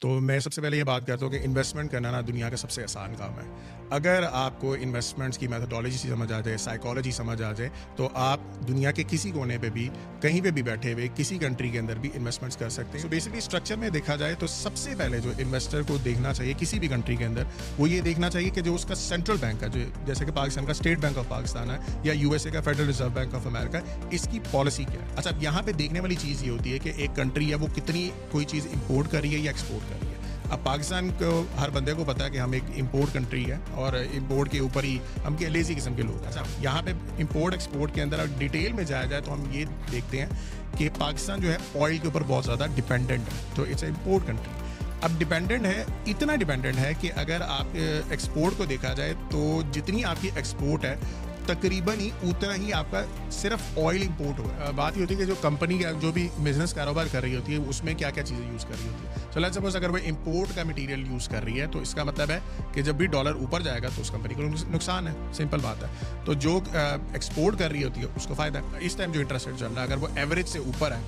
تو 0.00 0.08
میں 0.20 0.38
سب 0.40 0.52
سے 0.52 0.60
پہلے 0.60 0.76
یہ 0.76 0.84
بات 0.84 1.06
کرتا 1.06 1.24
ہوں 1.24 1.32
کہ 1.32 1.38
انویسٹمنٹ 1.44 1.90
کرنا 1.90 2.10
نا 2.10 2.20
دنیا 2.28 2.48
کا 2.50 2.56
سب 2.56 2.70
سے 2.70 2.82
آسان 2.82 3.14
کام 3.14 3.38
ہے۔ 3.38 3.44
اگر 3.90 4.24
آپ 4.32 4.60
کو 4.60 4.72
انویسٹمنٹس 4.80 5.38
کی 5.38 5.46
میتھڈالوجی 5.46 5.96
سمجھ 5.98 6.32
آ 6.32 6.40
جائے 6.40 6.56
سائیکالوجی 6.56 7.10
سمجھ 7.10 7.42
آ 7.42 7.52
جائے، 7.52 7.70
تو 7.96 8.08
آپ 8.14 8.40
دنیا 8.68 8.90
کے 8.90 9.02
کسی 9.08 9.30
کونے 9.30 9.58
پہ 9.58 9.70
بھی، 9.70 9.88
کہیں 10.20 10.40
پہ 10.40 10.50
بھی 10.50 10.62
بیٹھے 10.62 10.92
ہوئے، 10.92 11.08
کسی 11.14 11.38
کنٹری 11.38 11.68
کے 11.68 11.78
اندر 11.78 11.98
بھی 11.98 12.10
انویسٹمنٹس 12.14 12.56
کر 12.56 12.68
سکتے 12.68 12.98
ہیں۔ 12.98 13.08
بیسکلی 13.08 13.38
اسٹرکچر 13.38 13.76
میں 13.76 13.90
دیکھا 13.90 14.16
جائے 14.16 14.34
تو 14.34 14.46
سب 14.46 14.76
سے 14.76 14.94
پہلے 14.98 15.20
جو 15.20 15.32
انویسٹر 15.38 15.82
کو 15.82 15.96
دیکھنا 16.04 16.32
چاہیے 16.32 16.54
کسی 16.58 16.78
بھی 16.78 16.88
کنٹری 16.88 17.16
کے 17.16 17.24
اندر، 17.24 17.44
وہ 17.78 17.88
یہ 17.90 18.00
دیکھنا 18.00 18.30
چاہیے 18.30 18.50
کہ 18.50 18.60
جو 18.60 18.74
اس 18.74 18.84
کا 18.84 18.94
سینٹرل 18.94 19.36
بینک 19.40 19.62
ہے، 19.62 19.68
جو 19.68 19.80
جیسے 20.06 20.24
کہ 20.24 20.32
پاکستان 20.32 20.64
کا 20.64 20.70
اسٹیٹ 20.70 20.98
بینک 20.98 21.18
آف 21.18 21.28
پاکستان 21.28 21.70
ہے 21.70 21.78
یا 22.02 22.12
یو 22.12 22.32
ایس 22.32 22.46
اے 22.46 22.52
کا 22.52 22.60
federal 22.60 22.86
reserve 22.86 23.08
bank 23.14 23.34
of 23.34 23.46
America 23.46 23.80
اس 24.10 24.28
کی 24.32 24.38
پالیسی 24.50 24.84
کیا 24.84 25.00
ہے؟ 25.00 25.14
اچھا 25.16 25.30
یہاں 25.40 25.62
پہ 25.62 25.72
دیکھنے 25.72 26.00
والی 26.00 26.14
چیز 26.14 26.42
یہ 26.42 26.50
ہوتی 26.50 26.72
ہے 26.72 26.78
کہ 26.78 26.92
ایک 26.96 27.16
کنٹری 27.16 27.50
ہے، 27.50 27.54
وہ 27.54 27.66
کتنی 27.76 28.08
کوئی 28.30 28.44
چیز 28.44 28.66
امپورٹ 28.72 29.10
کر 29.10 29.20
رہی 29.20 29.34
ہے 29.34 29.38
یا 29.38 29.50
ایکسپورٹ 29.50 29.88
کر 29.88 29.89
اب 30.50 30.62
پاکستان 30.62 31.10
کو 31.18 31.44
ہر 31.60 31.70
بندے 31.70 31.92
کو 31.92 32.04
پتا 32.04 32.24
ہے 32.24 32.30
کہ 32.30 32.38
ہم 32.38 32.52
ایک 32.52 32.62
امپورٹ 32.76 33.12
کنٹری 33.12 33.50
ہے 33.50 33.56
اور 33.70 33.92
امپورٹ 33.92 34.50
کے 34.50 34.58
اوپر 34.58 34.84
ہی 34.84 34.98
ہم 35.26 35.36
کے 35.36 35.48
لیزی 35.48 35.74
قسم 35.74 35.94
کے 35.94 36.02
لوگ 36.02 36.24
ہیں۔ 36.24 36.42
یہاں 36.58 36.82
پہ 36.82 36.90
امپورٹ 36.90 37.52
ایکسپورٹ 37.52 37.94
کے 37.94 38.02
اندر 38.02 38.24
ڈیٹیل 38.38 38.72
میں 38.72 38.84
جایا 38.84 39.04
جائے 39.04 39.22
تو 39.22 39.32
ہم 39.32 39.44
یہ 39.50 39.64
دیکھتے 39.92 40.18
ہیں 40.18 40.26
کہ 40.78 40.88
پاکستان 40.98 41.40
جو 41.40 41.52
ہے 41.52 41.56
آئل 41.80 41.98
کے 41.98 42.06
اوپر 42.06 42.22
بہت 42.26 42.44
زیادہ 42.44 42.66
ڈپینڈنٹ 42.74 43.20
ہے۔ 43.20 43.38
تو 43.54 43.62
اٹس 43.62 43.82
اے 43.82 43.88
امپورٹ 43.88 44.26
کنٹری 44.26 44.52
اب 45.00 45.10
ڈپینڈنٹ 45.18 45.66
ہے 45.66 45.84
اتنا 46.06 46.36
ڈپینڈنٹ 46.36 46.78
ہے 46.78 46.92
کہ 47.00 47.10
اگر 47.16 47.40
آپ 47.40 47.76
ایکسپورٹ 48.08 48.54
کو 48.56 48.64
دیکھا 48.64 48.94
جائے 48.94 49.14
تو 49.30 49.62
جتنی 49.72 50.04
آپ 50.04 50.16
کی 50.20 50.30
ایکسپورٹ 50.34 50.84
ہے 50.84 50.96
تقریباً 51.46 51.98
ہی 52.00 52.10
اتنا 52.22 52.54
ہی 52.54 52.72
آپ 52.72 52.90
کا 52.90 53.02
صرف 53.32 53.78
آئل 53.78 54.02
امپورٹ 54.02 54.38
ہو 54.38 54.48
رہا 54.48 54.66
ہے 54.66 54.72
بات 54.72 54.96
یہ 54.96 55.02
ہوتی 55.02 55.14
ہے 55.14 55.18
کہ 55.18 55.24
جو 55.24 55.34
کمپنی 55.40 55.78
کا 55.78 55.90
جو 56.00 56.12
بھی 56.12 56.28
بزنس 56.38 56.74
کاروبار 56.74 57.06
کر 57.10 57.20
رہی 57.20 57.36
ہوتی 57.36 57.52
ہے، 57.52 57.58
اس 57.68 57.82
میں 57.84 57.94
کیا 57.94 58.10
کیا 58.10 58.22
چیزیں 58.22 58.46
یوز 58.46 58.64
کر 58.64 58.74
رہی 58.80 58.88
ہوتی 58.88 59.06
ہے 59.06 59.26
چلو 59.34 59.52
سپوز 59.52 59.76
اگر 59.76 59.90
وہ 59.90 59.98
امپورٹ 60.06 60.54
کا 60.56 60.62
مٹیریل 60.66 61.06
یوز 61.10 61.28
کر 61.28 61.44
رہی 61.44 61.60
ہے، 61.60 61.66
تو 61.66 61.78
اس 61.78 61.94
کا 61.94 62.04
مطلب 62.04 62.30
ہے 62.30 62.38
کہ 62.72 62.82
جب 62.82 62.94
بھی 62.94 63.06
ڈالر 63.06 63.34
اوپر 63.34 63.60
جائے 63.60 63.82
گا، 63.82 63.88
تو 63.96 64.02
اس 64.02 64.10
کمپنی 64.10 64.34
کو 64.34 64.42
نقصان 64.70 65.08
ہے۔ 65.08 65.12
سمپل 65.32 65.58
بات 65.62 65.82
ہے۔ 65.82 65.88
تو 66.24 66.34
جو 66.34 66.58
ایکسپورٹ 66.74 67.58
کر 67.58 67.70
رہی 67.70 67.84
ہوتی 67.84 68.00
ہے، 68.00 68.06
اس 68.16 68.26
کو 68.26 68.34
فائدہ 68.34 68.58
ہے 68.58 68.78
اس 68.80 68.94
ٹائم 68.96 69.12
جو 69.12 69.20
انٹرسٹ 69.20 69.46
ریٹ 69.46 69.58
چل 69.58 69.72
رہا 69.74 69.82
ہے، 69.82 69.86
اگر 69.86 69.96
وہ 69.96 70.08
ایوریج 70.14 70.48
سے 70.48 70.58
اوپر 70.58 70.92
ہے 70.92 71.00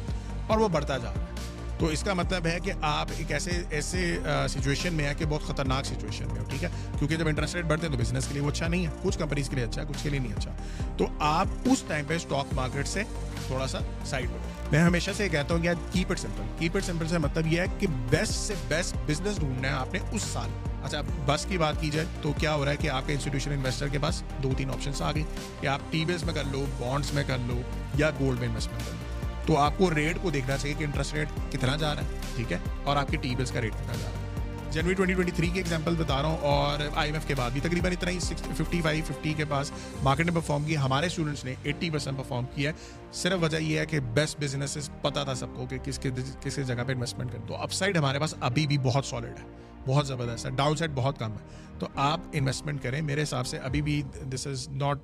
اور 0.46 0.58
وہ 0.58 0.69
بڑھتا 0.69 0.98
جا 0.98 1.12
رہا 1.14 1.20
ہے 1.20 1.52
تو 1.78 1.87
اس 1.87 2.03
کا 2.03 2.15
مطلب 2.15 2.47
ہے 2.47 2.59
کہ 2.65 2.73
آپ 2.83 3.06
ایک 3.19 3.33
ایسے 3.33 3.62
ایسے 3.70 4.19
سچویشن 4.48 4.95
میں 4.95 5.05
ہے 5.05 5.15
کہ 5.15 5.25
بہت 5.25 5.42
خطرناک 5.47 5.87
سچویشن 5.87 6.27
میں 6.33 6.41
ہو، 6.41 6.45
ٹھیک 6.51 6.64
ہے؟ 6.64 6.69
کیونکہ 6.98 7.17
جب 7.17 7.29
انٹرسٹ 7.29 7.55
ریٹ 7.55 7.64
بڑھتے 7.64 7.87
ہیں 7.87 7.95
تو 7.95 8.03
بزنس 8.03 8.27
کے 8.27 8.33
لیے 8.33 8.42
وہ 8.42 8.51
اچھا 8.51 8.69
نہیں 8.69 8.87
ہے۔ 8.87 8.91
کچھ 9.03 9.19
کمپنیز 9.19 9.48
کے 9.48 9.56
لیے 9.56 9.64
اچھا 9.64 9.83
ہے 9.83 9.87
کچھ 9.87 10.03
کے 10.03 10.11
لیے 10.11 10.20
نہیں 10.20 10.33
اچھا۔ 10.37 10.51
تو 10.97 11.06
آپ 11.19 11.47
اس 11.64 11.83
ٹائم 11.89 12.05
پہ 12.09 12.14
اسٹاک 12.14 12.55
مارکیٹ 12.55 12.89
سے 12.89 13.03
تھوڑا 13.47 13.67
سا 13.67 13.79
سائڈ 14.05 14.31
ہو۔ 14.31 14.39
میں 14.73 14.81
ہمیشہ 14.81 15.11
سے 15.17 15.25
یہ 15.25 15.29
کہتا 15.29 15.55
ہوں 15.55 15.62
کہ 15.62 15.69
keep 15.92 16.11
it 16.11 16.19
simple 16.19 16.42
keep 16.59 16.77
it 16.77 16.84
simple 16.84 17.09
سے 17.09 17.19
مطلب 17.19 17.47
یہ 17.47 17.61
ہے 17.61 17.67
کہ 17.79 17.86
بیسٹ 18.11 18.33
سے 18.33 18.55
بیسٹ 18.69 18.97
بزنس 19.07 19.36
ڈھونڈنا 19.36 19.69
ہے 19.69 19.73
آپ 19.73 19.92
نے 19.92 19.98
اس 20.12 20.23
سال۔ 20.23 20.51
اچھا 20.84 21.01
بس 21.27 21.47
کی 21.48 21.59
بات 21.59 21.81
کی 21.81 21.91
جائے 21.91 22.07
تو 22.23 22.33
کیا 22.39 22.55
ہو 22.55 22.64
رہا 22.64 22.73
ہے 22.73 22.77
کہ 22.77 22.91
آپ 22.91 23.03
کے 23.07 23.12
انسٹیٹیوشن 23.12 23.53
انویسٹر 23.53 23.89
کے 23.89 23.98
پاس 23.98 24.23
دو 24.42 24.53
تین 24.57 24.70
آپشنس 24.70 25.03
آ 25.03 25.12
گئی 25.12 25.25
کہ 25.61 25.67
آپ 25.67 25.81
ٹی 25.91 26.05
ویز 26.05 26.25
میں 26.25 26.34
کر 26.34 26.45
لو 26.45 26.64
بانڈس 26.79 27.14
میں 27.14 27.25
کر 27.27 27.39
لو 27.47 27.61
یا 27.95 28.11
گولڈ 28.20 28.41
میں 28.41 28.48
انویسٹمنٹ 28.48 28.86
کر 28.86 28.92
لو۔ 28.92 29.02
تو 29.47 29.59
آپ 29.59 29.73
کو 29.79 29.95
ریٹ 29.95 30.17
کو 30.23 30.31
دیکھنا 30.31 30.57
چاہیے 30.57 30.75
کہ 30.79 30.85
انٹرسٹ 30.85 31.15
ریٹ 31.15 31.29
کتنا 31.53 31.77
جا 31.77 31.95
رہا 31.95 32.03
ہے، 32.03 32.07
ٹھیک 32.37 32.53
ہے؟ 32.53 32.59
اور 32.85 32.97
آپ 32.97 33.09
کے 33.09 33.17
ٹی 33.17 33.35
بلس 33.37 33.51
کا 33.51 33.61
ریٹ 33.61 33.73
کتنا 33.73 33.93
جا 33.93 34.05
رہا 34.05 34.19
ہے۔ 34.19 34.23
جنوری 34.71 34.95
ٹوئنٹی 34.95 35.15
ٹوئنٹی 35.15 35.33
تھری 35.33 35.48
کے 35.48 35.61
ایگزامپل 35.61 35.95
بتا 35.95 36.23
رہا 36.23 36.29
ہوں 36.29 36.39
اور 36.39 36.79
آئی 36.95 37.09
ایم 37.09 37.15
ایف 37.15 37.27
کے 37.27 37.35
بعد 37.35 37.51
بھی 37.51 37.61
تقریباً 37.61 37.93
اتنا 37.93 38.11
ہی 38.11 38.19
ففٹی 38.20 38.81
فائیو 38.83 39.05
ففٹی 39.07 39.35
کے 39.35 39.45
پاس 39.45 39.73
مارکیٹ 40.03 40.27
نے 40.27 40.33
پرفارم 40.33 40.65
کیا 40.65 40.85
ہمارے 40.85 41.07
اسٹوڈنٹس 41.07 41.45
نے 41.45 41.55
ایٹی 41.63 41.91
پرسینٹ 41.91 42.17
پرفارم 42.17 42.45
کیا 42.55 42.70
ہے۔ 42.70 42.77
صرف 43.13 43.43
وجہ 43.43 43.57
یہ 43.57 43.79
ہے 43.79 43.87
کہ 43.87 44.01
بیسٹ 44.01 44.41
بزنس 44.41 44.91
پتا 45.03 45.25
تھا 45.25 45.35
سب 45.35 45.47
کو 45.55 45.67
کہ 45.67 45.79
کس 45.79 45.98
کس 46.43 46.57
جگہ 46.67 46.85
پہ 46.87 46.93
انویسٹمنٹ 46.93 47.33
کریں۔ 47.33 47.48
تو 47.48 47.57
اپ 47.57 47.73
سائڈ 47.73 47.97
ہمارے 47.97 48.19
پاس 48.19 48.35
ابھی 48.41 48.67
بھی 48.67 48.79
بہت 48.79 49.05
سالڈ 49.05 49.25
ہے۔ 49.25 49.45
بہت 49.86 50.06
زبردست 50.06 50.47
ہے۔ 50.47 50.50
ڈاؤن 50.50 50.77
سائڈ 50.77 50.91
بہت 50.94 51.19
کم 51.19 51.33
ہے۔ 51.33 51.62
تو 51.78 51.88
آپ 51.94 52.20
انویسٹمنٹ 52.33 52.83
کریں۔ 52.83 53.02
میرے 53.02 53.22
حساب 53.22 53.47
سے 53.47 53.58
ابھی 53.58 53.83
بھی 53.83 54.02
this 54.34 54.47
is 54.47 54.69
not 54.69 54.98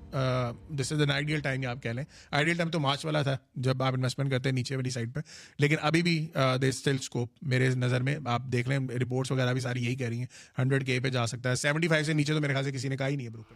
this 0.71 0.93
is 0.93 1.01
an 1.01 1.11
ideal 1.11 1.41
time 1.41 1.67
آپ 1.69 1.83
کہہ 1.83 1.91
لیں۔ 1.91 2.05
آئیڈیل 2.31 2.57
ٹائم 2.57 2.71
تو 2.71 2.81
مارچ 2.81 3.05
والا 3.05 3.23
تھا 3.23 3.37
جب 3.55 3.83
آپ 3.83 3.95
انویسٹمنٹ 3.95 4.31
کرتے 4.31 4.49
ہیں 4.49 4.55
نیچے 4.55 4.77
والی 4.77 4.91
سائڈ 4.91 5.15
پہ 5.15 5.21
لیکن 5.59 5.77
ابھی 5.81 6.03
بھی 6.03 6.27
دے 6.63 6.69
اسٹل 6.69 6.97
اسکوپ 7.01 7.29
میرے 7.43 7.69
نظر 7.69 8.03
میں 8.03 8.17
آپ 8.27 8.43
دیکھ 8.53 8.69
لیں 8.69 8.79
رپورٹس 8.79 9.31
وغیرہ 9.33 9.53
بھی 9.53 9.61
ساری 9.61 9.85
یہی 9.85 9.95
کہہ 9.95 10.09
رہی 10.09 10.19
ہیں۔ 10.19 10.27
ہنڈریڈ 10.59 10.87
کے 10.87 11.01
پہ 11.01 11.11
جا 11.11 11.27
سکتا 11.27 11.51
ہے۔ 11.51 11.55
سیونٹی 11.55 11.89
فائیو 11.89 12.05
سے 12.05 12.13
نیچے 12.13 12.35
تو 12.35 12.41
میرے 12.41 12.53
خیال 12.53 12.65
سے 12.65 12.73
کسی 12.73 12.89
نے 12.89 12.97
کہا 12.97 13.09
ہی 13.09 13.17
نہیں 13.17 13.27
ہے 13.27 13.33
بروکر 13.33 13.55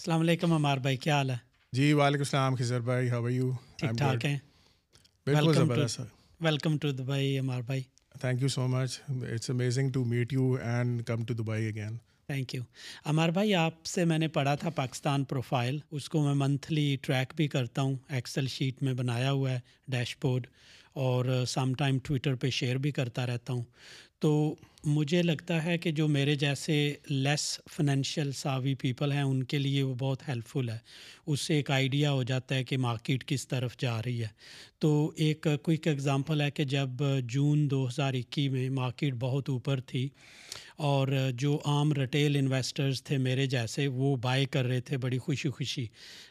السلام 0.00 0.20
علیکم 0.20 0.52
عمار 0.52 0.78
بھائی 0.78 0.96
کیا 0.96 1.16
حال 1.16 1.30
ہے؟ 1.30 1.36
جی 1.72 1.92
وعلیکم 1.92 2.20
السلام 2.20 2.54
خزر 2.54 2.80
بھائی 2.80 3.10
آر 3.10 3.28
یو 3.30 3.50
ٹھیک 3.76 3.98
ٹھاک 3.98 4.24
ہیں؟ 4.24 4.38
بالکل 5.26 5.54
زبردست۔ 5.54 6.00
ویلکم 6.40 6.78
ٹو 6.78 6.90
دبئی 6.90 7.38
عمار 7.38 7.60
بھائی۔ 7.60 7.82
Thank 8.20 8.42
you 8.42 8.48
so 8.48 8.66
much 8.68 9.00
it's 9.08 9.50
amazing 9.50 9.90
to 9.90 10.04
meet 10.04 10.32
you 10.32 10.52
and 10.52 11.04
come 11.04 11.24
to 11.24 11.34
Dubai 11.34 11.66
again 11.68 11.96
thank 12.26 12.54
you 12.54 12.62
Ammar 13.04 13.28
بھائی 13.28 13.54
آپ 13.54 13.84
سے 13.84 14.04
میں 14.04 14.18
نے 14.18 14.28
پڑھا 14.28 14.54
تھا 14.54 14.70
پاکستان 14.70 15.24
پروفائل 15.24 15.78
اس 15.90 16.08
کو 16.08 16.22
میں 16.22 16.34
منتھلی 16.34 16.96
ٹریک 17.02 17.32
بھی 17.36 17.48
کرتا 17.48 17.82
ہوں 17.82 17.96
ایکسل 18.08 18.46
شیٹ 18.46 18.82
میں 18.82 18.94
بنایا 18.94 19.32
ہوا 19.32 19.50
ہے 19.50 19.60
ڈیش 19.88 20.16
بورڈ 20.22 20.46
اور 20.92 21.44
سم 21.48 21.74
ٹائم 21.74 21.98
ٹویٹر 21.98 22.34
پہ 22.34 22.50
شیئر 22.50 22.76
بھی 22.76 22.90
کرتا 22.90 23.26
رہتا 23.26 23.52
ہوں۔ 23.52 23.62
تو 24.20 24.54
مجھے 24.84 25.22
لگتا 25.22 25.64
ہے 25.64 25.78
کہ 25.78 25.90
جو 25.90 26.08
میرے 26.08 26.34
جیسے 26.34 26.94
لیس 27.08 27.60
فنینشیل 27.76 28.32
ساوی 28.32 28.74
پیپل 28.74 29.12
ہیں، 29.12 29.22
ان 29.22 29.42
کے 29.42 29.58
لیے 29.58 29.82
وہ 29.82 29.94
بہت 29.94 30.28
ہیلپ 30.28 30.46
فل 30.46 30.68
ہے۔ 30.68 30.78
اس 31.26 31.40
سے 31.40 31.54
ایک 31.54 31.70
آئیڈیا 31.70 32.12
ہو 32.12 32.22
جاتا 32.22 32.54
ہے 32.54 32.64
کہ 32.64 32.78
مارکیٹ 32.78 33.24
کس 33.24 33.48
طرف 33.48 33.76
جا 33.78 34.02
رہی 34.02 34.22
ہے۔ 34.22 34.28
تو 34.78 35.12
ایک 35.16 35.46
کوئک 35.62 35.86
ایگزامپل 35.86 36.40
ہے 36.40 36.50
کہ 36.50 36.64
جب 36.64 36.88
جون 37.24 37.70
دو 37.70 37.88
ہزار 37.88 38.14
اکی 38.14 38.48
میں 38.48 38.70
مارکیٹ 38.70 39.14
بہت 39.18 39.48
اوپر 39.48 39.80
تھی 39.80 40.08
اور 40.76 41.08
جو 41.34 41.58
عام 41.64 41.92
ریٹیل 41.92 42.36
انویسٹرز 42.36 43.02
تھے 43.02 43.18
میرے 43.18 43.46
جیسے، 43.46 43.86
وہ 43.86 44.16
بائی 44.16 44.46
کر 44.46 44.64
رہے 44.64 44.80
تھے 44.80 44.96
بڑی 44.96 45.18
خوشی 45.18 45.48
خوشی۔ 45.48 45.86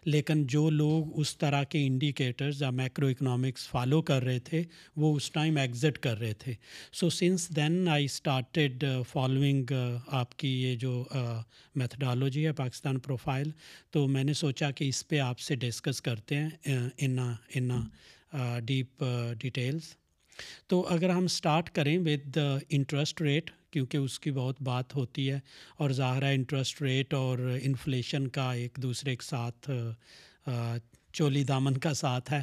لیکن 0.06 0.48
جو 0.48 0.70
لوگ 0.70 1.20
اس 1.20 1.38
طرح 1.38 1.64
کے 1.64 1.88
انڈیکیٹرز 1.88 2.62
یا 2.62 2.70
میکرو 2.70 3.08
اکنامکس 3.08 3.70
فالو 3.70 4.02
کر 4.02 4.24
رہے 4.24 4.40
تھے، 4.40 4.64
وہ 4.96 5.16
اس 5.16 5.32
ٹائم 5.32 5.58
ایگزٹ 5.58 5.98
کر 5.98 6.20
رہے 6.20 6.34
تھے۔ 6.34 6.54
So 6.94 7.10
since 7.10 7.50
then 7.56 7.72
I 7.88 8.06
started 8.06 8.84
following 9.10 9.72
آپ 10.08 10.38
کی 10.38 10.50
یہ 10.62 10.76
جو 10.76 11.04
میتھڈالوجی 11.76 12.46
ہے 12.48 12.52
پاکستان 12.54 13.00
پروفائل 13.00 13.50
تو 13.92 14.08
میں 14.08 14.24
نے 14.24 14.34
سوچا 14.34 14.72
کہ 14.72 14.90
اس 14.90 15.08
پہ 15.08 15.20
آپ 15.20 15.40
سے 15.40 15.56
ڈسکس 15.56 16.02
کرتے 16.02 16.36
ہیں 16.36 16.80
ان 16.98 17.20
ان 17.56 17.70
ڈیپ 18.66 19.04
ڈیٹیلس 19.40 19.94
تو 20.68 20.82
اگر 20.88 21.10
ہم 21.10 21.24
اسٹارٹ 21.24 21.70
کریں 21.70 21.98
ود 21.98 22.38
انٹرسٹ 22.70 23.22
ریٹ 23.22 23.52
کیونکہ 23.72 23.98
اس 23.98 24.20
کی 24.20 24.32
بہت 24.32 24.62
بات 24.62 24.96
ہوتی 24.96 25.30
ہے 25.32 25.40
اور 25.78 25.92
ظاہر 25.92 26.24
ہے 26.24 26.34
انٹرسٹ 26.34 26.82
ریٹ 26.82 27.14
اور 27.14 27.40
انفلیشن 27.62 28.28
کا 28.28 28.52
ایک 28.54 28.78
دوسرے 28.82 29.16
کے 29.16 29.26
ساتھ 29.26 29.70
چولی 31.14 31.44
دامن 31.44 31.78
کا 31.78 31.94
ساتھ 31.94 32.32
ہے 32.34 32.42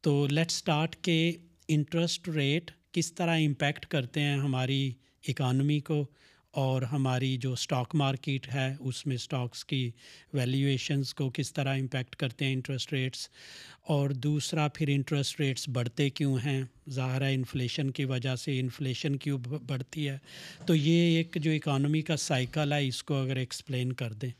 تو 0.00 0.26
لیٹ 0.26 0.50
اسٹارٹ 0.50 0.96
کہ 1.02 1.36
انٹرسٹ 1.68 2.28
ریٹ 2.28 2.70
کس 2.92 3.12
طرح 3.12 3.38
امپیکٹ 3.38 3.86
کرتے 3.86 4.20
ہیں 4.20 4.36
ہماری 4.36 4.92
اکانومی 5.28 5.80
کو 5.80 6.06
اور 6.50 6.82
ہماری 6.82 7.36
جو 7.36 7.52
اسٹاک 7.52 7.94
مارکیٹ 7.94 8.54
ہے، 8.54 8.74
اس 8.80 9.06
میں 9.06 9.14
اسٹاکس 9.14 9.64
کی 9.64 9.90
ویلیویشنس 10.32 11.14
کو 11.14 11.30
کس 11.30 11.52
طرح 11.52 11.76
امپیکٹ 11.78 12.16
کرتے 12.16 12.44
ہیں 12.44 12.52
انٹرسٹ 12.52 12.92
ریٹس 12.92 13.28
اور 13.88 14.10
دوسرا 14.10 14.68
پھر 14.68 14.88
انٹرسٹ 14.88 15.40
ریٹس 15.40 15.68
بڑھتے 15.68 16.10
کیوں 16.10 16.36
ہیں؟ 16.44 16.62
ظاہر 16.90 17.22
ہے 17.22 17.34
انفلیشن 17.34 17.90
کی 17.90 18.04
وجہ 18.04 18.36
سے 18.36 18.60
انفلیشن 18.60 19.16
کیوں 19.16 19.38
بڑھتی 19.38 20.08
ہے۔ 20.08 20.18
تو 20.66 20.74
یہ 20.74 21.16
ایک 21.16 21.36
جو 21.40 21.50
اکانومی 21.50 22.02
کا 22.02 22.16
سائیکل 22.16 22.72
ہے، 22.72 22.86
اس 22.88 23.02
کو 23.04 23.22
اگر 23.22 23.36
ایکسپلین 23.36 23.92
کر 23.92 24.12
دیں۔ 24.12 24.30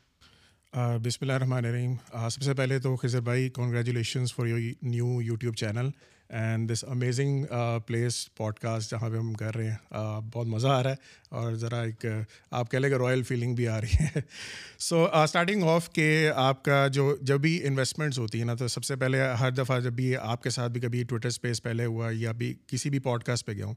بسم 1.03 1.17
اللہ 1.21 1.33
الرحمن 1.33 1.65
الرحیم۔ 1.65 1.93
سب 2.29 2.41
سے 2.41 2.53
پہلے 2.53 2.79
تو 2.79 2.95
خضر 2.95 3.21
بھائی 3.21 3.49
congratulations 3.49 4.35
for 4.35 4.45
your 4.45 4.59
new 4.81 5.21
YouTube 5.21 5.55
channel 5.55 5.89
and 6.29 6.71
this 6.71 6.83
amazing 6.87 7.45
place 7.87 8.15
podcast 8.59 8.91
جہاں 8.91 9.09
پہ 9.09 9.17
ہم 9.17 9.33
کر 9.33 9.55
رہے 9.55 9.69
ہیں 9.69 10.19
بہت 10.33 10.47
مزہ 10.47 10.67
آ 10.67 10.81
رہا 10.83 10.89
ہے 10.89 10.95
اور 11.31 11.53
ذرا 11.53 11.81
ایک 11.81 12.05
آپ 12.51 12.71
کہہ 12.71 12.79
لیں 12.79 12.89
کہ 12.89 12.95
رائل 12.95 13.23
فیلنگ 13.23 13.55
بھی 13.55 13.67
آ 13.67 13.79
رہی 13.81 14.05
ہے۔ 14.05 14.21
سو 14.79 15.03
اسٹارٹنگ 15.13 15.63
آف 15.63 15.91
کہ 15.93 16.29
آپ 16.35 16.63
کا 16.63 16.85
جو، 16.87 17.15
جب 17.21 17.39
بھی 17.39 17.59
انویسٹمنٹس 17.67 18.19
ہوتی 18.19 18.37
ہیں 18.37 18.45
نا، 18.45 18.53
تو 18.53 18.67
سب 18.67 18.83
سے 18.83 18.95
پہلے 18.95 19.21
ہر 19.39 19.51
دفعہ 19.51 19.79
جب 19.79 19.93
بھی 19.93 20.15
آپ 20.17 20.43
کے 20.43 20.49
ساتھ 20.49 20.71
بھی 20.71 20.81
کبھی 20.81 21.03
ٹویٹر 21.03 21.27
اسپیس 21.27 21.63
پہلے 21.63 21.85
ہوا 21.85 22.09
یا 22.13 22.31
بھی 22.31 22.53
کسی 22.67 22.89
بھی 22.89 22.99
پوڈ 22.99 23.23
کاسٹ 23.23 23.45
پہ 23.45 23.53
گیا 23.53 23.65
ہوں، 23.65 23.75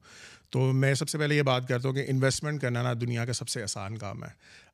تو 0.51 0.73
میں 0.73 0.95
سب 0.95 1.09
سے 1.09 1.19
پہلے 1.19 1.37
یہ 1.37 1.43
بات 1.43 1.69
کرتا 1.69 1.89
ہوں 1.89 1.95
کہ 1.95 2.05
انویسٹمنٹ 2.09 2.61
کرنا 2.61 2.83
نا 2.83 2.93
دنیا 3.01 3.25
کا 3.25 3.33
سب 3.33 3.49
سے 3.49 3.63
آسان 3.63 3.99
کام 3.99 4.25
ہے۔ 4.25 4.31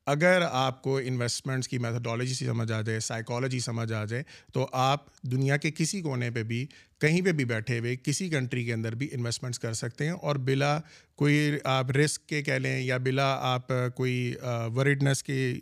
اگر 0.06 0.42
آپ 0.50 0.80
کو 0.82 0.96
انویسٹمنٹس 0.98 1.68
کی 1.68 1.78
میتھڈالوجی 1.78 2.34
سمجھ 2.34 2.70
آ 2.72 2.80
جائے 2.80 3.00
سائیکالوجی 3.00 3.58
سمجھ 3.60 3.92
آ 3.92 4.04
جائے، 4.04 4.22
تو 4.52 4.66
آپ 4.72 5.04
دنیا 5.22 5.56
کے 5.56 5.70
کسی 5.70 6.00
کونے 6.00 6.30
پہ 6.30 6.42
بھی 6.42 6.66
کہیں 7.00 7.20
پہ 7.22 7.32
بھی 7.32 7.44
بیٹھے 7.44 7.78
ہوئے 7.78 7.96
کسی 7.96 8.28
کنٹری 8.28 8.64
کے 8.64 8.72
اندر 8.72 8.94
بھی 8.94 9.08
انویسٹمنٹس 9.12 9.58
کر 9.58 9.72
سکتے 9.72 10.04
ہیں 10.04 10.12
اور 10.12 10.36
بلا 10.36 10.78
کوئی 11.18 11.50
آپ 11.64 11.90
رسک 11.90 12.26
کے 12.26 12.42
کہہ 12.42 12.52
لیں 12.52 12.78
یا 12.80 12.96
بلا 12.96 13.26
آپ 13.40 13.72
کوئی 13.94 14.34
ورڈنس 14.76 15.22
کے 15.22 15.54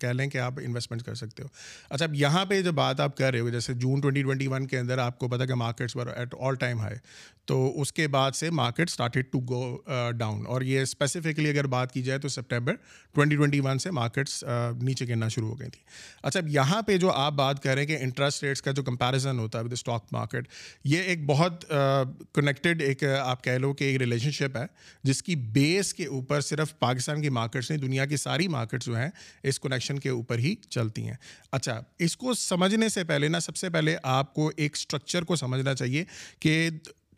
کہہ 0.00 0.08
لیں 0.08 0.28
کہ 0.30 0.38
آپ 0.38 0.60
انویسٹمنٹ 0.62 1.02
کر 1.02 1.14
سکتے 1.14 1.42
ہو۔ 1.42 1.48
اچھا 1.90 2.04
اب 2.04 2.14
یہاں 2.14 2.44
پہ 2.44 2.60
جو 2.62 2.72
بات 2.72 3.00
آپ 3.00 3.16
کر 3.16 3.32
رہے 3.32 3.40
ہو، 3.40 3.50
جیسے 3.50 3.74
جون 3.74 4.00
ٹوئنٹی 4.00 4.22
ٹوئنٹی 4.22 4.46
ون 4.46 4.66
کے 4.66 4.78
اندر 4.78 4.98
آپ 4.98 5.18
کو 5.18 5.28
پتا 5.28 5.46
کہ 5.46 5.54
markets 5.54 5.96
were 5.96 6.06
at 6.06 6.34
all 6.40 6.54
time 6.54 6.80
high 6.80 6.96
تو 7.46 7.80
اس 7.80 7.92
کے 7.92 8.06
بعد 8.08 8.32
سے 8.32 8.50
market 8.50 8.90
started 8.90 9.30
to 9.30 9.38
go 9.48 9.76
down 10.18 10.46
اور 10.46 10.62
یہ 10.62 10.80
اسپیسیفکلی 10.80 11.50
اگر 11.50 11.66
بات 11.66 11.92
کی 11.92 12.02
جائے 12.02 12.18
تو 12.18 12.28
سپٹمبر 12.28 12.74
ٹوئنٹی 13.14 13.36
ٹوئنٹی 13.36 13.60
ون 13.60 13.78
سے 13.78 13.90
مارکیٹس 13.90 14.42
نیچے 14.82 15.08
گرنا 15.08 15.28
شروع 15.28 15.48
ہو 15.48 15.58
گئی 15.60 15.70
تھی۔ 15.70 15.80
اچھا 16.22 16.40
اب 16.40 16.48
یہاں 16.48 16.82
پہ 16.82 16.96
جو 16.96 17.10
آپ 17.10 17.32
بات 17.32 17.62
کر 17.62 17.74
رہے 17.74 17.82
ہیں 17.82 17.88
کہ 17.88 17.96
انٹرسٹ 18.00 18.42
ریٹس 18.44 18.62
کا 18.62 18.72
جو 18.72 18.82
کمپیریزن 18.82 19.38
ہوتا 19.38 19.58
ہے 19.58 19.64
ود 19.64 19.72
اسٹاک 19.72 20.06
مارکیٹ 20.12 20.48
یہ 20.84 21.02
ایک 21.02 21.24
بہت 21.26 21.64
کنیکٹڈ 22.34 22.82
ایک 22.82 23.04
آپ 23.04 23.42
کہہ 23.44 23.52
لو 23.52 23.72
کہ 23.72 23.84
ایک 23.84 23.96
ریلیشن 23.96 24.30
شپ 24.30 24.56
ہے، 24.56 24.64
جس 25.02 25.22
کی 25.22 25.36
بیس 25.36 25.92
کے 25.94 26.06
اوپر 26.06 26.40
صرف 26.40 26.78
پاکستان 26.78 27.22
کی 27.22 27.28
مارکیٹس 27.28 27.70
نہیں، 27.70 27.80
دنیا 27.80 28.06
کی 28.06 28.16
ساری 28.16 28.48
مارکیٹس 28.48 28.86
جو 28.86 28.96
ہیں، 28.96 29.10
اس 29.42 29.60
کنیکشن 29.60 29.98
کے 29.98 30.08
اوپر 30.08 30.38
ہی 30.38 30.54
چلتی 30.68 31.06
ہیں۔ 31.06 31.14
اچھا 31.52 31.80
اس 31.98 32.16
کو 32.16 32.34
سمجھنے 32.34 32.88
سے 32.88 33.04
پہلے 33.04 33.28
نا، 33.28 33.40
سب 33.40 33.56
سے 33.56 33.70
پہلے 33.70 33.96
آپ 34.02 34.34
کو 34.34 34.50
ایک 34.56 34.76
اسٹرکچر 34.76 35.24
کو 35.24 35.36
سمجھنا 35.36 35.74
چاہیے 35.74 36.04
کہ 36.40 36.68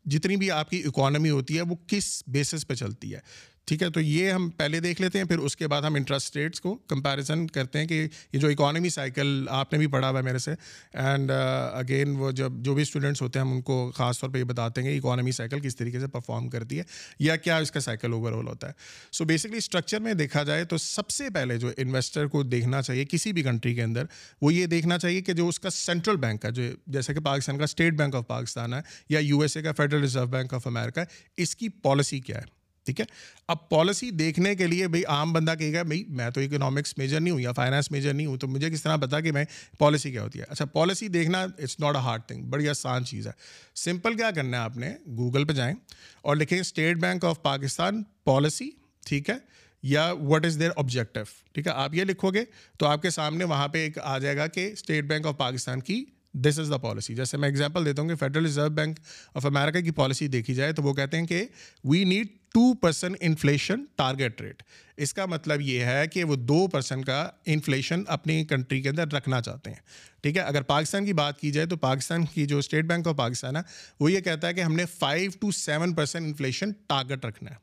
جتنی 0.05 0.37
بھی 0.37 0.51
آپ 0.51 0.71
کی 0.71 0.83
اکانومی 0.87 1.31
ہوتی 1.31 1.57
ہے، 1.57 1.63
وہ 1.63 1.77
کس 1.87 2.23
بیسس 2.27 2.67
پہ 2.69 2.75
چلتی 2.75 3.15
ہے۔ 3.15 3.21
ٹھیک 3.67 3.83
ہے، 3.83 3.91
تو 3.91 4.01
یہ 4.01 4.31
ہم 4.31 4.51
پہلے 4.51 4.81
دیکھ 4.81 5.01
لیتے 5.01 5.19
ہیں، 5.19 5.25
پھر 5.25 5.39
اس 5.39 5.57
کے 5.57 5.69
بعد 5.69 5.83
ہم 5.83 5.95
انٹرسٹ 5.95 6.37
ریٹس 6.37 6.61
کو 6.61 6.75
کمپیریزن 6.75 7.47
کرتے 7.47 7.79
ہیں 7.79 7.87
کہ 7.87 8.09
یہ 8.33 8.39
جو 8.39 8.49
اکانومی 8.49 8.89
سائیکل 8.89 9.47
آپ 9.51 9.73
نے 9.73 9.79
بھی 9.79 9.87
پڑھا 9.87 10.11
ہوا 10.11 10.19
ہے 10.19 10.25
میرے 10.25 10.39
سے 10.39 10.51
اینڈ 10.93 11.31
اگین 11.31 12.09
uh, 12.09 12.19
وہ 12.19 12.31
جب 12.31 12.53
جو 12.53 12.75
بھی 12.75 12.83
اسٹوڈنٹس 12.83 13.23
ہوتے 13.23 13.39
ہیں 13.39 13.47
ہم 13.47 13.53
ان 13.53 13.63
کو 13.63 13.91
خاص 13.95 14.21
طور 14.21 14.31
پہ 14.31 14.39
یہ 14.39 14.45
بتاتے 14.45 14.83
ہیں 14.83 14.93
کہ 14.93 14.99
اکانومی 14.99 15.33
سائیکل 15.33 15.61
کس 15.61 15.77
طریقے 15.77 16.01
سے 16.01 16.07
پرفارم 16.07 16.49
کرتی 16.49 16.79
ہے 16.79 16.83
یا 17.19 17.37
کیا 17.37 17.57
اس 17.57 17.71
کا 17.71 17.81
سائیکل 17.81 18.13
اوور 18.13 18.33
آل 18.33 18.49
ہوتا 18.49 18.69
ہے۔ 18.69 18.73
سو 19.13 19.25
بیسکلی 19.25 19.57
اسٹرکچر 19.57 20.01
میں 20.01 20.15
دیکھا 20.15 20.43
جائے 20.43 20.65
تو 20.65 20.79
سب 20.79 21.11
سے 21.11 21.31
پہلے 21.31 21.59
جو 21.59 21.71
انویسٹر 21.77 22.27
کو 22.27 22.43
دیکھنا 22.43 22.83
چاہیے 22.83 23.05
کسی 23.05 23.33
بھی 23.33 23.43
کنٹری 23.43 23.75
کے 23.75 23.83
اندر، 23.83 24.05
وہ 24.43 24.55
یہ 24.55 24.67
دیکھنا 24.67 24.99
چاہیے 24.99 25.23
کہ 25.23 25.33
جو 25.33 25.49
اس 25.49 25.61
کا 25.61 25.71
سینٹرل 25.71 26.17
بینک 26.17 26.45
ہے 26.45 26.51
جو 26.51 26.63
جیسے 26.87 27.15
کہ 27.15 27.21
پاکستان 27.21 27.59
کا 27.59 27.65
اسٹیٹ 27.65 27.95
بینک 27.95 28.15
آف 28.15 28.27
پاکستان 28.27 28.75
ہے 28.75 28.81
یا 29.09 29.19
یو 29.19 29.41
ایس 29.41 29.57
اے 29.57 29.63
کا 29.63 29.73
federal 29.73 30.01
reserve 30.01 30.27
bank 30.27 30.55
of 30.55 30.67
America 30.67 31.05
اس 31.37 31.57
کی 31.57 31.69
پالیسی 31.69 32.21
کیا 32.21 32.39
ہے۔ 32.39 32.64
ٹھیک 32.85 33.01
ہے؟ 33.01 33.05
اب 33.49 33.69
پالیسی 33.69 34.11
دیکھنے 34.11 34.55
کے 34.55 34.67
لیے 34.67 34.89
بھائی 34.89 35.05
عام 35.05 35.33
بندہ 35.33 35.55
کہے 35.59 35.73
گا 35.73 35.83
بھائی 35.83 36.05
میں 36.09 36.31
تو 36.31 36.41
اکنامکس 36.41 36.99
میجر 36.99 37.21
نہیں 37.21 37.33
ہوں 37.33 37.41
یا 37.41 37.53
فائنانس 37.53 37.91
میجر 37.91 38.15
نہیں 38.15 38.27
ہوں، 38.27 38.37
تو 38.37 38.49
مجھے 38.49 38.71
کس 38.71 38.83
طرح 38.83 38.97
بتا 38.97 39.21
کہ 39.21 39.33
میں 39.33 39.45
پالیسی 39.79 40.11
کیا 40.11 40.23
ہوتی 40.23 40.39
ہے؟ 40.39 40.45
اچھا 40.49 40.65
پالیسی 40.65 41.09
دیکھنا 41.09 41.43
it's 41.43 41.81
not 41.81 41.97
a 41.97 42.03
hard 42.03 42.23
thing 42.27 42.43
بڑی 42.43 42.69
آسان 42.69 43.05
چیز 43.05 43.27
ہے۔ 43.27 43.33
سمپل 43.75 44.17
کیا 44.17 44.31
کرنا 44.31 44.57
ہے 44.57 44.63
آپ 44.63 44.77
نے؟ 44.77 44.95
گوگل 45.07 45.45
پہ 45.45 45.53
جائیں 45.53 45.75
اور 46.23 46.37
لکھیں 46.37 46.61
state 46.61 46.97
bank 46.97 47.25
of 47.25 47.43
Pakistan 47.43 48.03
policy 48.25 48.71
ٹھیک 49.07 49.31
ہے؟ 49.31 49.35
یا 49.83 50.13
وٹ 50.13 50.47
از 50.47 50.59
دیئر 50.61 50.71
آبجیکٹو 50.77 51.21
ٹھیک 51.53 51.67
ہے؟ 51.67 51.73
آپ 51.73 51.95
یہ 51.95 52.05
لکھو 52.05 52.31
گے 52.31 52.45
تو 52.79 52.87
آپ 52.87 53.03
کے 53.03 53.11
سامنے 53.11 53.45
وہاں 53.45 53.69
پہ 53.69 53.79
ایک 53.79 53.99
آ 53.99 54.19
جائے 54.19 54.37
گا 54.37 54.47
کہ 54.47 54.71
اسٹیٹ 54.73 55.05
بینک 55.05 55.27
آف 55.27 55.37
پاکستان 55.37 55.81
کی 55.81 56.05
دس 56.35 56.59
از 56.59 56.71
دا 56.71 56.77
پالیسی 56.79 57.15
جیسے 57.15 57.37
میں 57.37 57.49
ایگزامپل 57.49 57.85
دیتا 57.85 58.03
ہوں 58.03 58.09
کہ 58.09 58.15
federal 58.15 58.45
reserve 58.45 58.71
bank 58.71 58.99
of 59.35 59.47
America 59.47 59.81
کی 59.81 59.91
پالیسی 59.91 60.29
دیکھی 60.29 60.55
جائے 60.55 60.73
تو 60.73 60.83
وہ 60.83 60.93
کہتے 60.95 61.17
ہیں 61.17 61.27
کہ 61.27 61.45
we 61.85 62.03
need 62.05 62.29
two 62.55 62.73
percent 62.75 63.17
inflation 63.21 63.85
target 63.97 64.41
rate 64.41 64.63
اس 64.97 65.15
کا 65.15 65.27
مطلب 65.27 65.61
یہ 65.61 65.85
ہے 65.85 66.07
کہ 66.07 66.25
وہ 66.25 66.37
دو 66.37 66.67
پرسینٹ 66.67 67.07
کا 67.07 67.29
انفلیشن 67.47 68.03
اپنی 68.07 68.45
کنٹری 68.45 68.81
کے 68.83 68.89
اندر 68.89 69.13
رکھنا 69.13 69.41
چاہتے 69.43 69.71
ہیں. 69.71 69.79
ٹھیک 70.23 70.37
ہے؟ 70.37 70.43
اگر 70.43 70.63
پاکستان 70.63 71.07
کی 71.07 71.13
بات 71.13 71.41
کی 71.41 71.51
جائے 71.51 71.67
تو 71.67 71.77
پاکستان 71.77 72.25
کی 72.27 72.47
جو 72.47 72.59
اسٹیٹ 72.59 72.85
بینک 72.85 73.09
آف 73.09 73.17
پاکستان 73.17 73.57
ہے 73.57 73.63
وہ 74.01 74.13
یہ 74.13 74.21
کہتا 74.21 74.49
ہے 74.49 74.55
کہ 74.55 74.61
ہم 74.61 74.75
نے 74.77 74.87
five 74.99 75.31
to 75.41 75.51
seven 75.51 75.95
percent 75.95 76.27
inflation 76.27 76.73
target 76.87 77.25
رکھنا 77.25 77.51
ہے. 77.51 77.57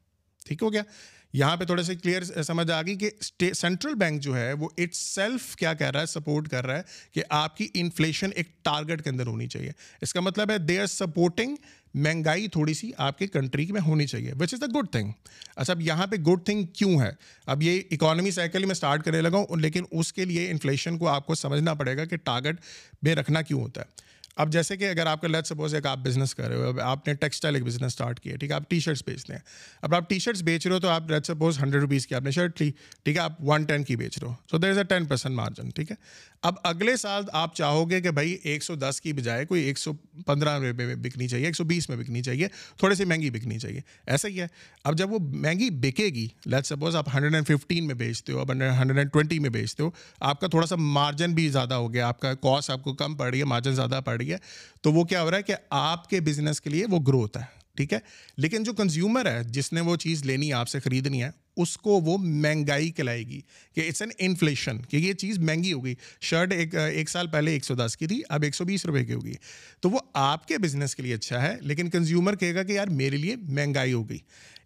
ٹھیک 0.45 0.63
ہو 0.63 0.73
گیا؟ 0.73 0.83
یہاں 1.33 1.57
پہ 1.57 1.65
تھوڑے 1.65 1.83
سے 1.83 1.95
کلیئر 1.95 2.41
سمجھ 2.43 2.71
آ 2.71 2.81
گئی 2.81 2.95
کہ 2.95 3.09
سینٹرل 3.53 3.93
بینک 3.93 4.21
جو 4.21 4.37
ہے 4.37 4.53
وہ 4.53 4.69
اٹ 4.77 4.95
سیلف 4.95 5.55
کیا 5.55 5.73
کہہ 5.73 5.91
رہا 5.91 6.01
ہے 6.01 6.05
سپورٹ 6.05 6.49
کر 6.49 6.65
رہا 6.65 6.77
ہے 6.77 6.81
کہ 7.11 7.23
آپ 7.29 7.57
کی 7.57 7.67
انفلیشن 7.73 8.29
ایک 8.35 8.49
ٹارگیٹ 8.63 9.03
کے 9.03 9.09
اندر 9.09 9.27
ہونی 9.27 9.47
چاہیے۔ 9.47 9.71
اس 10.01 10.13
کا 10.13 10.19
مطلب 10.19 10.51
ہے 10.51 10.57
دے 10.57 10.79
آر 10.79 10.85
سپورٹنگ 10.85 11.55
مہنگائی 11.93 12.47
تھوڑی 12.47 12.73
سی 12.73 12.91
آپ 12.97 13.17
کے 13.17 13.27
کنٹری 13.27 13.65
میں 13.71 13.81
ہونی 13.81 14.07
چاہیے 14.07 14.33
وچ 14.33 14.53
از 14.53 14.61
دا 14.61 14.65
گڈ 14.75 14.87
تھنگ 14.91 15.11
اچھا 15.55 15.73
اب 15.73 15.81
یہاں 15.81 16.07
پہ 16.07 16.15
گڈ 16.15 16.45
تھنگ 16.45 16.65
کیوں 16.65 16.99
ہے؟ 17.01 17.09
اب 17.45 17.63
یہ 17.63 17.81
اکانومی 17.91 18.31
سائیکل 18.31 18.65
میں 18.65 18.71
اسٹارٹ 18.71 19.03
کرنے 19.05 19.21
لگا 19.21 19.37
ہوں، 19.37 19.57
لیکن 19.57 19.83
اس 19.91 20.13
کے 20.13 20.25
لیے 20.25 20.49
انفلیشن 20.51 20.97
کو 20.97 21.07
آپ 21.07 21.25
کو 21.25 21.35
سمجھنا 21.35 21.73
پڑے 21.73 21.97
گا 21.97 22.05
کہ 22.05 22.17
ٹارگیٹ 22.17 22.55
میں 23.03 23.15
رکھنا 23.15 23.41
کیوں 23.41 23.61
ہوتا 23.61 23.81
ہے۔ 23.81 24.09
اب 24.35 24.51
جیسے 24.51 24.77
کہ 24.77 24.89
اگر 24.89 25.05
آپ 25.05 25.21
کا 25.21 25.27
لیٹ 25.27 25.47
سپوز 25.47 25.75
ہے 25.75 25.81
کہ 25.81 25.87
آپ 25.87 25.97
بزنس 25.97 26.35
کر 26.35 26.47
رہے 26.47 26.55
ہو، 26.55 26.63
اب 26.63 26.79
آپ 26.79 27.07
نے 27.07 27.13
ٹیکسٹائل 27.13 27.55
ایک 27.55 27.63
بزنس 27.63 27.83
اسٹارٹ 27.83 28.19
کیا 28.19 28.35
ٹھیک 28.35 28.49
ہے؟ 28.49 28.55
آپ 28.55 28.69
ٹی 28.69 28.79
شرٹس 28.79 29.03
بیچتے 29.07 29.33
ہیں۔ 29.33 29.39
اب 29.81 29.95
آپ 29.95 30.09
ٹی 30.09 30.19
شرٹس 30.19 30.41
بیچ 30.41 30.67
رہے 30.67 30.75
ہو 30.75 30.79
تو 30.79 30.89
آپ 30.89 31.11
لیٹ 31.11 31.25
سپوز 31.25 31.59
ہنڈریڈ 31.63 31.81
روپیز 31.81 32.07
کی 32.07 32.15
آپ 32.15 32.21
نے 32.21 32.31
شرٹ 32.31 32.61
لی، 32.61 32.71
ٹھیک 33.03 33.15
ہے؟ 33.15 33.21
آپ 33.21 33.31
ون 33.43 33.63
ٹین 33.63 33.83
کی 33.83 33.95
بیچ 33.95 34.19
رہے 34.19 34.27
ہو۔ 34.27 34.33
So 34.51 34.57
there 34.57 34.69
is 34.69 34.77
a 34.77 34.83
ten 34.83 35.05
percent 35.05 35.35
margin 35.35 35.69
ٹھیک 35.69 35.91
ہے؟ 35.91 35.95
اب 36.41 36.55
اگلے 36.63 36.95
سال 36.97 37.23
آپ 37.33 37.55
چاہو 37.55 37.89
گے 37.89 38.01
کہ 38.01 38.11
بھائی 38.11 38.37
ایک 38.43 38.63
سو 38.63 38.75
دس 38.75 39.01
کی 39.01 39.13
بجائے 39.13 39.45
کوئی 39.45 39.63
ایک 39.63 39.79
سو 39.79 39.93
پندرہ 40.25 40.59
روپے 40.59 40.85
میں 40.85 40.95
بکنی 40.95 41.27
چاہیے، 41.27 41.45
ایک 41.45 41.55
سو 41.55 41.63
بیس 41.63 41.89
میں 41.89 41.97
بکنی 41.97 42.21
چاہیے، 42.21 42.47
تھوڑی 42.77 42.95
سی 42.95 43.05
مہنگی 43.05 43.29
بکنی 43.29 43.59
چاہیے۔ 43.59 43.81
ایسا 44.05 44.27
ہی 44.27 44.41
ہے۔ 44.41 44.47
اب 44.83 44.97
جب 44.97 45.11
وہ 45.11 45.19
مہنگی 45.19 45.69
بکے 45.69 46.05
گی 46.05 46.27
لیٹ 46.45 46.65
سپوز 46.65 46.95
آپ 46.95 47.15
ہنڈریڈ 47.15 47.33
اینڈ 47.33 47.47
ففٹین 47.47 47.87
میں 47.87 47.95
بیچتے 47.95 48.33
ہو، 48.33 48.39
اب 48.39 48.51
ہنڈریڈ 48.51 48.97
اینڈ 48.97 49.11
ٹوئنٹی 49.13 49.39
میں 49.39 49.49
بیچتے 49.49 49.83
ہو، 49.83 49.89
آپ 50.19 50.41
کا 50.41 50.47
تھوڑا 50.47 50.67
سا 50.67 50.75
مارجن 50.75 51.33
بھی 51.33 51.49
زیادہ 51.49 51.73
ہو 51.73 51.93
گیا، 51.93 52.07
آپ 52.07 52.19
کا 52.19 52.33
کاسٹ 52.33 52.69
آپ 52.69 52.83
کو 52.83 52.93
کم 52.93 53.15
پڑ 53.15 53.29
رہی 53.29 53.39
ہے 53.39 53.43
مارجن 53.43 53.75
زیادہ 53.75 53.99
پڑ 54.05 54.20
رہی 54.21 54.31
ہے، 54.31 54.37
تو 54.81 54.93
وہ 54.93 55.03
کیا 55.03 55.21
ہو 55.21 55.31
رہا 55.31 55.37
ہے 55.37 55.43
کہ 55.43 55.55
آپ 55.69 56.09
کے 56.09 56.19
بزنس 56.19 56.61
کے 56.61 56.69
لیے 56.69 56.85
وہ 56.85 56.99
گروتھ 56.99 57.37
ہے، 57.37 57.43
ٹھیک 57.75 57.93
ہے؟ 57.93 57.99
لیکن 58.37 58.63
جو 58.63 58.73
کنزیومر 58.73 59.25
ہے، 59.25 59.43
جس 59.43 59.73
نے 59.73 59.81
وہ 59.81 59.95
چیز 59.95 60.25
لینی 60.25 60.47
ہے 60.47 60.53
آپ 60.53 60.67
سے 60.67 60.79
خریدنی 60.79 61.23
ہے، 61.23 61.29
اس 61.57 61.77
کو 61.77 61.99
وہ 62.01 62.17
مہنگائی 62.17 62.91
کہلائے 62.91 63.23
گی 63.27 63.41
کہ 63.75 63.87
اٹس 63.87 64.01
این 64.01 64.11
انفلیشن 64.19 64.81
کہ 64.81 64.97
یہ 64.97 65.13
چیز 65.13 65.39
مہنگی 65.39 65.73
ہوگی۔ 65.73 65.95
شرٹ 66.21 66.53
ایک 66.53 66.75
ایک 66.75 67.09
سال 67.09 67.27
پہلے 67.27 67.51
ایک 67.51 67.65
سو 67.65 67.75
دس 67.75 67.97
کی 67.97 68.07
تھی، 68.07 68.21
اب 68.29 68.43
ایک 68.43 68.55
سو 68.55 68.65
بیس 68.65 68.85
روپے 68.85 69.05
کی 69.05 69.13
ہوگی۔ 69.13 69.33
تو 69.79 69.89
وہ 69.89 69.99
آپ 70.13 70.47
کے 70.47 70.57
بزنس 70.57 70.95
کے 70.95 71.03
لیے 71.03 71.13
اچھا 71.13 71.41
ہے، 71.41 71.55
لیکن 71.61 71.89
کنزیومر 71.89 72.35
کہے 72.35 72.55
گا 72.55 72.63
کہ 72.63 72.71
یار 72.71 72.87
میرے 72.87 73.17
لیے 73.17 73.35
مہنگائی 73.35 73.93
ہو 73.93 74.09
گئی۔ 74.09 74.19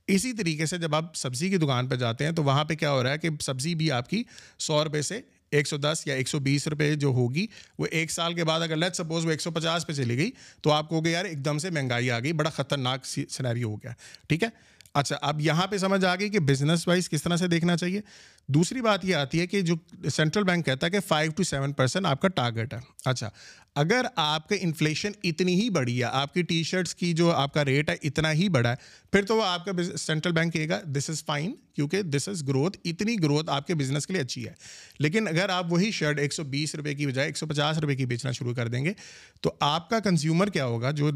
اسی 0.08 0.34
طریقے 0.34 0.66
سے 0.66 0.78
جب 0.78 0.96
آپ 0.96 1.16
سبزی 1.16 1.50
کی 1.50 1.58
دکان 1.58 1.88
پہ 1.88 1.96
جاتے 1.96 2.26
ہیں، 2.26 2.32
تو 2.32 2.44
وہاں 2.44 2.66
پہ 2.66 2.76
کیا 2.76 2.92
ہو 2.92 3.04
رہا 3.04 3.12
ہے 3.12 3.18
کہ 3.18 3.30
سبزی 3.42 3.76
بھی 3.76 3.92
آپ 3.92 4.10
کی 4.10 4.24
سو 4.60 4.84
روپے 4.84 5.02
سے 5.02 5.22
ایک 5.56 5.68
سو 5.68 5.78
دس 5.78 6.04
یا 6.06 6.16
ایک 6.16 6.28
سو 6.28 6.40
بیس 6.40 6.68
روپے 6.68 6.96
جو 6.96 7.08
ہوگی، 7.08 7.48
وہ 7.80 7.88
ایک 7.92 8.12
سال 8.12 8.34
کے 8.34 8.44
بعد 8.44 8.62
اگر 8.62 8.76
لیٹ 8.76 8.96
سپوز 8.96 9.26
وہ 9.26 9.32
ایک 9.32 9.42
سو 9.42 9.52
پچاس 9.52 9.88
پہ 9.88 9.94
چلی 9.94 10.18
گئی، 10.18 10.32
تو 10.62 10.72
آپ 10.72 10.90
کو 10.90 11.02
یار 11.06 11.26
ایک 11.26 11.46
دم 11.46 11.58
سے 11.58 11.70
مہنگائی 11.70 12.12
آ 12.12 12.20
گئی، 12.20 12.34
بڑا 12.34 12.50
خطرناک 12.50 13.06
سیناری 13.06 13.64
ہو 13.64 13.76
گیا۔ 13.76 13.92
ٹھیک 14.28 14.44
ہے؟ 14.44 14.50
اچھا 14.94 15.16
اب 15.22 15.42
یہاں 15.42 15.68
پہ 15.68 15.78
سمجھ 15.78 16.06
آ 16.06 16.16
گئی 16.16 16.30
کہ 16.30 16.40
بزنس 16.40 16.88
وائز 16.88 17.10
کس 17.10 17.24
طرح 17.24 17.36
سے 17.36 17.48
دیکھنا 17.48 17.78
چاہیے۔ 17.78 18.02
دوسری 18.48 18.82
بات 18.82 19.06
یہ 19.06 19.16
آتی 19.16 19.40
ہے 19.40 19.48
کہ 19.48 19.62
جو 19.62 19.76
سینٹرل 20.14 20.44
بینک 20.44 20.66
کہتا 20.66 20.86
ہے 20.86 20.92
کہ 20.92 21.00
فائیو 21.00 21.32
ٹو 21.32 21.44
سیون 21.44 21.74
پرسینٹ 21.74 22.06
آپ 22.06 22.22
کا 22.22 22.28
ٹارگیٹ 22.28 22.74
ہے۔ 22.74 22.80
اچھا 23.06 23.30
اگر 23.76 24.06
آپ 24.16 24.48
کا 24.50 24.56
انفلیشن 24.62 25.12
اتنی 25.24 25.62
ہی 25.62 25.70
بڑی 25.70 26.00
ہے، 26.00 26.04
آپ 26.04 26.34
کی 26.34 26.42
ٹی 26.42 26.64
شرٹس 26.64 26.96
کی 26.96 27.14
جو 27.14 27.32
آپ 27.32 27.54
کا 27.54 27.66
ریٹ 27.66 27.90
ہے 27.90 27.96
اتنا 28.04 28.32
ہی 28.32 28.50
بڑا 28.50 28.70
ہے، 28.70 28.76
پھر 29.12 29.26
تو 29.26 29.36
وہ 29.38 29.44
آپ 29.46 29.66
کا 29.66 29.72
سینٹرل 29.98 30.34
بینک 30.34 30.54
کہے 30.54 30.70
گا 30.70 30.80
دس 30.86 31.10
از 31.10 31.24
فائن 31.26 31.54
کیونکہ 31.74 32.02
دس 32.02 32.30
از 32.30 32.48
گروتھ 32.48 32.78
اتنی 32.86 33.16
گروتھ 33.24 33.50
آپ 33.50 33.68
کے 33.68 33.76
بزنس 33.76 34.08
کے 34.08 34.14
لیے 34.14 34.22
اچھی 34.22 34.46
ہے۔ 34.48 34.54
لیکن 35.00 35.28
اگر 35.28 35.50
آپ 35.50 35.72
وہی 35.72 35.92
شرٹ 35.92 36.20
ایک 36.20 36.34
سو 36.34 36.44
بیس 36.44 36.76
روپے 36.76 36.94
کی 36.94 37.08
بجائے 37.08 37.28
ایک 37.28 37.38
سو 37.38 37.46
پچاس 37.46 37.78
روپے 37.78 37.96
کی 37.96 38.06
بیچنا 38.06 38.32
شروع 38.32 38.54
کر 38.54 38.68
دیں 38.68 38.86
گے، 38.86 38.94
تو 39.42 39.52
آپ 39.60 39.90
کا 39.90 40.00
کنزیومر 40.00 40.50
کیا 40.50 40.66
ہوگا؟ 40.66 40.92
جو 40.92 41.10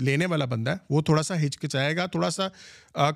لینے 0.00 0.26
والا 0.26 0.44
بندہ 0.44 0.70
ہے، 0.70 0.76
وہ 0.90 1.02
تھوڑا 1.02 1.22
سا 1.22 1.40
ہچکچائے 1.42 1.96
گا، 1.96 2.06
تھوڑا 2.06 2.30
سا 2.30 2.48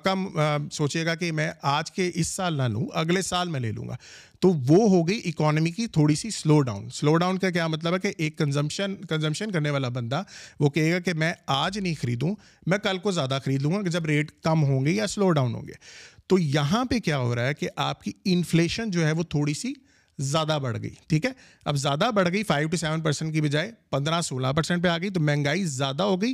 کم 0.03 0.27
سوچے 0.71 1.05
گا 1.05 1.15
کہ 1.15 1.31
میں 1.31 1.51
آج 1.61 1.91
کے 1.91 2.11
اس 2.15 2.27
سال 2.27 2.57
نہ 2.57 2.63
لوں، 2.63 2.87
اگلے 2.93 3.21
سال 3.21 3.49
میں 3.49 3.59
لے 3.59 3.71
لوں 3.71 3.87
گا۔ 3.87 3.95
تو 4.39 4.49
وہ 4.67 4.89
ہو 4.89 5.07
گئی 5.07 5.21
اکانومی 5.25 5.71
کی 5.71 5.87
تھوڑی 5.87 6.15
سی 6.15 6.29
سلو 6.29 6.59
ڈاؤن 6.61 6.89
سلو 6.89 7.15
ڈاؤن 7.17 7.37
کا 7.37 7.49
کیا 7.49 7.67
مطلب 7.67 7.93
ہے 7.93 7.99
کہ 7.99 8.11
ایک 8.17 8.37
کنزمپشن 8.37 8.95
کنزمپشن 9.09 9.51
کرنے 9.51 9.69
والا 9.69 9.89
بندہ 9.89 10.21
وہ 10.59 10.69
کہے 10.69 10.91
گا 10.91 10.99
کہ 10.99 11.13
میں 11.13 11.33
آج 11.47 11.77
نہیں 11.79 11.95
خریدوں، 12.01 12.35
میں 12.67 12.77
کل 12.77 12.97
کو 12.97 13.11
زیادہ 13.11 13.39
خرید 13.45 13.61
لوں 13.61 13.71
گا 13.73 13.81
کہ 13.81 13.89
جب 13.89 14.05
ریٹ 14.05 14.31
کم 14.43 14.63
ہوں 14.63 14.85
گے 14.85 14.91
یا 14.91 15.07
سلو 15.07 15.31
ڈاؤن 15.31 15.53
ہوں 15.55 15.67
گے۔ 15.67 15.73
تو 16.27 16.39
یہاں 16.39 16.83
پہ 16.85 16.99
کیا 16.99 17.17
ہو 17.17 17.35
رہا 17.35 17.47
ہے 17.47 17.53
کہ 17.53 17.69
آپ 17.75 18.03
کی 18.03 18.11
انفلیشن 18.25 18.91
جو 18.91 19.05
ہے 19.07 19.11
وہ 19.11 19.23
تھوڑی 19.23 19.53
سی 19.53 19.73
زیادہ 20.19 20.57
بڑھ 20.61 20.77
گئی، 20.81 20.93
ٹھیک 21.07 21.25
ہے؟ 21.25 21.31
اب 21.65 21.75
زیادہ 21.77 22.09
بڑھ 22.15 22.29
گئی 22.33 22.43
فائیو 22.43 22.69
ٹو 22.69 22.77
سیون 22.77 23.01
پرسینٹ 23.01 23.33
کی 23.33 23.41
بجائے 23.41 23.71
پندرہ 23.89 24.21
سولہ 24.21 24.47
پرسینٹ 24.55 24.83
پہ 24.83 24.87
آ 24.87 24.97
گئی 24.97 25.09
تو 25.09 25.19
مہنگائی 25.19 25.65
زیادہ 25.65 26.03
ہو 26.03 26.21
گئی۔ 26.21 26.33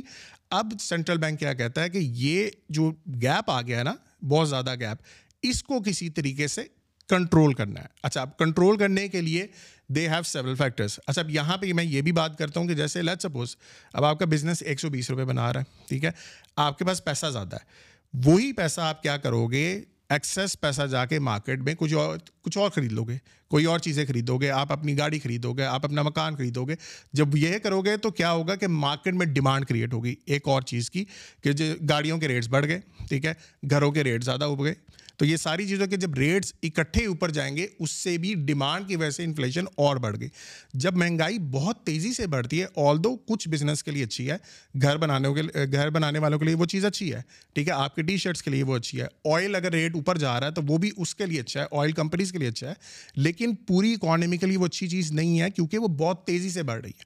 اب 0.50 0.72
سینٹرل 0.80 1.18
بینک 1.18 1.40
کیا 1.40 1.52
کہتا 1.52 1.82
ہے 1.82 1.88
کہ 1.88 1.98
یہ 1.98 2.48
جو 2.68 2.90
گیپ 3.22 3.50
آ 3.50 3.60
گیا 3.62 3.78
ہے 3.78 3.84
نا، 3.84 3.94
بہت 4.22 4.48
زیادہ 4.48 4.74
گیپ 4.80 5.02
اس 5.42 5.62
کو 5.62 5.80
کسی 5.80 6.08
طریقے 6.10 6.46
سے 6.46 6.62
کنٹرول 7.08 7.54
کرنا 7.54 7.80
ہے۔ 7.80 7.86
اچھا 8.02 8.20
اب 8.20 8.38
کنٹرول 8.38 8.78
کرنے 8.78 9.08
کے 9.08 9.20
لیے 9.20 9.46
دے 9.88 10.08
ہیو 10.08 10.22
سیورل 10.22 10.54
فیکٹرس 10.54 11.00
اچھا 11.06 11.22
اب 11.22 11.30
یہاں 11.30 11.56
پہ 11.56 11.72
میں 11.72 11.84
یہ 11.84 12.00
بھی 12.00 12.12
بات 12.12 12.38
کرتا 12.38 12.60
ہوں 12.60 12.66
کہ 12.66 12.74
جیسے 12.74 13.02
لیٹ 13.02 13.22
سپوز 13.22 13.56
اب 13.92 14.04
آپ 14.04 14.18
کا 14.18 14.24
بزنس 14.24 14.62
ایک 14.62 14.80
سو 14.80 14.90
بیس 14.90 15.10
روپئے 15.10 15.24
بنا 15.24 15.52
رہا 15.52 15.60
ہے، 15.60 15.86
ٹھیک 15.88 16.04
ہے؟ 16.04 16.10
آپ 16.56 16.78
کے 16.78 16.84
پاس 16.84 17.04
پیسہ 17.04 17.26
زیادہ 17.26 17.56
ہے۔ 17.56 17.94
وہی 18.24 18.52
پیسہ 18.52 18.80
آپ 18.80 19.02
کیا 19.02 19.16
کرو 19.16 19.46
گے؟ 19.46 19.80
ایکسیس 20.08 20.60
پیسہ 20.60 20.82
جا 20.82 21.06
کے 21.06 21.18
مارکیٹ 21.18 21.58
میں 21.58 21.74
کچھ 21.78 21.94
اور 21.94 22.18
کچھ 22.42 22.58
اور 22.58 22.70
خرید 22.70 22.92
لو 22.92 23.04
گے۔ 23.04 23.18
کوئی 23.48 23.64
اور 23.64 23.78
چیزیں 23.78 24.06
خریدو 24.06 24.38
گے 24.38 24.50
آپ 24.50 24.72
اپنی 24.72 24.98
گاڑی 24.98 25.18
خریدو 25.18 25.52
گے 25.52 25.64
آپ 25.64 25.84
اپنا 25.84 26.02
مکان 26.02 26.36
خریدو 26.36 26.64
گے 26.64 26.74
جب 27.12 27.36
یہ 27.36 27.58
کرو 27.58 27.82
گے 27.82 27.96
تو 27.96 28.10
کیا 28.10 28.32
ہوگا 28.32 28.54
کہ 28.54 28.66
مارکیٹ 28.66 29.14
میں 29.14 29.26
ڈیمانڈ 29.26 29.66
کریٹ 29.66 29.92
ہوگی۔ 29.92 30.14
ایک 30.26 30.48
اور 30.48 30.62
چیز 30.62 30.90
کی 30.90 31.04
کہ 31.42 31.52
جو 31.52 31.64
گاڑیوں 31.88 32.18
کے 32.18 32.28
ریٹس 32.28 32.48
بڑھ 32.48 32.66
گئے، 32.66 32.80
ٹھیک 33.08 33.24
ہے، 33.24 33.34
گھروں 33.70 33.92
کے 33.92 34.04
ریٹ 34.04 34.24
زیادہ 34.24 34.44
ہو 34.44 34.64
گئے۔ 34.64 34.74
تو 35.16 35.24
یہ 35.24 35.36
ساری 35.36 35.68
چیزوں 35.68 35.86
کے 35.86 35.96
جب 35.96 36.14
ریٹس 36.14 36.52
اکٹھے 36.62 37.06
اوپر 37.06 37.30
جائیں 37.30 37.56
گے، 37.56 37.66
اس 37.78 37.90
سے 37.90 38.18
بھی 38.18 38.34
ڈیمانڈ 38.34 38.88
کی 38.88 38.96
وجہ 38.96 39.10
سے 39.10 39.24
انفلیشن 39.24 39.64
اور 39.74 39.96
بڑھ 39.96 40.20
گئی۔ 40.20 40.28
جب 40.74 40.96
مہنگائی 40.96 41.38
بہت 41.38 41.84
تیزی 41.84 42.12
سے 42.12 42.26
بڑھتی 42.26 42.62
ہے 42.62 42.66
آل 42.76 43.04
دو 43.04 43.16
کچھ 43.16 43.48
بزنس 43.48 43.84
کے 43.84 43.90
لیے 43.90 44.04
اچھی 44.04 44.30
ہے، 44.30 44.36
گھر 44.82 44.96
بنانے 44.96 45.28
کے 45.34 45.72
گھر 45.72 45.90
بنانے 45.90 46.18
والوں 46.18 46.38
کے 46.38 46.44
لیے 46.44 46.54
وہ 46.54 46.64
چیز 46.64 46.84
اچھی 46.84 47.14
ہے، 47.14 47.22
ٹھیک 47.52 47.68
ہے، 47.68 47.72
آپ 47.72 47.94
کے 47.94 48.02
ٹی 48.02 48.16
شرٹس 48.16 48.42
کے 48.42 48.50
لیے 48.50 48.62
وہ 48.62 48.76
اچھی 48.76 49.00
ہے۔ 49.00 49.32
آئل 49.34 49.54
اگر 49.54 49.72
ریٹ 49.72 49.94
اوپر 49.94 50.18
جا 50.18 50.40
رہا 50.40 50.46
ہے 50.46 50.52
تو 50.52 50.62
وہ 50.66 50.78
بھی 50.78 50.90
اس 50.96 51.14
کے 51.14 51.26
لیے 51.26 51.40
اچھا 51.40 51.62
ہے 51.62 51.80
آئل 51.80 51.92
کمپنیز 51.92 52.32
کے 52.32 52.38
لیے 52.38 52.48
اچھا 52.48 52.68
ہے۔ 52.68 52.74
لیکن 53.16 53.33
پوری 53.68 53.92
اکانومی 53.92 54.36
کے 54.36 54.46
لیے 54.46 54.56
وہ 54.56 54.66
اچھی 54.66 54.88
چیز 54.88 55.12
نہیں 55.12 55.40
ہے 55.40 55.50
کیونکہ 55.50 55.78
وہ 55.78 55.88
بہت 55.88 56.26
تیزی 56.26 56.50
سے 56.50 56.62
بڑھ 56.62 56.80
رہی 56.80 56.90
ہے۔ 56.90 57.04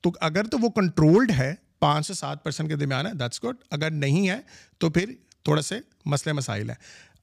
تو 0.00 0.10
اگر 0.20 0.44
تو 0.44 0.58
وہ 0.58 0.68
کنٹرولڈ 0.68 1.30
ہے 1.38 1.54
پانچ 1.80 2.06
سے 2.06 2.14
سات 2.14 2.44
پرسینٹ 2.44 2.68
کے 2.68 2.76
درمیان 2.76 3.06
ہے 3.06 3.12
دیٹس 3.14 3.44
گڈ 3.44 3.56
اگر 3.70 3.90
نہیں 3.90 4.28
ہے 4.28 4.38
تو 4.78 4.90
پھر 4.90 5.12
تھوڑا 5.44 5.62
سے 5.62 5.78
مسئلے 6.04 6.32
مسائل 6.32 6.70
ہیں۔ 6.70 6.76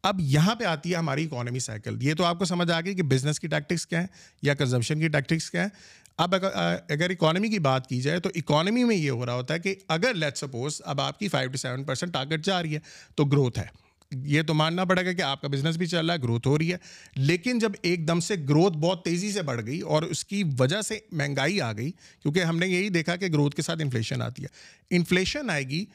اب 0.03 0.19
یہاں 0.19 0.55
پہ 0.55 0.63
آتی 0.63 0.91
ہے 0.91 0.95
ہماری 0.95 1.25
اکانومی 1.25 1.59
سائیکل 1.59 2.03
یہ 2.03 2.13
تو 2.13 2.23
آپ 2.23 2.39
کو 2.39 2.45
سمجھ 2.45 2.71
آ 2.71 2.81
گئی 2.81 2.95
کہ 2.95 3.03
بزنس 3.03 3.39
کی 3.39 3.47
ٹیکٹکس 3.47 3.87
کیا 3.87 3.99
ہیں 3.99 4.07
یا 4.41 4.53
کنزمپشن 4.53 4.99
کی 4.99 5.07
ٹیکٹکس 5.07 5.51
کیا 5.51 5.61
ہیں۔ 5.61 5.69
اب 6.17 6.35
اگر 6.35 7.09
اکانومی 7.09 7.49
کی 7.49 7.59
بات 7.59 7.87
کی 7.87 8.01
جائے 8.01 8.19
تو 8.19 8.29
اکانومی 8.35 8.83
میں 8.83 8.95
یہ 8.95 9.09
ہو 9.09 9.25
رہا 9.25 9.33
ہوتا 9.33 9.53
ہے 9.53 9.59
کہ 9.59 9.75
اگر 9.87 10.13
لیٹ 10.13 10.37
سپوز 10.37 10.81
اب 10.85 11.01
آپ 11.01 11.19
کی 11.19 11.27
five 11.27 11.49
to 11.49 11.57
seven 11.57 11.83
percent 11.83 12.13
target 12.13 12.45
جا 12.45 12.61
رہی 12.61 12.73
ہے 12.73 12.79
تو 13.15 13.25
گروتھ 13.25 13.59
ہے۔ 13.59 13.84
یہ 14.23 14.41
تو 14.41 14.53
ماننا 14.53 14.85
پڑے 14.85 15.05
گا 15.05 15.13
کہ 15.13 15.21
آپ 15.21 15.41
کا 15.41 15.47
بزنس 15.47 15.77
بھی 15.77 15.85
چل 15.85 16.05
رہا 16.05 16.15
ہے 16.15 16.19
گروتھ 16.23 16.47
ہو 16.47 16.57
رہی 16.57 16.71
ہے۔ 16.71 16.77
لیکن 17.15 17.59
جب 17.59 17.71
ایک 17.81 18.07
دم 18.07 18.19
سے 18.19 18.35
گروتھ 18.49 18.77
بہت 18.77 19.05
تیزی 19.05 19.31
سے 19.31 19.41
بڑھ 19.41 19.65
گئی 19.65 19.79
اور 19.79 20.03
اس 20.03 20.25
کی 20.25 20.43
وجہ 20.59 20.81
سے 20.81 20.99
مہنگائی 21.11 21.61
آ 21.61 21.73
گئی، 21.73 21.91
کیونکہ 21.91 22.43
ہم 22.43 22.57
نے 22.57 22.67
یہی 22.67 22.89
دیکھا 22.89 23.15
کہ 23.15 23.25
گروتھ 23.25 23.55
کے 23.55 23.61
ساتھ 23.61 23.81
انفلیشن 23.81 24.21
آتی 24.21 24.43
ہے۔ 24.43 24.47
انفلیشن 24.89 25.49
آئے 25.49 25.63
گی 25.63 25.85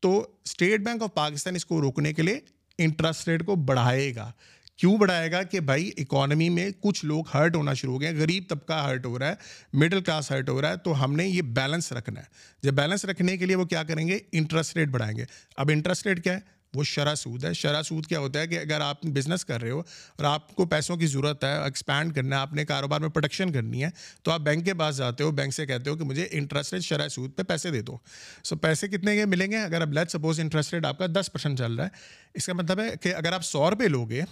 تو 0.00 0.28
اسٹیٹ 0.44 0.80
بینک 0.80 1.02
آف 1.02 1.14
پاکستان 1.14 1.54
اس 1.54 1.64
کو 1.64 1.80
روکنے 1.80 2.12
کے 2.12 2.22
لیے 2.22 2.40
انٹرسٹ 2.78 3.28
ریٹ 3.28 3.46
کو 3.46 3.54
بڑھائے 3.54 4.14
گا۔ 4.14 4.32
کیوں 4.76 4.98
بڑھائے 4.98 5.32
گا 5.32 5.42
کہ 5.42 5.60
بھائی 5.60 5.90
اکانومی 5.96 6.48
میں 6.48 6.70
کچھ 6.80 7.04
لوگ 7.04 7.24
ہرٹ 7.34 7.56
ہونا 7.56 7.74
شروع 7.74 7.92
ہو 7.92 8.00
گئے 8.00 8.14
غریب 8.14 8.44
طبقہ 8.48 8.72
ہرٹ 8.72 9.06
ہو 9.06 9.18
رہا 9.18 9.28
ہے 9.28 9.34
مڈل 9.72 10.00
کلاس 10.00 10.30
ہرٹ 10.30 10.48
ہو 10.48 10.60
رہا 10.60 10.70
ہے۔ 10.70 10.76
تو 10.76 11.04
ہم 11.04 11.16
نے 11.16 11.28
یہ 11.28 11.42
بیلنس 11.42 11.92
رکھنا 11.92 12.20
ہے۔ 12.20 12.26
جب 12.62 12.74
بیلنس 12.74 13.04
رکھنے 13.04 13.36
کے 13.36 13.46
لیے 13.46 13.56
وہ 13.56 13.64
کیا 13.64 13.82
کریں 13.82 14.08
گے؟ 14.08 14.18
انٹرسٹ 14.32 14.76
ریٹ 14.76 14.88
بڑھائیں 14.88 15.16
گے۔ 15.18 15.24
اب 15.56 15.70
انٹرسٹ 15.72 16.06
ریٹ 16.06 16.24
کیا 16.24 16.34
ہے؟ 16.34 16.57
وہ 16.74 16.84
شرح 16.84 17.14
سود 17.14 17.44
ہے۔ 17.44 17.52
شرح 17.52 17.82
سود 17.82 18.06
کیا 18.06 18.18
ہوتا 18.18 18.40
ہے 18.40 18.46
کہ 18.46 18.58
اگر 18.58 18.80
آپ 18.80 19.02
بزنس 19.02 19.44
کر 19.44 19.62
رہے 19.62 19.70
ہو 19.70 19.78
اور 20.16 20.24
آپ 20.24 20.54
کو 20.54 20.66
پیسوں 20.66 20.96
کی 20.96 21.06
ضرورت 21.06 21.44
ہے 21.44 21.62
ایکسپینڈ 21.62 22.14
کرنا 22.14 22.36
ہے 22.36 22.42
اپنے 22.42 22.64
کاروبار 22.64 23.00
میں 23.00 23.08
پروڈکشن 23.08 23.52
کرنی 23.52 23.84
ہے، 23.84 23.90
تو 24.22 24.30
آپ 24.30 24.40
بینک 24.40 24.64
کے 24.64 24.74
پاس 24.74 24.96
جاتے 24.96 25.24
ہو 25.24 25.30
بینک 25.30 25.54
سے 25.54 25.66
کہتے 25.66 25.90
ہو 25.90 25.96
کہ 25.96 26.04
مجھے 26.04 26.28
انٹرسٹ 26.30 26.72
ریٹ 26.72 26.82
شرح 26.82 27.08
سود 27.08 27.30
پہ 27.36 27.42
پیسے 27.42 27.70
دے 27.70 27.82
دو۔ 27.82 27.98
سو 28.44 28.56
پیسے 28.56 28.88
کتنے 28.88 29.16
کے 29.16 29.26
ملیں 29.26 29.50
گے؟ 29.50 29.56
اگر 29.56 29.82
اب 29.82 29.92
لیٹ 29.92 30.10
سپوز 30.10 30.40
انٹرسٹ 30.40 30.74
ریٹ 30.74 30.86
آپ 30.86 30.98
کا 30.98 31.06
دس 31.06 31.32
پرسینٹ 31.32 31.58
چل 31.58 31.72
رہا 31.72 31.84
ہے، 31.84 31.90
اس 32.34 32.46
کا 32.46 32.52
مطلب 32.52 32.80
ہے 32.80 32.96
کہ 33.00 33.14
اگر 33.14 33.32
آپ 33.32 33.44
سو 33.44 33.70
روپئے 33.70 33.88
لوگے 33.88 34.22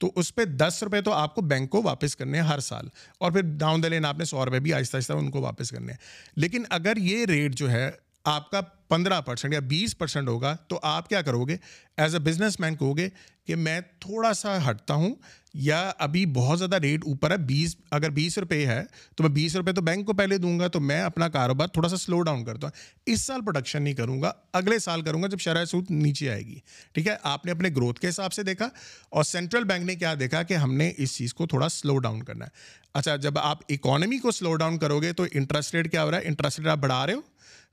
تو 0.00 0.12
اس 0.16 0.34
پہ 0.34 0.44
دس 0.44 0.82
روپئے 0.82 1.00
تو 1.00 1.12
آپ 1.12 1.34
کو 1.34 1.42
بینک 1.42 1.70
کو 1.70 1.82
واپس 1.82 2.16
کرنے 2.16 2.40
ہیں 2.40 2.48
ہر 2.48 2.58
سال۔ 2.58 2.88
اور 3.18 3.32
پھر 3.32 3.40
ڈاؤن 3.44 3.82
دا 3.82 3.88
لین 3.88 4.04
آپ 4.04 4.18
نے 4.18 4.24
سو 4.24 4.44
روپئے 4.44 4.60
بھی 4.60 4.74
آہستہ 4.74 4.96
آہستہ 4.96 5.12
ان 5.12 5.30
کو 5.30 5.40
واپس 5.40 5.70
کرنے 5.70 5.92
ہیں۔ 5.92 5.98
لیکن 6.36 6.62
اگر 6.70 6.96
یہ 6.96 7.24
ریٹ 7.24 7.54
جو 7.54 7.70
ہے 7.70 7.90
آپ 8.26 8.50
کا 8.50 8.60
پندرہ 8.88 9.20
پرسینٹ 9.20 9.54
یا 9.54 9.60
بیس 9.60 9.96
پرسینٹ 9.98 10.28
ہوگا، 10.28 10.56
تو 10.68 10.78
آپ 10.82 11.08
کیا 11.08 11.22
کرو 11.22 11.44
گے؟ 11.44 11.56
ایز 11.96 12.14
اے 12.14 12.20
بزنس 12.20 12.60
مین 12.60 12.76
کہو 12.76 12.96
گے 12.96 13.08
کہ 13.46 13.56
میں 13.56 13.80
تھوڑا 14.00 14.32
سا 14.34 14.70
ہٹتا 14.70 14.94
ہوں، 14.94 15.14
یا 15.54 15.92
ابھی 15.98 16.24
بہت 16.26 16.58
زیادہ 16.58 16.76
ریٹ 16.76 17.04
اوپر 17.06 17.30
ہے، 17.30 17.36
بیس، 17.36 17.76
اگر 17.90 18.10
بیس 18.10 18.38
روپے 18.38 18.66
ہے، 18.66 18.82
تو 19.16 19.24
میں 19.24 19.30
بیس 19.30 19.56
روپے 19.56 19.72
تو 19.72 19.80
بینک 19.80 20.06
کو 20.06 20.12
پہلے 20.12 20.38
دوں 20.38 20.58
گا، 20.60 20.68
تو 20.68 20.80
میں 20.80 21.00
اپنا 21.02 21.28
کاروبار 21.28 21.66
تھوڑا 21.66 21.88
سا 21.88 21.96
سلو 21.96 22.20
ڈاؤن 22.22 22.44
کرتا 22.44 22.66
ہوں۔ 22.66 22.72
اس 23.06 23.20
سال 23.20 23.40
پروڈکشن 23.40 23.82
نہیں 23.82 23.94
کروں 23.94 24.20
گا، 24.22 24.32
اگلے 24.52 24.78
سال 24.78 25.02
کروں 25.02 25.22
گا 25.22 25.28
جب 25.28 25.38
شرح 25.38 25.64
سود 25.64 25.90
نیچے 25.90 26.30
آئے 26.30 26.42
گی۔ 26.42 26.58
ٹھیک 26.92 27.08
ہے؟ 27.08 27.16
آپ 27.22 27.46
نے 27.46 27.52
اپنے 27.52 27.68
گروتھ 27.68 28.00
کے 28.00 28.08
حساب 28.08 28.32
سے 28.32 28.42
دیکھا، 28.42 28.68
اور 29.08 29.24
سینٹرل 29.24 29.64
بینک 29.64 29.84
نے 29.84 29.94
کیا 29.94 30.14
دیکھا 30.20 30.42
کہ 30.42 30.54
ہم 30.54 30.74
نے 30.74 30.92
اس 30.96 31.16
چیز 31.16 31.34
کو 31.34 31.46
تھوڑا 31.46 31.68
سلو 31.68 31.98
ڈاؤن 31.98 32.22
کرنا 32.22 32.44
ہے۔ 32.44 32.50
اچھا 32.94 33.16
جب 33.16 33.38
آپ 33.38 33.58
اکانومی 33.68 34.18
کو 34.18 34.30
سلو 34.30 34.54
ڈاؤن 34.54 34.78
کرو 34.78 35.00
گے 35.02 35.12
تو 35.12 35.24
انٹرسٹ 35.32 35.74
ریٹ 35.74 35.90
کیا 35.90 36.04
ہو 36.04 36.10
رہا 36.10 36.18
ہے؟ 36.18 36.22
انٹرسٹ 36.24 36.58
ریٹ 36.58 36.68
آپ 36.68 36.78
بڑھا 36.78 37.06
رہے 37.06 37.14
ہو۔ 37.14 37.20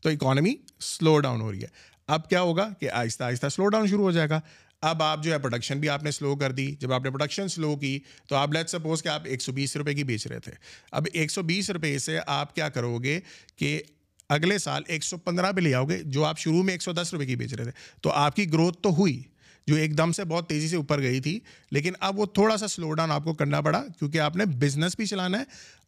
تو 0.03 0.09
اکانومی 0.09 0.55
سلو 0.79 1.19
ڈاؤن 1.19 1.41
ہو 1.41 1.51
رہی 1.51 1.61
ہے۔ 1.61 1.67
اب 2.07 2.29
کیا 2.29 2.41
ہوگا 2.41 2.69
کہ 2.79 2.89
آہستہ 2.89 3.23
آہستہ 3.23 3.49
سلو 3.49 3.67
ڈاؤن 3.67 3.87
شروع 3.87 4.03
ہو 4.03 4.11
جائے 4.11 4.29
گا۔ 4.29 4.39
اب 4.81 5.03
آپ 5.03 5.23
جو 5.23 5.31
ہے 5.33 5.39
پروڈکشن 5.39 5.79
بھی 5.79 5.89
آپ 5.89 6.03
نے 6.03 6.11
سلو 6.11 6.35
کر 6.35 6.51
دی۔ 6.51 6.75
جب 6.79 6.93
آپ 6.93 7.03
نے 7.03 7.09
پروڈکشن 7.09 7.47
سلو 7.47 7.75
کی 7.75 7.99
تو 8.29 8.35
آپ 8.35 8.53
لیٹ 8.53 8.69
سپوز 8.69 9.03
کہ 9.03 9.07
آپ 9.07 9.21
ایک 9.25 9.41
سو 9.41 9.51
بیس 9.51 9.75
روپئے 9.75 9.93
کی 9.93 10.03
بیچ 10.03 10.27
رہے 10.27 10.39
تھے۔ 10.39 10.51
اب 10.91 11.05
ایک 11.13 11.31
سو 11.31 11.41
بیس 11.41 11.69
روپئے 11.69 11.99
سے 11.99 12.19
آپ 12.27 12.55
کیا 12.55 12.69
کرو 12.69 12.97
گے 12.97 13.19
کہ 13.55 13.81
اگلے 14.29 14.57
سال 14.57 14.83
ایک 14.87 15.03
سو 15.03 15.17
پندرہ 15.17 15.51
پہ 15.51 15.61
لے 15.61 15.73
آؤ 15.73 15.85
گے، 15.85 15.99
جو 16.03 16.25
آپ 16.25 16.39
شروع 16.39 16.63
میں 16.63 16.73
ایک 16.73 16.81
سو 16.81 16.91
دس 16.91 17.13
روپئے 17.13 17.27
کی 17.27 17.35
بیچ 17.35 17.53
رہے 17.53 17.63
تھے۔ 17.63 17.71
تو 18.01 18.11
آپ 18.11 18.35
کی 18.35 18.53
گروتھ 18.53 18.81
تو 18.81 18.89
ہوئی، 18.89 19.23
جو 19.67 19.75
ایک 19.75 19.97
دم 19.97 20.11
سے 20.11 20.23
بہت 20.23 20.49
تیزی 20.49 20.67
سے 20.67 20.75
اوپر 20.75 21.01
گئی 21.01 21.19
تھی، 21.19 21.39
لیکن 21.71 21.93
اب 21.99 22.19
وہ 22.19 22.25
تھوڑا 22.25 22.57
سا 22.57 22.67
سلو 22.67 22.93
ڈاؤن 22.93 23.11
آپ 23.11 23.23
کو 23.23 23.33
کرنا 23.33 23.61
پڑا 23.61 23.83
کیونکہ 23.99 24.19
آپ 24.19 24.35
نے 24.35 24.45
بزنس 24.45 24.95
بھی 24.95 25.05
چلانا 25.05 25.39
ہے۔ 25.39 25.43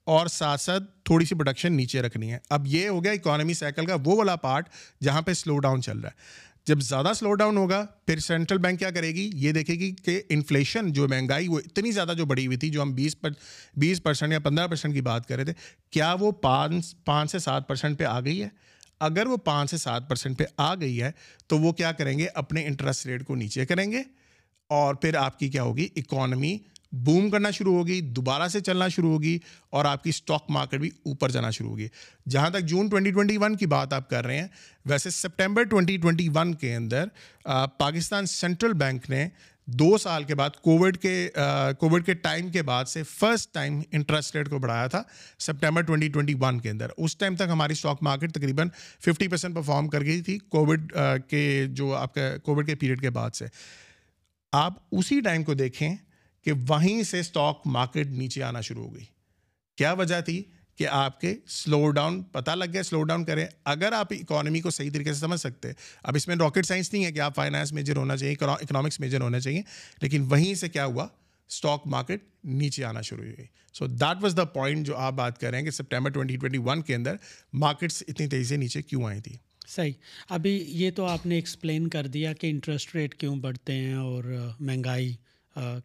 اور 0.06 0.28
ساتھ 0.28 0.62
ساتھ 0.62 0.84
تھوڑی 1.04 1.26
سی 1.26 1.36
پروڈکشن 1.36 1.74
نیچے 1.74 2.02
رکھنی 2.02 2.32
ہے۔ 2.34 2.38
اب 2.50 2.64
یہ 2.68 2.90
ہو 2.90 3.04
گیا 3.04 3.12
اکانومی 3.12 3.54
سائیکل 3.54 3.86
کا 3.86 3.96
وہ 4.06 4.18
والا 4.18 4.36
پارٹ 4.36 4.70
جہاں 5.04 5.22
پہ 5.22 5.34
سلو 5.34 5.60
ڈاؤن 5.60 5.82
چل 5.82 6.00
رہا 6.00 6.10
ہے۔ 6.10 6.46
جب 6.66 6.80
زیادہ 6.80 7.12
سلو 7.16 7.34
ڈاؤن 7.34 7.58
ہوگا، 7.58 7.86
پھر 8.06 8.20
سینٹرل 8.20 8.58
بینک 8.58 8.80
کیا 8.80 8.92
کرے 8.92 9.08
گی؟ 9.08 9.32
یہ 9.34 9.52
دیکھے 9.52 9.74
گی 9.74 9.92
کہ 9.92 10.22
انفلیشن 10.30 10.94
جو 10.94 11.08
مہنگائی 11.08 11.48
وہ 11.48 11.60
اتنی 11.60 11.92
زیادہ 11.92 12.14
جو 12.18 12.26
بڑھی 12.26 12.46
ہوئی 12.46 12.58
تھی، 12.58 12.70
جو 12.70 12.82
ہم 12.82 12.94
بیس 12.94 13.22
پر 13.22 13.30
بیس 13.78 14.04
پرسینٹ 14.04 14.34
یا 14.34 14.40
پندرہ 14.40 14.68
پرسینٹ 14.68 14.94
کی 14.94 15.02
بات 15.02 15.28
کر 15.28 15.36
رہے 15.36 15.46
تھے، 15.46 15.54
کیا 15.90 16.16
وہ 16.20 16.32
پانچ 16.32 16.96
پانچ 17.06 17.32
سے 17.32 17.40
سات 17.40 17.68
پرسینٹ 17.68 18.00
پہ 18.00 18.04
آ 18.04 18.20
گئی 18.20 18.44
ہے؟ 18.44 18.50
اگر 19.00 19.26
وہ 19.26 19.38
پانچ 19.38 19.72
سے 19.72 19.78
سات 19.78 20.10
پرسینٹ 20.10 20.38
پہ 20.38 20.44
آ 20.58 20.76
گئی 20.76 21.02
ہے، 21.02 21.12
تو 21.48 21.58
وہ 21.58 21.72
کیا 21.72 21.92
کریں 21.92 22.20
گے؟ 22.20 22.28
اپنے 22.34 22.66
انٹرسٹ 22.66 23.06
ریٹ 23.06 23.26
کو 23.26 23.36
نیچے 23.36 23.66
کریں 23.66 23.92
گے۔ 23.92 24.04
اور 24.68 24.96
پھر 24.96 25.16
آپ 25.16 25.40
کی 25.40 25.50
کیا 25.50 25.64
ہوگی؟ 25.64 25.88
اکانومی 25.96 26.58
بوم 26.96 27.30
کرنا 27.30 27.50
شروع 27.52 27.74
ہوگی، 27.74 28.00
دوبارہ 28.02 28.48
سے 28.48 28.60
چلنا 28.60 28.88
شروع 28.88 29.12
ہوگی 29.12 29.38
اور 29.70 29.86
آپ 29.86 30.04
کی 30.04 30.10
اسٹاک 30.10 30.44
مارکیٹ 30.50 30.80
بھی 30.80 30.90
اوپر 31.06 31.30
جانا 31.30 31.50
شروع 31.50 31.70
ہوگی۔ 31.70 31.88
جہاں 32.30 32.50
تک 32.50 32.64
جون 32.64 32.90
ٹوئنٹی 32.90 33.12
ٹوئنٹی 33.12 33.38
ون 33.38 33.56
کی 33.56 33.66
بات 33.68 33.94
آپ 33.94 34.10
کر 34.10 34.26
رہے 34.26 34.38
ہیں، 34.38 34.48
ویسے 34.86 35.10
سپٹمبر 35.10 35.64
ٹوئنٹی 35.64 35.98
ٹوئنٹی 35.98 36.28
ون 36.34 36.54
کے 36.54 36.76
اندر 36.76 37.08
پاکستان 37.78 38.26
سینٹرل 38.28 38.74
بینک 38.76 39.10
نے 39.10 39.28
دو 39.68 39.98
سال 39.98 40.24
کے 40.24 40.36
بعد 40.36 40.56
کووڈ 40.64 40.98
کے 40.98 41.30
کووڈ 41.80 42.06
کے 42.06 42.14
ٹائم 42.14 42.50
کے 42.50 42.62
بعد 42.62 42.86
سے 42.86 43.04
فرسٹ 43.04 43.54
ٹائم 43.54 43.80
انٹرسٹ 43.92 44.36
ریٹ 44.36 44.50
کو 44.50 44.60
بڑھایا 44.60 44.88
تھا 44.88 45.02
سپٹمبر 45.40 45.82
ٹوئنٹی 45.82 46.08
ٹوئنٹی 46.08 46.34
ون 46.40 46.60
کے 46.60 46.70
اندر۔ 46.70 46.90
اس 46.98 47.16
ٹائم 47.18 47.36
تک 47.36 47.50
ہماری 47.50 47.74
اسٹاک 47.74 48.04
مارکیٹ 48.04 48.34
تقریباً 48.34 48.70
ففٹی 49.06 49.28
پرسینٹ 49.28 49.56
پرفارم 49.56 49.88
کر 49.88 50.06
گئی 50.06 50.22
تھی 50.22 50.38
کووڈ 50.40 50.92
کے 51.30 51.66
جو 51.70 51.94
آپ 51.96 52.14
کا 52.16 52.38
کووڈ 52.38 52.68
کے 52.68 52.76
پیریڈ 52.76 53.02
کے 53.02 53.10
بعد 53.10 53.36
سے۔ 53.36 53.46
آپ 54.54 54.74
اسی 54.92 55.20
ٹائم 55.22 55.44
کو 55.44 55.54
دیکھیں 55.54 55.96
کہ 56.46 56.52
وہیں 56.68 57.04
سے 57.04 57.20
اسٹاک 57.20 57.62
مارکیٹ 57.66 58.08
نیچے 58.08 58.44
آنا 58.44 58.62
شروع 58.62 58.88
ہو 58.88 58.96
گئی۔ 58.96 59.06
کیا 59.76 59.94
وجہ 59.94 60.22
تھی 60.22 60.44
کہ 60.76 60.88
آپ 60.88 61.22
کے 61.22 61.36
سلو 61.48 61.90
ڈاؤن 61.90 62.24
پتہ 62.24 62.52
لگ 62.52 62.66
گیا 62.74 62.84
سلو 62.84 63.04
ڈاؤن 63.04 63.26
کریں۔ 63.26 63.46
اگر 63.66 63.92
آپ 63.92 64.08
اکانومی 64.12 64.60
کو 64.60 64.70
صحیح 64.70 64.90
طریقے 64.94 65.14
سے 65.14 65.20
سمجھ 65.20 65.40
سکتے، 65.40 65.72
اب 66.04 66.16
اس 66.16 66.28
میں 66.28 66.36
راکٹ 66.36 66.66
سائنس 66.66 66.94
نہیں 66.94 67.06
ہے 67.06 67.12
کہ 67.12 67.20
آپ 67.20 67.36
فائنانس 67.36 67.72
میجر 67.74 67.98
ہونا 67.98 68.18
چاہیے 68.18 68.36
اکنامکس 68.42 69.00
میجر 69.00 69.22
ہونا 69.22 69.40
چاہیے، 69.40 69.62
لیکن 70.02 70.22
وہیں 70.22 70.54
سے 70.54 70.70
کیا 70.70 70.86
ہوا؟ 70.86 71.08
اسٹاک 71.50 71.82
مارکیٹ 71.86 72.24
نیچے 72.44 72.86
آنا 72.86 73.02
شروع 73.02 73.26
ہو 73.26 73.32
گئی۔ 73.38 73.46
So 73.74 73.88
that 73.88 74.24
was 74.24 74.34
the 74.38 74.46
point 74.46 74.86
جو 74.88 74.98
آپ 74.98 75.14
بات 75.14 75.40
کر 75.42 75.50
رہے 75.50 75.58
ہیں 75.58 75.66
کہ 75.66 75.72
سپٹمبر 75.72 76.10
ٹوئنٹی 76.10 76.38
ٹوئنٹی 76.38 76.58
ون 76.58 76.82
کے 76.82 76.96
اندر 76.96 77.16
مارکیٹس 77.54 78.04
اتنی 78.08 78.28
تیزی 78.28 78.44
سے 78.44 78.58
نیچے 78.58 78.82
کیوں 78.82 79.04
آئی 79.04 79.22
تھی؟ 79.22 79.36
صحیح۔ 79.68 79.94
ابھی 80.30 80.66
یہ 80.68 80.92
تو 80.92 81.06
آپ 81.06 81.26
نے 81.26 81.36
ایکسپلین 81.36 81.88
کر 81.88 82.08
دیا 82.08 82.34
کہ 82.34 82.50
انٹرسٹ 82.50 82.96
ریٹ 82.96 83.16
کیوں 83.16 83.36
بڑھتے 83.36 83.74
ہیں 83.74 83.94
اور 83.94 84.24
مہنگائی 84.60 85.16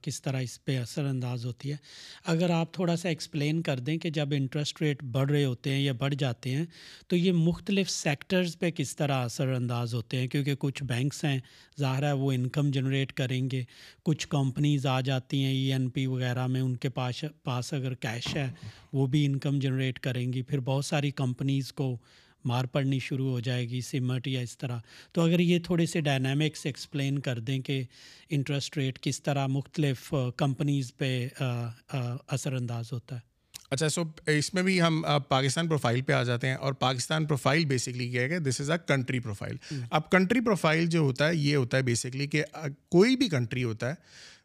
کس 0.02 0.22
طرح 0.22 0.40
اس 0.40 0.64
پہ 0.64 0.78
اثر 0.78 1.04
انداز 1.04 1.44
ہوتی 1.46 1.70
ہے۔ 1.70 1.76
اگر 2.24 2.50
آپ 2.50 2.72
تھوڑا 2.74 2.96
سا 2.96 3.08
ایکسپلین 3.08 3.62
کر 3.62 3.78
دیں 3.78 3.96
کہ 3.98 4.10
جب 4.10 4.28
انٹرسٹ 4.32 4.82
ریٹ 4.82 5.02
بڑھ 5.04 5.30
رہے 5.30 5.44
ہوتے 5.44 5.70
ہیں 5.70 5.80
یا 5.80 5.92
بڑھ 5.92 6.14
جاتے 6.14 6.50
ہیں، 6.50 6.64
تو 7.08 7.16
یہ 7.16 7.32
مختلف 7.32 7.90
سیکٹرز 7.90 8.58
پہ 8.58 8.70
کس 8.70 8.96
طرح 8.96 9.24
اثر 9.24 9.48
انداز 9.48 9.94
ہوتے 9.94 10.16
ہیں؟ 10.16 10.28
کیونکہ 10.28 10.54
کچھ 10.58 10.82
بینکس 10.82 11.24
ہیں، 11.24 11.38
ظاہر 11.80 12.02
ہے 12.02 12.12
وہ 12.12 12.32
انکم 12.32 12.70
جنریٹ 12.70 13.12
کریں 13.12 13.50
گے۔ 13.50 13.64
کچھ 14.02 14.28
کمپنیز 14.28 14.86
آ 14.86 15.00
جاتی 15.00 15.42
ہیں 15.44 15.52
ای 15.52 15.72
این 15.72 15.88
پی 15.88 16.06
وغیرہ 16.06 16.46
میں 16.46 16.60
ان 16.60 16.76
کے 16.76 16.88
پاس 16.88 17.24
پاس 17.44 17.72
اگر 17.72 17.94
کیش 17.94 18.36
ہے، 18.36 18.50
وہ 18.92 19.06
بھی 19.06 19.24
انکم 19.26 19.58
جنریٹ 19.58 19.98
کریں 19.98 20.32
گی۔ 20.32 20.42
پھر 20.42 20.60
بہت 20.60 20.84
ساری 20.84 21.10
کمپنیز 21.10 21.72
کو 21.72 21.96
مار 22.44 22.64
پڑنی 22.64 22.98
شروع 22.98 23.30
ہو 23.30 23.40
جائے 23.40 23.68
گی 23.68 23.80
سمٹ 23.80 24.28
یا 24.28 24.40
اس 24.40 24.58
طرح۔ 24.58 24.78
تو 25.12 25.20
اگر 25.20 25.40
یہ 25.40 25.58
تھوڑے 25.58 25.86
سے 25.86 26.00
ڈائنامکس 26.00 26.66
ایکسپلین 26.66 27.18
کر 27.18 27.38
دیں 27.38 27.58
کہ 27.58 27.82
انٹرسٹ 28.30 28.76
ریٹ 28.76 28.98
کس 29.00 29.22
طرح 29.22 29.46
مختلف 29.46 30.14
کمپنیز 30.36 30.96
پہ 30.96 31.28
اثر 32.28 32.52
انداز 32.52 32.92
ہوتا 32.92 33.14
ہے۔ 33.14 33.20
اچھا 33.70 33.88
سو 33.88 34.02
اس 34.26 34.54
میں 34.54 34.62
بھی 34.62 34.80
ہم 34.82 35.04
پاکستان 35.28 35.68
پروفائل 35.68 36.00
پہ 36.00 36.12
آ 36.12 36.22
جاتے 36.22 36.48
ہیں 36.48 36.54
اور 36.54 36.72
پاکستان 36.72 37.26
پروفائل 37.26 37.64
بیسکلی 37.64 38.08
کیا 38.10 38.22
ہے 38.22 38.28
کہ 38.28 38.38
this 38.38 38.60
is 38.60 38.70
a 38.70 38.78
country 38.86 39.20
profile 39.20 39.56
اب 39.90 40.10
کنٹری 40.10 40.40
پروفائل 40.40 40.86
جو 40.86 41.00
ہوتا 41.00 41.28
ہے 41.28 41.36
یہ 41.36 41.56
ہوتا 41.56 41.76
ہے 41.76 41.82
بیسکلی 41.82 42.26
کہ 42.26 42.44
کوئی 42.88 43.16
بھی 43.16 43.28
کنٹری 43.28 43.64
ہوتا 43.64 43.88
ہے 43.88 43.94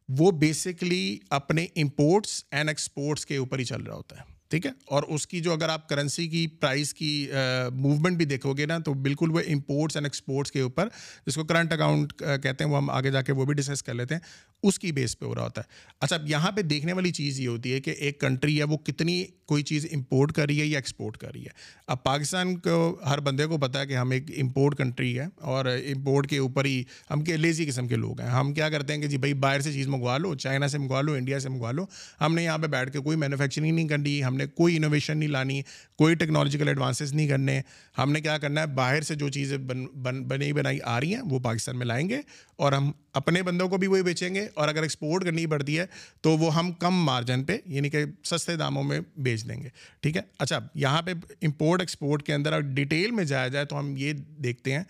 وہ 0.09 0.31
بیسکلی 0.31 1.17
اپنے 1.29 1.67
امپورٹس 1.75 2.43
اینڈ 2.51 2.69
ایکسپورٹس 2.69 3.25
کے 3.25 3.37
اوپر 3.37 3.59
ہی 3.59 3.63
چل 3.63 3.81
رہا 3.81 3.95
ہوتا 3.95 4.19
ہے۔ 4.19 4.34
ٹھیک 4.49 4.65
ہے؟ 4.65 4.71
اور 4.85 5.03
اس 5.03 5.27
کی 5.27 5.39
جو 5.39 5.53
اگر 5.53 5.69
آپ 5.69 5.87
کرنسی 5.89 6.27
کی 6.27 6.45
پرائز 6.47 6.93
کی 6.93 7.27
موومنٹ 7.73 8.17
بھی 8.17 8.25
دیکھو 8.25 8.53
گے 8.53 8.65
نا، 8.65 8.77
تو 8.77 8.93
بالکل 8.93 9.31
وہ 9.31 9.39
امپورٹس 9.47 9.95
اینڈ 9.95 10.05
ایکسپورٹس 10.05 10.51
کے 10.51 10.61
اوپر، 10.61 10.87
جس 11.27 11.35
کو 11.35 11.43
کرنٹ 11.43 11.73
اکاؤنٹ 11.73 12.13
کہتے 12.43 12.63
ہیں، 12.63 12.71
وہ 12.71 12.77
ہم 12.77 12.89
آگے 12.89 13.11
جا 13.11 13.21
کے 13.21 13.33
وہ 13.33 13.45
بھی 13.45 13.53
ڈسکس 13.53 13.83
کر 13.83 13.93
لیتے 13.93 14.15
ہیں۔ 14.15 14.21
اس 14.63 14.79
کی 14.79 14.91
بیس 14.91 15.19
پہ 15.19 15.25
ہو 15.25 15.35
رہا 15.35 15.43
ہوتا 15.43 15.61
ہے۔ 15.61 15.69
اچھا 16.01 16.15
اب 16.15 16.29
یہاں 16.29 16.51
پہ 16.51 16.61
دیکھنے 16.61 16.93
والی 16.93 17.11
چیز 17.11 17.39
یہ 17.39 17.47
ہوتی 17.47 17.73
ہے 17.73 17.79
کہ 17.79 17.89
ایک 17.89 18.19
کنٹری 18.19 18.57
ہے، 18.59 18.63
وہ 18.63 18.77
کتنی 18.77 19.25
کوئی 19.45 19.63
چیز 19.63 19.85
امپورٹ 19.91 20.31
کر 20.31 20.45
رہی 20.45 20.61
ہے 20.61 20.65
یا 20.65 20.77
ایکسپورٹ 20.77 21.17
کر 21.17 21.31
رہی 21.33 21.41
ہے۔ 21.41 21.49
اب 21.87 22.03
پاکستان 22.03 22.57
کو، 22.57 22.99
ہر 23.09 23.19
بندے 23.19 23.45
کو 23.45 23.57
پتا 23.57 23.81
ہے 23.81 23.85
کہ 23.85 23.97
ہم 23.97 24.09
ایک 24.09 24.23
امپورٹ 24.41 24.77
کنٹری 24.77 25.19
ہے 25.19 25.25
اور 25.41 25.65
امپورٹ 25.65 26.29
کے 26.29 26.37
اوپر 26.37 26.65
ہی 26.65 26.83
ہم 27.11 27.21
کے 27.21 27.37
لیزی 27.37 27.65
قسم 27.65 27.87
کے 27.87 27.95
لوگ 27.95 28.21
ہیں۔ 28.21 28.29
ہم 28.29 28.53
کیا 28.53 28.69
کرتے 28.69 28.93
ہیں 28.93 29.01
کہ 29.01 29.07
جی 29.07 29.17
بھائی 29.17 29.33
باہر 29.33 29.59
سے 29.59 29.73
چیز 29.73 29.87
منگوا 29.87 30.17
لو، 30.17 30.35
چائنا 30.35 30.67
سے 30.67 30.77
منگوا 30.77 31.01
لو، 31.01 31.13
انڈیا 31.13 31.39
سے 31.39 31.49
منگوا 31.49 31.71
لو۔ 31.71 31.85
ہم 32.21 32.35
نے 32.35 32.43
یہاں 32.43 32.57
پہ 32.57 32.67
بیٹھ 32.67 32.93
کے 32.93 32.99
کوئی 32.99 33.17
مینوفیکچرنگ 33.17 33.75
نہیں 33.75 33.87
کرنی، 33.87 34.23
ہم 34.23 34.35
نے 34.35 34.47
کوئی 34.47 34.77
انوویشن 34.77 35.17
نہیں 35.17 35.29
لانی، 35.29 35.61
کوئی 35.97 36.15
ٹیکنالوجیکل 36.15 36.67
ایڈوانسز 36.67 37.13
نہیں 37.13 37.27
کرنے۔ 37.27 37.61
ہم 37.97 38.11
نے 38.11 38.21
کیا 38.21 38.37
کرنا 38.37 38.61
ہے، 38.61 38.67
باہر 38.67 39.01
سے 39.01 39.15
جو 39.15 39.29
چیزیں 39.29 39.57
بن 39.57 39.85
بن، 39.85 40.23
بنی، 40.23 40.53
بنائی 40.53 40.79
آ 40.83 40.99
رہی 40.99 41.13
ہیں، 41.13 41.21
وہ 41.29 41.39
پاکستان 41.39 41.77
میں 41.77 41.85
لائیں 41.85 42.09
گے 42.09 42.21
اور 42.55 42.71
ہم 42.71 42.91
اپنے 43.15 43.41
بندوں 43.43 43.67
کو 43.69 43.77
بھی 43.77 43.87
وہی 43.87 44.01
بیچیں 44.01 44.35
گے 44.35 44.47
اور 44.53 44.67
اگر 44.67 44.81
ایکسپورٹ 44.81 45.23
کرنی 45.23 45.45
پڑتی 45.45 45.79
ہے 45.79 45.85
تو 46.21 46.37
وہ 46.37 46.53
ہم 46.55 46.71
کم 46.71 47.03
مارجن 47.05 47.43
پہ 47.43 47.57
یعنی 47.65 47.89
کہ 47.89 48.03
سستے 48.23 48.55
داموں 48.55 48.83
میں 48.83 48.99
بیچ 49.17 49.47
دیں 49.49 49.61
گے۔ 49.63 49.69
ٹھیک 50.01 50.17
ہے؟ 50.17 50.21
اچھا 50.39 50.59
یہاں 50.75 51.01
پہ 51.01 51.11
امپورٹ 51.41 51.81
ایکسپورٹ 51.81 52.23
کے 52.23 52.33
اندر 52.33 52.53
اگر 52.53 52.73
ڈیٹیل 52.73 53.11
میں 53.11 53.23
جایا 53.23 53.47
جائے 53.47 53.65
تو 53.65 53.79
ہم 53.79 53.93
یہ 53.97 54.13
دیکھتے 54.43 54.73
ہیں 54.73 54.83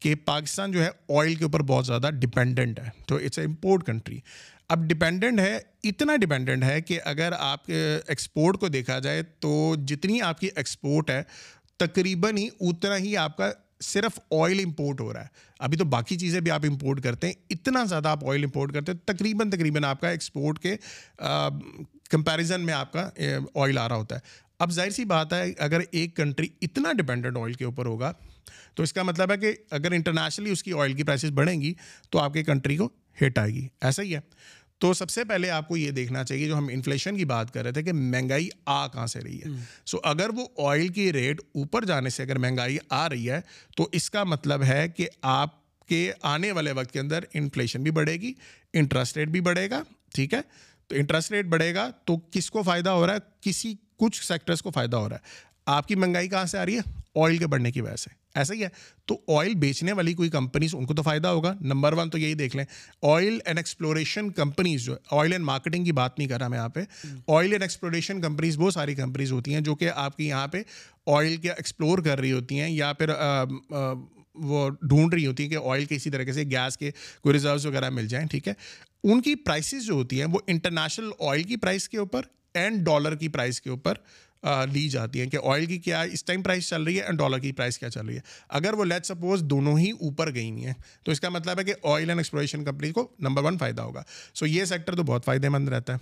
کہ 0.00 0.14
پاکستان 0.14 0.72
جو 0.72 0.84
ہے 0.84 0.88
آئل 1.18 1.34
کے 1.34 1.44
اوپر 1.44 1.62
بہت 1.62 1.86
زیادہ 1.86 2.10
ڈپینڈنٹ 2.12 2.78
ہے۔ 2.78 2.88
تو 3.06 3.16
اٹس 3.16 3.38
اے 3.38 3.44
امپورٹ 3.44 3.86
کنٹری 3.86 4.18
اب 4.68 4.84
ڈپینڈنٹ 4.84 5.40
ہے، 5.40 5.58
اتنا 5.84 6.16
ڈپینڈنٹ 6.16 6.64
ہے 6.64 6.80
کہ 6.80 6.98
اگر 7.04 7.32
آپ 7.38 7.70
ایکسپورٹ 8.06 8.56
کو 8.56 8.68
دیکھا 8.68 8.98
جائے 8.98 9.22
تو 9.22 9.74
جتنی 9.86 10.20
آپ 10.20 10.40
کی 10.40 10.48
ایکسپورٹ 10.56 11.10
ہے، 11.10 11.22
تقریباً 11.76 12.36
ہی 12.36 12.48
اتنا 12.60 12.96
ہی 12.96 13.16
آپ 13.16 13.36
کا 13.36 13.50
صرف 13.80 14.18
آئل 14.30 14.60
امپورٹ 14.64 15.00
ہو 15.00 15.12
رہا 15.12 15.22
ہے۔ 15.22 15.28
ابھی 15.58 15.78
تو 15.78 15.84
باقی 15.84 16.16
چیزیں 16.16 16.40
بھی 16.40 16.50
آپ 16.50 16.64
امپورٹ 16.68 17.02
کرتے 17.02 17.26
ہیں، 17.26 17.34
اتنا 17.50 17.84
زیادہ 17.84 18.08
آپ 18.08 18.24
آئل 18.28 18.44
امپورٹ 18.44 18.74
کرتے 18.74 18.92
ہیں، 18.92 18.98
تقریباً 19.06 19.50
تقریباً 19.50 19.84
آپ 19.84 20.00
کا 20.00 20.08
ایکسپورٹ 20.08 20.58
کے 20.58 20.76
کمپیریزن 22.10 22.60
میں 22.60 22.74
آپ 22.74 22.92
کا 22.92 23.10
آئل 23.54 23.78
آ 23.78 23.88
رہا 23.88 23.96
ہوتا 23.96 24.14
ہے۔ 24.14 24.20
اب 24.58 24.72
ظاہر 24.72 24.90
سی 24.90 25.04
بات 25.04 25.32
ہے، 25.32 25.52
اگر 25.58 25.80
ایک 25.90 26.16
کنٹری 26.16 26.48
اتنا 26.62 26.92
ڈپینڈنٹ 26.92 27.36
آئل 27.36 27.52
کے 27.52 27.64
اوپر 27.64 27.86
ہوگا، 27.86 28.12
تو 28.74 28.82
اس 28.82 28.92
کا 28.92 29.02
مطلب 29.02 29.32
ہے 29.32 29.36
کہ 29.36 29.52
اگر 29.70 29.92
انٹرنیشنلی 29.92 30.50
اس 30.50 30.62
کی 30.62 30.72
آئل 30.78 30.92
کی 30.92 31.02
پرائسز 31.02 31.30
بڑھیں 31.30 31.60
گی، 31.60 31.74
تو 32.10 32.18
آپ 32.18 32.32
کی 32.32 32.42
کنٹری 32.42 32.76
کو 32.76 32.88
ہٹ 33.22 33.38
آئے 33.38 33.54
گی۔ 33.54 33.68
ایسا 33.80 34.02
ہی 34.02 34.14
ہے۔ 34.14 34.20
تو 34.80 34.94
سب 34.94 35.10
سے 35.10 35.24
پہلے 35.24 35.50
آپ 35.50 35.68
کو 35.68 35.76
یہ 35.76 35.90
دیکھنا 35.90 36.24
چاہیے 36.24 36.46
جو 36.46 36.58
ہم 36.58 36.68
انفلیشن 36.72 37.16
کی 37.16 37.24
بات 37.24 37.54
کر 37.54 37.62
رہے 37.62 37.72
تھے 37.72 37.82
کہ 37.82 37.92
مہنگائی 37.92 38.48
آ 38.66 38.86
کہاں 38.86 39.06
سے 39.06 39.20
رہی 39.20 39.38
ہے۔ 39.38 39.48
سو 39.86 39.98
اگر 40.04 40.28
وہ 40.28 40.68
آئل 40.68 40.88
کی 40.88 41.12
ریٹ 41.12 41.40
اوپر 41.54 41.84
جانے 41.84 42.10
سے 42.10 42.22
اگر 42.22 42.38
مہنگائی 42.38 42.78
آ 42.90 43.08
رہی 43.08 43.30
ہے 43.30 43.40
تو 43.76 43.88
اس 43.92 44.10
کا 44.10 44.24
مطلب 44.24 44.62
ہے 44.62 44.88
کہ 44.88 45.08
آپ 45.22 45.86
کے 45.86 46.12
آنے 46.22 46.52
والے 46.52 46.72
وقت 46.72 46.92
کے 46.92 47.00
اندر 47.00 47.24
انفلیشن 47.34 47.82
بھی 47.82 47.90
بڑھے 47.90 48.12
گی 48.12 48.32
انٹرسٹ 48.72 49.16
ریٹ 49.16 49.28
بھی 49.28 49.40
بڑھے 49.40 49.70
گا 49.70 49.82
ٹھیک 50.14 50.34
ہے؟ 50.34 50.40
تو 50.86 50.96
انٹرسٹ 50.96 51.30
ریٹ 51.32 51.46
بڑھے 51.46 51.74
گا 51.74 51.90
تو 52.04 52.16
کس 52.30 52.50
کو 52.50 52.62
فائدہ 52.62 52.90
ہو 52.90 53.06
رہا 53.06 53.14
ہے؟ 53.14 53.18
کسی 53.40 53.74
کچھ 53.96 54.24
سیکٹرس 54.24 54.62
کو 54.62 54.70
فائدہ 54.70 54.96
ہو 54.96 55.08
رہا 55.08 55.16
ہے۔ 55.16 55.20
آپ 55.66 55.88
کی 55.88 55.94
مہنگائی 55.94 56.28
کہاں 56.28 56.46
سے 56.46 56.58
آ 56.58 56.66
رہی 56.66 56.78
ہے؟ 56.78 56.90
آئل 57.24 57.36
کے 57.36 57.46
بڑھنے 57.46 57.72
کی 57.72 57.80
وجہ 57.80 57.96
سے۔ 57.96 58.19
ایسا 58.34 58.54
ہی 58.54 58.62
ہے۔ 58.62 58.68
تو 59.06 59.16
آئل 59.36 59.54
بیچنے 59.54 59.92
والی 59.92 60.12
کوئی 60.14 60.30
کمپنیز 60.30 60.74
ان 60.74 60.86
کو 60.86 60.94
تو 60.94 61.02
فائدہ 61.02 61.28
ہوگا۔ 61.28 61.52
نمبر 61.60 61.92
ون 61.92 62.10
تو 62.10 62.18
یہی 62.18 62.34
دیکھ 62.34 62.56
لیں۔ 62.56 62.64
آئل 63.02 63.38
اینڈ 63.44 63.58
ایکسپلوریشن 63.58 64.30
کمپنیز 64.30 64.84
جو 64.84 64.96
آئل 65.10 65.32
اینڈ 65.32 65.44
مارکیٹنگ 65.44 65.84
کی 65.84 65.92
بات 65.92 66.18
نہیں 66.18 66.28
کر 66.28 66.38
رہا 66.38 66.48
میں 66.48 66.58
یہاں 66.58 66.68
پہ۔ 66.68 66.80
آئل 67.28 67.50
اینڈ 67.52 67.62
ایکسپلوریشن 67.62 68.20
کمپنیز 68.20 68.58
وہ 68.58 68.70
ساری 68.70 68.94
کمپنیز 68.94 69.32
ہوتی 69.32 69.54
ہیں 69.54 69.60
جو 69.60 69.74
کہ 69.74 69.90
آپ 69.94 70.16
کی 70.16 70.28
یہاں 70.28 70.46
پہ 70.48 70.62
آئل 71.06 71.36
کے 71.36 71.50
ایکسپلور 71.50 71.98
کر 71.98 72.20
رہی 72.20 72.32
ہوتی 72.32 72.60
ہیں، 72.60 72.70
یا 72.70 72.92
پھر 72.92 73.10
وہ 74.34 74.68
ڈھونڈ 74.82 75.14
رہی 75.14 75.26
ہوتی 75.26 75.42
ہیں 75.42 75.50
کہ 75.50 75.68
آئل 75.68 75.84
کے 75.84 75.96
اسی 75.96 76.10
طریقے 76.10 76.32
سے 76.32 76.42
گیس 76.42 76.76
کے 76.76 76.90
کوئی 77.22 77.32
ریزروز 77.32 77.66
وغیرہ 77.66 77.90
مل 77.90 78.06
جائیں، 78.08 78.26
ٹھیک 78.28 78.48
ہے۔ 78.48 78.52
ان 79.04 79.22
کی 79.22 79.34
پرائسز 79.34 79.86
جو 79.86 79.94
ہوتی 79.94 80.18
ہیں، 80.20 80.26
وہ 80.32 80.38
انٹرنیشنل 80.46 81.10
آئل 81.20 81.42
کی 81.42 81.56
پرائس 81.56 81.88
کے 81.88 81.98
اوپر 81.98 82.22
اینڈ 82.54 82.84
ڈالر 82.86 83.14
کی 83.14 83.28
پرائس 83.28 83.60
کے 83.60 83.70
اوپر 83.70 83.94
لی 84.42 84.88
جاتی 84.88 85.20
ہیں 85.20 85.30
کہ 85.30 85.38
آئل 85.44 85.66
کی 85.66 85.78
کیا 85.78 86.02
اس 86.02 86.24
ٹائم 86.24 86.42
پرائس 86.42 86.68
چل 86.68 86.82
رہی 86.82 86.96
ہے 86.96 87.02
اینڈ 87.02 87.18
ڈالر 87.18 87.38
کی 87.38 87.52
پرائس 87.52 87.78
کیا 87.78 87.90
چل 87.90 88.06
رہی 88.06 88.14
ہے۔ 88.14 88.20
اگر 88.48 88.72
وہ 88.72 88.84
لیٹ 88.84 89.06
سپوز 89.06 89.42
دونوں 89.42 89.78
ہی 89.78 89.90
اوپر 89.90 90.34
گئی 90.34 90.50
ہوئی 90.50 90.66
ہیں، 90.66 90.72
تو 91.02 91.12
اس 91.12 91.20
کا 91.20 91.28
مطلب 91.28 91.58
ہے 91.58 91.64
کہ 91.64 91.74
آئل 91.84 92.08
اینڈ 92.08 92.20
ایکسپلوریشن 92.20 92.64
کمپنیز 92.64 92.92
کو 92.92 93.08
نمبر 93.18 93.42
ون 93.42 93.58
فائدہ 93.58 93.82
ہوگا۔ 93.82 94.02
سو 94.34 94.46
یہ 94.46 94.64
سیکٹر 94.64 94.96
تو 94.96 95.02
بہت 95.02 95.24
فائدہ 95.24 95.48
مند 95.48 95.68
رہتا 95.68 95.92
ہے۔ 95.92 95.98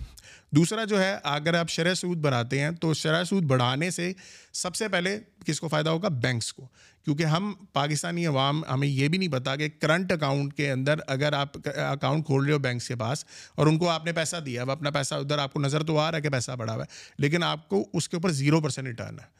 دوسرا 0.51 0.83
جو 0.83 1.03
ہے، 1.03 1.17
اگر 1.23 1.53
آپ 1.53 1.69
شرح 1.69 1.93
سود 1.93 2.17
بڑھاتے 2.17 2.59
ہیں، 2.59 2.71
تو 2.71 2.93
شرح 2.93 3.23
سود 3.23 3.43
بڑھانے 3.43 3.91
سے 3.91 4.13
سب 4.53 4.75
سے 4.75 4.87
پہلے 4.87 5.19
کس 5.45 5.59
کو 5.59 5.67
فائدہ 5.67 5.89
ہوگا؟ 5.89 6.07
بینکس 6.07 6.53
کو۔ 6.53 6.67
کیونکہ 7.09 7.25
ہم 7.25 7.53
پاکستانی 7.73 8.25
عوام، 8.27 8.63
ہمیں 8.65 8.87
یہ 8.87 9.07
بھی 9.07 9.17
نہیں 9.17 9.31
پتا 9.31 9.55
کہ 9.55 9.69
کرنٹ 9.79 10.11
اکاؤنٹ 10.11 10.53
کے 10.53 10.69
اندر 10.71 10.99
اگر 11.07 11.33
آپ 11.33 11.57
اکاؤنٹ 11.65 12.25
کھول 12.25 12.45
رہے 12.45 12.53
ہو 12.53 12.59
بینکس 12.59 12.87
کے 12.87 12.95
پاس 12.95 13.25
اور 13.55 13.67
ان 13.67 13.77
کو 13.77 13.89
آپ 13.89 14.05
نے 14.05 14.11
پیسہ 14.13 14.35
دیا 14.45 14.61
اب 14.61 14.71
اپنا 14.71 14.89
پیسہ 14.89 15.15
ادھر 15.15 15.37
آپ 15.37 15.53
کو 15.53 15.59
نظر 15.59 15.83
تو 15.83 15.97
آ 15.99 16.09
رہا 16.11 16.17
ہے 16.17 16.21
کہ 16.21 16.29
پیسہ 16.29 16.51
بڑھا 16.51 16.73
ہوا 16.73 16.83
ہے، 16.83 17.13
لیکن 17.17 17.43
آپ 17.43 17.67
کو 17.69 17.85
اس 17.93 18.09
کے 18.09 18.17
اوپر 18.17 18.31
زیرو 18.31 18.61
پرسینٹ 18.61 18.87
ریٹرن 18.87 19.19
ہے۔ 19.19 19.37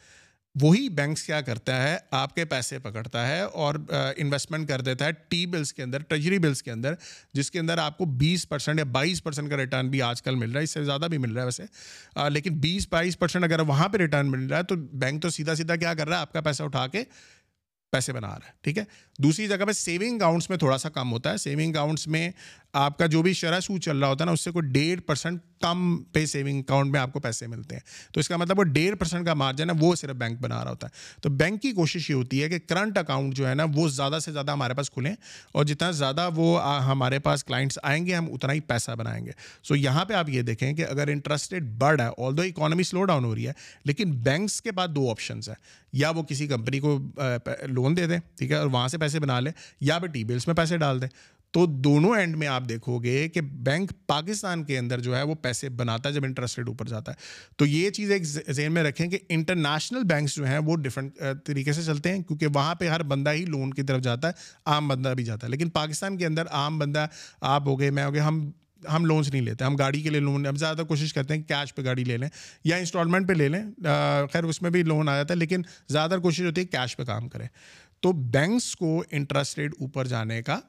وہی 0.56 0.88
بینکس 0.90 1.24
کیا 1.24 1.40
کرتا 1.42 1.76
ہے، 1.84 1.98
آپ 2.12 2.34
کے 2.36 2.46
پیسے 2.46 2.78
پکڑتا 2.80 3.28
ہے 3.28 3.42
اور 3.42 3.76
انویسٹمنٹ 4.18 4.68
کر 4.68 4.82
دیتا 4.82 5.06
ہے 5.06 5.12
ٹی 5.30 5.46
بلس 5.46 5.74
کے 5.74 5.84
اندر 5.84 6.02
ٹریجری 6.02 6.40
بلس 6.40 6.64
کے 6.64 6.72
اندر، 6.72 6.94
جس 7.34 7.52
کے 7.52 7.60
اندر 7.60 7.78
آپ 7.78 7.98
کو 7.98 8.06
بیس 8.18 8.48
پرسینٹ 8.50 8.80
یا 8.80 8.86
بائیس 8.92 9.24
پرسینٹ 9.24 9.50
کا 9.50 9.58
ریٹرن 9.58 9.90
بھی 9.90 10.02
آج 10.02 10.22
کل 10.22 10.36
مل 10.36 10.52
رہا 10.52 10.60
ہے، 10.60 10.64
اس 10.64 10.72
سے 10.72 10.84
زیادہ 10.84 11.08
بھی 11.10 11.18
مل 11.18 11.32
رہا 11.32 11.42
ہے 11.42 11.46
ویسے۔ 11.46 11.64
لیکن 12.30 12.58
بیس 12.60 12.88
بائیس 12.90 13.20
پرسینٹ 13.20 13.46
اگر 13.46 13.60
وہاں 13.60 13.90
پہ 13.90 13.98
ریٹرن 13.98 14.32
مل 14.32 14.48
رہا 14.48 14.58
ہے 14.58 14.64
تو 14.64 14.76
بینک 14.76 15.22
تو 15.22 15.30
سیدھا 15.30 15.56
سیدھا 15.56 15.76
کیا 15.76 15.94
کر 15.94 16.08
رہا 16.08 16.16
ہے، 16.16 16.22
آپ 16.22 16.34
کا 16.34 16.42
پیسہ 16.42 16.64
اٹھا 16.64 16.88
کے 16.88 17.04
پیسے 17.92 18.14
بنا 18.14 18.28
رہا 18.28 18.48
ہے 18.48 18.52
ٹھیک 18.62 18.78
ہے؟ 18.78 18.84
دوسری 19.20 19.48
جگہ 19.48 19.66
پہ 19.68 19.72
سیونگ 19.72 20.16
اکاؤنٹس 20.16 20.50
میں 20.50 20.58
تھوڑا 20.58 20.78
سا 20.78 20.90
کم 20.90 21.12
ہوتا 21.12 21.32
ہے۔ 21.32 21.38
سیونگ 21.38 21.72
اکاؤنٹس 21.72 22.08
میں 22.08 22.30
آپ 22.74 22.98
کا 22.98 23.06
جو 23.06 23.22
بھی 23.22 23.34
شرح 23.34 23.60
سود 23.60 23.82
چل 23.82 23.98
رہا 23.98 24.08
ہوتا 24.08 24.24
ہے 24.24 24.26
نا، 24.26 24.32
اس 24.32 24.42
سے 24.42 24.52
کوئی 24.52 24.72
ڈیڑھ 24.72 25.02
پرسینٹ 25.02 25.42
کم 25.62 25.98
پہ 26.14 26.26
سیونگ 26.26 26.60
اکاؤنٹ 26.60 26.92
میں 26.92 27.00
آپ 27.00 27.14
کو 27.14 27.20
پیسے 27.20 27.48
ملتے 27.48 27.76
ہیں۔ 27.76 28.14
تو 28.14 28.20
اس 28.20 28.28
کا 28.28 28.38
مطلب 28.38 28.60
وہ 28.60 28.64
ڈیڑھ 28.64 28.96
پرسینٹ 28.96 29.26
کا 29.26 29.34
مارجن 29.34 29.70
ہے، 29.70 29.76
وہ 29.80 29.96
صرف 29.96 30.16
بینک 30.16 30.42
بنا 30.42 30.64
رہا 30.64 30.72
ہوتا 30.72 30.88
ہے۔ 30.88 31.22
تو 31.22 31.30
بینک 31.30 31.62
کی 31.62 31.72
کوشش 31.72 32.10
یہ 32.10 32.16
ہوتی 32.16 32.44
ہے 32.44 32.50
کہ 32.50 32.60
کرنٹ 32.60 32.98
اکاؤنٹ 32.98 33.34
جو 33.34 33.48
ہے 33.50 33.56
نا، 33.56 33.66
وہ 33.76 33.88
زیادہ 33.90 34.20
سے 34.26 34.32
زیادہ 34.32 34.52
ہمارے 34.52 34.74
پاس 34.74 34.92
کھلیں 34.92 35.16
اور 35.52 35.66
جتنا 35.66 35.92
زیادہ 35.92 36.30
وہ 36.36 36.62
ہمارے 36.86 37.20
پاس 37.20 37.44
کلائنٹس 37.44 37.80
آئیں 37.84 38.06
گے، 38.06 38.16
ہم 38.16 38.34
اتنا 38.34 38.54
ہی 38.54 38.60
پیسہ 38.60 38.92
بنائیں 38.92 39.26
گے۔ 39.26 39.32
سو 39.64 39.76
یہاں 39.76 40.06
پہ 40.06 40.14
آپ 40.14 40.30
یہ 40.30 40.42
دیکھیں 40.42 40.74
کہ 40.74 40.86
اگر 40.86 41.08
انٹرسٹ 41.08 41.54
ریٹ 41.54 41.64
بڑھ 41.78 42.02
ہے 42.02 42.08
آل 42.18 42.38
دو 42.38 42.42
اکانومی 42.42 42.84
سلو 42.84 43.04
ڈاؤن 43.04 43.26
ہو 43.26 43.36
رہی 43.36 43.48
ہے، 43.48 43.54
لیکن 43.86 44.12
بینکس 44.12 44.62
کے 44.62 44.72
بعد 44.72 44.88
دو 44.88 45.10
آپشنس 45.12 45.50
ہیں۔ 45.50 45.56
یا 45.94 46.10
وہ 46.10 46.24
کسی 46.24 46.48
کمپنی 46.48 46.80
کو 46.80 46.98
لون 47.64 47.98
دے 47.98 48.06
دیں، 48.08 48.18
ٹھیک 48.38 48.52
ہے، 48.52 48.56
اور 48.56 48.68
وہاں 48.68 48.88
سے 48.88 48.98
پیسے 48.98 49.09
پیسے 49.10 49.20
بنا 49.20 49.40
لیں 49.40 49.52
یا 49.82 50.00
پھر 50.00 50.08
ٹی 50.08 50.24
بلس 50.24 50.48
میں 50.48 50.56
پیسے 50.56 50.78
ڈال 50.78 51.02
دیں۔ 51.02 51.08
تو 51.52 51.66
دونوں 51.66 52.16
اینڈ 52.16 52.36
میں 52.38 52.48
آپ 52.48 52.64
دیکھو 52.70 52.98
گے 53.00 53.30
کہ 53.30 53.42
بینک 53.42 53.92
پاکستان 54.08 54.64
کے 54.64 54.78
اندر 54.78 55.00
جو 55.00 55.18
ہے 55.18 55.24
وہ 55.24 55.36
پیسے 55.36 55.70
بناتا 55.70 56.10
ہے 56.10 56.14
جب 56.14 56.24
انٹرسٹ 56.24 56.58
ریٹ 56.58 56.68
اوپر 56.68 56.88
جاتا 56.88 57.12
ہے۔ 57.12 57.18
تو 57.58 57.66
یہ 57.66 57.90
چیز 57.90 58.12
ایک 58.12 58.24
ذہن 58.26 58.72
میں 58.72 58.84
رکھیں 58.84 59.08
کہ 59.08 59.18
انٹرنیشنل 59.30 60.04
بینکس 60.04 60.36
جو 60.36 60.46
ہیں 60.46 60.58
وہ 60.58 60.76
ڈفرینٹ 60.76 61.22
طریقے 61.46 61.74
سے 61.74 61.84
چلتے 61.84 62.12
ہیں 62.12 62.24
کیونکہ 62.24 62.48
وہاں 62.54 62.76
پہ 62.76 62.88
ہر 62.88 63.04
بندہ 63.04 63.34
ہی 63.34 63.46
لون 63.46 63.74
کی 63.74 63.84
طرف 63.84 64.02
جاتا 64.02 64.28
ہے، 64.28 64.34
عام 64.66 64.88
بندہ 64.88 65.14
بھی 65.16 65.24
جاتا 65.24 65.48
ہے۔ 65.48 65.52
لیکن 65.52 65.70
پاکستان 65.70 66.18
کے 66.18 66.26
اندر 66.26 66.44
عام 66.52 66.80
بندہ 66.80 67.08
آپ 67.42 67.68
ہو 67.68 67.80
گئے، 67.80 67.92
میں 67.92 68.06
ہو 68.06 68.14
گئے، 68.14 68.22
ہم 68.22 68.52
ہم 68.94 69.06
لونس 69.06 69.32
نہیں 69.32 69.42
لیتے، 69.42 69.64
ہم 69.66 69.76
گاڑی 69.76 70.02
کے 70.02 70.10
لیے 70.10 70.20
لون 70.20 70.46
ہم 70.46 70.56
زیادہ 70.56 70.82
کوشش 70.88 71.14
کرتے 71.14 71.36
ہیں 71.36 71.44
کیش 71.44 71.76
پہ 71.76 71.84
گاڑی 71.84 72.04
لے 72.04 72.18
لیں 72.18 72.30
یا 72.64 72.78
انسٹالمنٹ 72.78 73.28
پہ 73.28 73.34
لے 73.34 73.48
لیں۔ 73.48 73.64
خیر 74.34 74.44
اس 74.44 74.62
میں 74.62 74.70
بھی 74.70 74.84
لون 74.84 75.10
آ 75.10 75.16
جاتا 75.16 75.34
ہے، 75.34 75.40
لیکن 75.40 75.62
زیادہ 75.90 76.10
تر 76.10 76.20
کوشش 76.20 76.42
ہوتی 76.42 76.62
ہے 76.62 76.66
کیش 76.66 76.98
پہ 76.98 77.04
کام 77.04 77.30
کریں۔ 77.30 77.48
تو 78.02 78.12
بینکس 78.12 78.76
کو 78.76 79.04
انٹرسٹ 79.12 79.58
ریٹ 79.58 79.72
اوپر 79.80 80.08
جانے 80.08 80.42
کا 80.42 80.60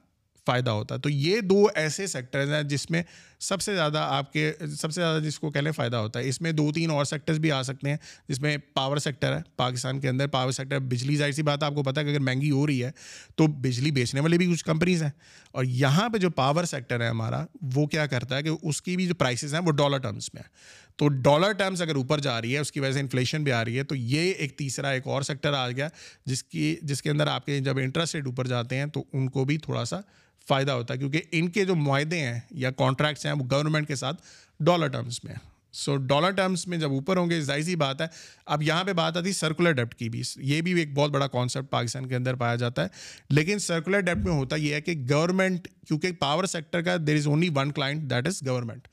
فائدہ 0.47 0.71
ہوتا 0.71 0.95
ہے۔ 0.95 1.01
تو 1.01 1.09
یہ 1.09 1.40
دو 1.40 1.66
ایسے 1.75 2.07
سیکٹرز 2.07 2.53
ہیں 2.53 2.62
جس 2.62 2.90
میں 2.90 3.03
سب 3.40 3.62
سے 3.62 3.74
زیادہ 3.74 3.98
آپ 3.98 4.33
کے، 4.33 4.53
سب 4.61 4.92
سے 4.92 5.00
زیادہ 5.00 5.22
جس 5.22 5.38
کو 5.38 5.50
کہنے 5.50 5.72
فائدہ 5.72 5.96
ہوتا 5.96 6.20
ہے۔ 6.20 6.29
اس 6.29 6.40
میں 6.40 6.53
دو 6.53 6.72
تین 6.72 6.90
اور 6.90 7.05
سیکٹرز 7.05 7.38
بھی 7.38 7.53
آ 7.53 7.62
سکتے 7.62 7.90
ہیں، 7.90 7.96
جس 8.29 8.40
میں 8.40 8.57
پاور 8.74 8.96
سیکٹر 8.96 9.37
ہے، 9.37 9.42
پاکستان 9.57 10.00
کے 10.00 10.09
اندر 10.09 10.26
پاور 10.26 10.53
سیکٹر 10.53 10.79
بجلی، 10.79 11.16
ظاہر 11.16 11.33
سی 11.33 11.42
بات 11.42 11.62
آپ 11.62 11.74
کو 11.74 11.83
پتا 11.83 12.00
ہے 12.00 12.07
کہ 12.07 12.11
اگر 12.11 12.20
مہنگی 12.20 12.50
ہو 12.50 12.66
رہی 12.66 12.85
ہے 12.85 12.90
تو 13.37 13.46
بجلی 13.46 13.90
بیچنے 13.90 14.20
والے 14.20 14.38
بھی 14.38 14.53
کچھ 14.53 14.64
کمپنیز 14.64 15.03
ہیں۔ 15.03 15.11
اور 15.53 15.64
یہاں 15.64 16.09
پہ 16.09 16.18
جو 16.18 16.31
پاور 16.31 16.64
سیکٹر 16.64 17.00
ہے 17.00 17.09
ہمارا، 17.09 17.46
وہ 17.74 17.87
کیا 17.87 18.07
کرتا 18.07 18.37
ہے 18.37 18.42
کہ 18.42 18.50
اس 18.62 18.83
کی 18.83 18.96
بھی 18.96 19.07
جو 19.07 19.14
پرائسز 19.14 19.55
ہیں 19.55 19.61
وہ 19.61 19.70
ڈالر 19.70 19.98
ٹرمس 19.98 20.35
میں 20.35 20.42
ہے 20.42 20.48
تو 20.96 21.09
ڈالر 21.09 21.53
ٹرمس 21.53 21.81
اگر 21.81 21.94
اوپر 21.94 22.20
جا 22.20 22.40
رہی 22.40 22.55
ہے، 22.55 22.59
اس 22.59 22.72
کی 22.72 22.81
وجہ 22.81 22.92
سے 22.92 23.00
انفلیشن 23.00 23.44
بھی 23.44 23.53
آ 23.53 23.64
رہی 23.64 23.79
ہے، 23.79 23.85
تو 23.85 23.94
یہ 23.94 24.33
ایک 24.33 24.59
تیسرا 24.59 24.88
ایک 24.88 25.07
اور 25.07 25.22
سیکٹر 25.22 25.53
آ 25.53 25.70
گیا، 25.70 25.88
جس 26.26 26.44
کی، 26.44 26.76
جس 26.83 27.03
کے 27.03 27.11
اندر 27.11 27.26
آپ 27.26 27.46
کے 27.46 27.61
جب 27.61 27.79
انٹرسٹ 27.79 28.14
ریٹ 28.14 28.26
اوپر 28.26 28.46
جاتے 28.46 28.76
ہیں 28.76 28.87
تو 28.87 29.05
ان 29.12 29.29
کو 29.31 29.44
بھی 29.44 29.59
تھوڑا 29.59 29.85
سا 29.85 30.00
فائدہ 30.48 30.72
ہوتا 30.72 30.94
ہے، 30.94 30.98
کیونکہ 30.98 31.22
ان 31.33 31.48
کے 31.48 31.64
جو 31.64 31.74
معاہدے 31.74 32.18
ہیں 32.20 32.40
یا 32.50 32.70
کانٹریکٹس 32.70 33.26
ہیں، 33.26 33.33
وہ 33.33 33.44
گورنمنٹ 33.50 33.88
کے 33.88 33.94
ساتھ 33.94 34.22
ڈالر 34.61 34.88
ٹرمس 34.88 35.24
میں 35.24 35.33
ہیں۔ 35.33 35.50
سو 35.72 35.96
ڈالر 35.96 36.31
ٹرمس 36.31 36.66
میں 36.66 36.79
جب 36.79 36.90
اوپر 36.90 37.16
ہوں 37.16 37.31
گے، 37.31 37.40
ظاہر 37.40 37.62
سی 37.62 37.76
بات 37.76 38.00
ہے، 38.00 38.07
اب 38.46 38.62
یہاں 38.62 38.85
پہ 38.85 38.92
بات 38.92 39.16
آتی 39.16 39.29
ہے 39.29 39.33
سرکولر 39.33 39.72
ڈیپٹ 39.72 39.94
کی 39.94 40.09
بھی۔ 40.09 40.22
یہ 40.37 40.61
بھی 40.61 40.74
ایک 40.74 40.94
بہت 40.94 41.11
بڑا 41.11 41.26
کانسیپٹ 41.26 41.70
پاکستان 41.70 42.07
کے 42.07 42.16
اندر 42.16 42.35
پایا 42.35 42.55
جاتا 42.55 42.83
ہے۔ 42.83 42.88
لیکن 43.31 43.59
سرکولر 43.59 44.00
ڈیپٹ 44.00 44.18
میں 44.18 44.33
ہوتا 44.33 44.57
یہ 44.57 44.74
ہے 44.74 44.81
کہ 44.81 45.05
گورنمنٹ 45.11 45.68
کیونکہ 45.88 46.12
پاور 46.12 46.44
سیکٹر 46.44 46.83
کا 46.83 46.96
there 47.07 47.16
is 47.16 47.26
only 47.26 47.48
one 47.55 47.72
client 47.72 48.11
that 48.11 48.26
is 48.26 48.42
government 48.46 48.88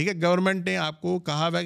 ٹھیک 0.00 0.16
ہے 0.16 0.22
گورنمنٹ 0.22 0.66
نے 0.66 0.76
آپ 0.76 1.00
کو 1.00 1.18
کہا 1.18 1.48
ہوا 1.48 1.60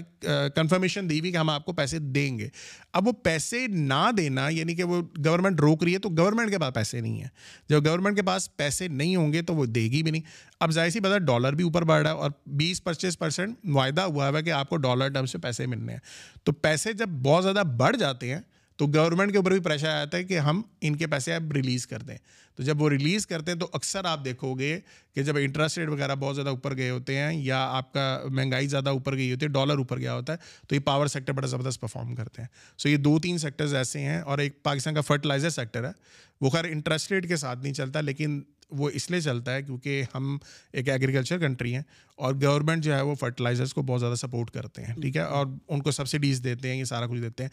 کنفرمیشن 0.55 1.11
دی 1.11 1.20
ہوئی 1.20 1.33
کہ 1.33 1.37
ہم 1.37 1.51
آپ 1.51 1.64
کو 1.64 1.73
پیسے 1.73 1.99
دیں 1.99 2.38
گے۔ 2.38 2.49
اب 2.92 3.09
وہ 3.09 3.12
پیسے 3.12 3.66
نہ 3.66 4.11
دینا 4.16 4.49
یعنی 4.49 4.75
کہ 4.75 4.85
وہ 4.85 5.03
گورنمنٹ 5.27 5.61
روک 5.61 5.85
رہی 5.85 5.94
ہے 5.94 5.99
تو 5.99 6.09
گورنمنٹ 6.09 6.51
کے 6.51 6.59
پاس 6.59 6.75
پیسے 6.75 7.01
نہیں 7.01 7.20
ہیں۔ 7.20 7.29
جب 7.68 7.87
گورنمنٹ 7.87 8.16
کے 8.16 8.23
پاس 8.23 8.57
پیسے 8.57 8.88
نہیں 8.88 9.16
ہوں 9.16 9.33
گے 9.33 9.42
تو 9.42 9.55
وہ 9.55 9.66
دے 9.66 9.83
گی 9.83 10.03
بھی 10.03 10.11
نہیں۔ 10.11 10.23
اب 10.61 10.70
ظاہر 10.70 10.90
سی 10.90 11.01
بتا 11.01 11.18
ڈالر 11.18 11.53
بھی 11.53 11.64
اوپر 11.64 11.83
بڑھ 11.83 12.03
رہا 12.03 12.11
ہے 12.11 12.16
اور 12.16 12.31
بیس 12.47 12.85
پچیس 12.85 13.18
پرسینٹ 13.18 13.57
وعدہ 13.64 14.01
ہوا 14.01 14.29
ہے 14.29 14.42
کہ 14.42 14.51
آپ 14.51 14.68
کو 14.68 14.77
ڈالر 14.77 15.09
ٹرم 15.09 15.27
سے 15.27 15.38
پیسے 15.38 15.66
ملنے 15.66 15.92
ہیں۔ 15.92 16.01
تو 16.44 16.53
پیسے 16.53 16.92
جب 16.92 17.09
بہت 17.09 17.42
زیادہ 17.42 17.62
بڑھ 17.77 17.97
جاتے 17.97 18.35
ہیں 18.35 18.40
تو 18.77 18.87
گورنمنٹ 18.87 19.33
کے 19.33 19.39
اوپر 19.39 19.51
بھی 19.51 19.61
پریشر 19.61 19.89
آتا 19.89 20.17
ہے 20.17 20.25
کہ 20.25 20.39
ہم 20.39 20.63
ان 20.81 20.97
کے 20.97 21.07
پیسے 21.07 21.35
اب 21.35 21.53
ریلیز 21.53 21.87
کر 21.87 22.03
دیں۔ 22.03 22.17
تو 22.55 22.63
جب 22.63 22.83
وہ 22.83 22.91
ریلیز 22.91 23.27
کرتے 23.27 23.53
ہیں 23.53 23.59
تو 23.59 23.69
اکثر 23.73 24.05
آپ 24.05 24.25
دیکھو 24.25 24.55
گے 24.55 24.81
کہ 25.15 25.23
جب 25.23 25.37
انٹرسٹ 25.37 25.79
ریٹ 25.79 25.89
وغیرہ 25.89 26.15
بہت 26.15 26.35
زیادہ 26.35 26.49
اوپر 26.49 26.77
گئے 26.77 26.91
ہوتے 26.91 27.17
ہیں 27.17 27.43
یا 27.43 27.69
آپ 27.71 27.93
کا 27.93 28.23
مہنگائی 28.31 28.67
زیادہ 28.67 28.89
اوپر 28.89 29.17
گئی 29.17 29.33
ہوتی 29.33 29.47
ہے 29.47 29.51
ڈالر 29.51 29.77
اوپر 29.77 29.99
گیا 29.99 30.15
ہوتا 30.15 30.33
ہے، 30.33 30.39
تو 30.69 30.75
یہ 30.75 30.81
پاور 30.81 31.07
سیکٹر 31.07 31.33
بڑا 31.33 31.47
زبردست 31.47 31.81
پرفارم 31.81 32.15
کرتے 32.15 32.43
ہیں۔ 32.43 32.49
سو 32.79 32.89
یہ 32.89 32.97
دو 32.97 33.19
تین 33.19 33.39
سیکٹرز 33.39 33.75
ایسے 33.75 34.01
ہیں 34.01 34.21
اور 34.21 34.39
ایک 34.39 34.63
پاکستان 34.63 34.95
کا 34.95 35.01
فرٹیلائزر 35.01 35.51
سیکٹر 35.51 35.85
ہے۔ 35.85 35.93
وہ 36.41 36.51
خیر 36.51 36.65
انٹرسٹ 36.65 37.13
ریٹ 37.13 37.29
کے 37.29 37.37
ساتھ 37.37 37.59
نہیں 37.59 37.73
چلتا، 37.73 38.01
لیکن 38.01 38.43
وہ 38.70 38.90
اس 38.90 39.11
لیے 39.11 39.20
چلتا 39.20 39.55
ہے 39.55 39.62
کیونکہ 39.62 40.03
ہم 40.14 40.37
ایک 40.72 40.88
ایگریکلچر 40.88 41.38
کنٹری 41.38 41.74
ہیں 41.74 41.83
اور 42.18 42.35
گورنمنٹ 42.42 42.85
جو 42.85 42.94
ہے 42.94 43.00
وہ 43.00 43.14
فرٹیلائزرس 43.14 43.74
کو 43.74 43.83
بہت 43.83 44.00
زیادہ 44.00 44.14
سپورٹ 44.14 44.50
کرتے 44.50 44.85
ہیں، 44.85 44.94
ٹھیک 44.94 45.16
ہے؟ 45.16 45.22
اور 45.22 45.46
ان 45.68 45.83
کو 45.83 45.90
سبسڈیز 45.90 46.42
دیتے 46.44 46.68
ہیں، 46.68 46.77
یہ 46.77 46.85
سارا 46.85 47.07
کچھ 47.07 47.20
دیتے 47.20 47.42
ہیں۔ 47.42 47.50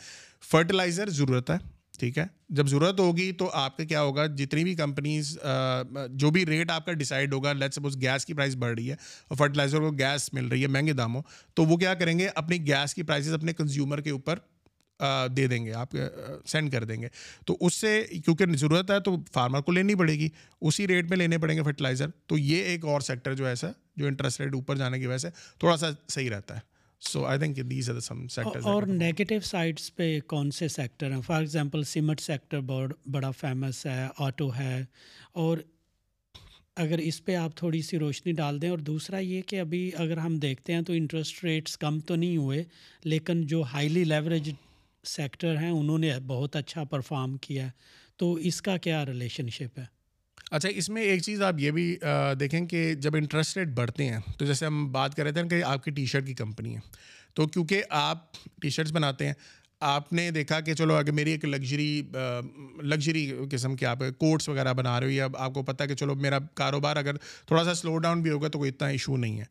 فرٹیلائزر 0.51 1.09
ضرورت 1.09 1.49
ہے، 1.49 1.55
ٹھیک 1.99 2.17
ہے؟ 2.17 2.25
جب 2.49 2.67
ضرورت 2.67 2.99
ہوگی 2.99 3.31
تو 3.31 3.49
آپ 3.53 3.77
کا 3.77 3.83
کیا 3.83 4.01
ہوگا، 4.01 4.25
جتنی 4.27 4.63
بھی 4.63 4.75
کمپنیز 4.75 5.37
جو 6.11 6.29
بھی 6.31 6.45
ریٹ 6.45 6.71
آپ 6.71 6.85
کا 6.85 6.93
ڈیسائڈ 6.93 7.33
ہوگا 7.33 7.53
لیٹ 7.53 7.73
سپوز 7.73 7.99
گیس 8.01 8.25
کی 8.25 8.33
پرائز 8.33 8.55
بڑھ 8.55 8.73
رہی 8.75 8.89
ہے 8.89 8.95
اور 9.27 9.37
فرٹیلائزر 9.37 9.79
کو 9.79 9.91
گیس 9.91 10.33
مل 10.33 10.47
رہی 10.47 10.61
ہے 10.61 10.67
مہنگے 10.67 10.93
داموں، 10.93 11.21
تو 11.53 11.65
وہ 11.65 11.77
کیا 11.77 11.93
کریں 11.93 12.17
گے؟ 12.19 12.27
اپنی 12.35 12.65
گیس 12.67 12.93
کی 12.93 13.03
پرائزز 13.03 13.33
اپنے 13.33 13.53
کنزیومر 13.53 14.01
کے 14.01 14.09
اوپر 14.09 14.39
دے 15.37 15.47
دیں 15.47 15.65
گے 15.65 15.73
آپ 15.73 15.95
سینڈ 16.45 16.71
کر 16.71 16.83
دیں 16.83 17.01
گے۔ 17.01 17.07
تو 17.47 17.57
اس 17.61 17.73
سے 17.73 18.05
کیونکہ 18.25 18.45
ضرورت 18.55 18.91
ہے 18.91 18.99
تو 18.99 19.15
فارمر 19.33 19.61
کو 19.61 19.71
لینی 19.71 19.95
پڑے 19.95 20.19
گی 20.19 20.29
اسی 20.61 20.87
ریٹ 20.87 21.09
میں 21.09 21.17
لینے 21.17 21.37
پڑیں 21.37 21.57
گے 21.57 21.63
فرٹیلائزر۔ 21.63 22.09
تو 22.27 22.37
یہ 22.37 22.63
ایک 22.63 22.85
اور 22.85 23.01
سیکٹر 23.01 23.33
جو 23.33 23.45
ایسا 23.45 23.71
جو 23.95 24.07
انٹرسٹ 24.07 24.41
ریٹ 24.41 24.53
اوپر 24.53 24.77
جانے 24.77 24.99
کی 24.99 25.07
وجہ 25.07 25.17
سے 25.17 25.29
تھوڑا 25.59 25.77
سا 25.77 25.89
صحیح 26.09 26.29
رہتا 26.29 26.55
ہے۔ 26.55 26.59
So 27.01 27.25
I 27.25 27.39
think 27.39 27.57
these 27.69 27.89
are 27.89 27.99
some 27.99 28.27
sector 28.27 28.59
اور 28.63 28.83
نیگیٹو 28.83 29.39
سائڈس 29.43 29.95
پہ 29.95 30.19
کون 30.27 30.51
سے 30.51 30.67
سیکٹر 30.67 31.11
ہیں؟ 31.11 31.21
فار 31.21 31.39
ایگزامپل 31.39 31.83
سیمنٹ 31.83 32.19
سیکٹر 32.19 32.59
بڑا 33.05 33.31
فیمس 33.31 33.85
ہے 33.85 34.07
آٹو 34.17 34.51
ہے۔ 34.59 34.85
اور 35.33 35.57
اگر 36.75 36.97
اس 36.97 37.25
پہ 37.25 37.35
آپ 37.35 37.55
تھوڑی 37.55 37.81
سی 37.81 37.99
روشنی 37.99 38.31
ڈال 38.31 38.61
دیں 38.61 38.69
اور 38.69 38.77
دوسرا 38.77 39.17
یہ 39.17 39.41
کہ 39.41 39.59
ابھی 39.59 39.91
اگر 39.95 40.17
ہم 40.17 40.37
دیکھتے 40.37 40.73
ہیں 40.73 40.81
تو 40.81 40.93
انٹرسٹ 40.93 41.43
ریٹس 41.43 41.77
کم 41.77 41.99
تو 41.99 42.15
نہیں 42.15 42.37
ہوئے 42.37 42.63
لیکن 43.03 43.41
جو 43.47 43.61
ہائیلی 43.61 44.03
لیوریج 44.03 44.51
سیکٹر 45.03 45.57
ہیں، 45.57 45.69
انہوں 45.69 45.97
نے 45.97 46.11
بہت 46.27 46.55
اچھا 46.55 46.83
پرفارم 46.83 47.37
کیا 47.37 47.67
تو 48.17 48.33
اس 48.33 48.61
کا 48.61 48.77
کیا 48.77 49.05
ریلیشن 49.05 49.49
شپ 49.49 49.79
ہے؟ 49.79 49.85
اچھا 50.51 50.69
اس 50.69 50.89
میں 50.89 51.03
ایک 51.03 51.21
چیز 51.23 51.41
آپ 51.41 51.59
یہ 51.59 51.71
بھی 51.71 51.95
دیکھیں 52.39 52.65
کہ 52.65 52.93
جب 52.95 53.15
انٹرسٹ 53.15 53.57
ریٹ 53.57 53.67
بڑھتے 53.67 54.07
ہیں، 54.09 54.19
تو 54.37 54.45
جیسے 54.45 54.65
ہم 54.65 54.91
بات 54.91 55.15
کر 55.15 55.23
رہے 55.23 55.31
تھے 55.31 55.47
کہ 55.49 55.63
آپ 55.63 55.83
کی 55.83 55.91
ٹی 55.91 56.05
شرٹ 56.05 56.27
کی 56.27 56.33
کمپنی 56.33 56.75
ہے 56.75 56.79
تو 57.33 57.47
کیونکہ 57.47 57.83
آپ 57.89 58.33
ٹی 58.61 58.69
شرٹس 58.69 58.91
بناتے 58.91 59.25
ہیں، 59.25 59.33
آپ 59.81 60.11
نے 60.13 60.29
دیکھا 60.31 60.59
کہ 60.61 60.73
چلو 60.73 60.95
اگر 60.95 61.11
میری 61.11 61.31
ایک 61.31 61.45
لگژری 61.45 62.01
لگژری 62.83 63.31
قسم 63.51 63.75
کے 63.75 63.85
آپ 63.85 63.99
کوٹس 64.19 64.49
وغیرہ 64.49 64.73
بنا 64.73 64.99
رہے 64.99 65.07
ہو 65.07 65.11
یا 65.11 65.27
آپ 65.35 65.53
کو 65.53 65.63
پتہ 65.63 65.83
کہ 65.83 65.95
چلو 65.95 66.15
میرا 66.15 66.39
کاروبار 66.53 66.95
اگر 66.95 67.17
تھوڑا 67.47 67.63
سا 67.63 67.73
سلو 67.73 67.97
ڈاؤن 67.97 68.21
بھی 68.21 68.31
ہوگا 68.31 68.47
تو 68.47 68.59
کوئی 68.59 68.71
اتنا 68.71 68.87
ایشو 68.87 69.17
نہیں 69.17 69.39
ہے۔ 69.39 69.45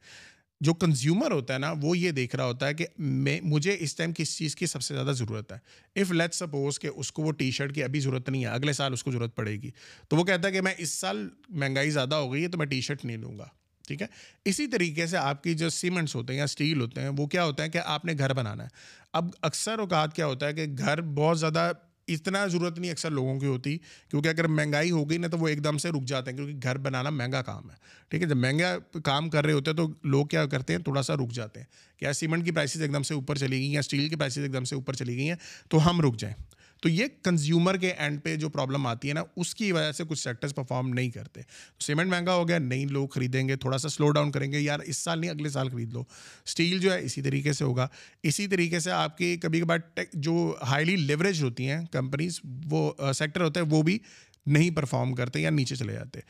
جو 0.60 0.74
کنزیومر 0.74 1.30
ہوتا 1.30 1.54
ہے 1.54 1.58
نا، 1.58 1.74
وہ 1.82 1.98
یہ 1.98 2.10
دیکھ 2.10 2.36
رہا 2.36 2.44
ہوتا 2.44 2.66
ہے 2.66 2.74
کہ 2.74 2.86
میں، 2.98 3.40
مجھے 3.42 3.76
اس 3.80 3.96
ٹائم 3.96 4.12
کس 4.16 4.38
چیز 4.38 4.56
کی 4.56 4.66
سب 4.66 4.82
سے 4.82 4.94
زیادہ 4.94 5.12
ضرورت 5.12 5.52
ہے۔ 5.52 5.58
اف 6.00 6.12
لیٹ 6.12 6.34
سپوز 6.34 6.78
کہ 6.78 6.90
اس 6.96 7.12
کو 7.12 7.22
وہ 7.22 7.32
ٹی 7.32 7.50
شرٹ 7.50 7.74
کی 7.74 7.82
ابھی 7.82 8.00
ضرورت 8.00 8.28
نہیں 8.28 8.42
ہے، 8.42 8.48
اگلے 8.48 8.72
سال 8.72 8.92
اس 8.92 9.04
کو 9.04 9.10
ضرورت 9.10 9.36
پڑے 9.36 9.52
گی۔ 9.52 9.70
تو 10.08 10.16
وہ 10.16 10.24
کہتا 10.24 10.48
ہے 10.48 10.52
کہ 10.52 10.60
میں 10.60 10.74
اس 10.78 10.90
سال 10.90 11.28
مہنگائی 11.48 11.90
زیادہ 11.90 12.14
ہو 12.14 12.32
گئی 12.32 12.42
ہے 12.42 12.48
تو 12.48 12.58
میں 12.58 12.66
ٹی 12.66 12.80
شرٹ 12.80 13.04
نہیں 13.04 13.16
لوں 13.16 13.38
گا۔ 13.38 13.46
ٹھیک 13.88 14.02
ہے؟ 14.02 14.06
اسی 14.44 14.66
طریقے 14.66 15.06
سے 15.06 15.16
آپ 15.16 15.42
کی 15.42 15.54
جو 15.54 15.70
سیمنٹس 15.70 16.14
ہوتے 16.14 16.32
ہیں 16.32 16.38
یا 16.38 16.44
اسٹیل 16.44 16.80
ہوتے 16.80 17.00
ہیں، 17.00 17.10
وہ 17.16 17.26
کیا 17.26 17.44
ہوتا 17.44 17.62
ہے 17.62 17.68
کہ 17.68 17.80
آپ 17.84 18.04
نے 18.04 18.12
گھر 18.18 18.32
بنانا 18.32 18.64
ہے۔ 18.64 18.68
اب 19.12 19.28
اکثر 19.42 19.78
اوقات 19.78 20.16
کیا 20.16 20.26
ہوتا 20.26 20.46
ہے 20.46 20.52
کہ 20.52 20.66
گھر 20.78 21.00
بہت 21.00 21.40
زیادہ 21.40 21.72
اتنا 22.14 22.46
ضرورت 22.46 22.78
نہیں 22.78 22.90
اکثر 22.90 23.10
لوگوں 23.10 23.40
کی 23.40 23.46
ہوتی، 23.46 23.78
کیونکہ 24.08 24.28
اگر 24.28 24.46
مہنگائی 24.46 24.90
ہو 24.90 25.10
گئی 25.10 25.18
نا 25.18 25.26
تو 25.26 25.38
وہ 25.38 25.48
ایک 25.48 25.64
دم 25.64 25.78
سے 25.78 25.88
رک 25.88 26.04
جاتے 26.06 26.30
ہیں، 26.30 26.38
کیونکہ 26.38 26.58
گھر 26.62 26.78
بنانا 26.78 27.10
مہنگا 27.10 27.42
کام 27.42 27.70
ہے۔ 27.70 27.76
ٹھیک 28.08 28.22
ہے، 28.22 28.28
جب 28.28 28.36
مہنگا 28.36 28.78
کام 29.04 29.30
کر 29.30 29.44
رہے 29.44 29.52
ہوتے 29.52 29.70
ہیں 29.70 29.76
تو 29.76 29.88
لوگ 30.04 30.26
کیا 30.26 30.46
کرتے 30.46 30.72
ہیں، 30.72 30.80
تھوڑا 30.80 31.02
سا 31.02 31.14
رک 31.14 31.32
جاتے 31.32 31.60
ہیں۔ 31.60 31.66
کیا 31.98 32.12
سیمنٹ 32.12 32.44
کی 32.44 32.50
پرائسز 32.50 32.82
ایک 32.82 32.92
دم 32.92 33.02
سے 33.02 33.14
اوپر 33.14 33.36
چلی 33.36 33.58
گئی 33.58 33.70
ہیں 33.70 33.78
اسٹیل 33.78 34.08
کی 34.08 34.16
پرائسز 34.16 34.38
ایک 34.38 34.52
دم 34.52 34.64
سے 34.64 34.74
اوپر 34.74 34.92
چلی 34.92 35.16
گئی 35.16 35.28
ہیں، 35.28 35.36
تو 35.68 35.90
ہم 35.90 36.00
رک 36.00 36.16
جائیں۔ 36.16 36.34
تو 36.80 36.88
یہ 36.88 37.06
کنزیومر 37.22 37.76
کے 37.76 37.90
اینڈ 37.90 38.22
پہ 38.22 38.36
جو 38.36 38.48
پرابلم 38.48 38.86
آتی 38.86 39.08
ہے 39.08 39.14
نا، 39.14 39.22
اس 39.36 39.54
کی 39.54 39.72
وجہ 39.72 39.92
سے 39.92 40.04
کچھ 40.08 40.18
سیکٹرز 40.18 40.54
پرفارم 40.54 40.88
نہیں 40.88 41.10
کرتے۔ 41.10 41.40
سیمنٹ 41.80 42.10
مہنگا 42.10 42.34
ہو 42.34 42.48
گیا 42.48 42.58
نہیں 42.58 42.86
لوگ 42.86 43.08
خریدیں 43.08 43.48
گے، 43.48 43.56
تھوڑا 43.56 43.78
سا 43.78 43.88
سلو 43.88 44.10
ڈاؤن 44.10 44.30
کریں 44.30 44.52
گے، 44.52 44.60
یار 44.60 44.80
اس 44.80 44.96
سال 44.96 45.20
نہیں، 45.20 45.30
اگلے 45.30 45.48
سال 45.48 45.68
خرید 45.68 45.92
لو۔ 45.92 46.04
اسٹیل 46.46 46.78
جو 46.78 46.92
ہے، 46.92 47.04
اسی 47.04 47.22
طریقے 47.22 47.52
سے 47.52 47.64
ہوگا۔ 47.64 47.88
اسی 48.22 48.46
طریقے 48.46 48.80
سے 48.80 48.90
آپ 48.90 49.18
کی 49.18 49.36
کبھی 49.36 49.60
کبھار 49.60 49.78
جو 50.12 50.56
ہائیلی 50.62 50.96
لیوریج 50.96 51.42
ہوتی 51.42 51.68
ہیں 51.68 51.86
کمپنیز 51.86 52.40
وہ 52.70 52.92
سیکٹر 53.14 53.40
ہوتے 53.40 53.60
ہیں، 53.60 53.66
وہ 53.70 53.82
بھی 53.82 53.98
نہیں 54.46 54.70
پرفارم 54.70 55.14
کرتے 55.14 55.40
یا 55.40 55.50
نیچے 55.50 55.76
چلے 55.76 55.92
جاتے۔ 55.92 56.20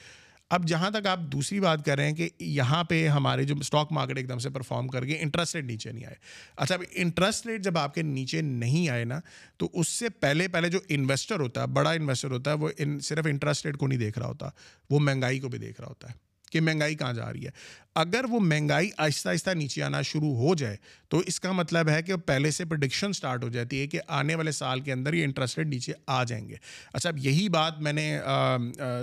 اب 0.51 0.67
جہاں 0.67 0.91
تک 0.91 1.07
آپ 1.07 1.19
دوسری 1.19 1.61
بات 1.61 1.85
کر 1.85 1.97
رہے 1.97 2.07
ہیں 2.07 2.15
کہ 2.15 2.29
یہاں 2.39 2.85
پہ 2.85 3.09
ہمارے 3.09 3.45
جو 3.45 3.55
اسٹاک 3.61 3.93
مارکیٹ 3.93 4.17
ایک 4.17 4.29
دم 4.29 4.39
سے 4.39 4.51
پرفارم 4.51 4.89
کر 4.89 5.05
گئے 5.05 5.19
انٹرسٹ 5.21 5.55
ریٹ 5.55 5.65
نیچے 5.65 5.93
نہیں 5.93 6.05
آئے۔ 6.05 6.15
اچھا 6.57 6.75
اب 6.75 6.83
انٹرسٹ 6.93 7.47
ریٹ 7.47 7.63
جب 7.63 7.79
آپ 7.79 7.95
کے 7.95 8.03
نیچے 8.03 8.41
نہیں 8.41 8.89
آئے 8.89 9.05
نا، 9.05 9.21
تو 9.57 9.69
اس 9.73 9.89
سے 9.89 10.09
پہلے 10.09 10.49
پہلے 10.49 10.69
جو 10.69 10.79
انویسٹر 10.89 11.41
ہوتا 11.41 11.63
ہے 11.63 11.67
بڑا 11.67 11.91
انویسٹر 11.91 12.31
ہوتا 12.31 12.51
ہے 12.51 12.57
وہ 12.57 12.69
صرف 13.03 13.27
انٹرسٹ 13.27 13.67
ریٹ 13.67 13.77
کو 13.77 13.87
نہیں 13.87 13.99
دیکھ 13.99 14.19
رہا 14.19 14.27
ہوتا، 14.27 14.49
وہ 14.91 14.99
مہنگائی 14.99 15.39
کو 15.39 15.49
بھی 15.49 15.59
دیکھ 15.59 15.81
رہا 15.81 15.89
ہوتا 15.89 16.11
ہے۔ 16.11 16.30
کہ 16.51 16.61
مہنگائی 16.61 16.95
کہاں 16.95 17.13
جا 17.13 17.33
رہی 17.33 17.45
ہے۔ 17.45 17.51
اگر 17.95 18.25
وہ 18.31 18.41
مہنگائی 18.41 18.91
آہستہ 18.99 19.29
آہستہ 19.29 19.51
نیچے 19.51 19.83
آنا 19.83 20.03
شروع 20.03 20.35
ہو 20.37 20.55
جائے، 20.55 20.77
تو 21.09 21.19
اس 21.19 21.41
کا 21.41 21.53
مطلب 21.53 21.89
ہے 21.89 22.03
کہ 22.03 22.17
پہلے 22.17 22.51
سے 22.51 22.65
پرڈکشن 22.65 23.09
اسٹارٹ 23.09 23.45
ہو 23.45 23.49
جاتی 23.49 23.81
ہے 23.81 23.87
کہ 23.87 24.01
آنے 24.09 24.35
والے 24.35 24.53
سال 24.53 24.81
کے 24.81 24.93
اندر 24.93 25.15
یہ 25.15 25.25
انٹرسٹ 25.25 25.59
ریٹ 25.59 25.67
نیچے 25.67 25.93
آ 26.07 26.23
جائیں 26.25 26.49
گے۔ 26.49 26.55
اچھا 26.93 27.09
اب 27.09 27.19
یہی 27.19 27.49
بات 27.49 27.81
میں 27.81 27.93
نے 27.93 28.19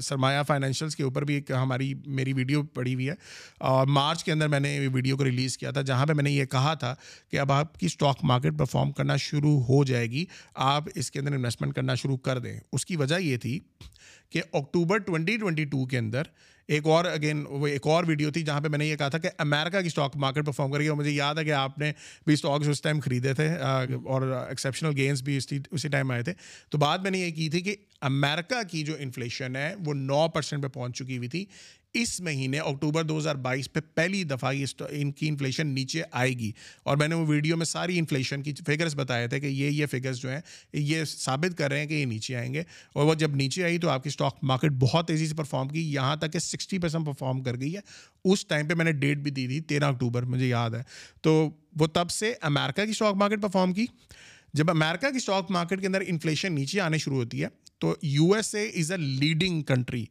سرمایہ 0.03 0.43
فائنینشیلس 0.43 0.95
کے 0.95 1.03
اوپر 1.03 1.23
بھی 1.23 1.35
ایک 1.35 1.51
ہماری 1.51 1.93
میری 2.05 2.33
ویڈیو 2.33 2.63
پڑی 2.63 2.93
ہوئی 2.93 3.09
ہے۔ 3.09 3.13
اور 3.57 3.87
مارچ 3.87 4.23
کے 4.23 4.31
اندر 4.31 4.47
میں 4.47 4.59
نے 4.59 4.87
ویڈیو 4.93 5.17
کو 5.17 5.23
ریلیز 5.23 5.57
کیا 5.57 5.71
تھا، 5.71 5.81
جہاں 5.81 6.05
پہ 6.05 6.13
میں 6.13 6.23
نے 6.23 6.31
یہ 6.31 6.45
کہا 6.45 6.73
تھا 6.73 6.95
کہ 7.31 7.39
اب 7.39 7.51
آپ 7.51 7.77
کی 7.77 7.85
اسٹاک 7.85 8.23
مارکیٹ 8.23 8.57
پرفارم 8.59 8.91
کرنا 8.91 9.15
شروع 9.15 9.59
ہو 9.59 9.83
جائے 9.83 10.11
گی، 10.11 10.25
آپ 10.55 10.83
اس 10.95 11.11
کے 11.11 11.19
اندر 11.19 11.31
انویسٹمنٹ 11.31 11.75
کرنا 11.75 11.95
شروع 11.95 12.17
کر 12.17 12.39
دیں۔ 12.39 12.59
اس 12.73 12.85
کی 12.85 12.95
وجہ 12.95 13.19
یہ 13.19 13.37
تھی 13.37 13.59
کہ 14.29 14.41
اکتوبر 14.53 14.97
ٹوئنٹی 14.97 15.37
ٹوئنٹی 15.37 15.65
ٹو 15.65 15.85
کے 15.85 15.97
اندر 15.97 16.23
ایک 16.67 16.85
اور 16.85 17.05
اگین 17.05 17.43
وہ 17.49 17.67
ایک 17.67 17.87
اور 17.87 18.03
ویڈیو 18.07 18.31
تھی 18.31 18.43
جہاں 18.43 18.61
پہ 18.61 18.67
میں 18.67 18.77
نے 18.77 18.85
یہ 18.85 18.95
کہا 18.95 19.09
تھا 19.09 19.17
کہ 19.17 19.29
امیرکا 19.37 19.81
کی 19.81 19.87
اسٹاک 19.87 20.15
مارکیٹ 20.15 20.45
پرفارم 20.45 20.71
کر 20.71 20.79
گئی 20.79 20.87
اور 20.87 20.97
مجھے 20.97 21.11
یاد 21.11 21.35
ہے 21.35 21.45
کہ 21.45 21.51
آپ 21.51 21.77
نے 21.79 21.91
بھی 22.25 22.33
اسٹاکس 22.33 22.67
اس 22.67 22.81
ٹائم 22.81 22.99
خریدے 22.99 23.33
تھے 23.33 23.49
اور 24.05 24.45
ایکسیپشنل 24.49 24.93
گینس 24.97 25.21
بھی 25.21 25.37
اسی 25.71 25.87
ٹائم 25.89 26.11
آئے 26.11 26.23
تھے۔ 26.23 26.33
تو 26.69 26.77
بات 26.77 27.01
میں 27.01 27.11
نے 27.11 27.17
یہ 27.17 27.31
کی 27.31 27.49
تھی 27.49 27.61
کہ 27.61 27.75
امیرکا 28.01 28.63
کی 28.63 28.83
جو 28.83 28.93
انفلیشن 28.99 29.55
ہے 29.55 29.75
وہ 29.85 29.93
نو 29.93 30.27
پرسینٹ 30.27 30.63
پہ 30.63 30.67
پہنچ 30.67 30.97
چکی 30.97 31.17
ہوئی 31.17 31.27
تھی۔ 31.27 31.45
اس 32.01 32.21
مہینے 32.21 32.59
اکتوبر 32.59 33.03
دو 33.03 33.17
ہزار 33.17 33.35
بائیس 33.35 33.73
پہ 33.73 33.79
پہلی 33.95 34.23
دفعہ 34.23 34.53
ان 34.89 35.11
کی 35.11 35.27
انفلیشن 35.27 35.67
نیچے 35.67 36.03
آئے 36.11 36.29
گی۔ 36.29 36.51
اور 36.83 36.97
میں 36.97 37.07
نے 37.07 37.15
وہ 37.15 37.25
ویڈیو 37.27 37.57
میں 37.57 37.65
ساری 37.65 37.99
انفلیشن 37.99 38.43
کی 38.43 38.53
فگرس 38.67 38.95
بتائے 38.95 39.27
تھے 39.27 39.39
کہ 39.39 39.45
یہ 39.45 39.69
یہ 39.69 39.85
فگرس 39.85 40.17
جو 40.17 40.29
ہیں، 40.29 40.39
یہ 40.73 41.03
ثابت 41.03 41.57
کر 41.57 41.71
رہے 41.71 41.79
ہیں 41.79 41.85
کہ 41.85 41.93
یہ 41.93 42.05
نیچے 42.05 42.35
آئیں 42.35 42.53
گے۔ 42.53 42.63
اور 42.93 43.05
وہ 43.05 43.15
جب 43.15 43.35
نیچے 43.35 43.63
آئی 43.63 43.77
تو 43.77 43.89
آپ 43.89 44.03
کی 44.03 44.07
اسٹاک 44.07 44.37
مارکیٹ 44.43 44.71
بہت 44.71 45.07
تیزی 45.07 45.27
سے 45.27 45.35
پرفارم 45.35 45.67
کی۔ 45.67 45.93
یہاں 45.93 46.15
تک 46.15 46.33
کہ 46.33 46.39
سکسٹی 46.39 46.79
پرسینٹ 46.79 47.05
پرفارم 47.05 47.43
کر 47.43 47.59
گئی 47.59 47.75
ہے۔ 47.75 47.79
اس 48.25 48.45
ٹائم 48.45 48.67
پہ 48.67 48.73
میں 48.73 48.85
نے 48.85 48.91
ڈیٹ 48.91 49.17
بھی 49.17 49.31
دی 49.31 49.47
تھی، 49.47 49.61
تیرہ 49.61 49.85
اکتوبر، 49.85 50.23
مجھے 50.23 50.47
یاد 50.47 50.69
ہے۔ 50.69 50.83
تو 51.21 51.49
وہ 51.79 51.87
تب 51.87 52.09
سے 52.09 52.33
امیرکا 52.41 52.85
کی 52.85 52.91
اسٹاک 52.91 53.15
مارکیٹ 53.15 53.41
پرفارم 53.41 53.73
کی۔ 53.73 53.85
جب 54.53 54.69
امیرکا 54.69 55.09
کی 55.09 55.17
اسٹاک 55.17 55.51
مارکیٹ 55.51 55.81
کے 55.81 55.87
اندر 55.87 56.03
انفلیشن 56.07 56.53
نیچے 56.53 56.81
آنے 56.81 56.97
شروع 56.97 57.15
ہوتی 57.15 57.43
ہے، 57.43 57.47
تو 57.79 57.95
U 58.01 58.33
S 58.33 58.55
A 58.55 58.63
is 58.63 58.91
a 58.91 58.97
leading 58.97 59.61
country 59.61 60.05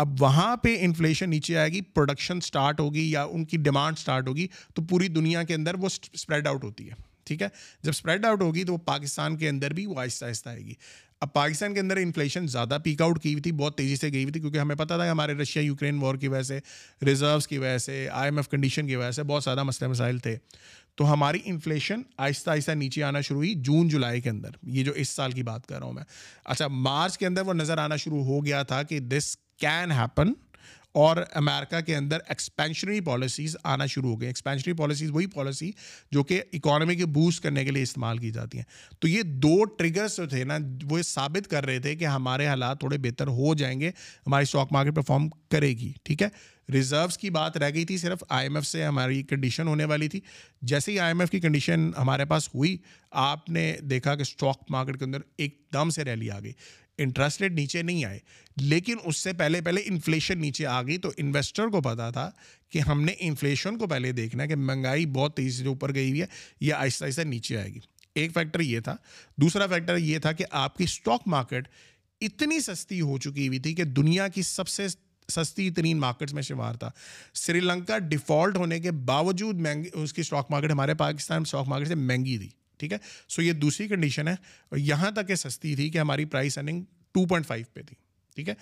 اب 0.00 0.20
وہاں 0.20 0.56
پہ 0.56 0.76
انفلیشن 0.80 1.30
نیچے 1.30 1.56
آئے 1.56 1.70
گی 1.72 1.80
پروڈکشن 1.80 2.36
اسٹارٹ 2.36 2.80
ہوگی 2.80 3.10
یا 3.10 3.22
ان 3.22 3.44
کی 3.44 3.56
ڈیمانڈ 3.56 3.98
اسٹارٹ 3.98 4.28
ہوگی، 4.28 4.46
تو 4.74 4.82
پوری 4.82 5.08
دنیا 5.08 5.42
کے 5.42 5.54
اندر 5.54 5.74
وہ 5.74 5.88
اسپریڈ 6.12 6.46
آؤٹ 6.46 6.64
ہوتی 6.64 6.88
ہے، 6.88 6.94
ٹھیک 7.24 7.42
ہے؟ 7.42 7.48
جب 7.82 7.90
اسپریڈ 7.90 8.24
آؤٹ 8.24 8.42
ہوگی 8.42 8.64
تو 8.64 8.72
وہ 8.72 8.78
پاکستان 8.78 9.36
کے 9.36 9.48
اندر 9.48 9.72
بھی 9.72 9.86
وہ 9.86 10.00
آہستہ 10.00 10.24
آہستہ 10.24 10.48
آئے 10.48 10.60
گی۔ 10.60 10.74
اب 11.20 11.32
پاکستان 11.32 11.74
کے 11.74 11.80
اندر 11.80 11.96
انفلیشن 11.96 12.46
زیادہ 12.46 12.78
پیک 12.84 13.02
آؤٹ 13.02 13.22
کی 13.22 13.32
ہوئی 13.32 13.42
تھی، 13.42 13.52
بہت 13.52 13.76
تیزی 13.76 13.96
سے 13.96 14.12
گئی 14.12 14.22
ہوئی 14.22 14.32
تھی، 14.32 14.40
کیونکہ 14.40 14.58
ہمیں 14.58 14.76
پتا 14.76 14.96
تھا 14.96 15.04
کہ 15.04 15.10
ہمارے 15.10 15.34
رشیا 15.34 15.62
یوکرین 15.62 15.98
وار 15.98 16.14
کی 16.14 16.28
وجہ 16.28 16.42
سے 16.42 16.58
ریزروس 17.06 17.48
کی 17.48 17.58
وجہ 17.58 17.78
سے 17.78 18.08
آئی 18.12 18.30
ایم 18.30 18.36
ایف 18.36 18.48
کنڈیشن 18.48 18.86
کی 18.86 18.96
وجہ 18.96 19.10
سے 19.10 19.22
بہت 19.22 19.44
زیادہ 19.44 19.62
مسئلے 19.62 19.90
مسائل 19.90 20.18
تھے۔ 20.18 20.36
تو 21.00 21.12
ہماری 21.12 21.38
انفلیشن 21.44 22.02
آہستہ 22.18 22.50
آہستہ 22.50 22.72
نیچے 22.72 23.02
آنا 23.02 23.20
شروع 23.20 23.38
ہوئی 23.38 23.54
جون 23.54 23.88
جولائی 23.88 24.20
کے 24.20 24.30
اندر۔ 24.30 24.48
یہ 24.62 24.84
جو 24.84 24.92
اس 24.92 25.08
سال 25.08 25.32
کی 25.32 25.42
بات 25.42 25.66
کر 25.66 25.78
رہا 25.78 25.86
ہوں 25.86 25.92
میں۔ 25.92 26.02
اچھا 26.44 26.68
مارچ 26.68 27.18
کے 27.18 27.26
اندر 27.26 27.42
وہ 27.42 27.52
نظر 27.52 27.78
آنا 27.78 27.96
شروع 27.96 28.24
ہو 28.24 28.46
گیا 28.46 28.62
تھا 28.62 28.82
کہ 28.82 28.98
دس 28.98 29.36
کین 29.58 29.92
ہیپن 29.92 30.32
اور 30.92 31.16
امیرکا 31.34 31.80
کے 31.80 31.96
اندر 31.96 32.18
ایکسپینشنری 32.28 33.00
پالیسیز 33.00 33.56
آنا 33.64 33.86
شروع 33.86 34.10
ہو 34.10 34.20
گئی 34.20 34.28
ایکسپینشنری 34.28 34.76
پالیسیز 34.76 35.10
وہی 35.10 35.26
پالیسی 35.26 35.72
جو 36.10 36.24
کہ 36.24 36.42
اکانومی 36.52 36.96
کے 36.96 37.06
بوسٹ 37.06 37.42
کرنے 37.42 37.64
کے 37.64 37.70
لیے 37.70 37.82
استعمال 37.82 38.18
کی 38.18 38.30
جاتی 38.30 38.58
ہیں۔ 38.58 38.64
تو 38.98 39.08
یہ 39.08 39.22
دو 39.22 39.64
ٹریگرس 39.64 40.16
جو 40.16 40.26
تھے 40.26 40.44
نا، 40.44 40.58
وہ 40.90 40.98
یہ 40.98 41.02
ثابت 41.02 41.50
کر 41.50 41.64
رہے 41.64 41.78
تھے 41.78 41.96
کہ 41.96 42.04
ہمارے 42.04 42.46
حالات 42.46 42.80
تھوڑے 42.80 42.98
بہتر 42.98 43.26
ہو 43.26 43.54
جائیں 43.54 43.80
گے، 43.80 43.90
ہماری 44.26 44.42
اسٹاک 44.42 44.68
مارکیٹ 44.70 44.94
پرفارم 44.94 45.28
کرے 45.28 45.68
گی، 45.68 45.92
ٹھیک 46.02 46.22
ہے؟ 46.22 46.28
ریزروس 46.72 47.18
کی 47.18 47.30
بات 47.30 47.56
رہ 47.56 47.70
گئی 47.74 47.84
تھی، 47.84 47.96
صرف 47.96 48.24
آئی 48.28 48.46
ایم 48.46 48.56
ایف 48.56 48.66
سے 48.66 48.84
ہماری 48.84 49.22
کنڈیشن 49.22 49.68
ہونے 49.68 49.84
والی 49.84 50.08
تھی۔ 50.08 50.20
جیسے 50.62 50.92
ہی 50.92 50.98
آئی 50.98 51.10
ایم 51.10 51.20
ایف 51.20 51.30
کی 51.30 51.40
کنڈیشن 51.40 51.90
ہمارے 51.98 52.24
پاس 52.24 52.48
ہوئی، 52.48 52.76
آپ 53.10 53.50
نے 53.50 53.76
دیکھا 53.80 54.14
کہ 54.14 54.22
اسٹاک 54.22 54.62
مارکیٹ 54.70 54.98
کے 54.98 55.04
اندر 55.04 55.18
ایک 55.38 55.62
دم 55.72 55.90
سے 55.90 56.04
ریلی 56.04 56.30
آ 56.30 56.40
گئی۔ 56.40 56.52
انٹرسٹ 57.02 57.40
ریٹ 57.40 57.52
نیچے 57.52 57.82
نہیں 57.82 58.04
آئے۔ 58.04 58.18
لیکن 58.56 58.96
اس 59.04 59.16
سے 59.16 59.32
پہلے 59.32 59.60
پہلے 59.60 59.80
انفلیشن 59.84 60.40
نیچے 60.40 60.66
آ 60.66 60.82
گئی 60.82 60.98
تو 60.98 61.12
انویسٹر 61.16 61.66
کو 61.66 61.80
پتا 61.80 62.10
تھا 62.10 62.30
کہ 62.68 62.78
ہم 62.78 63.02
نے 63.02 63.12
انفلیشن 63.18 63.78
کو 63.78 63.86
پہلے 63.86 64.12
دیکھنا 64.12 64.42
ہے 64.42 64.48
کہ 64.48 64.56
مہنگائی 64.56 65.06
بہت 65.06 65.36
تیزی 65.36 65.62
سے 65.62 65.68
اوپر 65.68 65.94
گئی 65.94 66.08
ہوئی 66.08 66.20
ہے 66.20 66.26
یہ 66.60 66.74
آہستہ 66.74 67.04
آہستہ 67.04 67.20
نیچے 67.20 67.58
آئے 67.58 67.74
گی۔ 67.74 67.78
ایک 68.14 68.34
فیکٹر 68.34 68.60
یہ 68.60 68.80
تھا۔ 68.80 68.96
دوسرا 69.36 69.66
فیکٹر 69.66 69.96
یہ 69.96 70.18
تھا 70.18 70.32
کہ 70.32 70.44
آپ 70.50 70.76
کی 70.76 70.84
اسٹاک 70.84 71.22
مارکیٹ 71.26 71.68
اتنی 72.20 72.60
سستی 72.60 73.00
ہو 73.00 73.18
چکی 73.18 73.48
ہوئی 73.48 73.58
تھی 73.58 73.74
کہ 73.74 73.84
دنیا 73.84 74.28
کی 74.28 74.42
سب 74.42 74.68
سے 74.68 74.86
سستی 75.28 75.70
ترین 75.70 75.98
مارکیٹس 75.98 76.32
میں 76.32 76.42
شمار 76.42 76.74
تھا۔ 76.74 76.90
سری 77.34 77.60
لنکا 77.60 77.98
ڈیفالٹ 77.98 78.56
ہونے 78.56 78.80
کے 78.80 78.90
باوجود 78.90 79.60
مہنگی 79.60 79.88
اس 79.92 80.12
کی 80.12 80.20
اسٹاک 80.20 80.46
مارکیٹ 80.50 80.70
ہمارے 80.70 80.94
پاکستان 80.94 81.42
اسٹاک 81.42 81.68
مارکیٹ 81.68 81.88
سے 81.88 81.94
مہنگی 81.94 82.38
تھی۔ 82.38 82.48
ٹھیک 82.80 82.92
ہے؟ 82.92 82.98
سو 83.28 83.42
یہ 83.42 83.52
دوسری 83.52 83.88
کنڈیشن 83.88 84.28
ہے 84.28 84.32
اور 84.32 84.78
یہاں 84.78 85.10
تک 85.10 85.30
یہ 85.30 85.34
سستی 85.34 85.74
تھی 85.74 85.90
کہ 85.90 85.98
ہماری 85.98 86.24
price 86.24 86.58
earning 86.58 86.84
two 87.12 87.26
point 87.26 87.46
five 87.46 87.64
پہ 87.72 87.82
تھی، 87.82 87.96
ٹھیک 88.36 88.48
ہے؟ 88.48 88.54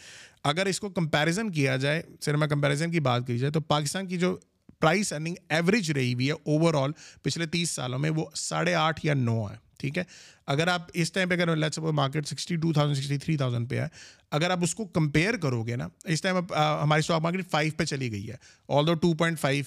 اگر 0.44 0.66
اس 0.66 0.80
کو 0.80 0.88
کمپیریزن 0.90 1.50
کیا 1.52 1.76
جائے، 1.76 2.02
صرف 2.20 2.38
میں 2.38 2.48
کمپیریزن 2.48 2.90
کی 2.90 3.00
بات 3.00 3.26
کی 3.26 3.38
جائے، 3.38 3.52
تو 3.52 3.60
پاکستان 3.60 4.06
کی 4.06 4.16
جو 4.16 4.36
پرائس 4.80 5.12
ارننگ 5.12 5.34
ایوریج 5.48 5.90
رہی 5.92 6.14
ہوئی 6.14 6.26
ہے 6.26 6.32
اوور 6.32 6.74
آل 6.74 6.92
پچھلے 7.22 7.46
تیس 7.46 7.70
سالوں 7.70 7.98
میں 7.98 8.10
وہ 8.10 8.24
ساڑھے 8.34 8.74
آٹھ 8.74 9.06
یا 9.06 9.14
نو 9.14 9.50
ہے۔ 9.50 9.67
ٹھیک 9.78 9.98
ہے؟ 9.98 10.02
اگر 10.46 10.68
آپ 10.68 10.82
اس 10.94 11.12
ٹائم 11.12 11.28
پہ 11.28 11.34
اگر 11.34 11.56
let's 11.56 11.78
market 11.78 12.26
sixty 12.26 12.56
two 12.56 12.72
thousand 12.72 12.96
sixty 12.96 13.18
three 13.18 13.36
thousand 13.36 13.70
پہ 13.70 13.80
ہے، 13.80 13.86
اگر 14.30 14.50
آپ 14.50 14.58
اس 14.62 14.74
کو 14.74 14.84
کمپیئر 14.84 15.36
کرو 15.36 15.62
گے 15.62 15.76
نا، 15.76 15.88
اس 16.04 16.22
ٹائم 16.22 16.36
ہماری 16.82 17.00
اسٹاک 17.00 17.22
مارکیٹ 17.22 17.50
فائیو 17.50 17.72
پہ 17.76 17.84
چلی 17.84 18.12
گئی 18.12 18.30
ہے۔ 18.30 18.36
آل 18.68 18.86
دو 18.86 18.94
ٹو 18.94 19.14
پوائنٹ 19.14 19.40
فائیو 19.40 19.64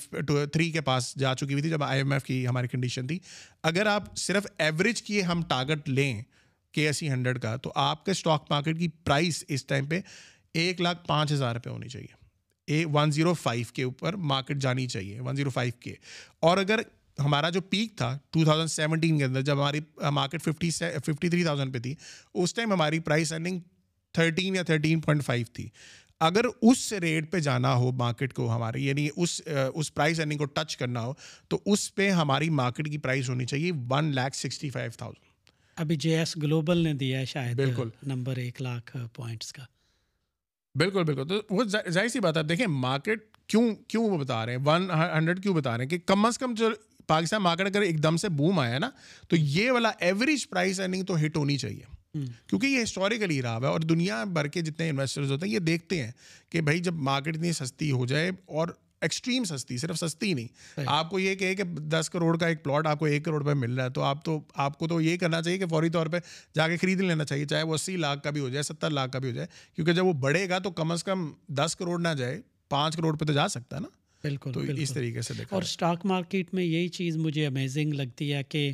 تھری 0.53 0.71
کے 0.71 0.81
پاس 0.81 1.15
جا 1.15 1.35
چکی 1.35 1.51
ہوئی 1.51 1.61
تھی 1.61 1.69
جب 1.69 1.83
آئی 1.83 1.99
ایم 1.99 2.11
ایف 2.11 2.23
کی 2.23 2.47
ہماری 2.47 2.67
کنڈیشن 2.67 3.07
تھی۔ 3.07 3.19
اگر 3.63 3.85
آپ 3.85 4.17
صرف 4.17 4.45
ایوریج 4.57 5.01
کی 5.03 5.23
ہم 5.25 5.43
ٹارگٹ 5.47 5.89
لیں 5.89 6.21
کے 6.71 6.85
ایس 6.85 6.97
سی 6.97 7.09
ہنڈریڈ 7.09 7.41
کا، 7.41 7.55
تو 7.55 7.71
آپ 7.75 8.05
کے 8.05 8.11
اسٹاک 8.11 8.45
مارکیٹ 8.49 8.79
کی 8.79 8.87
پرائس 8.87 9.43
اس 9.47 9.65
ٹائم 9.65 9.85
پہ 9.85 10.01
ایک 10.53 10.81
لاکھ 10.81 11.07
پانچ 11.07 11.31
ہزار 11.31 11.55
روپے 11.55 11.69
ہونی 11.69 11.89
چاہیے۔ 11.89 12.13
اے 12.67 12.85
ون 12.85 13.11
زیرو 13.11 13.33
فائیو 13.33 13.65
کے 13.73 13.83
اوپر 13.83 14.15
مارکیٹ 14.15 14.57
جانی 14.57 14.87
چاہیے 14.87 15.19
ون 15.19 15.35
زیرو 15.35 15.49
فائیو 15.49 15.73
کے۔ 15.79 15.95
اور 16.39 16.57
اگر 16.57 16.79
ہمارا 17.21 17.49
جو 17.49 17.61
پیک 17.61 17.95
تھا 17.97 18.17
ٹو 18.29 18.43
تھاؤزنڈ 18.43 18.69
سیونٹین 18.69 19.17
کے 19.17 19.25
اندر 19.25 19.41
جب 19.41 19.53
ہماری 19.53 19.79
market 20.11 20.41
fifty 20.41 20.69
fifty 20.71 21.29
three 21.29 21.43
thousand 21.43 21.73
پہ 21.73 21.79
تھی 21.79 21.95
اس 22.33 22.53
ٹائم 22.53 22.73
ہماری 22.73 22.99
پرائس 22.99 23.33
ارننگ 23.33 23.59
تھرٹین 24.15 24.55
یا 24.55 24.63
تھرٹین 24.63 25.01
پوائنٹ 25.01 25.23
فائیو 25.23 25.45
تھی۔ 25.53 25.67
اگر 26.19 26.45
اس 26.61 26.93
ریٹ 26.93 27.31
پہ 27.31 27.39
جانا 27.39 27.73
ہو 27.75 27.91
مارکیٹ 27.91 28.33
کو 28.33 28.51
ہماری 28.55 28.85
یعنی 28.85 29.07
اس 29.15 29.41
اس 29.73 29.93
پرائز 29.93 30.19
ارننگ 30.19 30.37
کو 30.37 30.45
ٹچ 30.45 30.77
کرنا 30.77 31.01
ہو 31.01 31.13
تو 31.47 31.59
اس 31.65 31.93
پہ 31.95 32.09
ہماری 32.09 32.49
مارکیٹ 32.49 32.89
کی 32.91 32.97
پرائز 32.97 33.29
ہونی 33.29 33.45
چاہیے 33.45 33.71
one 33.89 34.15
lakh 34.15 34.35
sixty 34.35 34.69
five 34.69 34.91
thousand 34.97 35.29
ابھی 35.77 35.95
جے 35.95 36.17
ایس 36.17 36.35
گلوبل 36.37 36.77
نے 36.77 36.93
دیا 36.93 37.19
ہے 37.19 37.25
شاید 37.25 37.55
بالکل۔ 37.55 37.89
نمبر 38.03 38.37
ایک 38.37 38.61
لاکھ 38.61 38.97
پوائنٹس 39.13 39.53
کا۔ 39.53 39.63
بالکل 40.75 41.03
بالکل۔ 41.03 41.27
تو 41.27 41.41
وہ 41.49 41.63
ظاہر 41.63 42.07
سی 42.07 42.19
بات 42.19 42.37
ہے 42.37 42.43
دیکھیں 42.43 42.67
مارکیٹ 42.67 43.23
کیوں 43.47 43.75
کیوں 43.87 44.09
وہ 44.09 44.17
بتا 44.17 44.45
رہے 44.45 44.55
ہیں؟ 44.55 44.59
ون 44.65 44.89
ہنڈریڈ 44.91 45.43
کیوں 45.43 45.53
بتا 45.55 45.77
رہے 45.77 45.83
ہیں 45.83 45.89
کہ 45.89 45.97
کم 46.05 46.25
از 46.25 46.37
کم 46.37 46.53
جو 46.53 46.69
پاکستان 47.11 47.41
مارکیٹ 47.41 47.67
اگر 47.67 47.81
ایک 47.81 48.03
دم 48.03 48.17
سے 48.17 48.29
بوم 48.29 48.59
آیا 48.59 48.79
نا 48.79 48.89
تو 49.27 49.35
یہ 49.35 49.71
والا 49.71 49.91
ایوریج 49.99 50.49
پرائز 50.49 50.79
ارننگ 50.81 51.03
تو 51.03 51.25
ہٹ 51.25 51.37
ہونی 51.37 51.57
چاہیے۔ 51.57 51.89
کیونکہ 52.47 52.67
یہ 52.67 52.83
ہسٹوریکلی 52.83 53.41
رہا 53.41 53.57
ہے 53.57 53.67
اور 53.67 53.79
دنیا 53.79 54.23
بھر 54.23 54.47
کے 54.47 54.61
جتنے 54.61 54.89
انویسٹرز 54.89 55.31
ہوتے 55.31 55.45
ہیں 55.45 55.53
یہ 55.53 55.59
دیکھتے 55.59 56.03
ہیں 56.03 56.11
کہ 56.49 56.61
بھائی 56.61 56.79
جب 56.79 56.93
مارکیٹ 56.93 57.35
اتنی 57.35 57.51
سستی 57.51 57.91
ہو 57.91 58.05
جائے 58.05 58.31
اور 58.45 58.67
ایکسٹریم 59.01 59.43
سستی 59.43 59.77
صرف 59.77 59.97
سستی 59.97 60.33
نہیں۔ 60.33 60.47
آپ 60.85 61.09
کو 61.09 61.19
یہ 61.19 61.35
کہے 61.35 61.55
کہ 61.55 61.63
دس 61.63 62.09
کروڑ 62.09 62.37
کا 62.37 62.47
ایک 62.47 62.63
پلاٹ 62.63 62.87
آپ 62.87 62.99
کو 62.99 63.05
ایک 63.05 63.25
کروڑ 63.25 63.43
پہ 63.45 63.53
مل 63.53 63.75
رہا 63.75 63.83
ہے 63.83 63.89
تو 63.89 64.01
آپ 64.01 64.25
تو 64.25 64.39
آپ 64.55 64.77
کو 64.79 64.87
تو 64.87 65.01
یہ 65.01 65.17
کرنا 65.17 65.41
چاہیے 65.41 65.57
کہ 65.57 65.65
فوری 65.65 65.89
طور 65.89 66.07
پہ 66.07 66.17
جا 66.55 66.67
کے 66.67 66.77
خرید 66.77 67.01
لینا 67.01 67.25
چاہیے 67.25 67.45
چاہے 67.45 67.63
وہ 67.63 67.75
اسی 67.75 67.97
لاکھ 67.97 68.23
کا 68.23 68.29
بھی 68.29 68.41
ہو 68.41 68.49
جائے 68.49 68.63
ستر 68.63 68.89
لاکھ 68.89 69.11
کا 69.11 69.19
بھی 69.19 69.29
ہو 69.29 69.33
جائے۔ 69.35 69.47
کیونکہ 69.75 69.93
جب 69.93 70.05
وہ 70.05 70.13
بڑھے 70.13 70.49
گا 70.49 70.59
تو 70.59 70.71
کم 70.71 70.91
از 70.91 71.03
کم 71.03 71.31
دس 71.47 71.75
کروڑ 71.75 72.01
نہ 72.01 72.13
جائے 72.17 72.41
پانچ 72.69 72.95
کروڑ 72.95 73.17
پہ 73.17 73.25
تو 73.25 73.33
جا 73.33 73.47
سکتا 73.47 73.75
ہے 73.75 73.81
نا۔ 73.81 73.87
بالکل 74.23 74.51
تو 74.53 74.59
اس 74.59 74.93
طریقے 74.93 75.21
سے 75.21 75.33
اور 75.49 75.61
اسٹاک 75.61 76.05
مارکیٹ 76.05 76.53
میں 76.53 76.63
یہی 76.63 76.87
چیز 76.87 77.17
مجھے 77.17 77.45
امیزنگ 77.47 77.93
لگتی 77.93 78.33
ہے 78.33 78.43
کہ 78.43 78.71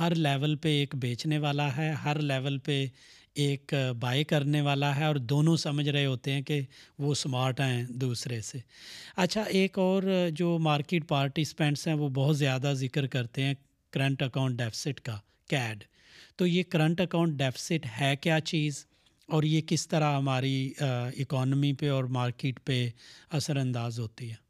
ہر 0.00 0.14
لیول 0.14 0.56
پہ 0.56 0.68
ایک 0.68 0.94
بیچنے 0.94 1.38
والا 1.38 1.76
ہے 1.76 1.92
ہر 2.04 2.18
لیول 2.18 2.58
پہ 2.58 2.86
ایک 3.34 3.74
بائی 4.00 4.24
کرنے 4.24 4.60
والا 4.60 4.96
ہے 4.96 5.04
اور 5.04 5.16
دونوں 5.16 5.56
سمجھ 5.56 5.88
رہے 5.88 6.06
ہوتے 6.06 6.32
ہیں 6.32 6.42
کہ 6.42 6.60
وہ 6.98 7.12
اسمارٹ 7.12 7.60
ہیں 7.60 7.82
دوسرے 7.88 8.40
سے۔ 8.40 8.58
اچھا 9.16 9.42
ایک 9.42 9.78
اور 9.78 10.02
جو 10.30 10.58
مارکیٹ 10.58 11.08
پارٹیسپینٹس 11.08 11.86
ہیں 11.86 11.94
وہ 11.94 12.08
بہت 12.08 12.38
زیادہ 12.38 12.72
ذکر 12.76 13.06
کرتے 13.06 13.42
ہیں 13.42 13.54
کرنٹ 13.92 14.22
اکاؤنٹ 14.22 14.58
ڈیفسٹ 14.58 15.00
کا 15.00 15.18
کیڈ 15.48 15.84
تو 16.36 16.46
یہ 16.46 16.62
کرنٹ 16.62 17.00
اکاؤنٹ 17.00 17.38
ڈیفسٹ 17.38 17.86
ہے 18.00 18.14
کیا 18.20 18.40
چیز؟ 18.40 18.86
اور 19.28 19.42
یہ 19.42 19.60
کس 19.66 19.88
طرح 19.88 20.16
ہماری 20.16 20.72
اکانومی 20.80 21.72
پہ 21.72 21.90
اور 21.90 22.04
مارکیٹ 22.04 22.60
پہ 22.64 22.88
اثر 23.30 23.56
انداز 23.56 23.98
ہوتی 24.00 24.30
ہے؟ 24.30 24.49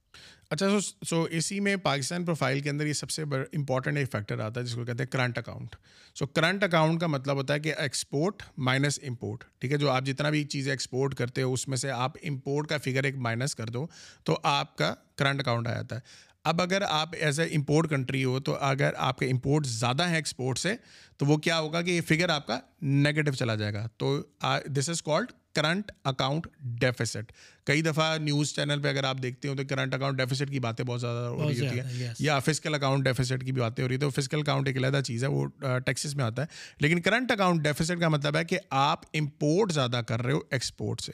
اچھا 0.51 0.69
سو 0.71 1.05
سو 1.07 1.23
اسی 1.31 1.59
میں 1.61 1.75
پاکستان 1.77 2.25
پروفائل 2.25 2.61
کے 2.61 2.71
اندر 2.71 2.87
یہ 2.87 2.93
سب 2.93 3.11
سے 3.11 3.23
امپورٹنٹ 3.23 3.99
ایک 3.99 4.11
فیکٹر 4.13 4.39
آتا 4.41 4.61
ہے، 4.61 4.65
جس 4.67 4.75
کو 4.75 4.85
کہتے 4.85 5.03
ہیں 5.03 5.11
current 5.11 5.39
account 5.39 5.77
so 6.15 6.27
current 6.27 6.65
account 6.65 7.01
کا 7.01 7.07
مطلب 7.07 7.37
ہوتا 7.37 7.55
ہے 7.55 7.61
کہ 7.61 7.75
ایکسپورٹ 7.79 8.43
مائنس 8.59 8.99
امپورٹ 9.09 9.45
ٹھیک 9.61 9.73
ہے؟ 9.73 9.77
جو 9.77 9.91
آپ 9.91 10.05
جتنا 10.05 10.31
بھی 10.31 10.43
چیزیں 10.45 10.73
ایکسپورٹ 10.73 11.15
کرتے 11.15 11.43
ہو، 11.43 11.53
اس 11.53 11.67
میں 11.69 11.77
سے 11.77 11.91
آپ 11.91 12.17
امپورٹ 12.23 12.69
کا 12.69 12.79
فگر 12.79 13.05
ایک 13.05 13.17
مائنس 13.17 13.55
کر 13.55 13.67
دو، 13.67 13.87
تو 14.25 14.39
آپ 14.43 14.77
کا 14.77 14.95
کرنٹ 15.17 15.41
اکاؤنٹ 15.41 15.67
آ 15.67 15.75
جاتا 15.75 15.97
ہے۔ 15.97 16.29
اب 16.45 16.63
اگر 16.63 16.83
آپ 16.89 17.15
ایز 17.19 17.41
اے 17.41 17.47
امپورٹ 17.47 17.91
کنٹری 17.91 18.25
ہو، 18.25 18.39
تو 18.41 18.57
اگر 18.61 18.95
آپ 18.97 19.19
کے 19.19 19.31
امپورٹ 19.31 19.67
زیادہ 19.67 20.09
ہیں 20.09 20.15
ایکسپورٹ 20.15 20.59
سے، 20.59 20.75
تو 21.17 21.27
وہ 21.27 21.37
کیا 21.37 21.59
ہوگا 21.59 21.83
کہ 21.83 21.91
یہ 21.91 22.01
فگر 22.01 22.29
آپ 22.29 22.47
کا 22.47 22.59
نیگیٹو 22.83 23.33
چلا 23.33 23.55
جائے 23.55 23.75
گا۔ 23.75 23.87
تو 23.97 24.23
this 24.67 24.89
is 24.89 25.03
called 25.03 25.33
current 25.55 25.91
account 26.05 26.47
deficit 26.81 27.33
کئی 27.65 27.83
دفعہ 27.83 28.19
نیوز 28.19 28.55
چینل 28.55 28.83
پہ 28.83 28.89
اگر 28.89 29.05
آپ 29.05 29.17
دیکھتے 29.23 29.49
ہو 29.49 29.55
تو 29.55 29.63
کرنٹ 29.69 29.95
اکاؤنٹ 29.95 30.19
ڈیفیسٹ 30.19 30.51
کی 30.51 30.61
باتیں 30.61 30.85
بہت 30.85 31.01
زیادہ 31.01 31.27
ہو 31.27 31.49
رہی 31.49 31.67
ہوتی 31.67 31.81
ہیں 31.81 32.13
یا 32.19 32.39
فزیکل 32.39 32.75
اکاؤنٹ 32.75 33.05
ڈیفیسٹ 33.05 33.45
کی 33.45 33.53
بھی 33.53 33.61
باتیں 33.61 33.85
ہو 33.85 33.89
رہی 33.89 33.95
ہے 33.95 34.01
تو 34.01 34.11
فزیکل 34.11 34.41
اکاؤنٹ 34.41 34.67
ایک 34.67 34.77
علیحدہ 34.77 35.01
چیز 35.07 35.25
ہے 35.25 35.29
وہ 35.29 35.47
ٹیکسس 35.87 36.17
میں 36.17 36.25
آتا 36.25 36.43
ہے۔ 36.43 36.47
لیکن 36.81 37.01
کرنٹ 37.01 37.33
اکاؤنٹ 37.33 37.63
ڈیفیسٹ 37.63 38.01
کا 38.01 38.09
مطلب 38.09 38.37
ہے 38.37 38.45
کہ 38.45 38.59
آپ 38.71 39.01
امپورٹ 39.15 39.73
زیادہ 39.73 40.01
کر 40.07 40.23
رہے 40.23 40.33
ہو 40.33 40.41
ایکسپورٹ 40.51 41.01
سے۔ 41.01 41.13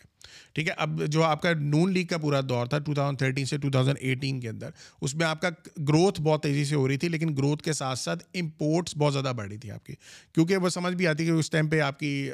ٹھیک 0.53 0.69
ہے 0.69 0.73
اب 0.77 1.03
جو 1.07 1.23
آپ 1.23 1.43
کا 1.43 1.53
نون 1.53 1.93
لیگ 1.93 2.07
کا 2.07 2.19
پورا 2.19 2.41
دور 2.49 2.67
تھا 2.67 2.79
ٹو 2.79 2.95
تھاؤزنڈ 2.95 3.19
تھرٹین 3.19 3.45
سے 3.45 3.59
ٹو 3.59 3.71
تھاؤزنڈ 3.71 3.97
ایٹین 4.01 4.41
کے 4.41 4.49
اندر 4.49 4.71
اس 5.01 5.15
میں 5.15 5.27
آپ 5.27 5.41
کا 5.41 5.51
گروتھ 5.89 6.21
بہت 6.21 6.43
تیزی 6.43 6.65
سے 6.65 6.75
ہو 6.75 6.89
رہی 6.89 6.97
تھی 6.97 7.09
لیکن 7.09 7.37
گروتھ 7.37 7.63
کے 7.63 7.73
ساتھ 7.73 7.99
ساتھ 7.99 8.25
امپورٹس 8.35 8.97
بہت 8.97 9.13
زیادہ 9.13 9.33
بڑھ 9.37 9.49
رہی 9.49 9.57
تھی 9.57 9.71
آپ 9.71 9.87
کی۔ 9.87 9.95
کیونکہ 10.35 10.57
وہ 10.57 10.69
سمجھ 10.69 10.95
بھی 10.95 11.07
آتی 11.07 11.27
کہ 11.27 11.31
اس 11.31 11.51
ٹائم 11.51 11.69
پہ 11.69 11.81
آپ 11.81 11.99
کی 11.99 12.31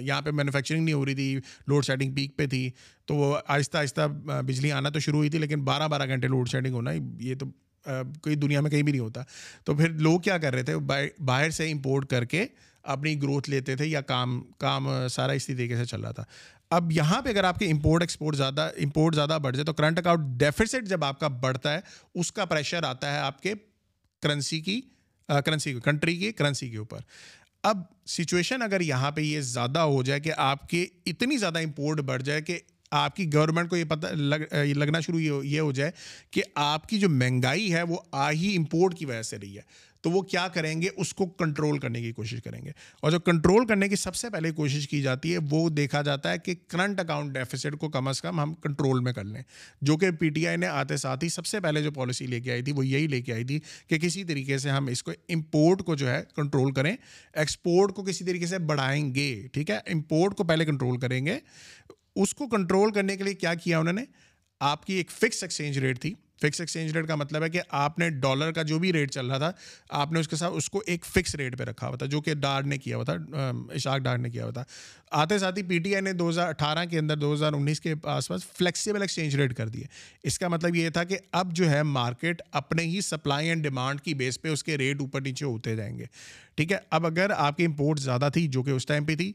یہاں 0.00 0.22
پہ 0.22 0.30
مینوفیکچرنگ 0.30 0.84
نہیں 0.84 0.94
ہو 0.94 1.04
رہی 1.06 1.14
تھی 1.14 1.38
لوڈ 1.66 1.84
سیٹنگ 1.84 2.14
پیک 2.14 2.36
پہ 2.36 2.46
تھی۔ 2.46 2.70
تو 3.08 3.14
وہ 3.16 3.36
آہستہ 3.48 3.78
آہستہ 3.78 4.06
بجلی 4.46 4.72
آنا 4.72 4.88
تو 4.88 4.98
شروع 4.98 5.18
ہوئی 5.18 5.30
تھی، 5.30 5.38
لیکن 5.38 5.64
بارہ 5.64 5.88
بارہ 5.88 6.06
گھنٹے 6.06 6.28
لوڈ 6.28 6.48
شیڈنگ 6.48 6.74
ہونا، 6.74 6.90
یہ 7.20 7.34
تو 7.34 7.46
کوئی 8.22 8.34
دنیا 8.34 8.60
میں 8.60 8.70
کہیں 8.70 8.82
بھی 8.82 8.92
نہیں 8.92 9.00
ہوتا۔ 9.00 9.22
تو 9.64 9.74
پھر 9.74 9.88
لوگ 9.88 10.20
کیا 10.20 10.38
کر 10.38 10.54
رہے 10.54 10.62
تھے، 10.62 10.76
باہر 11.18 11.50
سے 11.50 11.70
امپورٹ 11.72 12.08
کر 12.10 12.24
کے 12.24 12.44
اپنی 12.82 13.22
گروتھ 13.22 13.50
لیتے 13.50 13.76
تھے 13.76 13.86
یا 13.86 14.00
کام 14.00 14.40
کام 14.58 14.88
سارا 15.10 15.32
اسی 15.32 15.54
طریقے 15.54 15.76
سے 15.76 15.84
چل 15.84 16.00
رہا 16.00 16.12
تھا۔ 16.12 16.24
اب 16.70 16.92
یہاں 16.92 17.20
پہ 17.22 17.28
اگر 17.28 17.44
آپ 17.44 17.58
کے 17.58 17.70
امپورٹ 17.70 18.02
ایکسپورٹ 18.02 18.36
زیادہ 18.36 18.68
امپورٹ 18.76 19.14
زیادہ 19.14 19.38
بڑھ 19.42 19.54
جائے 19.56 19.64
تو 19.64 19.72
کرنٹ 19.72 19.98
اکاؤنٹ 19.98 20.38
ڈیفیسٹ 20.40 20.88
جب 20.88 21.04
آپ 21.04 21.20
کا 21.20 21.28
بڑھتا 21.28 21.74
ہے، 21.74 21.80
اس 22.14 22.32
کا 22.32 22.44
پریشر 22.44 22.82
آتا 22.82 23.12
ہے 23.14 23.18
آپ 23.18 23.42
کے 23.42 23.54
کرنسی 24.22 24.60
کی 24.60 24.80
کرنسی 25.44 25.74
کنٹری 25.84 26.16
کی 26.16 26.32
کرنسی 26.32 26.70
کے 26.70 26.76
اوپر۔ 26.76 26.98
اب 27.62 27.82
سچویشن 28.06 28.62
اگر 28.62 28.80
یہاں 28.80 29.10
پہ 29.10 29.20
یہ 29.20 29.40
زیادہ 29.40 29.78
ہو 29.78 30.02
جائے 30.02 30.20
کہ 30.20 30.32
آپ 30.36 30.68
کے 30.68 30.86
اتنی 31.06 31.36
زیادہ 31.36 31.58
امپورٹ 31.58 32.00
بڑھ 32.00 32.22
جائے 32.22 32.42
کہ 32.42 32.58
آپ 32.90 33.16
کی 33.16 33.32
گورنمنٹ 33.34 33.70
کو 33.70 33.76
یہ 33.76 33.84
پتہ 33.84 34.06
لگنا 34.54 35.00
شروع 35.00 35.42
یہ 35.44 35.60
ہو 35.60 35.72
جائے 35.72 35.90
کہ 36.30 36.42
آپ 36.54 36.88
کی 36.88 36.98
جو 36.98 37.08
مہنگائی 37.08 37.74
ہے 37.74 37.82
وہ 37.82 37.96
آ 38.12 38.30
ہی 38.30 38.56
امپورٹ 38.56 38.98
کی 38.98 39.04
وجہ 39.04 39.22
سے 39.22 39.36
رہی 39.42 39.56
ہے۔ 39.56 39.88
تو 40.00 40.10
وہ 40.10 40.22
کیا 40.22 40.48
کریں 40.48 40.82
گے؟ 40.82 40.88
اس 40.96 41.14
کو 41.14 41.26
کنٹرول 41.26 41.78
کرنے 41.78 42.02
کی 42.02 42.12
کوشش 42.12 42.42
کریں 42.42 42.62
گے۔ 42.64 42.70
اور 43.02 43.10
جو 43.10 43.20
کنٹرول 43.20 43.66
کرنے 43.66 43.88
کی 43.88 43.96
سب 43.96 44.14
سے 44.14 44.30
پہلے 44.30 44.50
کوشش 44.50 44.88
کی 44.88 45.02
جاتی 45.02 45.32
ہے 45.32 45.38
وہ 45.50 45.68
دیکھا 45.68 46.02
جاتا 46.02 46.32
ہے 46.32 46.38
کہ 46.38 46.54
کرنٹ 46.68 47.00
اکاؤنٹ 47.00 47.34
ڈیفیسٹ 47.34 47.78
کو 47.80 47.88
کم 47.88 48.08
از 48.08 48.22
کم 48.22 48.40
ہم 48.40 48.54
کنٹرول 48.54 49.00
میں 49.00 49.12
کر 49.12 49.24
لیں۔ 49.24 49.42
جو 49.82 49.96
کہ 49.96 50.10
پی 50.10 50.28
ٹی 50.28 50.48
آئی 50.48 50.56
نے 50.56 50.66
آتے 50.66 50.96
ساتھ 50.96 51.24
ہی 51.24 51.28
سب 51.28 51.46
سے 51.46 51.60
پہلے 51.60 51.82
جو 51.82 51.90
پالیسی 51.90 52.26
لے 52.26 52.40
کے 52.40 52.52
آئی 52.52 52.62
تھی 52.62 52.72
وہ 52.72 52.86
یہی 52.86 53.06
لے 53.06 53.22
کے 53.22 53.32
آئی 53.32 53.44
تھی 53.44 53.60
کہ 53.88 53.98
کسی 53.98 54.24
طریقے 54.24 54.58
سے 54.58 54.70
ہم 54.70 54.86
اس 54.86 55.02
کو 55.02 55.12
امپورٹ 55.28 55.82
کو 55.82 55.94
جو 55.94 56.10
ہے 56.10 56.22
کنٹرول 56.36 56.72
کریں۔ 56.72 56.96
ایکسپورٹ 57.32 57.92
کو 57.92 58.02
کسی 58.02 58.24
طریقے 58.24 58.46
سے 58.46 58.58
بڑھائیں 58.58 59.14
گے، 59.14 59.46
ٹھیک 59.52 59.70
ہے؟ 59.70 59.76
امپورٹ 59.76 60.34
کو 60.34 60.44
پہلے 60.44 60.64
کنٹرول 60.64 60.98
کریں 60.98 61.26
گے۔ 61.26 61.38
اس 62.16 62.34
کو 62.34 62.48
کنٹرول 62.48 62.92
کرنے 62.92 63.16
کے 63.16 63.24
لیے 63.24 63.34
کیا 63.34 63.54
کیا 63.54 63.78
انہوں 63.78 63.92
نے؟ 63.92 64.04
آپ 64.60 64.86
کی 64.86 64.94
ایک 64.94 65.10
فکس 65.10 65.42
ایکسچینج 65.42 65.78
ریٹ 65.78 66.00
تھی۔ 66.00 66.14
فکس 66.42 66.60
ایکسچینج 66.60 66.92
ریٹ 66.92 67.06
کا 67.08 67.14
مطلب 67.14 67.42
ہے 67.42 67.48
کہ 67.50 67.60
آپ 67.68 67.98
نے 67.98 68.08
ڈالر 68.10 68.52
کا 68.52 68.62
جو 68.62 68.78
بھی 68.78 68.92
ریٹ 68.92 69.10
چل 69.10 69.26
رہا 69.26 69.38
تھا، 69.38 69.50
آپ 69.90 70.12
نے 70.12 70.20
اس 70.20 70.28
کے 70.28 70.36
ساتھ 70.36 70.54
اس 70.56 70.68
کو 70.70 70.82
ایک 70.86 71.04
فکس 71.04 71.34
ریٹ 71.34 71.56
پہ 71.58 71.64
رکھا 71.64 71.88
ہوا 71.88 71.96
تھا، 71.96 72.06
جو 72.06 72.20
کہ 72.20 72.34
ڈار 72.34 72.62
نے 72.62 72.78
کیا 72.78 72.96
ہوا 72.96 73.04
تھا 73.04 73.14
اشاق 73.70 73.98
ڈار 73.98 74.18
نے 74.18 74.30
کیا 74.30 74.44
ہوا 74.44 74.52
تھا۔ 74.52 74.64
آتے 75.10 75.38
ساتھ 75.38 75.58
ہی 75.58 75.62
پی 75.62 75.78
ٹی 75.78 75.94
آئی 75.94 76.02
نے 76.02 76.12
دو 76.12 76.28
ہزار 76.28 76.48
اٹھارہ 76.48 76.84
کے 76.84 76.98
اندر، 76.98 77.16
دو 77.16 77.32
ہزار 77.34 77.52
انیس 77.52 77.80
کے 77.80 77.94
آس 78.04 78.28
پاس 78.28 78.46
فلیکسیبل 78.58 79.00
ایکسچینج 79.00 79.36
ریٹ 79.36 79.56
کر 79.56 79.68
دیے 79.68 79.84
اس 80.22 80.38
کا 80.38 80.48
مطلب 80.48 80.76
یہ 80.76 80.90
تھا 80.90 81.04
کہ 81.04 81.18
اب 81.32 81.52
جو 81.52 81.70
ہے 81.70 81.82
مارکیٹ 81.82 82.42
اپنے 82.52 82.82
ہی 82.82 83.00
سپلائی 83.00 83.48
اینڈ 83.48 83.62
ڈیمانڈ 83.62 84.00
کی 84.00 84.14
بیس 84.14 84.40
پہ 84.42 84.48
اس 84.48 84.64
کے 84.64 84.78
ریٹ 84.78 85.00
اوپر 85.00 85.20
نیچے 85.20 85.44
ہوتے 85.44 85.76
جائیں 85.76 85.96
گے۔ 85.98 86.04
ٹھیک 86.54 86.72
ہے، 86.72 86.78
اب 86.90 87.06
اگر 87.06 87.30
آپ 87.36 87.56
کی 87.56 87.64
امپورٹ 87.64 87.98
زیادہ 87.98 88.28
تھی، 88.32 88.46
جو 88.48 88.62
کہ 88.62 88.70
اس 88.70 88.86
ٹائم 88.86 89.04
پہ 89.04 89.16
تھی 89.16 89.32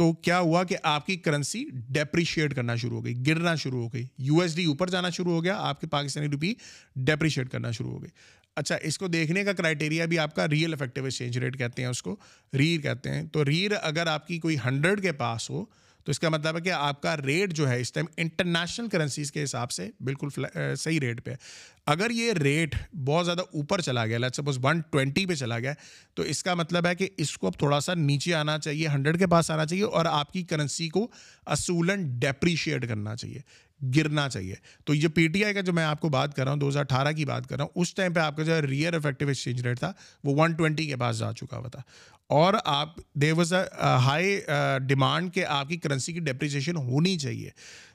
تو 0.00 0.12
کیا 0.12 0.38
ہوا 0.38 0.64
کہ 0.64 0.76
آپ 0.82 1.06
کی 1.06 1.16
کرنسی 1.16 1.64
ڈیپریشیٹ 1.88 2.54
کرنا 2.54 2.76
شروع 2.76 2.96
ہو 2.98 3.04
گئی، 3.04 3.26
گرنا 3.26 3.54
شروع 3.54 3.82
ہو 3.82 3.88
گئی۔ 3.92 4.04
یو 4.18 4.40
ایس 4.40 4.56
ڈی 4.56 4.64
اوپر 4.64 4.90
جانا 4.90 5.10
شروع 5.10 5.32
ہو 5.32 5.44
گیا، 5.44 5.56
آپ 5.56 5.80
کے 5.80 5.86
پاکستانی 5.86 6.28
روپی 6.28 6.54
ڈیپریشیٹ 6.96 7.48
کرنا 7.48 7.70
شروع 7.70 7.90
ہو 7.90 8.02
گئی۔ 8.02 8.10
اچھا 8.56 8.76
اس 8.82 8.98
کو 8.98 9.08
دیکھنے 9.08 9.44
کا 9.44 9.52
کرائٹیریا 9.52 10.04
بھی 10.04 10.18
آپ 10.18 10.34
کا 10.34 10.48
ریئل 10.48 10.72
افیکٹو 10.72 11.04
ایکسچینج 11.04 11.38
ریٹ 11.38 11.58
کہتے 11.58 11.82
ہیں، 11.82 11.88
اس 11.88 12.02
کو 12.02 12.16
ریر 12.54 12.80
کہتے 12.80 13.10
ہیں۔ 13.10 13.22
تو 13.26 13.44
ریر 13.44 13.70
اگر 13.82 14.06
آپ 14.06 14.28
کی 14.28 14.38
کوئی 14.38 14.56
ہنڈریڈ 14.64 15.02
کے 15.02 15.12
پاس 15.12 15.50
ہو 15.50 15.64
تو 16.10 16.12
اس 16.12 16.18
کا 16.20 16.28
مطلب 16.28 16.56
ہے 16.56 16.60
کہ 16.60 16.70
آپ 16.72 17.02
کا 17.02 17.16
ریٹ 17.16 17.52
جو 17.52 17.68
ہے 17.68 17.80
اس 17.80 17.92
ٹائم 17.92 18.06
انٹرنیشنل 18.16 18.88
کرنسیز 18.88 19.30
کے 19.32 19.42
حساب 19.42 19.70
سے 19.70 19.88
بالکل 20.00 20.28
صحیح 20.78 21.00
ریٹ 21.00 21.24
پہ 21.24 21.30
ہے۔ 21.30 21.36
اگر 21.86 22.10
یہ 22.10 22.32
ریٹ 22.32 22.74
بہت 23.06 23.24
زیادہ 23.26 23.40
اوپر 23.40 23.80
چلا 23.80 24.06
گیا 24.06 24.18
لیٹ 24.18 24.36
سپوز 24.36 24.58
ون 24.62 24.80
ٹوینٹی 24.90 25.26
پہ 25.26 25.34
چلا 25.34 25.58
گیا، 25.58 25.72
تو 26.14 26.22
اس 26.22 26.42
کا 26.42 26.54
مطلب 26.54 26.86
ہے 26.86 26.94
کہ 26.94 27.08
اس 27.16 27.36
کو 27.38 27.46
اب 27.46 27.58
تھوڑا 27.58 27.80
سا 27.80 27.94
نیچے 27.94 28.34
آنا 28.34 28.58
چاہیے 28.58 28.88
ہنڈریڈ 28.88 29.18
کے 29.18 29.26
پاس 29.26 29.50
آنا 29.50 29.66
چاہیے 29.66 29.84
اور 29.84 30.04
آپ 30.04 30.32
کی 30.32 30.42
کرنسی 30.42 30.88
کو 30.88 31.06
اصولن 31.46 32.18
ڈیپریشیٹ 32.18 32.88
کرنا 32.88 33.16
چاہیے۔ 33.16 33.40
گرنا 33.96 34.28
چاہیے۔ 34.28 34.54
تو 34.84 34.94
یہ 34.94 35.08
پی 35.08 35.28
ٹی 35.28 35.44
آئی 35.44 35.54
کا 35.54 35.60
جو 35.60 35.72
میں 35.72 35.84
آپ 35.84 36.00
کو 36.00 36.08
بات 36.08 36.36
کر 36.36 36.44
رہا 36.44 36.52
ہوں، 36.52 36.60
دو 36.60 36.68
ہزار 36.68 36.80
اٹھارہ 36.80 37.12
کی 37.12 37.24
بات 37.24 37.48
کر 37.48 37.56
رہا 37.56 37.64
ہوں، 37.64 37.70
اس 37.74 37.94
ٹائم 37.94 38.12
پہ 38.12 38.20
آپ 38.20 38.36
کا 38.36 38.42
جو 38.42 38.62
ریئر 38.62 38.94
افیکٹو 38.94 39.28
ایکسچینج 39.28 39.66
ریٹ 39.66 39.78
تھا، 39.78 39.92
وہ 40.24 40.42
ون 40.42 40.52
ٹوینٹی 40.52 40.86
کے 40.86 40.96
پاس 40.96 41.18
جا 41.18 41.32
چکا 41.32 41.58
ہوا 41.58 41.68
تھا۔ 41.68 41.82
اور 42.26 42.54
آپ 42.64 42.88
they 43.14 43.32
was 43.32 43.52
a 43.52 43.62
high 43.80 44.40
demand 44.86 45.34
کہ 45.34 45.44
آپ 45.44 45.68
کی 45.68 45.76
کرنسی 45.76 46.12
کی 46.12 46.20
ڈیپریسیشن 46.20 46.76
ہونی 46.76 47.18
چاہیے۔ 47.18 47.50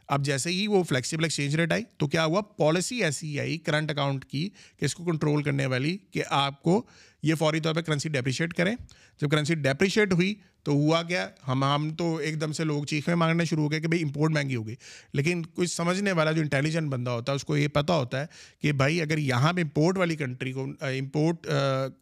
اب 0.07 0.25
جیسے 0.25 0.49
ہی 0.49 0.67
وہ 0.67 0.83
فلیکسیبل 0.83 1.23
ایکسچینج 1.23 1.55
ریٹ 1.55 1.71
آئی، 1.71 1.83
تو 1.97 2.07
کیا 2.07 2.25
ہوا؟ 2.25 2.41
پالیسی 2.41 3.03
ایسی 3.03 3.39
آئی 3.39 3.57
کرنٹ 3.57 3.91
اکاؤنٹ 3.91 4.25
کی 4.25 4.49
کہ 4.79 4.85
اس 4.85 4.95
کو 4.95 5.05
کنٹرول 5.05 5.43
کرنے 5.43 5.65
والی 5.65 5.97
کہ 6.11 6.23
آپ 6.29 6.63
کو 6.63 6.85
یہ 7.23 7.35
فوری 7.35 7.59
طور 7.59 7.73
پہ 7.73 7.81
کرنسی 7.81 8.09
ڈیپریشیٹ 8.09 8.53
کریں۔ 8.53 8.75
جب 9.21 9.29
کرنسی 9.29 9.55
ڈیپریشیٹ 9.55 10.13
ہوئی 10.13 10.35
تو 10.65 10.71
ہوا 10.71 11.03
کیا؟ 11.03 11.29
ہم 11.47 11.63
ہم 11.63 11.95
تو 11.95 12.15
ایک 12.15 12.41
دم 12.41 12.51
سے 12.51 12.63
لوگ 12.63 12.83
چیخیں 12.83 13.15
مانگنے 13.15 13.45
شروع 13.45 13.63
ہو 13.63 13.71
گئے 13.71 13.79
کہ 13.79 13.87
بھائی 13.87 14.03
امپورٹ 14.03 14.31
مہنگی 14.31 14.55
ہو 14.55 14.67
گئی۔ 14.67 14.75
لیکن 15.13 15.41
کچھ 15.53 15.71
سمجھنے 15.71 16.11
والا 16.11 16.31
جو 16.31 16.41
انٹیلیجنٹ 16.41 16.89
بندہ 16.89 17.09
ہوتا 17.09 17.31
ہے، 17.31 17.35
اس 17.35 17.43
کو 17.43 17.57
یہ 17.57 17.67
پتہ 17.67 17.93
ہوتا 17.93 18.21
ہے 18.21 18.25
کہ 18.61 18.71
بھائی 18.71 19.01
اگر 19.01 19.17
یہاں 19.17 19.53
پہ 19.53 19.61
امپورٹ 19.61 19.97
والی 19.97 20.15
کنٹری 20.15 20.51
کو 20.51 20.67
امپورٹ 20.81 21.47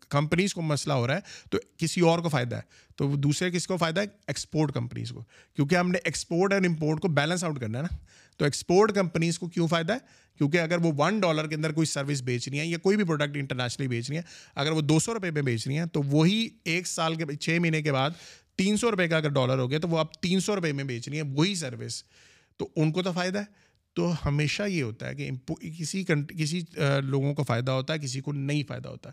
کمپنیز 0.10 0.54
کو 0.54 0.62
مسئلہ 0.62 0.93
ہو 0.93 1.08
رہا 1.08 1.15
ہے 1.15 1.19
تو 1.52 1.58
کسی 1.78 2.02
اور 2.02 2.19
کو 2.19 2.30
فائدہ 2.30 2.56
ہے۔ 2.56 2.62
تو 2.95 3.15
دوسرے 3.15 3.52
کس 3.52 3.67
کو 3.67 3.78
فائدہ 3.78 4.02
ہے؟ 4.02 4.06
ایکسپورٹ 4.28 4.71
کمپنیز 4.71 5.10
کو۔ 5.10 5.23
کیونکہ 5.56 5.76
ہم 5.76 5.91
نے 5.91 5.97
ایکسپورٹ 6.04 6.54
اور 6.54 6.62
امپورٹ 6.62 6.99
کو 6.99 7.08
بیلنس 7.08 7.43
آؤٹ 7.43 7.60
کرنا 7.60 7.78
ہے 7.78 7.84
نا۔ 7.84 7.97
تو 8.38 8.45
ایکسپورٹ 8.45 8.91
کمپنیز 8.91 9.39
کو 9.39 9.47
کیوں 9.47 9.67
فائدہ 9.67 9.93
ہے؟ 9.93 9.97
کیونکہ 10.38 10.58
اگر 10.58 10.78
وہ 10.78 10.91
ون 10.97 11.19
ڈالر 11.19 11.47
کے 11.47 11.56
اندر 11.56 11.71
کوئی 11.71 11.86
سروس 11.86 12.21
بیچ 12.21 12.49
رہی 12.49 12.60
ہیں 12.60 12.65
یا 12.65 12.78
کوئی 12.78 12.97
بھی 12.97 13.04
پروڈکٹ 13.04 13.38
انٹرنیشنلی 13.38 13.88
بیچ 13.88 14.10
رہی 14.10 14.17
ہیں، 14.17 14.23
اگر 14.56 14.71
وہ 14.71 14.82
دو 14.82 14.99
سو 14.99 15.13
روپئے 15.13 15.32
پہ 15.32 15.41
بیچ 15.41 15.67
رہی 15.67 15.78
ہیں، 15.78 15.86
تو 15.86 16.02
وہی 16.04 16.49
ایک 16.63 16.88
سال 16.88 17.15
کے، 17.15 17.36
چھ 17.36 17.58
مہینے 17.62 17.82
کے 17.82 17.91
بعد 17.91 18.10
تین 18.56 18.78
سو 18.78 18.92
روپئے 18.92 19.08
کا 19.08 19.18
اگر 19.18 19.30
ڈالر 19.30 19.58
ہو 19.58 19.70
گیا 19.70 19.80
تو 19.80 19.88
وہ 19.88 20.00
اب 20.00 20.13
تین 20.13 20.39
سو 20.39 20.56
روپئے 20.56 20.72
میں 20.72 20.84
بیچ 20.84 21.10
رہی 21.10 21.22
ہیں 21.22 21.30
وہی 21.36 21.56
سروس 21.56 22.04
تو 22.58 22.68
ان 22.76 22.92
کو 22.92 23.04
تو 23.04 23.12
فائدہ 23.12 23.39
ہے۔ 23.39 23.62
تو 23.94 24.12
ہمیشہ 24.26 24.63
یہ 24.63 24.84
ہوتا 24.84 25.10
ہے 25.10 25.16
کہ 25.16 25.30
کسی 25.80 26.04
کسی 26.38 26.62
لوگوں 27.04 27.34
کو 27.34 27.44
فائدہ 27.44 27.72
ہوتا 27.72 27.94
ہے، 27.94 28.00
کسی 28.00 28.22
کو 28.22 28.32
نہیں 28.34 28.63
فائدہ 28.68 28.89
ہوتا۔ 28.89 29.10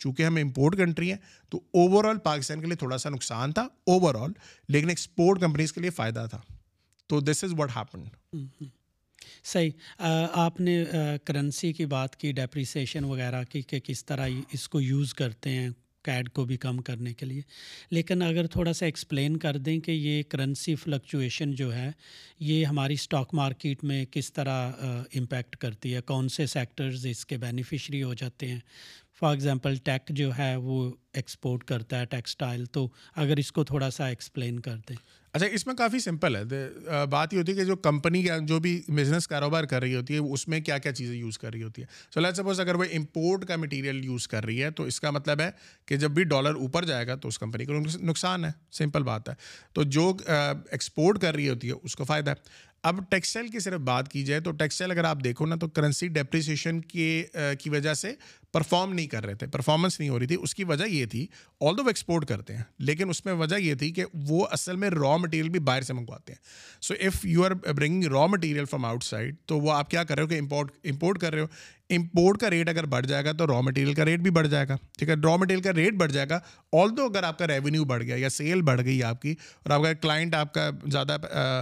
چونکہ 0.00 0.22
ہم 0.22 0.36
امپورٹ 0.36 0.76
کنٹری 0.76 1.10
ہیں، 1.10 1.18
تو 1.50 1.58
اوور 1.72 2.04
آل 2.04 2.18
پاکستان 2.18 2.60
کے 2.60 2.66
لیے 2.66 2.76
تھوڑا 2.76 2.98
سا 2.98 3.08
نقصان 3.08 3.52
تھا 3.52 3.62
اوور 3.62 4.14
آل 4.14 4.30
لیکن 4.68 4.88
ایکسپورٹ 4.88 5.40
کمپنیز 5.40 5.72
کے 5.72 5.80
لیے 5.80 5.90
فائدہ 5.90 6.26
تھا۔ 6.30 6.40
تو 7.06 7.20
دس 7.20 7.44
از 7.44 7.54
واٹ 7.58 7.70
ہیپن 7.76 8.04
صحیح۔ 9.44 9.70
آپ 10.32 10.60
نے 10.60 10.84
کرنسی 11.24 11.72
کی 11.72 11.86
بات 11.86 12.16
کی 12.16 12.32
ڈیپریسیشن 12.32 13.04
وغیرہ 13.04 13.42
کی، 13.44 13.62
کہ 13.62 13.80
کس 13.80 14.04
طرح 14.04 14.28
اس 14.52 14.68
کو 14.68 14.80
یوز 14.80 15.14
کرتے 15.14 15.50
ہیں 15.50 15.68
کیڈ 16.04 16.28
کو 16.28 16.44
بھی 16.44 16.56
کم 16.56 16.76
کرنے 16.76 17.14
کے 17.14 17.26
لیے۔ 17.26 17.42
لیکن 17.90 18.22
اگر 18.22 18.46
تھوڑا 18.46 18.72
سا 18.72 18.84
ایکسپلین 18.84 19.36
کر 19.36 19.56
دیں 19.56 19.80
کہ 19.80 19.90
یہ 19.90 20.22
کرنسی 20.22 20.74
فلکچویشن 20.74 21.52
جو 21.52 21.74
ہے، 21.74 21.90
یہ 22.40 22.64
ہماری 22.64 22.94
اسٹاک 22.94 23.34
مارکیٹ 23.34 23.84
میں 23.84 24.04
کس 24.04 24.32
طرح 24.32 24.72
امپیکٹ 25.14 25.56
کرتی 25.56 25.94
ہے؟ 25.94 26.00
کون 26.00 26.28
سے 26.28 26.46
سیکٹرز 26.46 27.06
اس 27.06 27.26
کے 27.26 27.36
بینیفیشری 27.36 28.02
ہو 28.02 28.14
جاتے 28.14 28.48
ہیں؟ 28.48 28.60
فار 29.20 29.30
ایگزامپل 29.30 29.76
ٹیک 29.76 30.08
جو 30.10 30.30
ہے 30.38 30.56
وہ 30.56 30.92
ایکسپورٹ 31.12 31.64
کرتا 31.64 32.00
ہے 32.00 32.04
ٹیکسٹائل 32.04 32.64
تو 32.64 32.88
اگر 33.16 33.36
اس 33.36 33.52
کو 33.52 33.64
تھوڑا 33.64 33.90
سا 33.90 34.06
ایکسپلین 34.06 34.60
کر 34.60 34.76
دیں۔ 34.88 34.96
اچھا 35.34 35.46
اس 35.46 35.66
میں 35.66 35.74
کافی 35.74 35.98
سمپل 35.98 36.36
ہے۔ 36.36 36.44
بات 37.10 37.34
یہ 37.34 37.38
ہوتی 37.38 37.52
ہے 37.52 37.56
کہ 37.56 37.64
جو 37.64 37.76
کمپنی 37.76 38.26
جو 38.42 38.58
بھی 38.60 38.82
بزنس 38.88 39.28
کاروبار 39.28 39.64
کر 39.64 39.80
رہی 39.82 39.94
ہوتی 39.94 40.14
ہے، 40.14 40.18
اس 40.18 40.48
میں 40.48 40.60
کیا 40.60 40.78
کیا 40.78 40.92
چیزیں 40.92 41.16
یوز 41.16 41.38
کر 41.38 41.52
رہی 41.52 41.62
ہوتی 41.62 41.82
ہے 41.82 41.86
سو 42.14 42.20
لیٹ 42.20 42.36
سپوز 42.36 42.60
اگر 42.60 42.74
وہ 42.74 42.84
امپورٹ 42.92 43.44
کا 43.44 43.56
مٹیریل 43.56 44.04
یوز 44.04 44.28
کر 44.28 44.44
رہی 44.44 44.62
ہے، 44.62 44.70
تو 44.70 44.82
اس 44.82 45.00
کا 45.00 45.10
مطلب 45.10 45.40
ہے 45.40 45.50
کہ 45.86 45.96
جب 45.96 46.10
بھی 46.10 46.24
ڈالر 46.24 46.54
اوپر 46.54 46.84
جائے 46.84 47.06
گا، 47.06 47.14
تو 47.14 47.28
اس 47.28 47.38
کمپنی 47.38 47.64
کو 47.64 47.72
نقصان 48.00 48.44
ہے۔ 48.44 48.50
سمپل 48.72 49.02
بات 49.02 49.28
ہے۔ 49.28 49.34
تو 49.72 49.82
جو 49.82 50.16
ایکسپورٹ 50.70 51.20
کر 51.20 51.34
رہی 51.34 51.48
ہوتی 51.48 51.68
ہے، 51.68 51.72
اس 51.82 51.96
کو 51.96 52.04
فائدہ 52.04 52.30
ہے۔ 52.30 52.73
اب 52.84 52.98
ٹیکسٹائل 53.10 53.46
کی 53.48 53.58
صرف 53.58 53.80
بات 53.80 54.08
کی 54.08 54.22
جائے 54.22 54.40
تو 54.40 54.50
ٹیکسٹائل 54.50 54.90
اگر 54.90 55.04
آپ 55.04 55.18
دیکھو 55.24 55.46
نا 55.46 55.56
تو 55.56 55.68
کرنسی 55.68 56.08
ڈیپریسیشن 56.08 56.80
کے 56.80 57.24
کی 57.60 57.70
وجہ 57.70 57.94
سے 57.94 58.12
پرفارم 58.52 58.92
نہیں 58.92 59.06
کر 59.06 59.24
رہے 59.26 59.34
تھے 59.34 59.46
پرفارمنس 59.46 59.98
نہیں 60.00 60.10
ہو 60.10 60.18
رہی 60.18 60.26
تھی۔ 60.26 60.36
اس 60.40 60.54
کی 60.54 60.64
وجہ 60.64 60.84
یہ 60.84 61.06
تھی 61.06 61.26
آل 61.60 61.76
دو 61.78 61.82
وہ 61.82 61.88
ایکسپورٹ 61.88 62.26
کرتے 62.26 62.56
ہیں، 62.56 62.62
لیکن 62.78 63.10
اس 63.10 63.24
میں 63.24 63.32
وجہ 63.32 63.56
یہ 63.56 63.74
تھی 63.74 63.90
کہ 63.92 64.04
وہ 64.28 64.46
اصل 64.50 64.76
میں 64.76 64.90
را 64.90 65.16
مٹیریل 65.16 65.48
بھی 65.48 65.60
باہر 65.60 65.82
سے 65.82 65.92
منگواتے 65.92 66.32
ہیں۔ 66.32 66.82
So 66.82 66.94
if 67.00 67.24
you 67.26 67.44
are 67.44 67.50
bringing 67.50 68.04
raw 68.04 68.26
material 68.26 68.64
from 68.64 68.84
outside 69.04 69.36
تو 69.46 69.58
وہ 69.60 69.72
آپ 69.72 69.90
کیا 69.90 70.04
کر 70.04 70.14
رہے 70.14 70.22
ہو 70.22 70.28
کہ 70.28 70.38
امپورٹ 70.38 70.76
امپورٹ 70.84 71.18
کر 71.18 71.32
رہے 71.32 71.40
ہو۔ 71.40 71.46
امپورٹ 71.90 72.40
کا 72.40 72.50
ریٹ 72.50 72.68
اگر 72.68 72.86
بڑھ 72.86 73.06
جائے 73.06 73.24
گا 73.24 73.32
تو 73.32 73.46
را 73.46 73.60
مٹیریل 73.60 73.94
کا 73.94 74.04
ریٹ 74.04 74.20
بھی 74.20 74.30
بڑھ 74.30 74.46
جائے 74.48 74.68
گا، 74.68 74.76
ٹھیک 74.98 75.08
ہے؟ 75.08 75.14
را 75.24 75.34
مٹیریل 75.36 75.62
کا 75.62 75.72
ریٹ 75.72 75.94
بڑھ 75.94 76.12
جائے 76.12 76.28
گا 76.28 76.38
آل 76.72 76.96
دو 76.96 77.04
اگر 77.04 77.22
آپ 77.22 77.38
کا 77.38 77.46
ریونیو 77.46 77.84
بڑھ 77.84 78.02
گیا 78.02 78.16
یا 78.16 78.28
سیل 78.28 78.62
بڑھ 78.62 78.80
گئی 78.84 79.02
آپ 79.02 79.20
کی 79.22 79.34
اور 79.62 79.70
آپ 79.70 79.82
کا 79.82 79.92
کلائنٹ 79.92 80.34
آپ 80.34 80.54
کا 80.54 80.68
زیادہ 80.92 81.16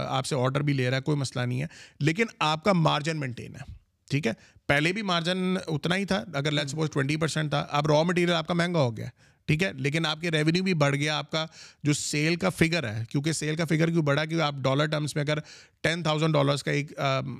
آپ 0.07 0.25
سے 0.25 0.35
آرڈر 0.35 0.61
بھی 0.61 0.73
لے 0.73 0.89
رہا 0.89 0.97
ہے، 0.97 1.01
کوئی 1.01 1.17
مسئلہ 1.17 1.45
نہیں 1.45 1.61
ہے، 1.61 1.67
لیکن 1.99 2.25
آپ 2.39 2.63
کا 2.63 2.73
مارجن 2.73 3.19
مینٹین 3.19 3.55
ہے، 3.55 3.71
ٹھیک 4.09 4.27
ہے؟ 4.27 4.33
پہلے 4.67 4.91
بھی 4.93 5.01
مارجن 5.01 5.55
اتنا 5.67 5.95
ہی 5.95 6.05
تھا، 6.05 6.23
اگر 6.33 6.51
لیٹ 6.51 6.69
سپوز 6.69 6.89
ٹوئنٹی 6.91 7.15
پرسینٹ 7.17 7.49
تھا، 7.49 7.65
اب 7.69 7.87
را 7.87 8.01
مٹیریل 8.03 8.33
آپ 8.33 8.47
کا 8.47 8.53
مہنگا 8.53 8.79
ہو 8.79 8.95
گیا۔ 8.97 9.07
ٹھیک 9.45 9.63
ہے؟ 9.63 9.71
لیکن 9.73 10.05
آپ 10.05 10.21
کے 10.21 10.31
ریونیو 10.31 10.63
بھی 10.63 10.73
بڑھ 10.73 10.95
گیا، 10.95 11.17
آپ 11.17 11.31
کا 11.31 11.45
جو 11.83 11.93
سیل 11.93 12.35
کا 12.35 12.49
فگر 12.49 12.89
ہے، 12.89 13.03
کیونکہ 13.09 13.31
سیل 13.31 13.55
کا 13.55 13.65
فگر 13.65 13.89
کیوں 13.89 14.03
بڑھا؟ 14.03 14.25
کیونکہ 14.25 14.45
آپ 14.45 14.55
ڈالر 14.55 14.85
ٹرمس 14.85 15.15
میں 15.15 15.23
اگر 15.23 15.37
ٹین 15.81 16.03
تھاؤزینڈ 16.03 16.33
ڈالرس 16.33 16.63
کا 16.63 16.71
ایک 16.71 16.91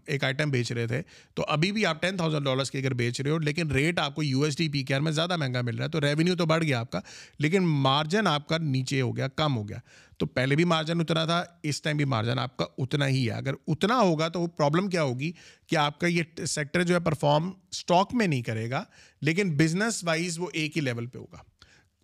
ایک 0.05 0.23
آئٹم 0.23 0.49
بیچ 0.49 0.71
رہے 0.71 0.87
تھے، 0.87 1.01
تو 1.33 1.45
ابھی 1.47 1.71
بھی 1.71 1.85
آپ 1.85 2.01
ٹین 2.01 2.17
تھاؤزینڈ 2.17 2.45
ڈالرس 2.45 2.71
کی 2.71 2.77
اگر 2.77 2.93
بیچ 2.93 3.21
رہے 3.21 3.31
ہو، 3.31 3.37
لیکن 3.37 3.71
ریٹ 3.71 3.99
آپ 3.99 4.15
کو 4.15 4.23
you 4.23 4.41
S 4.41 4.57
D 4.57 4.69
P 4.69 4.83
K 4.83 4.95
are 4.95 4.99
میں 4.99 5.11
زیادہ 5.11 5.37
مہنگا 5.37 5.61
مل 5.61 5.75
رہا 5.75 5.85
ہے، 5.85 5.89
تو 5.89 6.01
ریونیو 6.01 6.35
تو 6.35 6.45
بڑھ 6.45 6.63
گیا 6.63 6.79
آپ 6.79 6.91
کا، 6.91 6.99
لیکن 7.39 7.63
مارجن 7.63 8.27
آپ 8.27 8.47
کا 8.47 8.57
نیچے 8.57 9.01
ہو 9.01 9.17
گیا، 9.17 9.27
کم 9.27 9.57
ہو 9.57 9.69
گیا۔ 9.69 9.77
تو 10.17 10.25
پہلے 10.25 10.55
بھی 10.55 10.63
مارجن 10.63 11.01
اتنا 11.01 11.25
تھا، 11.25 11.43
اس 11.63 11.81
ٹائم 11.81 11.97
بھی 11.97 12.05
مارجن 12.05 12.39
آپ 12.39 12.57
کا 12.57 12.65
اتنا 12.77 13.07
ہی 13.07 13.25
ہے۔ 13.25 13.31
اگر 13.31 13.53
اتنا 13.67 13.99
ہوگا 13.99 14.27
تو 14.27 14.41
وہ 14.41 14.47
پرابلم 14.47 14.89
کیا 14.89 15.03
ہوگی؟ 15.03 15.31
کہ 15.67 15.75
آپ 15.75 15.99
کا 15.99 16.07
یہ 16.07 16.23
سیکٹر 16.47 16.83
جو 16.83 16.95
ہے 16.95 16.99
پرفارم 16.99 17.51
اسٹاک 17.71 18.13
میں 18.13 18.27
نہیں 18.27 18.41
کرے 18.41 18.69
گا، 18.69 18.83
لیکن 19.21 19.57
بزنس 19.57 20.03
وائز 20.03 20.39
وہ 20.39 20.47
ایک 20.53 20.77
ہی 20.77 20.81
لیول 20.81 21.05
پہ 21.05 21.19
ہوگا۔ 21.19 21.37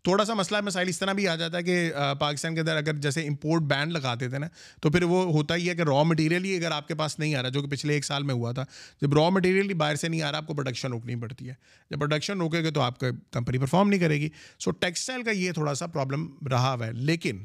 تھوڑا 0.03 0.25
سا 0.25 0.33
مسئلہ 0.33 0.61
مسائل 0.61 0.87
اس 0.87 0.99
طرح 0.99 1.13
بھی 1.13 1.27
آ 1.27 1.35
جاتا 1.35 1.57
ہے 1.57 1.63
کہ 1.63 1.91
پاکستان 2.19 2.53
کے 2.55 2.61
اندر 2.61 2.77
اگر 2.77 2.95
جیسے 2.95 3.27
امپورٹ 3.27 3.61
بینڈ 3.61 3.91
لگاتے 3.91 4.29
تھے 4.29 4.37
نا، 4.37 4.47
تو 4.81 4.91
پھر 4.91 5.03
وہ 5.03 5.23
ہوتا 5.31 5.55
ہی 5.55 5.69
ہے 5.69 5.75
کہ 5.75 5.81
را 5.81 6.03
مٹیریل 6.03 6.45
ہی 6.45 6.55
اگر 6.57 6.71
آپ 6.71 6.87
کے 6.87 6.95
پاس 6.95 7.19
نہیں 7.19 7.35
آ 7.35 7.41
رہا، 7.41 7.49
جو 7.49 7.61
کہ 7.61 7.67
پچھلے 7.67 7.93
ایک 7.93 8.05
سال 8.05 8.23
میں 8.23 8.35
ہوا 8.35 8.51
تھا، 8.51 8.65
جب 9.01 9.13
را 9.13 9.29
مٹیریل 9.29 9.69
ہی 9.69 9.73
باہر 9.73 9.95
سے 9.95 10.07
نہیں 10.07 10.21
آ 10.21 10.31
رہا، 10.31 10.37
آپ 10.37 10.47
کو 10.47 10.53
پروڈکشن 10.53 10.91
روکنی 10.91 11.15
پڑتی 11.15 11.49
ہے۔ 11.49 11.53
جب 11.89 11.99
پروڈکشن 11.99 12.37
روکے 12.37 12.63
گے 12.63 12.71
تو 12.71 12.81
آپ 12.81 12.99
کا 12.99 13.07
کمپنی 13.31 13.57
پرفارم 13.57 13.89
نہیں 13.89 13.99
کرے 13.99 14.19
گی۔ 14.19 14.29
سو 14.59 14.71
ٹیکسٹائل 14.71 15.23
کا 15.23 15.31
یہ 15.31 15.51
تھوڑا 15.51 15.73
سا 15.73 15.87
پرابلم 15.87 16.27
رہا 16.51 16.73
ہوا 16.73 16.87
ہے۔ 16.87 16.91
لیکن 16.91 17.43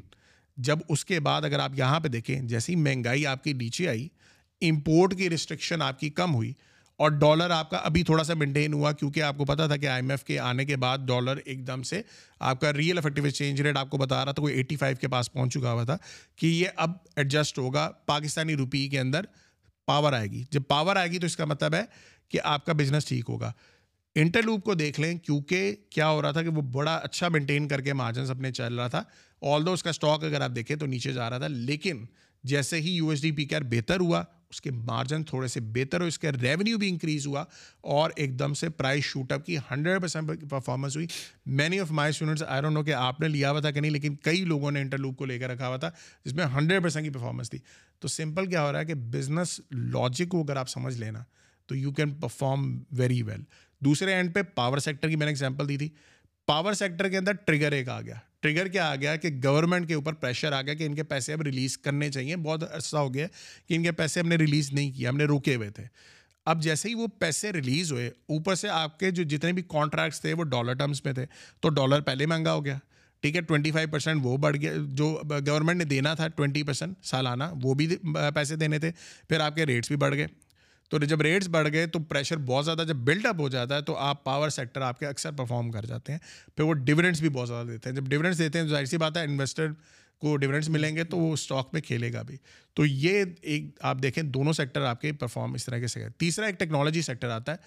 جب 0.57 0.79
اس 0.89 1.05
کے 1.05 1.19
بعد 1.19 1.41
اگر 1.41 1.59
آپ 1.59 1.71
یہاں 1.75 1.99
پہ 1.99 2.07
دیکھیں، 2.07 2.41
جیسی 2.41 2.75
مہنگائی 2.75 3.25
آپ 3.25 3.43
کی 3.43 3.53
نیچے 3.53 3.87
آئی 3.89 4.07
امپورٹ 4.61 5.17
کی 5.17 5.29
ریسٹرکشن 5.29 5.81
آپ 5.81 5.99
کی 5.99 6.09
کم 6.09 6.35
ہوئی 6.35 6.53
اور 6.97 7.11
ڈالر 7.11 7.49
آپ 7.49 7.69
کا 7.69 7.77
ابھی 7.77 8.03
تھوڑا 8.03 8.23
سا 8.23 8.33
مینٹین 8.33 8.73
ہوا 8.73 8.91
کیونکہ 8.91 9.21
آپ 9.21 9.37
کو 9.37 9.45
پتا 9.45 9.67
تھا 9.67 9.77
کہ 9.77 9.85
آئی 9.85 10.01
ایم 10.01 10.09
ایف 10.09 10.23
کے 10.23 10.39
آنے 10.39 10.65
کے 10.65 10.75
بعد 10.75 10.97
ڈالر 10.97 11.37
ایک 11.45 11.67
دم 11.67 11.83
سے 11.83 12.01
آپ 12.39 12.61
کا 12.61 12.73
ریئل 12.73 12.97
افیکٹو 12.97 13.23
ایکسچینج 13.23 13.61
ریٹ 13.61 13.77
آپ 13.77 13.89
کو 13.89 13.97
بتا 13.97 14.25
رہا 14.25 14.31
تھا 14.31 14.41
کوئی 14.41 14.55
ایٹی 14.55 14.75
فائیو 14.75 14.97
کے 15.01 15.07
پاس 15.07 15.33
پہنچ 15.33 15.53
چکا 15.53 15.71
ہوا 15.71 15.83
تھا 15.83 15.97
کہ 16.35 16.47
یہ 16.47 16.67
اب 16.75 16.91
ایڈجسٹ 17.15 17.57
ہوگا 17.57 17.91
پاکستانی 18.05 18.55
روپی 18.55 18.87
کے 18.87 18.99
اندر 18.99 19.21
پاور 19.85 20.13
آئے 20.13 20.27
گی۔ 20.27 20.43
جب 20.51 20.61
پاور 20.67 20.95
آئے 20.95 21.11
گی 21.11 21.19
تو 21.19 21.25
اس 21.25 21.37
کا 21.37 21.45
مطلب 21.45 21.73
ہے 21.73 21.83
کہ 22.29 22.39
آپ 22.43 22.65
کا 22.65 22.73
بزنس 22.73 23.05
ٹھیک 23.05 23.25
ہوگا۔ 23.29 23.51
انٹر 24.15 24.43
لوپ 24.43 24.63
کو 24.63 24.73
دیکھ 24.73 24.99
لیں، 24.99 25.17
کیونکہ 25.17 25.75
کیا 25.89 26.09
ہو 26.09 26.21
رہا 26.21 26.31
تھا 26.31 26.41
کہ 26.41 26.49
وہ 26.49 26.61
بڑا 26.61 26.95
اچھا 26.95 27.27
مینٹین 27.27 27.67
کر 27.67 27.81
کے 27.81 27.93
مارجنس 27.93 28.29
اپنے 28.29 28.51
چل 28.51 28.75
رہا 28.75 28.87
تھا۔ 28.87 29.03
آل 29.41 29.65
دو 29.65 29.73
اس 29.73 29.83
کا 29.83 29.89
اسٹاک 29.89 30.23
اگر 30.23 30.41
آپ 30.41 30.51
دیکھیں 30.55 30.75
تو 30.75 30.85
نیچے 30.85 31.13
جا 31.13 31.29
رہا 31.29 31.37
تھا، 31.37 31.47
لیکن 31.47 32.05
جیسے 32.45 32.81
ہی 32.81 32.89
U 32.89 33.09
S 33.09 33.21
D 33.21 33.31
P 33.31 33.45
K 33.45 33.55
R 33.55 33.61
بہتر 33.61 33.99
ہوا، 33.99 34.23
اس 34.49 34.61
کے 34.61 34.71
مارجن 34.71 35.23
تھوڑے 35.23 35.47
سے 35.47 35.59
بہتر 35.59 36.01
ہو 36.01 36.05
اس 36.05 36.19
کا 36.19 36.31
ریونیو 36.41 36.77
بھی 36.77 36.89
انکریز 36.89 37.27
ہوا 37.27 37.43
اور 37.81 38.11
ایک 38.15 38.39
دم 38.39 38.53
سے 38.53 38.69
پرائز 38.69 39.03
شوٹ 39.03 39.31
اپ 39.31 39.45
کی 39.45 39.57
ہنڈریڈ 39.57 40.01
پرسینٹ 40.01 40.49
پرفارمنس 40.49 40.95
ہوئی۔ 40.95 41.07
Many 41.45 41.79
of 41.79 41.91
my 41.91 42.09
students 42.09 42.43
I 42.47 42.61
don't 42.61 42.73
know 42.73 42.83
کہ 42.83 42.93
آپ 42.93 43.21
نے 43.21 43.27
لیا 43.27 43.51
ہوا 43.51 43.59
تھا 43.59 43.71
کہ 43.71 43.79
نہیں، 43.79 43.91
لیکن 43.91 44.15
کئی 44.15 44.43
لوگوں 44.43 44.71
نے 44.71 44.81
انٹرلوپ 44.81 45.17
کو 45.17 45.25
لے 45.25 45.39
کر 45.39 45.49
رکھا 45.49 45.67
ہوا 45.67 45.77
تھا، 45.77 45.91
جس 46.25 46.33
میں 46.33 46.45
ہنڈریڈ 46.45 46.83
پرسینٹ 46.83 47.05
کی 47.05 47.11
پرفارمنس 47.11 47.49
تھی۔ 47.49 47.59
تو 47.99 48.07
سمپل 48.07 48.45
کیا 48.45 48.63
ہو 48.63 48.71
رہا 48.71 48.79
ہے 48.79 48.85
کہ 48.85 48.93
بزنس 48.93 49.61
لاجک 49.71 50.29
کو 50.29 50.41
اگر 50.41 50.55
آپ 50.55 50.69
سمجھ 50.69 50.97
لینا، 50.97 51.23
تو 51.65 51.75
you 51.75 51.91
can 51.91 52.13
perform 52.13 52.83
very 52.91 53.21
well 53.21 53.41
دوسرے 53.79 54.13
اینڈ 54.13 54.33
پہ 54.35 54.41
پاور 54.41 54.77
سیکٹر 54.77 55.09
کی 55.09 55.15
میں 55.15 55.25
نے 55.25 55.31
ایگزامپل 55.31 55.69
دی 55.69 55.77
تھی۔ 55.77 55.89
پاور 56.47 56.73
سیکٹر 56.73 57.09
کے 57.09 57.17
اندر 57.17 57.31
ٹریگر 57.33 57.71
ایک 57.71 57.89
آ 57.89 58.01
گیا۔ 58.01 58.15
ٹریگر 58.45 58.67
کیا 58.67 58.91
آ 58.91 58.95
گیا 58.95 59.15
کہ 59.15 59.29
گورنمنٹ 59.43 59.87
کے 59.87 59.93
اوپر 59.93 60.13
پریشر 60.13 60.51
آ 60.51 60.61
گیا 60.61 60.73
کہ 60.73 60.83
ان 60.83 60.95
کے 60.95 61.03
پیسے 61.03 61.33
اب 61.33 61.41
ریلیز 61.41 61.77
کرنے 61.77 62.11
چاہیے۔ 62.11 62.35
بہت 62.35 62.75
عرصہ 62.75 62.97
ہو 62.97 63.13
گیا 63.13 63.27
کہ 63.69 63.73
ان 63.73 63.83
کے 63.83 63.91
پیسے 63.91 64.19
ہم 64.19 64.27
نے 64.27 64.35
ریلیز 64.35 64.73
نہیں 64.73 64.91
کیا 64.91 65.09
ہم 65.09 65.17
نے 65.17 65.23
روکے 65.23 65.55
ہوئے 65.55 65.69
تھے۔ 65.69 65.83
اب 66.45 66.63
جیسے 66.63 66.89
ہی 66.89 66.93
وہ 66.93 67.07
پیسے 67.19 67.51
ریلیز 67.51 67.91
ہوئے، 67.91 68.07
اوپر 68.07 68.55
سے 68.55 68.69
آپ 68.69 68.99
کے 68.99 69.11
جو 69.11 69.23
جتنے 69.23 69.51
بھی 69.51 69.63
کانٹریکٹس 69.67 70.21
تھے، 70.21 70.33
وہ 70.33 70.43
ڈالر 70.43 70.73
ٹرمس 70.73 71.05
میں 71.05 71.13
تھے۔ 71.13 71.25
تو 71.59 71.69
ڈالر 71.69 72.01
پہلے 72.01 72.25
مہنگا 72.25 72.53
ہو 72.53 72.65
گیا۔ 72.65 72.77
ٹھیک 73.21 73.35
ہے 73.35 73.41
ٹوئنٹی 73.41 73.71
فائیو 73.71 73.89
پرسینٹ 73.91 74.21
وہ 74.23 74.37
بڑھ 74.37 74.57
گیا۔ 74.57 74.73
جو 74.87 75.21
گورنمنٹ 75.47 75.77
نے 75.77 75.83
دینا 75.83 76.13
تھا 76.13 76.27
ٹوئنٹی 76.27 76.63
پرسینٹ 76.63 76.93
سالانہ، 77.03 77.43
وہ 77.63 77.73
بھی 77.73 77.95
پیسے 78.35 78.55
دینے 78.55 78.79
تھے۔ 78.79 78.91
پھر 79.29 79.39
آپ 79.39 79.55
کے 79.55 79.65
ریٹس 79.65 79.87
بھی 79.87 79.95
بڑھ 79.95 80.15
گئے۔ 80.15 80.27
تو 80.89 80.97
جب 80.97 81.21
ریٹس 81.21 81.47
بڑھ 81.47 81.71
گئے 81.71 81.87
تو 81.87 81.99
پریشر 81.99 82.37
بہت 82.37 82.65
زیادہ 82.65 82.83
جب 82.87 82.95
بلڈ 82.95 83.25
اپ 83.25 83.35
ہو 83.39 83.49
جاتا 83.49 83.75
ہے 83.75 83.81
تو 83.81 83.95
آپ 83.97 84.23
پاور 84.23 84.49
سیکٹر 84.49 84.81
آپ 84.81 84.99
کے 84.99 85.07
اکثر 85.07 85.31
پرفارم 85.31 85.71
کر 85.71 85.85
جاتے 85.85 86.11
ہیں۔ 86.11 86.19
پھر 86.55 86.63
وہ 86.63 86.73
ڈویڈنٹس 86.73 87.21
بھی 87.21 87.29
بہت 87.29 87.47
زیادہ 87.47 87.67
دیتے 87.67 87.89
ہیں۔ 87.89 87.95
جب 87.95 88.03
ڈویڈنٹس 88.03 88.37
دیتے 88.39 88.59
ہیں 88.59 88.65
تو 88.65 88.71
ظاہر 88.71 88.85
سی 88.85 88.97
بات 88.97 89.17
ہے 89.17 89.23
انویسٹر 89.23 89.67
کو 90.19 90.37
ڈویڈنٹس 90.37 90.69
ملیں 90.69 90.95
گے 90.95 91.03
تو 91.03 91.17
وہ 91.17 91.33
اسٹاک 91.33 91.69
میں 91.73 91.81
کھیلے 91.81 92.13
گا 92.13 92.21
بھی۔ 92.21 92.37
تو 92.73 92.85
یہ 92.85 93.23
ایک 93.41 93.63
آپ 93.81 93.97
دیکھیں 94.03 94.23
دونوں 94.23 94.53
سیکٹر 94.53 94.81
آپ 94.81 95.01
کے 95.01 95.11
پرفارم 95.11 95.53
اس 95.53 95.65
طرح 95.65 95.79
کے 95.79 95.87
سے 95.87 96.07
تیسرا 96.17 96.45
ایک 96.45 96.59
ٹیکنالوجی 96.59 97.01
سیکٹر 97.01 97.29
آتا 97.29 97.51
ہے۔ 97.51 97.57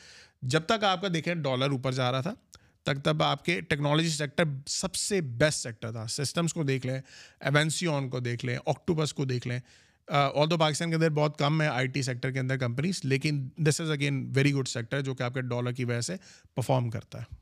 جب 0.43 0.63
تک 0.67 0.85
آپ 0.85 1.03
کا 1.03 1.09
دیکھیں 1.15 1.35
ڈالر 1.35 1.71
اوپر 1.71 1.93
جا 1.93 2.13
رہا 2.13 2.21
تھا 2.21 2.35
تک 2.83 3.05
تب 3.05 3.23
آپ 3.23 3.45
کے 3.45 3.61
ٹیکنالوجی 3.61 4.09
سیکٹر 4.09 4.45
سب 4.67 4.95
سے 4.95 5.21
بیسٹ 5.21 5.63
سیکٹر 5.63 5.93
تھا۔ 5.93 6.07
سسٹمس 6.07 6.53
کو 6.53 6.63
دیکھ 6.63 6.87
لیں 6.87 7.01
ایونسیون 7.41 8.09
کو 8.09 8.21
دیکھ 8.21 8.45
لیں 8.45 8.59
آکٹوبس 8.67 9.15
کو 9.15 9.25
دیکھ 9.25 9.49
لیں۔ 9.49 9.61
آل 10.09 10.51
دو 10.51 10.57
پاکستان 10.59 10.91
کے 10.91 10.95
اندر 10.97 11.11
بہت 11.11 11.39
کم 11.39 11.61
ہے 11.63 11.67
آئی 11.67 11.87
ٹی 11.87 12.03
سیکٹر 12.03 12.31
کے 12.31 12.39
اندر 12.39 12.57
کمپنیز، 12.57 13.01
لیکن 13.05 13.49
this 13.57 13.81
is 13.81 13.91
again 13.91 14.31
very 14.35 14.53
good 14.53 14.69
sector 14.69 15.01
جو 15.01 15.15
کہ 15.15 15.23
آپ 15.23 15.35
کے 15.35 15.41
ڈالر 15.41 15.73
کی 15.73 15.85
وجہ 15.85 16.01
سے 16.01 16.17
پرفارم 16.55 16.91
کرتا 16.91 17.19
ہے۔ 17.19 17.35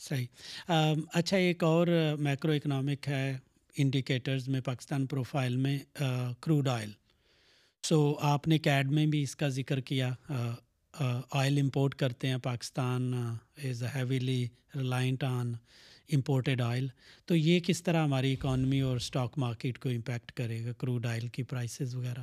صحیح۔ 0.00 0.26
اچھا 1.14 1.36
ایک 1.36 1.64
اور 1.64 1.86
میکرو 2.18 2.52
اکنامک 2.52 3.08
ہے 3.08 3.36
انڈیکیٹرز 3.76 4.48
میں 4.48 4.60
پاکستان 4.60 5.06
پروفائل 5.06 5.56
میں 5.56 5.78
کروڈ 6.40 6.68
آئل 6.68 6.90
سو 7.82 8.16
آپ 8.20 8.48
نے 8.48 8.58
کیڈ 8.58 8.90
میں 8.90 9.06
بھی 9.06 9.22
اس 9.22 9.36
کا 9.36 9.48
ذکر 9.48 9.80
کیا۔ 9.80 10.10
آئل 11.30 11.58
امپورٹ 11.60 11.94
کرتے 11.94 12.28
ہیں 12.28 12.36
Pakistan 12.36 13.12
is 13.64 13.82
heavily 13.94 14.46
reliant 14.76 15.24
on 15.24 15.52
imported 16.12 16.60
oil 16.60 16.86
تو 17.26 17.36
یہ 17.36 17.60
کس 17.60 17.82
طرح 17.82 18.04
ہماری 18.04 18.32
اکانومی 18.32 18.80
اور 18.80 18.96
اسٹاک 18.96 19.38
مارکیٹ 19.38 19.78
کو 19.78 19.88
امپیکٹ 19.88 20.32
کرے 20.32 20.64
گا 20.64 20.72
کروڈ 20.72 21.06
آئل 21.06 21.26
کی 21.28 21.42
پرائسز 21.42 21.94
وغیرہ؟ 21.94 22.22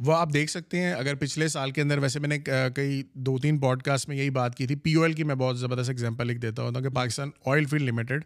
وہ 0.00 0.14
آپ 0.14 0.32
دیکھ 0.32 0.50
سکتے 0.50 0.80
ہیں، 0.80 0.92
اگر 0.92 1.14
پچھلے 1.14 1.48
سال 1.48 1.70
کے 1.70 1.82
اندر 1.82 1.98
ویسے 1.98 2.20
میں 2.20 2.28
نے 2.28 2.38
کئی 2.74 3.02
دو 3.14 3.38
تین 3.38 3.58
پوڈ 3.58 3.82
کاسٹ 3.82 4.08
میں 4.08 4.16
یہی 4.16 4.30
بات 4.30 4.54
کی 4.54 4.66
تھی۔ 4.66 4.74
پی 4.74 4.94
او 4.94 5.02
ایل 5.02 5.12
کی 5.12 5.24
میں 5.24 5.34
بہت 5.34 5.58
زبردست 5.58 5.90
اگزامپل 5.90 6.26
لکھ 6.26 6.38
دیتا 6.38 6.62
ہوں 6.62 6.80
کہ 6.82 6.88
پاکستان 6.88 7.30
آئل 7.46 7.64
فیلڈ 7.64 7.82
لمیٹیڈ 7.82 8.24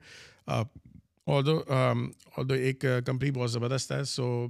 اور 1.26 1.42
دو 2.44 2.54
ایک 2.54 2.84
کمپنی 3.06 3.30
بہت 3.30 3.50
زبردست 3.52 3.92
ہے۔ 3.92 4.02
سو 4.04 4.46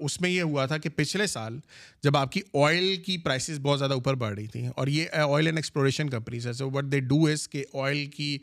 اس 0.00 0.20
میں 0.20 0.30
یہ 0.30 0.42
ہوا 0.42 0.64
تھا 0.66 0.78
کہ 0.78 0.88
پچھلے 0.88 1.26
سال 1.26 1.58
جب 2.02 2.16
آپ 2.16 2.32
کی 2.32 2.40
آئل 2.54 2.96
کی 2.96 3.16
پرائسز 3.18 3.58
بہت 3.60 3.78
زیادہ 3.78 3.94
اوپر 3.94 4.14
بڑھ 4.14 4.34
رہی 4.34 4.46
تھیں 4.46 4.68
اور 4.68 4.86
یہ 4.86 5.04
آئل 5.12 5.46
اینڈ 5.46 5.58
ایکسپلوریشن 5.58 6.10
کمپنیز 6.10 6.46
ہے 6.46 6.52
so 6.52 6.70
what 6.70 6.92
they 6.92 7.00
do 7.00 7.24
is 7.26 7.48
کہ 7.48 7.64
آئل 7.74 8.04
کی 8.06 8.38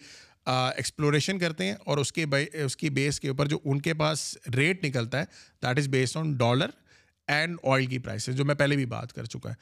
ایکسپلوریشن 0.46 1.39
کرتے 1.39 1.66
ہیں 1.66 1.76
اور 1.86 1.98
اس 1.98 2.12
کے 2.12 2.26
اس 2.54 2.78
کی 2.78 2.89
بیس 2.89 3.20
کے 3.20 3.28
اوپر 3.28 3.48
جو 3.48 3.60
ان 3.66 3.82
کے 3.82 3.94
پاس 3.94 4.38
ریٹ 4.56 4.86
نکلتا 4.86 5.20
ہے 5.20 5.26
that 5.64 5.78
is 5.78 5.88
based 5.88 6.18
on 6.18 6.34
dollar 6.34 6.70
and 7.28 7.58
oil 7.64 7.86
کی 7.86 7.98
پرائسز 7.98 8.36
جو 8.36 8.46
میں 8.46 8.56
پہلے 8.56 8.76
بھی 8.76 8.86
بات 8.86 9.14
کر 9.14 9.24
چکا 9.24 9.50
ہے 9.50 9.56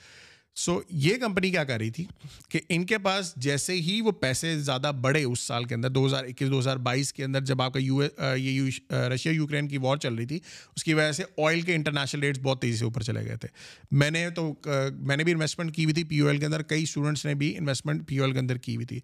سو 0.56 0.80
یہ 0.90 1.18
کمپنی 1.18 1.50
کیا 1.52 1.64
کر 1.64 1.78
رہی 1.78 1.90
تھی 1.90 2.06
کہ 2.50 2.60
ان 2.70 2.86
کے 2.86 2.98
پاس 2.98 3.34
جیسے 3.36 3.74
ہی 3.74 4.00
وہ 4.02 4.12
پیسے 4.12 4.60
زیادہ 4.60 4.92
بڑھے 5.02 5.24
اس 5.24 5.40
سال 5.40 5.64
کے 5.64 5.76
اندر، 5.76 5.90
دو 5.90 6.06
ہزار 6.06 6.24
اکیس، 6.24 6.50
دو 6.50 6.60
ہزار 6.60 6.78
بائیس 6.78 7.14
کے 7.14 7.24
اندر، 7.24 7.42
جب 7.42 7.62
آپ 7.62 7.74
کا 7.74 7.80
یو 7.80 8.02
یہ 8.38 8.94
رشیا، 9.14 9.34
یوکرین 9.34 9.68
کی 9.68 9.78
وار 9.78 9.98
چل 9.98 10.16
رہی 10.16 10.26
تھی، 10.26 10.40
اس 10.76 10.84
کی 10.84 10.94
وجہ 10.94 11.12
سے 11.12 11.24
آئل 11.38 11.62
کے 11.62 11.76
انٹرنیشنل 11.76 12.24
ریٹس 12.24 12.40
بہت 12.44 12.62
تیزی 12.62 12.78
سے 12.78 12.86
اوپر 12.86 13.02
چلے 13.02 13.26
گئے 13.26 13.38
تھے۔ 13.38 13.48
میں 13.92 14.12
نے 14.12 14.30
تو 14.30 14.54
میں 14.92 15.18
نے 15.18 15.24
بھی 15.24 15.32
انویسٹمنٹ 15.32 15.76
کی 15.76 15.84
ہوئی 15.84 15.94
تھی 15.94 16.04
پی 16.04 16.20
او 16.20 16.28
ایل 16.28 16.38
کے 16.38 16.46
اندر، 16.46 16.62
کئی 16.62 16.84
اسٹوڈنٹس 16.84 17.26
نے 17.26 17.34
بھی 17.34 17.56
انویسٹمنٹ 17.58 18.08
پی 18.08 18.18
او 18.18 18.26
ایل 18.26 18.34
کے 18.34 18.40
اندر 18.40 18.58
کی 18.58 18.76
ہوئی 18.76 18.86
تھی۔ 18.86 19.00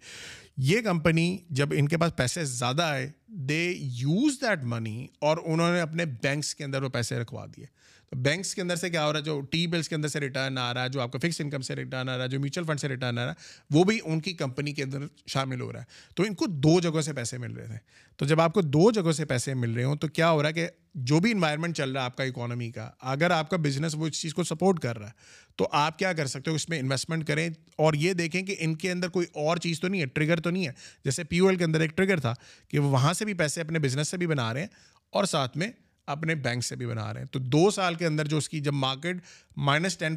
یہ 0.56 0.80
کمپنی 0.80 1.36
جب 1.50 1.74
ان 1.76 1.88
کے 1.88 1.96
پاس 1.96 2.16
پیسے 2.16 2.44
زیادہ 2.44 2.82
آئے 2.82 3.10
دے 3.48 3.62
یوز 3.78 4.40
دیٹ 4.42 4.64
منی 4.64 5.06
اور 5.20 5.36
انہوں 5.44 5.72
نے 5.72 5.80
اپنے 5.80 6.04
بینکس 6.22 6.54
کے 6.54 6.64
اندر 6.64 6.82
وہ 6.82 6.88
پیسے 6.88 7.18
رکھوا 7.18 7.46
دیے۔ 7.56 7.77
بینکس 8.12 8.54
کے 8.54 8.62
اندر 8.62 8.76
سے 8.76 8.90
کیا 8.90 9.06
ہو 9.06 9.12
رہا 9.12 9.18
ہے؟ 9.18 9.24
جو 9.24 9.40
ٹی 9.40 9.66
بلس 9.66 9.88
کے 9.88 9.94
اندر 9.94 10.08
سے 10.08 10.20
ریٹرن 10.20 10.58
آ 10.58 10.74
رہا 10.74 10.84
ہے، 10.84 10.88
جو 10.88 11.00
آپ 11.00 11.12
کا 11.12 11.18
فکس 11.18 11.40
انکم 11.40 11.60
سے 11.60 11.76
ریٹرن 11.76 12.08
آ 12.08 12.16
رہا 12.16 12.24
ہے، 12.24 12.28
جو 12.28 12.40
میوچل 12.40 12.64
فنڈ 12.64 12.80
سے 12.80 12.88
ریٹرن 12.88 13.18
آ 13.18 13.24
رہا 13.24 13.32
ہے، 13.32 13.36
وہ 13.70 13.84
بھی 13.84 14.00
ان 14.04 14.20
کی 14.20 14.32
کمپنی 14.32 14.72
کے 14.72 14.82
اندر 14.82 14.98
شامل 15.26 15.60
ہو 15.60 15.72
رہا 15.72 15.80
ہے۔ 15.80 15.84
تو 16.14 16.22
ان 16.22 16.34
کو 16.34 16.46
دو 16.46 16.80
جگہوں 16.80 17.02
سے 17.02 17.12
پیسے 17.12 17.38
مل 17.38 17.52
رہے 17.52 17.66
تھے۔ 17.66 17.76
تو 18.16 18.26
جب 18.26 18.40
آپ 18.40 18.52
کو 18.52 18.62
دو 18.62 18.90
جگہوں 18.90 19.12
سے 19.12 19.24
پیسے 19.24 19.54
مل 19.54 19.74
رہے 19.74 19.84
ہوں، 19.84 19.96
تو 19.96 20.08
کیا 20.08 20.30
ہو 20.30 20.42
رہا 20.42 20.48
ہے 20.48 20.54
کہ 20.54 20.68
جو 20.94 21.20
بھی 21.20 21.32
انوائرمنٹ 21.32 21.76
چل 21.76 21.92
رہا 21.92 22.00
ہے 22.00 22.04
آپ 22.04 22.16
کا 22.16 22.24
اکانومی 22.24 22.70
کا، 22.70 22.90
اگر 23.00 23.30
آپ 23.30 23.50
کا 23.50 23.56
بزنس 23.56 23.94
وہ 23.94 24.06
اس 24.06 24.20
چیز 24.20 24.34
کو 24.34 24.44
سپورٹ 24.44 24.78
کر 24.78 24.98
رہا 24.98 25.06
ہے، 25.06 25.12
تو 25.56 25.68
آپ 25.72 25.98
کیا 25.98 26.12
کر 26.12 26.26
سکتے 26.26 26.50
ہو؟ 26.50 26.56
اس 26.56 26.68
میں 26.68 26.78
انویسٹمنٹ 26.78 27.26
کریں۔ 27.26 27.48
اور 27.76 27.94
یہ 27.94 28.12
دیکھیں 28.12 28.42
کہ 28.42 28.56
ان 28.58 28.74
کے 28.74 28.90
اندر 28.90 29.08
کوئی 29.08 29.26
اور 29.34 29.56
چیز 29.56 29.80
تو 29.80 29.88
نہیں 29.88 30.00
ہے 30.00 30.06
ٹریگر 30.06 30.40
تو 30.40 30.50
نہیں 30.50 30.66
ہے۔ 30.66 30.72
جیسے 31.04 31.24
پی 31.24 31.38
او 31.38 31.46
ایل 31.46 31.56
کے 31.56 31.64
اندر 31.64 31.80
ایک 31.80 31.96
ٹریگر 31.96 32.20
تھا 32.20 32.34
کہ 32.68 32.78
وہ 32.78 32.90
وہاں 32.90 33.12
سے 33.12 33.24
بھی 33.24 33.34
پیسے 33.34 33.60
اپنے 33.60 33.78
بزنس 33.78 34.08
سے 34.08 34.16
بھی 34.16 34.26
بنا 34.26 34.54
رہے 34.54 34.60
ہیں 34.60 34.68
اور 35.10 35.24
ساتھ 35.24 35.56
میں 35.56 35.72
اپنے 36.08 36.34
بینک 36.34 36.64
سے 36.64 36.76
بھی 36.76 36.86
بنا 36.86 37.12
رہے 37.12 37.20
ہیں۔ 37.20 37.26
تو 37.26 37.38
دو 37.38 37.70
سال 37.70 37.94
کے 37.94 38.06
اندر 38.06 38.28
جو 38.28 38.36
اس 38.36 38.48
کی 38.48 38.60
جب 38.60 38.72
مارکیٹ 38.72 39.16
مائنس 39.56 39.98
ٹین 39.98 40.16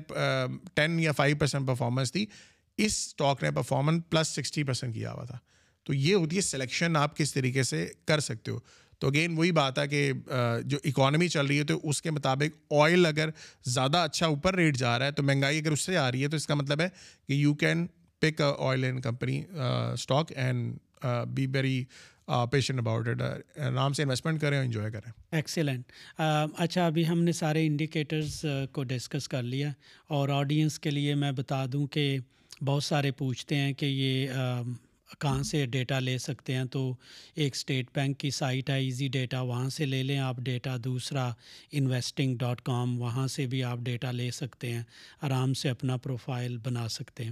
ٹین 0.73 0.99
یا 0.99 1.11
فائیو 1.11 1.35
پرسینٹ 1.35 1.67
پرفارمنس 1.67 2.11
تھی، 2.11 2.25
اس 2.77 2.97
اسٹاک 3.07 3.43
نے 3.43 3.51
پرفارمنس 3.51 4.03
پلس 4.09 4.27
سکسٹی 4.27 4.63
پرسینٹ 4.63 4.93
کیا 4.93 5.13
ہوا 5.13 5.25
تھا۔ 5.25 5.37
تو 5.83 5.93
یہ 5.93 6.15
ہوتی 6.15 6.35
ہے 6.35 6.41
سلیکشن 6.41 6.95
آپ 6.95 7.17
کس 7.17 7.33
طریقے 7.33 7.63
سے 7.63 7.87
کر 8.05 8.19
سکتے 8.19 8.51
ہو۔ 8.51 8.59
تو 8.99 9.07
اگین 9.07 9.37
وہی 9.37 9.51
بات 9.51 9.79
ہے 9.79 9.87
کہ 9.87 10.11
جو 10.63 10.77
اکانومی 10.83 11.27
چل 11.27 11.45
رہی 11.45 11.57
ہے 11.59 11.63
تو 11.63 11.79
اس 11.83 12.01
کے 12.01 12.11
مطابق 12.11 12.73
آئل 12.73 13.05
اگر 13.05 13.29
زیادہ 13.65 13.97
اچھا 13.97 14.25
اوپر 14.25 14.55
ریٹ 14.55 14.77
جا 14.77 14.99
رہا 14.99 15.05
ہے 15.05 15.11
تو 15.11 15.23
مہنگائی 15.23 15.57
اگر 15.57 15.71
اس 15.71 15.81
سے 15.81 15.97
آ 15.97 16.11
رہی 16.11 16.23
ہے 16.23 16.27
تو 16.27 16.35
اس 16.35 16.47
کا 16.47 16.53
مطلب 16.53 16.81
ہے 16.81 16.89
کہ 17.27 17.33
you 17.33 17.53
can 17.53 17.87
pick 18.19 18.41
oil 18.41 18.83
and 18.83 19.03
company 19.03 19.43
stock 19.93 20.31
and 20.35 20.77
be 21.27 21.47
very 21.47 21.83
patient 22.51 22.79
about 22.79 23.07
it 23.07 23.21
آرام 23.21 23.93
سے 23.93 24.03
انویسٹمنٹ 24.03 24.41
کریں 24.41 24.57
اور 24.57 24.65
انجوائے 24.65 24.91
کریں۔ 24.91 25.11
ایکسیلنٹ 25.31 25.91
اچھا 26.19 26.85
ابھی 26.85 27.07
ہم 27.07 27.23
نے 27.23 27.31
سارے 27.31 27.65
انڈیکیٹرز 27.67 28.45
کو 28.71 28.83
ڈسکس 28.83 29.27
کر 29.27 29.43
لیا 29.43 29.69
اور 30.07 30.29
آڈینس 30.29 30.79
کے 30.79 30.91
لیے 30.91 31.15
میں 31.15 31.31
بتا 31.31 31.65
دوں 31.73 31.85
کہ 31.87 32.17
بہت 32.61 32.83
سارے 32.83 33.11
پوچھتے 33.11 33.55
ہیں 33.55 33.73
کہ 33.73 33.85
یہ 33.85 34.31
کہاں 35.19 35.41
سے 35.43 35.65
ڈیٹا 35.65 35.97
لے 35.99 36.17
سکتے 36.17 36.53
ہیں، 36.55 36.65
تو 36.65 36.93
ایک 37.35 37.55
اسٹیٹ 37.55 37.87
بینک 37.95 38.17
کی 38.19 38.29
سائٹ 38.31 38.69
ہے 38.69 38.77
ایزی 38.81 39.07
ڈیٹا 39.07 39.41
وہاں 39.41 39.69
سے 39.69 39.85
لے 39.85 40.01
لیں، 40.03 40.17
آپ 40.19 40.37
ڈیٹا 40.39 40.75
دوسرا 40.83 41.29
انویسٹنگ 41.71 42.37
ڈاٹ 42.37 42.61
کام 42.61 42.99
وہاں 43.01 43.27
سے 43.27 43.45
بھی 43.45 43.63
آپ 43.63 43.79
ڈیٹا 43.83 44.11
لے 44.11 44.29
سکتے 44.31 44.71
ہیں، 44.73 44.83
آرام 45.21 45.53
سے 45.53 45.69
اپنا 45.69 45.97
پروفائل 45.97 46.57
بنا 46.63 46.87
سکتے 46.89 47.23
ہیں۔ 47.23 47.31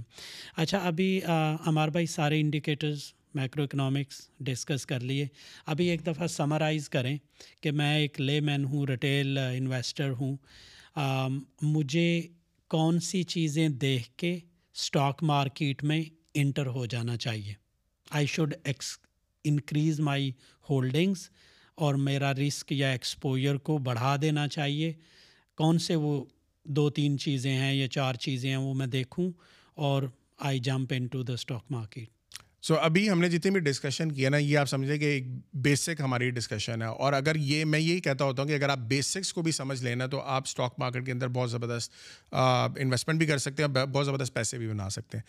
اچھا 0.56 0.78
ابھی 0.78 1.20
ہمار 1.66 1.88
بھائی، 1.88 2.06
سارے 2.08 2.40
انڈیکیٹرز 2.40 3.12
میکرو 3.34 3.62
اکنامکس 3.62 4.20
ڈسکس 4.40 4.86
کر 4.86 5.00
لیے۔ 5.00 5.26
ابھی 5.66 5.88
ایک 5.88 6.06
دفعہ 6.06 6.26
سمرائز 6.26 6.88
کریں 6.88 7.16
کہ 7.60 7.70
میں 7.70 7.94
ایک 7.98 8.20
لے 8.20 8.40
مین 8.40 8.64
ہوں 8.64 8.86
ریٹیل 8.86 9.38
انویسٹر 9.38 10.10
ہوں۔ 10.10 10.36
مجھے 11.62 12.20
کون 12.70 13.00
سی 13.00 13.22
چیزیں 13.22 13.68
دیکھ 13.68 14.10
کے 14.16 14.38
اسٹاک 14.74 15.22
مارکیٹ 15.22 15.84
میں 15.84 16.02
انٹر 16.34 16.66
ہو 16.66 16.86
جانا 16.86 17.16
چاہیے؟ 17.16 17.54
I 18.10 18.26
should 18.26 18.54
x 18.64 18.96
increase 19.44 20.00
my 20.00 20.30
holdings 20.70 21.28
اور 21.74 21.94
میرا 21.94 22.32
رسک 22.34 22.72
یا 22.72 22.90
ایکسپوئر 22.90 23.56
کو 23.56 23.78
بڑھا 23.78 24.16
دینا 24.22 24.48
چاہیے۔ 24.48 24.92
کون 25.58 25.78
سے 25.78 25.94
وہ 25.94 26.24
دو 26.64 26.88
تین 26.90 27.18
چیزیں 27.18 27.54
ہیں 27.54 27.72
یا 27.74 27.88
چار 27.88 28.14
چیزیں 28.14 28.48
ہیں 28.50 28.56
وہ 28.56 28.74
میں 28.74 28.86
دیکھوں 28.86 29.30
اور 29.74 30.02
I 30.38 30.58
jump 30.58 30.92
into 31.06 31.22
the 31.22 31.32
stock 31.32 31.64
market 31.70 32.08
so 32.62 32.74
ابھی 32.74 33.08
ہم 33.10 33.20
نے 33.20 33.28
جتنی 33.28 33.50
بھی 33.50 33.60
ڈسکشن 33.60 34.12
کیا 34.12 34.30
نا 34.30 34.36
یہ 34.36 34.58
آپ 34.58 34.68
سمجھیں 34.68 34.96
کہ 34.98 35.04
ایک 35.04 35.26
بیسک 35.54 36.00
ہماری 36.00 36.30
ڈسکشن 36.30 36.82
ہے 36.82 36.86
اور 36.86 37.12
اگر 37.12 37.36
یہ 37.36 37.64
میں 37.64 37.78
یہی 37.78 38.00
کہتا 38.00 38.24
ہوتا 38.24 38.42
ہوں 38.42 38.48
کہ 38.48 38.54
اگر 38.54 38.68
آپ 38.68 38.78
بیسکس 38.78 39.32
کو 39.32 39.42
بھی 39.42 39.52
سمجھ 39.52 39.82
لینا 39.82 40.06
تو 40.06 40.20
آپ 40.20 40.42
اسٹاک 40.46 40.74
مارکیٹ 40.78 41.06
کے 41.06 41.12
اندر 41.12 41.28
بہت 41.28 41.50
زبردست 41.50 41.92
انویسٹمنٹ 42.32 43.18
بھی 43.18 43.26
کر 43.26 43.38
سکتے 43.38 43.62
ہیں 43.62 43.70
بہت 43.70 44.06
زبردست 44.06 44.34
پیسے 44.34 44.58
بھی 44.58 44.68
بنا 44.68 44.88
سکتے 44.88 45.18
ہیں 45.18 45.24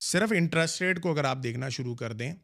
صرف 0.00 0.32
انٹرسٹ 0.36 0.82
ریٹ 0.82 1.00
کو 1.00 1.12
اگر 1.12 1.24
آپ 1.24 1.42
دیکھنا 1.42 1.68
شروع 1.68 1.94
کر 1.94 2.12
دیں 2.12 2.34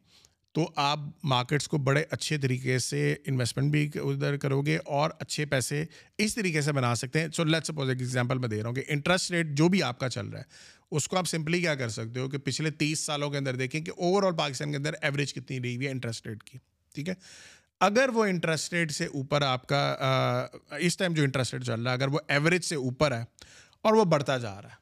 تو 0.55 0.65
آپ 0.75 0.99
مارکیٹس 1.23 1.67
کو 1.67 1.77
بڑے 1.77 2.03
اچھے 2.11 2.37
طریقے 2.37 2.77
سے 2.79 3.15
انویسٹمنٹ 3.25 3.71
بھی 3.71 3.89
ادھر 3.95 4.37
کرو 4.37 4.61
گے 4.61 4.77
اور 4.85 5.09
اچھے 5.19 5.45
پیسے 5.45 5.83
اس 6.17 6.35
طریقے 6.35 6.61
سے 6.61 6.71
بنا 6.71 6.93
سکتے 6.95 7.19
ہیں۔ 7.19 7.27
سو 7.35 7.43
لیٹ 7.43 7.65
سپوز 7.65 7.89
ایک 7.89 7.99
ایگزامپل 7.99 8.37
میں 8.37 8.49
دے 8.49 8.61
رہا 8.61 8.67
ہوں 8.67 8.75
کہ 8.75 8.83
انٹرسٹ 8.87 9.31
ریٹ 9.31 9.47
جو 9.57 9.67
بھی 9.69 9.83
آپ 9.83 9.99
کا 9.99 10.09
چل 10.09 10.27
رہا 10.27 10.39
ہے، 10.39 10.77
اس 10.91 11.07
کو 11.07 11.17
آپ 11.17 11.27
سمپلی 11.27 11.59
کیا 11.61 11.75
کر 11.75 11.89
سکتے 11.89 12.19
ہو 12.19 12.29
کہ 12.29 12.37
پچھلے 12.37 12.71
تیس 12.71 12.99
سالوں 12.99 13.29
کے 13.29 13.37
اندر 13.37 13.55
دیکھیں 13.55 13.79
کہ 13.81 13.91
اوور 13.91 14.23
آل 14.23 14.35
پاکستان 14.37 14.71
کے 14.71 14.77
اندر 14.77 14.93
ایوریج 15.01 15.33
کتنی 15.33 15.59
رہی 15.61 15.75
ہوئی 15.75 15.87
ہے 15.87 15.91
انٹرسٹ 15.91 16.27
ریٹ 16.27 16.43
کی، 16.43 16.57
ٹھیک 16.95 17.09
ہے؟ 17.09 17.13
اگر 17.81 18.09
وہ 18.13 18.25
انٹرسٹ 18.25 18.73
ریٹ 18.73 18.91
سے 18.91 19.05
اوپر 19.05 19.41
آپ 19.41 19.67
کا 19.67 20.47
اس 20.79 20.97
ٹائم 20.97 21.13
جو 21.13 21.23
انٹرسٹ 21.23 21.53
ریٹ 21.53 21.63
چل 21.63 21.81
رہا 21.81 21.91
ہے، 21.91 21.97
اگر 21.97 22.07
وہ 22.07 22.19
ایوریج 22.27 22.63
سے 22.63 22.75
اوپر 22.75 23.11
ہے 23.11 23.23
اور 23.81 23.93
وہ 23.93 24.05
بڑھتا 24.05 24.37
جا 24.37 24.61
رہا 24.61 24.69
ہے 24.69 24.78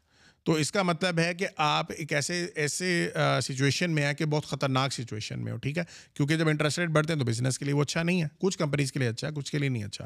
تو 0.47 0.53
اس 0.53 0.71
کا 0.71 0.83
مطلب 0.83 1.19
ہے 1.19 1.33
کہ 1.33 1.47
آپ 1.57 1.85
ایک 1.97 2.13
ایسے 2.13 2.47
ایسے 2.55 3.11
سچویشن 3.41 3.91
میں 3.91 4.03
ہیں 4.03 4.13
کہ 4.13 4.25
بہت 4.25 4.45
خطرناک 4.45 4.93
سچویشن 4.93 5.43
میں 5.43 5.51
ہو، 5.51 5.57
ٹھیک 5.57 5.77
ہے؟ 5.77 5.83
کیونکہ 6.13 6.37
جب 6.37 6.49
انٹرسٹ 6.49 6.79
ریٹ 6.79 6.89
بڑھتے 6.89 7.13
ہیں 7.13 7.19
تو 7.19 7.25
بزنس 7.25 7.59
کے 7.59 7.65
لیے 7.65 7.73
وہ 7.73 7.81
اچھا 7.81 8.03
نہیں 8.03 8.23
ہے۔ 8.23 8.27
کچھ 8.39 8.57
کمپنیز 8.57 8.91
کے 8.91 8.99
لیے 8.99 9.07
اچھا 9.07 9.27
ہے 9.27 9.33
کچھ 9.33 9.51
کے 9.51 9.57
لیے 9.57 9.69
نہیں 9.69 9.83
اچھا۔ 9.83 10.05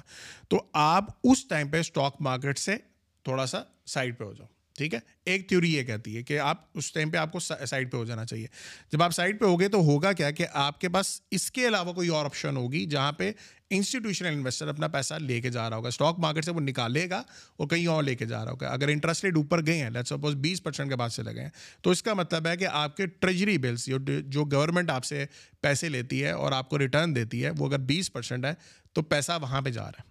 تو 0.50 0.64
آپ 0.74 1.04
اس 1.24 1.48
ٹائم 1.48 1.68
پہ 1.68 1.80
اسٹاک 1.80 2.16
مارکیٹ 2.20 2.60
سے 2.60 2.76
تھوڑا 3.24 3.46
سا 3.46 3.64
سائڈ 3.86 4.18
پہ 4.18 4.24
ہو 4.24 4.34
جاؤ۔ 4.34 4.48
ٹھیک 4.82 4.93
ہے؟ 4.93 4.99
ایک 5.25 5.47
تھیوری 5.47 5.73
یہ 5.73 5.84
کہتی 5.84 6.15
ہے 6.17 6.23
کہ 6.23 6.39
آپ 6.39 6.65
اس 6.73 6.91
ٹائم 6.93 7.09
پہ 7.09 7.17
آپ 7.17 7.32
کو 7.32 7.39
سائڈ 7.39 7.91
پہ 7.91 7.97
ہو 7.97 8.05
جانا 8.05 8.25
چاہیے۔ 8.25 8.47
جب 8.91 9.03
آپ 9.03 9.11
سائڈ 9.11 9.39
پہ 9.39 9.45
ہوگے 9.45 9.67
تو 9.67 9.79
ہوگا 9.79 10.11
کیا 10.13 10.32
کہ 10.32 10.45
آپ 10.53 10.79
کے 10.82 10.89
پاس 10.89 11.19
اس 11.32 11.51
کے 11.51 11.67
علاوہ 11.67 11.93
کوئی 11.93 12.07
اور 12.09 12.25
آپشن 12.25 12.57
ہوگی 12.57 12.86
جہاں 12.86 13.11
پہ 13.11 13.32
انسٹیٹیوشنل 13.69 14.27
انویسٹر 14.27 14.67
اپنا 14.67 14.88
پیسہ 14.88 15.13
لے 15.13 15.39
کے 15.41 15.49
جا 15.49 15.69
رہا 15.69 15.77
ہوگا۔ 15.77 15.88
اسٹاک 15.88 16.19
مارکیٹ 16.19 16.45
سے 16.45 16.51
وہ 16.51 16.59
نکالے 16.59 17.09
گا 17.09 17.21
اور 17.57 17.67
کہیں 17.67 17.88
اور 17.88 18.03
لے 18.03 18.15
کے 18.15 18.25
جا 18.25 18.43
رہا 18.45 18.51
ہوگا۔ 18.51 18.67
اگر 18.67 18.88
انٹرسٹ 18.88 19.23
ریٹ 19.23 19.36
اوپر 19.36 19.65
گئے 19.65 19.77
ہیں 19.77 19.89
لیٹ 19.89 20.07
سپوز 20.07 20.36
بیس 20.36 20.63
پرسینٹ 20.63 20.89
کے 20.89 20.95
بعد 20.95 21.09
سے 21.09 21.23
لگے 21.23 21.41
ہیں، 21.41 21.49
تو 21.82 21.89
اس 21.89 22.03
کا 22.03 22.13
مطلب 22.13 22.47
ہے 22.47 22.57
کہ 22.57 22.67
آپ 22.71 22.97
کے 22.97 23.05
ٹریجری 23.05 23.57
بلس 23.57 23.89
جو 24.25 24.45
گورنمنٹ 24.45 24.89
آپ 24.89 25.05
سے 25.05 25.25
پیسے 25.61 25.89
لیتی 25.89 26.23
ہے 26.23 26.32
اور 26.32 26.51
آپ 26.51 26.69
کو 26.69 26.79
ریٹرن 26.79 27.15
دیتی 27.15 27.43
ہے، 27.45 27.49
وہ 27.57 27.67
اگر 27.67 27.79
بیس 27.79 28.11
پرسینٹ 28.13 28.45
ہے 28.45 28.53
تو 28.93 29.01
پیسہ 29.01 29.32
وہاں 29.41 29.61
پہ 29.61 29.69
جا 29.69 29.84
رہا 29.84 29.99
ہے۔ 29.99 30.09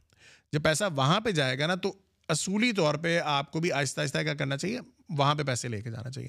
جب 0.53 0.63
پیسہ 0.63 0.85
وہاں 0.97 1.21
پہ 1.21 1.31
جائے 1.31 1.59
گا 1.59 1.67
نا 1.67 1.75
تو 1.75 1.93
اصولی 2.31 2.73
طور 2.73 2.95
پہ 2.95 3.21
آپ 3.25 3.53
کو 3.53 3.61
بھی 3.61 3.73
آہستہ 3.73 4.01
آہستہ 4.01 4.19
کیا 4.19 4.35
کرنا 4.35 4.57
چاہیے؟ 4.57 4.81
وہاں 5.09 5.35
پہ 5.35 5.43
پیسے 5.43 5.69
لے 5.69 5.83
کے 5.83 5.91
جانا 5.91 6.11
چاہیے۔ 6.11 6.29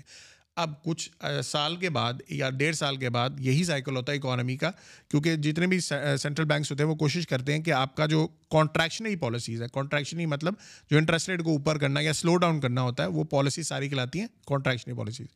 اب 0.58 0.72
کچھ 0.84 1.10
سال 1.44 1.76
کے 1.76 1.90
بعد 1.90 2.14
یا 2.30 2.50
ڈیڑھ 2.50 2.76
سال 2.76 2.96
کے 2.98 3.10
بعد 3.10 3.40
یہی 3.40 3.64
سائیکل 3.64 3.96
ہوتا 3.96 4.12
ہے 4.12 4.18
اکانومی 4.18 4.56
کا، 4.58 4.72
کیونکہ 5.10 5.36
جتنے 5.36 5.68
بھی 5.68 5.80
سینٹرل 5.80 6.46
بینکس 6.46 6.72
ہوتے 6.72 6.84
ہیں 6.84 6.90
وہ 6.90 6.96
کوشش 6.96 7.28
کرتے 7.28 7.54
ہیں 7.54 7.60
کہ 7.60 7.72
آپ 7.72 7.96
کا 7.96 8.06
جو 8.06 8.28
کانٹریکشنری 8.52 9.16
پالیسیز 9.16 9.62
ہے 9.62 9.68
کانٹریکشنری 9.74 10.26
مطلب 10.26 10.54
جو 10.92 10.98
انٹرسٹ 10.98 11.30
ریٹ 11.30 11.44
کو 11.44 11.52
اوپر 11.52 11.78
کرنا 11.78 12.00
یا 12.00 12.14
سلو 12.14 12.36
ڈاؤن 12.38 12.60
کرنا 12.60 12.82
ہوتا 12.82 13.04
ہے، 13.04 13.08
وہ 13.08 13.24
پالیسی 13.24 13.64
ساری 13.64 13.90
کہلاتی 13.90 14.20
ہیں 14.20 14.28
کانٹریکشنری 14.48 14.98
پالیسیز 14.98 15.28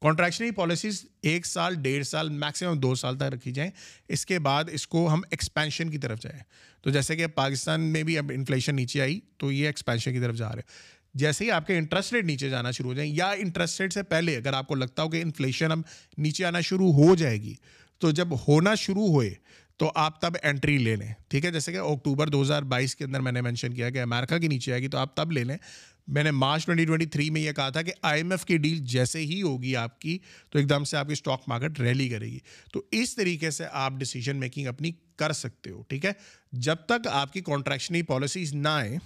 کانٹریکشنری 0.00 0.50
پالیسیز 0.50 1.04
ایک 1.22 1.46
سال، 1.46 1.74
ڈیڑھ 1.74 2.06
سال 2.06 2.28
میکسیمم 2.28 2.80
دو 2.80 2.94
سال 2.94 3.16
تک 3.16 3.34
رکھی 3.34 3.52
جائیں، 3.52 3.70
اس 4.08 4.26
کے 4.26 4.38
بعد 4.38 4.64
اس 4.72 4.86
کو 4.86 5.08
ہم 5.12 5.20
ایکسپینشن 5.30 5.90
کی 5.90 5.98
طرف 5.98 6.20
جائیں۔ 6.20 6.38
تو 6.84 6.90
جیسے 6.90 7.16
کہ 7.16 7.26
پاکستان 7.26 7.80
میں 7.80 8.02
بھی 8.02 8.18
اب 8.18 8.32
انفلیشن 8.34 8.76
نیچے 8.76 9.00
آئی، 9.02 9.20
تو 9.36 9.52
یہ 9.52 9.66
ایکسپینشن 9.66 10.12
کی 10.12 10.20
طرف 10.20 10.36
جا 10.36 10.48
رہے 10.48 10.58
ہیں۔ 10.58 11.00
جیسے 11.14 11.44
ہی 11.44 11.50
آپ 11.50 11.66
کے 11.66 11.78
انٹرسٹ 11.78 12.12
ریٹ 12.12 12.24
نیچے 12.24 12.50
جانا 12.50 12.70
شروع 12.70 12.90
ہو 12.90 12.94
جائیں 12.94 13.12
یا 13.14 13.30
انٹرسٹ 13.30 13.80
ریٹ 13.80 13.92
سے 13.92 14.02
پہلے 14.02 14.36
اگر 14.36 14.52
آپ 14.52 14.68
کو 14.68 14.74
لگتا 14.74 15.02
ہو 15.02 15.08
کہ 15.08 15.22
انفلیشن 15.22 15.72
اب 15.72 15.78
نیچے 16.18 16.44
آنا 16.44 16.60
شروع 16.60 16.92
ہو 16.92 17.14
جائے 17.14 17.42
گی، 17.42 17.54
تو 17.98 18.10
جب 18.10 18.28
ہونا 18.48 18.74
شروع 18.74 19.06
ہوئے 19.06 19.34
تو 19.76 19.92
آپ 19.94 20.20
تب 20.20 20.32
انٹری 20.42 20.78
لے 20.78 20.96
لیں۔ 20.96 21.12
ٹھیک 21.28 21.44
ہے؟ 21.44 21.50
جیسے 21.50 21.72
کہ 21.72 21.76
اکتوبر 21.76 22.26
دو 22.26 22.42
ہزار 22.42 22.62
بائیس 22.62 22.96
کے 22.96 23.04
اندر 23.04 23.20
میں 23.20 23.32
نے 23.32 23.40
مینشن 23.40 23.74
کیا 23.74 23.90
کہ 23.90 24.02
امریکہ 24.02 24.38
کی 24.38 24.48
نیچے 24.48 24.72
آئے 24.72 24.82
گی 24.82 24.88
تو 24.88 24.98
آپ 24.98 25.16
تب 25.16 25.32
لے 25.32 25.44
لیں۔ 25.44 25.56
میں 26.08 26.24
نے 26.24 26.30
مارچ 26.30 26.66
ٹوئنٹی 26.66 26.84
ٹوئنٹی 26.84 27.06
تھری 27.06 27.30
میں 27.30 27.40
یہ 27.40 27.52
کہا 27.52 27.68
تھا 27.68 27.82
کہ 27.82 27.92
آئی 28.02 28.20
ایم 28.20 28.30
ایف 28.30 28.44
کی 28.44 28.56
ڈیل 28.56 28.78
جیسے 28.78 29.18
ہی 29.18 29.42
ہوگی 29.42 29.76
آپ 29.76 30.00
کی 30.00 30.18
تو 30.50 30.58
ایک 30.58 30.68
دم 30.70 30.84
سے 30.84 30.96
آپ 30.96 31.06
کی 31.06 31.12
اسٹاک 31.12 31.42
مارکیٹ 31.46 31.80
ریلی 31.80 32.08
کرے 32.08 32.26
گی۔ 32.26 32.38
تو 32.72 32.82
اس 32.90 33.14
طریقے 33.14 33.50
سے 33.50 33.64
آپ 33.72 33.92
ڈیسیجن 33.92 34.36
میکنگ 34.36 34.66
اپنی 34.66 34.90
کر 35.16 35.32
سکتے 35.32 35.70
ہو۔ 35.70 35.82
ٹھیک 35.82 36.04
ہے؟ 36.04 36.12
جب 36.52 36.76
تک 36.76 37.08
آپ 37.10 37.32
کی 37.32 37.40
کانٹریکشنری 37.40 38.02
پالیسیز 38.02 38.54
نہ 38.54 38.68
آئیں 38.68 38.98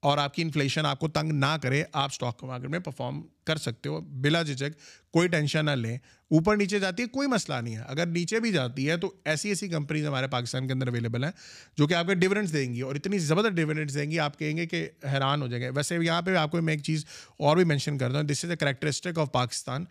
اور 0.00 0.18
آپ 0.18 0.34
کی 0.34 0.42
انفلیشن 0.42 0.86
آپ 0.86 0.98
کو 0.98 1.08
تنگ 1.08 1.32
نہ 1.32 1.56
کرے، 1.62 1.84
آپ 1.92 2.10
اسٹاک 2.12 2.44
مارکیٹ 2.44 2.70
میں 2.70 2.78
پرفارم 2.78 3.22
کر 3.44 3.56
سکتے 3.56 3.88
ہو۔ 3.88 4.00
بلا 4.00 4.42
جھجک 4.42 4.78
کوئی 5.12 5.28
ٹینشن 5.28 5.64
نہ 5.64 5.70
لیں۔ 5.70 5.96
اوپر 6.30 6.56
نیچے 6.56 6.78
جاتی 6.78 7.02
ہے، 7.02 7.08
کوئی 7.08 7.28
مسئلہ 7.28 7.56
نہیں 7.56 7.76
ہے۔ 7.76 7.82
اگر 7.86 8.06
نیچے 8.06 8.40
بھی 8.40 8.52
جاتی 8.52 8.90
ہے 8.90 8.96
تو 8.96 9.12
ایسی 9.24 9.48
ایسی 9.48 9.68
کمپنیز 9.68 10.06
ہمارے 10.06 10.26
پاکستان 10.26 10.66
کے 10.66 10.72
اندر 10.72 10.88
اویلیبل 10.88 11.24
ہیں 11.24 11.30
جو 11.76 11.86
کہ 11.86 11.94
آپ 11.94 12.06
کے 12.06 12.14
ڈویڈنڈس 12.14 12.52
دیں 12.52 12.74
گی 12.74 12.80
اور 12.80 12.94
اتنی 12.94 13.18
زبردست 13.18 13.56
ڈویڈنڈس 13.56 13.94
دیں 13.94 14.10
گی، 14.10 14.18
آپ 14.18 14.38
کہیں 14.38 14.56
گے 14.56 14.66
کہ 14.66 14.88
حیران 15.04 15.42
ہو 15.42 15.46
جائیں 15.46 15.64
گے۔ 15.64 15.70
ویسے 15.70 15.96
یہاں 16.02 16.22
پہ 16.22 16.36
آپ 16.36 16.50
کو 16.50 16.62
میں 16.62 16.74
ایک 16.74 16.82
چیز 16.82 17.04
اور 17.38 17.56
بھی 17.56 17.64
مینشن 17.64 17.98
کرتا 17.98 18.16
ہوں۔ 18.16 18.22
This 18.22 18.44
is 18.44 18.50
a 18.50 18.56
characteristic 18.56 19.18
of 19.18 19.32
Pakistan 19.32 19.84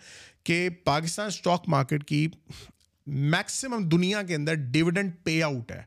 کہ 0.44 0.70
پاکستان 0.84 1.28
اسٹاک 1.28 1.64
مارکیٹ 1.68 2.04
کی 2.04 2.28
میکسیمم 3.08 3.90
دنیا 3.90 4.24
کے 4.24 4.36
اندر 4.36 4.54
ڈویڈنڈ 4.54 5.12
پے 5.24 5.44
آؤٹ 5.44 5.72
ہے۔ 5.72 5.82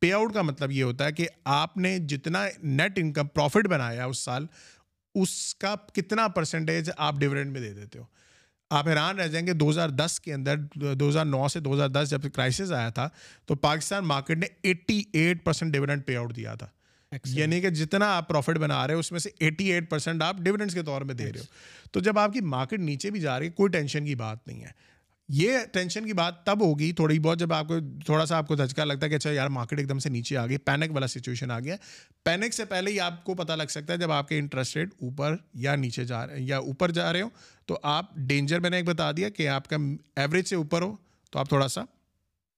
پے 0.00 0.12
آؤٹ 0.12 0.34
کا 0.34 0.42
مطلب 0.42 0.70
یہ 0.70 0.82
ہوتا 0.82 1.04
ہے 1.04 1.12
کہ 1.12 1.26
آپ 1.44 1.76
نے 1.76 1.98
جتنا 1.98 2.46
نیٹ 2.62 2.92
انکم 2.96 3.26
پروفٹ 3.26 3.66
بنایا 3.66 4.04
اس 4.04 4.18
سال 4.18 4.46
اس 5.14 5.54
کا 5.54 5.74
کتنا 5.92 6.28
پرسنٹیج 6.28 6.90
آپ 6.96 7.14
ڈویڈنڈ 7.14 7.52
میں 7.52 7.60
دے 7.60 7.72
دیتے 7.72 7.98
ہو۔ 7.98 8.04
آپ 8.70 8.88
حیران 8.88 9.18
رہ 9.18 9.26
جائیں 9.26 9.46
گے 9.46 9.52
دو 9.52 9.70
ہزار 9.70 9.88
دس 9.88 10.20
کے 10.20 10.34
اندر 10.34 10.54
دو 10.94 11.08
ہزار 11.08 11.24
نو 11.24 11.48
سے 11.48 11.60
دو 11.60 11.74
ہزار 11.74 11.88
دس 11.88 12.10
جب 12.10 12.20
کرائسس 12.34 12.72
آیا 12.72 12.88
تھا 12.88 13.08
تو 13.46 13.54
پاکستان 13.54 14.04
مارکیٹ 14.04 14.38
نے 14.38 14.46
eighty 14.62 15.02
eight 15.12 15.44
percent 15.44 15.74
dividend 15.74 16.06
pay 16.06 16.16
out 16.16 16.36
دیا 16.36 16.54
تھا۔ 16.54 16.66
یعنی 17.24 17.60
کہ 17.60 17.70
جتنا 17.70 18.16
آپ 18.16 18.28
پروفٹ 18.28 18.58
بنا 18.58 18.86
رہے 18.86 18.94
ہو 18.94 18.98
اس 18.98 19.12
میں 19.12 19.20
سے 19.20 19.30
ایٹی 19.38 19.72
ایٹ 19.72 19.90
پرسینٹ 19.90 20.22
آپ 20.22 20.36
ڈویڈنڈس 20.38 20.74
کے 20.74 20.82
طور 20.82 21.02
میں 21.02 21.14
دے 21.14 21.32
رہے 21.32 21.40
ہو۔ 21.40 21.44
تو 21.92 22.00
جب 22.00 22.18
آپ 22.18 22.32
کی 22.32 22.40
مارکیٹ 22.40 22.80
نیچے 22.80 23.10
بھی 23.10 23.20
جا 23.20 23.38
رہی 23.38 23.46
ہے 23.46 23.50
کوئی 23.50 23.70
ٹینشن 23.70 24.04
کی 24.04 24.14
بات 24.14 24.46
نہیں 24.46 24.64
ہے۔ 24.64 24.70
یہ 25.28 25.58
ٹینشن 25.72 26.06
کی 26.06 26.12
بات 26.12 26.44
تب 26.46 26.60
ہوگی 26.60 26.92
تھوڑی 26.92 27.18
بہت 27.18 27.38
جب 27.38 27.52
آپ 27.52 27.68
کو 27.68 27.74
تھوڑا 28.04 28.26
سا 28.26 28.36
آپ 28.36 28.48
کو 28.48 28.56
دھچکا 28.56 28.84
لگتا 28.84 29.04
ہے 29.04 29.10
کہ 29.10 29.14
اچھا 29.14 29.30
یار 29.30 29.48
مارکیٹ 29.48 29.78
ایک 29.78 29.88
دم 29.88 29.98
سے 29.98 30.08
نیچے 30.08 30.36
آ 30.36 30.46
گئی 30.46 30.56
پینک 30.58 30.92
والا 30.92 31.06
سچویشن 31.06 31.50
آ 31.50 31.60
گیا۔ 31.60 31.76
پینک 32.24 32.54
سے 32.54 32.64
پہلے 32.64 32.90
ہی 32.90 33.00
آپ 33.00 33.24
کو 33.24 33.34
پتہ 33.34 33.52
لگ 33.52 33.70
سکتا 33.70 33.92
ہے 33.92 33.98
جب 33.98 34.10
آپ 34.10 34.28
کے 34.28 34.38
انٹرسٹ 34.38 34.76
ریٹ 34.76 34.88
اوپر 35.02 35.36
یا 35.54 35.74
نیچے 35.76 36.04
جا 36.04 36.26
رہے 36.26 36.38
ہیں 36.38 36.46
یا 36.46 36.58
اوپر 36.58 36.90
جا 36.90 37.12
رہے 37.12 37.22
ہو 37.22 37.28
تو 37.66 37.78
آپ 37.82 38.14
ڈینجر 38.16 38.60
میں 38.60 38.70
نے 38.70 38.76
ایک 38.76 38.86
بتا 38.86 39.12
دیا 39.12 39.28
کہ 39.28 39.48
آپ 39.48 39.68
کا 39.68 39.76
ایوریج 40.16 40.46
سے 40.46 40.56
اوپر 40.56 40.82
ہو 40.82 40.96
تو 41.32 41.38
آپ 41.38 41.48
تھوڑا 41.48 41.68
سا 41.68 41.82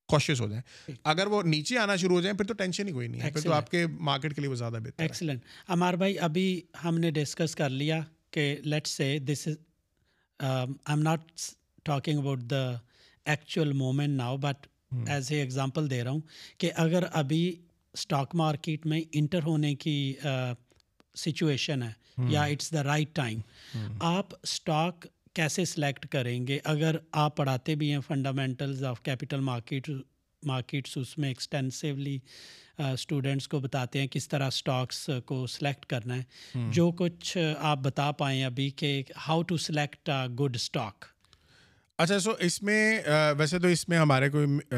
کوشش 0.08 0.40
ہو 0.40 0.48
جائیں۔ 0.48 0.62
اگر 1.04 1.26
وہ 1.26 1.42
نیچے 1.42 1.78
آنا 1.78 1.96
شروع 1.96 2.16
ہو 2.16 2.20
جائیں 2.20 2.36
پھر 2.36 2.46
تو 2.46 2.54
ٹینشن 2.54 2.88
ہی 2.88 2.92
کوئی 2.92 3.08
نہیں 3.08 3.20
ہے 3.20 3.30
پھر 3.30 3.40
تو 3.40 3.52
آپ 3.52 3.70
کے 3.70 3.86
مارکیٹ 3.86 4.34
کے 4.34 4.40
لیے 4.40 4.50
وہ 4.50 4.54
زیادہ 4.54 4.78
بہتر 4.84 5.02
ایکسلنٹ 5.02 5.42
امار 5.68 5.94
بھائی 5.94 6.18
ابھی 6.18 6.60
ہم 6.84 6.98
نے 6.98 7.10
ڈسکس 7.10 7.56
کر 7.56 7.70
لیا 7.70 8.00
کہ 8.30 8.56
let's 8.64 8.86
say 8.86 9.18
this 9.18 9.46
is 9.46 9.56
I 10.38 10.72
am 10.86 11.02
not 11.02 11.20
talking 11.84 12.18
about 12.18 12.40
the 12.40 12.76
actual 13.26 13.72
moment 13.72 14.16
now 14.16 14.36
but 14.36 14.66
as 15.06 15.32
a 15.32 15.38
example 15.40 15.90
دے 15.90 16.04
رہا 16.04 16.10
ہوں 16.10 16.20
کہ 16.58 16.70
اگر 16.76 17.02
ابھی 17.12 17.56
اسٹاک 17.92 18.34
مارکیٹ 18.34 18.86
میں 18.86 19.00
انٹر 19.12 19.42
ہونے 19.42 19.74
کی 19.74 20.14
سچویشن 21.16 21.82
ہے 21.82 21.92
یا 22.28 22.42
اٹس 22.42 22.72
دا 22.72 22.82
رائٹ 22.82 23.14
ٹائم 23.14 23.40
آپ 24.00 24.34
اسٹاک 24.42 25.06
کیسے 25.34 25.64
سلیکٹ 25.64 26.06
کریں 26.08 26.46
گے؟ 26.46 26.58
اگر 26.64 26.96
آپ 27.12 27.36
پڑھاتے 27.36 27.74
بھی 27.74 27.92
ہیں 27.92 28.00
fundamentals 28.06 28.84
of 28.84 29.02
capital 29.02 29.40
market 29.40 29.90
markets 30.42 30.96
اس 30.98 31.18
میں 31.18 31.28
ایکسٹینسولی 31.28 32.18
اسٹوڈنٹس 32.78 33.48
کو 33.48 33.60
بتاتے 33.60 34.00
ہیں 34.00 34.06
کس 34.06 34.28
طرح 34.28 34.46
اسٹاکس 34.46 35.10
کو 35.26 35.46
سلیکٹ 35.46 35.86
کرنا 35.86 36.16
ہے۔ 36.16 36.22
جو 36.70 36.90
کچھ 36.90 37.36
آپ 37.58 37.78
بتا 37.78 38.10
پائیں 38.12 38.42
ابھی 38.44 38.70
کہ 38.70 39.02
how 39.28 39.42
to 39.42 39.56
select 39.56 40.10
good 40.40 40.56
stock 40.56 41.04
اچھا 41.98 42.18
سو 42.18 42.30
اس 42.38 42.62
میں 42.62 43.00
ویسے 43.38 43.58
تو 43.58 43.68
اس 43.68 43.88
میں 43.88 43.98
ہمارے 43.98 44.28
کوئی 44.30 44.76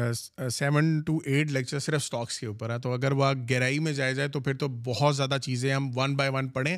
سیون 0.49 1.01
ٹو 1.01 1.19
ایٹ 1.25 1.51
لیکچر 1.51 1.79
صرف 1.79 1.95
اسٹاکس 1.95 2.39
کے 2.39 2.45
اوپر 2.45 2.69
ہے 2.69 2.79
تو 2.79 2.93
اگر 2.93 3.11
وہ 3.11 3.25
گہرائی 3.49 3.79
میں 3.79 3.93
جائے 3.93 4.13
جائے 4.13 4.27
تو 4.27 4.39
پھر 4.39 4.53
تو 4.53 4.67
بہت 4.67 5.15
زیادہ 5.15 5.37
چیزیں 5.41 5.73
ہم 5.73 5.97
ون 5.97 6.15
بائی 6.15 6.31
ون 6.33 6.47
پڑھیں۔ 6.47 6.77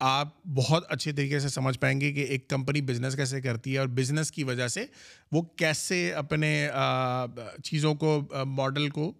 آپ 0.00 0.28
بہت 0.44 0.84
اچھے 0.88 1.12
طریقے 1.12 1.40
سے 1.40 1.48
سمجھ 1.48 1.78
پائیں 1.78 2.00
گے 2.00 2.12
کہ 2.12 2.20
ایک 2.20 2.48
کمپنی 2.48 2.80
بزنس 2.80 3.16
کیسے 3.16 3.40
کرتی 3.40 3.72
ہے 3.72 3.78
اور 3.78 3.86
بزنس 3.86 4.32
کی 4.32 4.44
وجہ 4.44 4.68
سے 4.68 4.84
وہ 5.32 5.42
کیسے 5.42 6.12
اپنے 6.12 6.68
چیزوں 7.64 7.94
کو 7.94 8.20
ماڈل 8.44 8.88
کو 8.88 9.12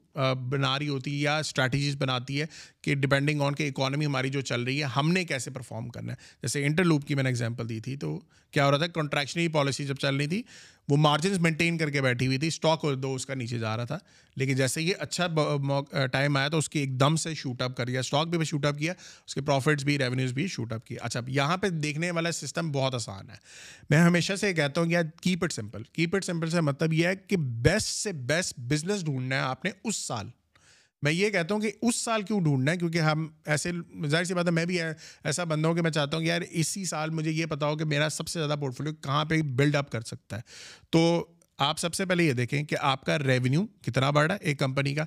بنا 0.49 0.79
رہی 0.79 0.89
ہوتی 0.89 1.11
ہے 1.11 1.17
یا 1.17 1.39
اسٹریٹجیز 1.39 1.97
بناتی 1.97 2.41
ہے 2.41 2.47
کہ 2.83 2.95
ڈپینڈنگ 2.95 3.41
آن 3.41 3.55
کہ 3.55 3.69
اکانومی 3.69 4.07
ہماری 4.07 4.29
جو 4.29 4.41
چل 4.41 4.63
رہی 4.63 4.79
ہے، 4.79 4.85
ہم 4.85 5.13
نے 5.13 5.25
کیسے 5.25 5.51
پرفارم 5.51 5.89
کرنا 5.89 6.13
ہے؟ 6.13 6.17
جیسے 6.43 6.67
انٹر 6.67 6.85
لوپ 6.85 7.07
کی 7.07 7.15
میں 7.15 7.23
نے 7.23 7.29
ایگزامپل 7.29 7.69
دی 7.69 7.81
تھی، 7.81 7.97
تو 7.97 8.21
کیا 8.51 8.67
ہو 8.67 8.71
رہا 8.71 8.79
تھا؟ 8.79 8.87
کنٹریکشنری 8.87 9.49
پالیسی 9.49 9.87
جب 9.87 9.95
چل 9.95 10.17
رہی 10.17 10.27
تھی، 10.27 10.43
وہ 10.89 10.97
مارجنس 10.97 11.39
مینٹین 11.39 11.79
کر 11.79 11.91
کے 11.91 12.03
بیٹھی 12.03 12.27
ہوئی 12.27 12.39
تھی 12.39 12.47
اسٹاک 12.47 12.85
دو 13.03 13.15
اس 13.15 13.27
کا 13.27 13.35
نیچے 13.35 13.59
جا 13.59 13.77
رہا 13.77 13.85
تھا۔ 13.85 13.99
لیکن 14.37 14.57
جیسے 14.57 14.83
یہ 14.83 14.95
اچھا 14.99 15.27
ٹائم 16.13 16.37
آیا 16.37 16.49
تو 16.49 16.59
اس 16.59 16.69
کی 16.69 16.79
ایک 16.79 17.01
دم 17.01 17.17
سے 17.17 17.35
شوٹ 17.35 17.63
اپ 17.63 17.77
کر 17.77 17.87
دیا 17.87 18.01
اسٹاک 18.01 18.29
بھی 18.29 18.45
شوٹ 18.45 18.67
اپ 18.67 18.79
کیا، 18.79 18.95
اس 19.27 19.35
کے 19.35 19.41
پروفٹس 19.41 19.85
بھی 19.85 19.99
ریونیوز 19.99 20.33
بھی 20.33 20.47
شوٹ 20.47 20.73
اپ 20.73 20.87
کیا۔ 20.87 20.99
اچھا 21.01 21.21
یہاں 21.27 21.57
پہ 21.57 21.69
دیکھنے 21.69 22.11
والا 22.11 22.33
سسٹم 22.33 22.73
بہت 22.73 22.95
آسان 22.95 23.31
ہے۔ 23.31 23.37
میں 23.91 23.99
ہمیشہ 23.99 24.33
سے 24.33 24.55
کہتا 24.55 24.81
ہوں 24.81 24.89
کہ 24.89 24.93
یار 24.93 25.05
keep 25.23 25.45
it 25.45 25.53
simple 25.53 25.83
keep 25.93 26.17
it 26.17 26.25
simple 26.25 26.51
سے 26.51 26.61
مطلب 26.61 26.93
یہ 26.93 27.07
ہے 27.07 27.17
کہ 27.17 27.37
بیسٹ 27.37 27.89
سے 27.89 28.13
بیسٹ 28.13 28.59
بزنس 28.59 29.05
ڈھونڈنا 29.05 29.35
ہے 29.37 29.41
آپ 29.41 29.65
نے، 29.65 29.71
اس 29.85 29.97
سال۔ 30.03 30.27
میں 31.03 31.13
یہ 31.13 31.31
کہتا 31.31 31.55
ہوں 31.55 31.61
کہ 31.61 31.71
اس 31.83 31.97
سال 31.97 32.23
کیوں 32.23 32.41
ڈھونڈنا 32.41 32.73
ہے؟ 32.73 32.77
کیونکہ 32.77 32.99
ہم 32.99 33.29
ایسے 33.47 33.73
ظاہر 34.07 34.25
سی 34.25 34.35
بات 34.35 34.47
ہے، 34.47 34.51
میں 34.51 34.65
بھی 34.65 34.79
ایسا 35.25 35.45
بندہ 35.45 35.69
ہوں 35.69 35.75
کہ 35.75 35.83
میں 35.83 35.91
چاہتا 35.91 36.17
ہوں 36.17 36.25
کہ 36.25 36.29
یار 36.29 36.41
اسی 36.51 36.85
سال 36.85 37.11
مجھے 37.11 37.31
یہ 37.31 37.47
پتا 37.47 37.67
ہو 37.67 37.77
کہ 37.77 37.85
میرا 37.85 38.09
سب 38.09 38.29
سے 38.29 38.39
زیادہ 38.39 38.59
پورٹ 38.61 38.77
فولیو 38.77 38.95
کہاں 38.95 39.25
پہ 39.25 39.43
بلڈ 39.43 39.77
اپ 39.77 39.91
کر 39.91 40.01
سکتا 40.01 40.37
ہے۔ 40.37 40.43
تو 40.91 41.27
آپ 41.59 41.79
سب 41.79 41.95
سے 41.95 42.05
پہلے 42.05 42.25
یہ 42.25 42.33
دیکھیں 42.33 42.65
کہ 42.65 42.77
آپ 42.81 43.05
کا 43.05 43.19
ریونیو 43.19 43.67
کتنا 43.83 44.11
بڑھ 44.11 44.27
رہا 44.27 44.35
ہے 44.35 44.41
ایک 44.43 44.59
کمپنی 44.59 44.95
کا۔ 44.95 45.05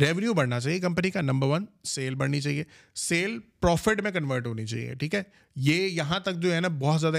ریونیو 0.00 0.34
بڑھنا 0.34 0.60
چاہیے 0.60 0.78
کمپنی 0.78 1.10
کا 1.10 1.20
نمبر 1.20 1.46
ون 1.46 1.64
سیل 1.84 2.14
بڑھنی 2.14 2.40
چاہیے۔ 2.40 2.64
سیل 2.94 3.38
پروفٹ 3.60 4.00
میں 4.00 4.10
کنورٹ 4.10 4.46
ہونی 4.46 4.66
چاہیے، 4.66 4.94
ٹھیک 4.94 5.14
ہے؟ 5.14 5.22
یہ 5.56 5.88
یہاں 5.88 6.20
تک 6.20 6.34
جو 6.36 6.54
ہے 6.54 6.60
نا 6.60 6.68
بہت 6.68 7.00
زیادہ 7.00 7.18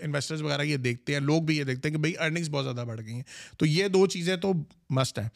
انویسٹرز 0.00 0.42
وغیرہ 0.42 0.62
یہ 0.62 0.76
دیکھتے 0.76 1.12
ہیں، 1.12 1.20
لوگ 1.20 1.42
بھی 1.42 1.58
یہ 1.58 1.64
دیکھتے 1.64 1.88
ہیں 1.88 1.96
کہ 1.96 2.00
بھائی 2.00 2.14
ارننگس 2.18 2.48
بہت 2.48 2.64
زیادہ 2.64 2.86
بڑھ 2.86 3.00
گئی 3.04 3.14
ہیں۔ 3.14 3.22
تو 3.58 3.66
یہ 3.66 3.88
دو 3.88 4.06
چیزیں 4.06 4.36
تو 4.36 4.52
مسٹ 4.90 5.18
ہیں۔ 5.18 5.28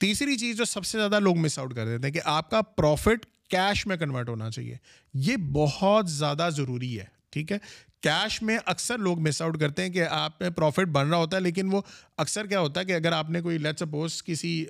تیسری 0.00 0.36
چیز 0.36 0.56
جو 0.56 0.64
سب 0.64 0.86
سے 0.86 0.98
زیادہ 0.98 1.20
لوگ 1.20 1.36
مس 1.36 1.58
آؤٹ 1.58 1.74
کر 1.74 1.86
دیتے 1.86 2.06
ہیں 2.06 2.14
کہ 2.14 2.20
آپ 2.24 2.50
کا 2.50 2.62
پروفٹ 2.62 3.26
کیش 3.48 3.86
میں 3.86 3.96
کنورٹ 3.96 4.28
ہونا 4.28 4.50
چاہیے، 4.50 4.76
یہ 5.14 5.36
بہت 5.36 6.10
زیادہ 6.10 6.48
ضروری 6.52 6.98
ہے، 7.00 7.04
ٹھیک 7.30 7.52
ہے؟ 7.52 7.58
کیش 8.02 8.40
میں 8.42 8.58
اکثر 8.66 8.98
لوگ 8.98 9.20
مس 9.20 9.40
آؤٹ 9.42 9.58
کرتے 9.60 9.82
ہیں 9.82 9.90
کہ 9.90 10.06
آپ 10.08 10.40
میں 10.40 10.50
پروفٹ 10.50 10.88
بن 10.88 11.08
رہا 11.08 11.16
ہوتا 11.16 11.36
ہے، 11.36 11.42
لیکن 11.42 11.72
وہ 11.72 11.80
اکثر 12.16 12.46
کیا 12.46 12.60
ہوتا 12.60 12.80
ہے 12.80 12.84
کہ 12.84 12.92
اگر 12.92 13.12
آپ 13.12 13.30
نے 13.30 13.40
کوئی 13.40 13.58
لیٹ 13.58 13.78
سپوز 13.78 14.22
کسی 14.22 14.64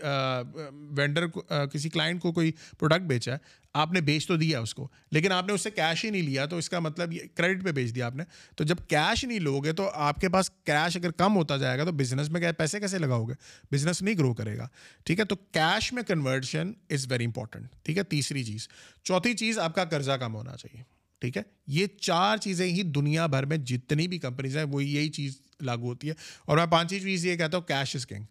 وینڈر 0.97 1.27
کو 1.27 1.43
کسی 1.73 1.89
کلائنٹ 1.89 2.23
کو 2.23 2.33
کوئی 2.33 2.53
پروڈکٹ 2.79 3.03
بیچا 3.03 3.33
ہے، 3.33 3.39
آپ 3.75 3.93
نے 3.93 4.01
بیچ 4.01 4.27
تو 4.27 4.37
دیا 4.37 4.61
اس 4.61 4.75
کو، 4.75 4.89
لیکن 5.11 5.33
آپ 5.33 5.47
نے 5.47 5.53
اس 5.53 5.63
سے 5.63 5.71
کیش 5.71 6.05
ہی 6.05 6.11
نہیں 6.11 6.23
لیا، 6.23 6.47
تو 6.47 6.57
اس 6.57 6.71
کا 6.71 6.79
مطلب 6.79 7.13
یہ 7.13 7.21
کریڈٹ 7.35 7.65
پہ 7.65 7.73
بیچ 7.73 7.95
دیا 7.95 8.07
آپ 8.07 8.17
نے۔ 8.17 8.25
تو 8.57 8.65
جب 8.65 8.77
کیش 8.89 9.25
نہیں 9.25 9.39
لو 9.41 9.59
گے 9.61 9.73
تو 9.73 9.91
آپ 9.95 10.21
کے 10.21 10.29
پاس 10.29 10.51
کیش 10.51 10.97
اگر 10.97 11.11
کم 11.13 11.37
ہوتا 11.37 11.57
جائے 11.57 11.79
گا 11.79 11.85
تو 11.85 11.93
بزنس 11.93 12.31
میں 12.31 12.53
پیسے 12.59 12.81
کیسے 12.81 12.99
لگاؤ 12.99 13.25
گے؟ 13.25 13.35
بزنس 13.73 14.03
نہیں 14.03 14.15
گرو 14.15 14.35
کرے 14.35 14.57
گا۔ 14.59 14.69
ٹھیک 15.05 15.21
ہے، 15.21 15.25
تو 15.25 15.37
کیش 15.37 15.93
میں 15.93 16.03
کنورشن 16.03 16.73
از 16.91 17.11
ویری 17.11 17.25
امپورٹنٹ 17.25 17.85
ٹھیک 17.85 17.99
ہے، 17.99 18.03
تیسری 18.05 18.45
چیز۔ 18.45 18.69
چوتھی 19.05 19.35
چیز، 19.35 19.59
آپ 19.59 19.75
کا 19.75 19.85
قرضہ 19.85 20.13
کم 20.13 20.35
ہونا 20.35 20.57
چاہیے۔ 20.57 20.83
ٹھیک 21.21 21.37
ہے؟ 21.37 21.43
یہ 21.67 21.87
چار 22.01 22.37
چیزیں 22.37 22.67
ہی 22.67 22.83
دنیا 22.83 23.27
بھر 23.27 23.45
میں 23.45 23.57
جتنی 23.57 24.09
بھی 24.09 24.19
کمپنیز 24.19 24.57
ہیں، 24.57 24.65
وہ 24.65 24.85
یہی 24.85 25.09
چیز 25.09 25.39
لاگو 25.61 25.85
ہوتی 25.85 26.09
ہے۔ 26.09 26.15
اور 26.45 26.57
میں 26.57 26.67
پانچویں 26.67 27.01
چیز 27.01 27.27
یہ 27.27 27.37
کہتا 27.37 27.57
ہوں 27.57 27.65
cash 27.65 27.97
is 27.97 28.07
king 28.07 28.25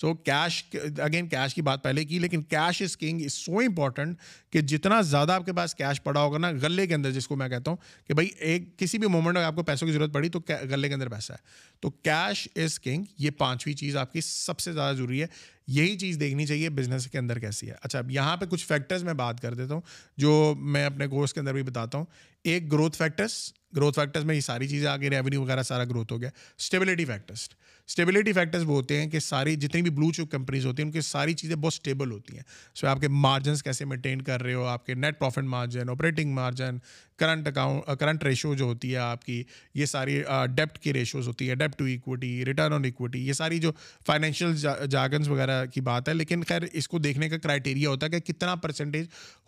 so 0.00 0.14
cash 0.14 0.64
again 0.98 1.28
cash 1.28 1.54
کی 1.54 1.62
بات 1.62 1.84
پہلے 1.84 2.04
کی، 2.04 2.18
لیکن 2.18 2.42
cash 2.42 2.82
is 2.82 2.96
king 2.96 3.20
is 3.24 3.32
so 3.32 3.58
important 3.58 4.18
کہ 4.50 4.60
جتنا 4.60 5.00
زیادہ 5.00 5.32
آپ 5.32 5.46
کے 5.46 5.52
پاس 5.52 5.74
کیش 5.74 6.02
پڑا 6.02 6.20
ہوگا 6.20 6.38
نا، 6.38 6.50
غلے 6.62 6.86
کے 6.86 6.94
اندر، 6.94 7.10
جس 7.10 7.28
کو 7.28 7.36
میں 7.36 7.48
کہتا 7.48 7.70
ہوں 7.70 7.78
کہ 8.06 8.14
بھائی 8.14 8.28
ایک 8.38 8.78
کسی 8.78 8.98
بھی 8.98 9.06
مومنٹ 9.06 9.34
میں 9.34 9.44
آپ 9.44 9.54
کو 9.54 9.62
پیسوں 9.62 9.88
کی 9.88 9.92
ضرورت 9.92 10.12
پڑی 10.12 10.28
تو 10.28 10.40
غلے 10.70 10.88
کے 10.88 10.94
اندر 10.94 11.08
پیسہ 11.08 11.32
ہے۔ 11.32 11.38
تو 11.80 11.90
کیش 11.90 12.48
از 12.56 12.80
کنگ 12.80 13.04
یہ 13.18 13.30
پانچویں 13.30 13.74
چیز 13.74 13.96
آپ 13.96 14.12
کی 14.12 14.20
سب 14.20 14.60
سے 14.60 14.72
زیادہ 14.72 14.96
ضروری 14.96 15.22
ہے۔ 15.22 15.26
یہی 15.70 15.98
چیز 15.98 16.20
دیکھنی 16.20 16.46
چاہیے 16.46 16.70
بزنس 16.70 17.06
کے 17.06 17.18
اندر 17.18 17.38
کیسی 17.38 17.68
ہے۔ 17.70 17.74
اچھا 17.82 17.98
اب 17.98 18.10
یہاں 18.10 18.36
پہ 18.36 18.44
کچھ 18.46 18.66
فیکٹرز 18.66 19.04
میں 19.04 19.14
بات 19.14 19.40
کر 19.40 19.54
دیتا 19.54 19.74
ہوں، 19.74 19.80
جو 20.16 20.54
میں 20.58 20.84
اپنے 20.84 21.06
کورس 21.06 21.34
کے 21.34 21.40
اندر 21.40 21.52
بھی 21.52 21.62
بتاتا 21.62 21.98
ہوں۔ 21.98 22.04
ایک 22.44 22.72
گروتھ 22.72 22.96
فیکٹرس 22.96 23.52
گروتھ 23.76 23.98
فیکٹرز 24.00 24.24
میں 24.24 24.34
یہ 24.34 24.40
ساری 24.40 24.68
چیزیں 24.68 24.88
آگے 24.88 25.10
ریونیو 25.10 25.42
وغیرہ 25.42 25.62
سارا 25.62 25.84
گروتھ 25.84 26.12
ہو 26.12 26.20
گیا۔ 26.20 26.30
اسٹیبلٹی 26.58 27.04
فیکٹرس 27.04 27.48
اسٹیبلٹی 27.90 28.32
فیکٹرز 28.32 28.62
وہ 28.62 28.68
ہوتے 28.68 29.00
ہیں 29.00 29.10
کہ 29.10 29.20
ساری 29.20 29.56
جتنی 29.56 29.82
بھی 29.82 29.90
بلو 29.90 30.12
چپ 30.12 30.30
کمپنیز 30.30 30.66
ہوتی 30.66 30.82
ہیں، 30.82 30.88
ان 30.88 30.92
کی 30.92 31.00
ساری 31.00 31.32
چیزیں 31.34 31.56
بہت 31.56 31.72
اسٹیبل 31.72 32.10
ہوتی 32.10 32.34
ہیں۔ 32.34 32.42
سو 32.74 32.86
آپ 32.86 33.00
کے 33.00 33.08
مارجنس 33.08 33.62
کیسے 33.62 33.84
مینٹین 33.84 34.22
کر 34.22 34.42
رہے 34.42 34.54
ہو؟ 34.54 34.64
آپ 34.64 34.86
کے 34.86 34.94
net 34.94 35.18
profit 35.18 35.38
margin 35.38 35.90
operating 35.90 36.32
margin 36.32 36.78
current 37.16 37.48
account 37.48 38.00
current 38.00 38.24
ratio 38.24 38.54
جو 38.54 38.64
ہوتی 38.64 38.92
ہے 38.92 38.96
آپ 38.96 39.24
کی، 39.24 39.44
یہ 39.74 39.86
ساری 39.86 40.22
ڈیپٹ 40.54 40.78
کی 40.78 40.92
ریشوز 40.92 41.28
ہوتی 41.28 41.50
ہے 41.50 41.54
ڈیپٹ 41.54 41.78
to 41.78 41.84
equity 41.84 42.44
return 42.44 42.72
on 42.72 42.84
equity 42.84 43.26
یہ 43.28 43.32
ساری 43.32 43.58
جو 43.58 43.72
فائنینشیل 44.06 44.56
جاگنس 44.90 45.28
وغیرہ 45.28 45.66
کی 45.66 45.80
بات 45.80 46.08
ہے۔ 46.08 46.14
لیکن 46.14 46.42
خیر، 46.48 46.62
اس 46.72 46.88
کو 46.88 46.98
دیکھنے 46.98 47.28
کا 47.28 47.38
کرائٹیریا 47.38 47.88
ہوتا 47.88 48.06
ہے 48.06 48.10
کہ 48.10 48.32
کتنا 48.32 48.54
پرسنٹیج 48.54 49.06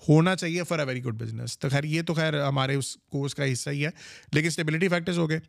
ہونا 0.09 0.37
چاہیے 0.37 0.63
for 0.69 0.79
a 0.79 0.85
very 0.85 1.05
good 1.05 1.15
business 1.15 1.59
تو 1.59 1.69
خیر، 1.69 1.85
یہ 1.85 2.03
تو 2.03 2.15
خیر 2.15 2.43
ہمارے 2.47 2.75
اس 2.75 2.97
کورس 2.97 3.35
کا 3.35 3.53
حصہ 3.53 3.71
ہی 3.71 3.85
ہے۔ 3.85 3.91
لیکن 4.33 4.47
اسٹیبلٹی 4.47 4.89
فیکٹرز 4.89 5.19
ہو 5.19 5.31
گئے۔ 5.31 5.41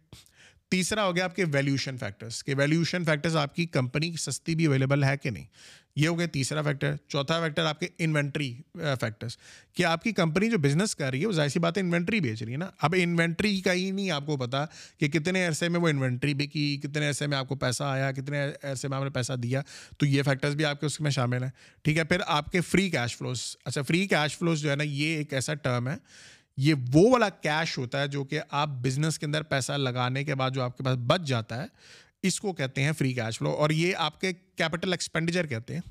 تیسرا 0.74 1.05
ہو 1.05 1.15
گیا 1.15 1.24
آپ 1.24 1.36
کے 1.36 1.45
ویلیوشن 1.53 1.97
فیکٹرس 1.97 2.43
کہ 2.43 2.55
ویلیوشن 2.57 3.03
فیکٹرز 3.05 3.36
آپ 3.36 3.55
کی 3.55 3.65
کمپنی 3.65 4.11
سستی 4.19 4.55
بھی 4.55 4.65
اویلیبل 4.65 5.03
ہے 5.03 5.17
کہ 5.17 5.30
نہیں؟ 5.30 5.45
یہ 5.95 6.07
ہو 6.07 6.17
گیا 6.19 6.28
تیسرا 6.28 6.61
فیکٹر 6.61 6.95
چوتھا 7.07 7.39
فیکٹر 7.39 7.65
آپ 7.65 7.80
کے 7.80 7.88
انوینٹری 7.99 8.53
فیکٹرس 8.74 9.38
کہ 9.74 9.86
آپ 9.86 10.03
کی 10.03 10.11
کمپنی 10.11 10.49
جو 10.49 10.57
بزنس 10.57 10.95
کر 10.95 11.09
رہی 11.09 11.21
ہے، 11.21 11.26
وہ 11.26 11.32
ظاہر 11.32 11.49
سی 11.49 11.59
بات 11.59 11.78
ہے 11.78 11.82
انوینٹری 11.82 12.19
بیچ 12.19 12.43
رہی 12.43 12.51
ہے 12.51 12.57
نا۔ 12.57 12.69
اب 12.82 12.95
انوینٹری 12.97 13.61
کا 13.61 13.74
ہی 13.74 13.91
نہیں 13.91 14.11
آپ 14.11 14.26
کو 14.26 14.38
پتا 14.38 14.65
کہ 14.97 15.07
کتنے 15.07 15.47
عرصے 15.47 15.69
میں 15.69 15.80
وہ 15.80 15.88
انوینٹری 15.88 16.34
بھی 16.34 16.47
کی، 16.47 16.78
کتنے 16.78 17.07
عرصے 17.07 17.28
میں 17.28 17.38
آپ 17.38 17.47
کو 17.47 17.55
پیسہ 17.55 17.84
آیا، 17.84 18.11
کتنے 18.11 18.45
عرصے 18.63 18.88
میں 18.88 18.97
آپ 18.97 19.03
نے 19.03 19.09
پیسہ 19.09 19.34
دیا۔ 19.34 19.61
تو 19.97 20.05
یہ 20.05 20.24
فیکٹرس 20.24 20.55
بھی 20.55 20.65
آپ 20.65 20.80
کے 20.80 20.86
اس 20.86 21.01
میں 21.01 21.11
شامل 21.11 21.43
ہیں۔ 21.43 21.51
ٹھیک 21.82 21.97
ہے، 21.97 22.03
پھر 22.03 22.19
آپ 22.28 22.51
کے 22.51 22.61
فری 22.61 22.89
کیش 22.89 23.17
فلوز 23.17 23.57
اچھا 23.65 23.82
فری 23.82 24.07
کیش 24.07 24.38
فلوز 24.38 24.61
جو 24.61 24.71
ہے 24.71 24.76
نا، 24.76 24.84
یہ 24.84 25.17
ایک 25.17 25.34
ایسا 25.34 25.53
ٹرم 25.53 25.88
ہے 25.88 25.95
یہ 26.58 26.74
وہ 26.93 27.10
والا 27.12 27.30
کیش 27.30 27.78
ہوتا 27.78 28.01
ہے 28.01 28.08
جو 28.08 28.24
کہ 28.24 28.39
آپ 28.49 28.70
بزنس 28.82 29.20
کے 29.20 29.26
اندر 29.26 29.43
پیسہ 29.43 29.72
لگانے 29.72 30.24
کے 30.24 30.36
بعد 30.36 30.51
جو 30.51 30.62
آپ 30.62 30.78
کے 30.78 30.84
پاس 30.84 30.97
بچ 31.08 31.28
جاتا 31.28 31.62
ہے، 31.62 31.68
اس 32.24 32.39
کو 32.39 32.54
کہتے 32.54 32.84
ہیں 32.84 32.91
فری 32.91 33.14
کیش 33.14 33.38
فلو 33.39 33.51
اور 33.51 33.70
یہ 33.70 33.95
آپ 33.97 34.20
کے 34.22 34.34
کیپٹل 34.34 34.93
ایکسپینڈیچر 34.93 35.47
کہتے 35.47 35.74
ہیں 35.74 35.82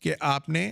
کہ 0.00 0.14
آپ 0.20 0.48
نے 0.48 0.70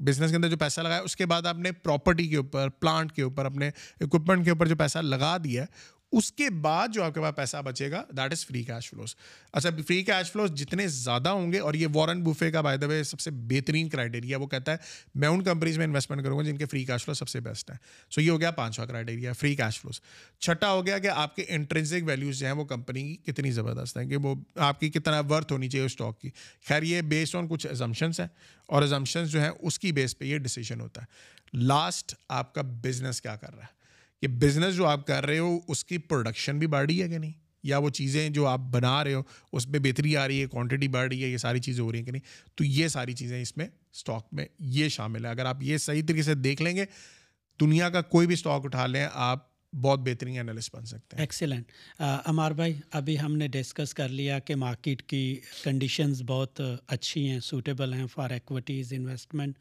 بزنس 0.00 0.30
کے 0.30 0.36
اندر 0.36 0.48
جو 0.48 0.56
پیسہ 0.56 0.80
لگایا، 0.80 1.00
اس 1.00 1.16
کے 1.16 1.26
بعد 1.26 1.46
آپ 1.46 1.58
نے 1.58 1.72
پراپرٹی 1.72 2.26
کے 2.28 2.36
اوپر 2.36 2.68
پلانٹ 2.68 3.12
کے 3.12 3.22
اوپر، 3.22 3.44
اپنے 3.44 3.70
اکوپمنٹ 4.00 4.44
کے 4.44 4.50
اوپر 4.50 4.68
جو 4.68 4.76
پیسہ 4.76 4.98
لگا 4.98 5.36
دیا 5.44 5.62
ہے 5.62 5.66
اس 6.12 6.30
کے 6.32 6.48
بعد 6.62 6.88
جو 6.92 7.02
آپ 7.04 7.14
کے 7.14 7.20
پاس 7.20 7.34
پیسہ 7.36 7.56
بچے 7.64 7.90
گا 7.90 8.02
that 8.16 8.32
is 8.32 8.44
free 8.46 8.62
cash 8.64 8.88
flows 8.90 9.14
اچھا 9.52 9.70
فری 9.86 10.02
کیش 10.04 10.30
فلوز 10.32 10.50
جتنے 10.58 10.86
زیادہ 10.88 11.28
ہوں 11.28 11.52
گے، 11.52 11.58
اور 11.58 11.74
یہ 11.74 11.86
وارن 11.94 12.22
بوفے 12.24 12.50
کا 12.50 12.60
بائی 12.60 12.78
دا 12.78 12.86
وے 12.86 13.02
سب 13.04 13.20
سے 13.20 13.30
بہترین 13.50 13.88
کرائٹیریا 13.88 14.38
وہ 14.38 14.46
کہتا 14.46 14.72
ہے، 14.72 14.76
میں 15.14 15.28
ان 15.28 15.42
کمپنیز 15.44 15.78
میں 15.78 15.86
انویسٹمنٹ 15.86 16.24
کروں 16.24 16.38
گا 16.38 16.44
جن 16.44 16.56
کے 16.56 16.66
فری 16.66 16.84
کیش 16.84 17.04
فلو 17.04 17.14
سب 17.14 17.28
سے 17.28 17.40
بیسٹ 17.40 17.70
ہے 17.70 17.76
سو 18.12 18.20
یہ 18.20 18.30
ہو 18.30 18.40
گیا 18.40 18.50
پانچواں 18.50 18.86
کرائٹیریا 18.86 19.32
فری 19.32 19.54
کیش 19.56 19.80
فلوز 19.80 20.00
چھٹا 20.40 20.72
ہو 20.72 20.86
گیا 20.86 20.98
کہ 20.98 21.08
آپ 21.08 21.36
کے 21.36 21.44
انٹرنسک 21.48 22.06
ویلیوز 22.06 22.38
جو 22.38 22.46
ہیں 22.46 22.54
وہ 22.54 22.64
کمپنی 22.64 23.02
کی 23.06 23.32
کتنی 23.32 23.50
زبردست 23.52 23.96
ہیں، 23.96 24.06
کہ 24.08 24.16
وہ 24.16 24.34
آپ 24.56 24.80
کی 24.80 24.90
کتنا 24.90 25.20
ورتھ 25.30 25.52
ہونی 25.52 25.68
چاہیے 25.68 25.86
اسٹاک 25.86 26.20
کی. 26.20 26.30
خیر، 26.68 26.82
یہ 26.82 27.00
بیسڈ 27.04 27.36
آن 27.36 27.48
کچھ 27.48 27.66
ایزمشنس 27.66 28.20
ہیں، 28.20 28.28
اور 28.68 28.82
ایزمشنس 28.82 29.30
جو 29.30 29.40
ہیں 29.40 29.50
اس 29.50 29.78
کی 29.78 29.92
بیس 29.92 30.18
پہ 30.18 30.24
یہ 30.24 30.38
ڈیسیجن 30.38 30.80
ہوتا 30.80 31.02
ہے. 31.02 31.56
لاسٹ 31.58 32.14
آپ 32.28 32.54
کا 32.54 32.62
بزنس 32.82 33.20
کیا 33.22 33.36
کر 33.36 33.54
رہا 33.54 33.62
ہے؟ 33.62 33.74
کہ 34.20 34.28
بزنس 34.28 34.74
جو 34.74 34.86
آپ 34.86 35.06
کر 35.06 35.26
رہے 35.26 35.38
ہو، 35.38 35.58
اس 35.68 35.84
کی 35.84 35.98
پروڈکشن 35.98 36.58
بھی 36.58 36.66
بڑھ 36.66 36.86
رہی 36.86 37.02
ہے 37.02 37.08
کہ 37.08 37.18
نہیں؟ 37.18 37.32
یا 37.62 37.78
وہ 37.78 37.90
چیزیں 37.90 38.28
جو 38.28 38.46
آپ 38.46 38.58
بنا 38.58 39.04
رہے 39.04 39.14
ہو، 39.14 39.22
اس 39.52 39.68
میں 39.68 39.80
بہتری 39.80 40.16
آ 40.16 40.28
رہی 40.28 40.40
ہے 40.40 40.46
کوانٹٹی 40.46 40.88
بڑھ 40.88 41.08
رہی 41.08 41.22
ہے، 41.24 41.28
یہ 41.28 41.36
ساری 41.36 41.60
چیزیں 41.60 41.84
ہو 41.84 41.92
رہی 41.92 41.98
ہیں 41.98 42.06
کہ 42.06 42.12
نہیں؟ 42.12 42.22
تو 42.54 42.64
یہ 42.64 42.88
ساری 42.88 43.12
چیزیں 43.12 43.42
اس 43.42 43.56
میں 43.56 43.66
اسٹاک 43.92 44.28
میں 44.32 44.46
یہ 44.58 44.88
شامل 44.88 45.24
ہے۔ 45.24 45.30
اگر 45.30 45.46
آپ 45.46 45.62
یہ 45.62 45.76
صحیح 45.76 46.02
طریقے 46.06 46.22
سے 46.22 46.34
دیکھ 46.34 46.62
لیں 46.62 46.76
گے، 46.76 46.84
دنیا 47.60 47.90
کا 47.90 48.02
کوئی 48.02 48.26
بھی 48.26 48.32
اسٹاک 48.32 48.64
اٹھا 48.64 48.86
لیں، 48.86 49.06
آپ 49.12 49.46
بہت 49.74 49.98
بہترین 49.98 50.38
انالسٹ 50.38 50.74
بن 50.76 50.84
سکتے 50.84 51.16
ہیں۔ 51.16 51.22
ایکسیلنٹ 51.22 51.72
امار 51.98 52.50
بھائی، 52.50 52.74
ابھی 52.90 53.20
ہم 53.20 53.36
نے 53.36 53.48
ڈسکس 53.48 53.94
کر 53.94 54.08
لیا 54.08 54.38
کہ 54.38 54.54
مارکیٹ 54.54 55.02
کی 55.02 55.40
کنڈیشنز 55.64 56.22
بہت 56.22 56.60
اچھی 56.86 57.28
ہیں 57.28 57.40
سوٹیبل 57.40 57.94
ہیں 57.94 58.06
فار 58.06 58.30
ایکویٹیز 58.30 58.92
انویسٹمنٹ 58.92 59.58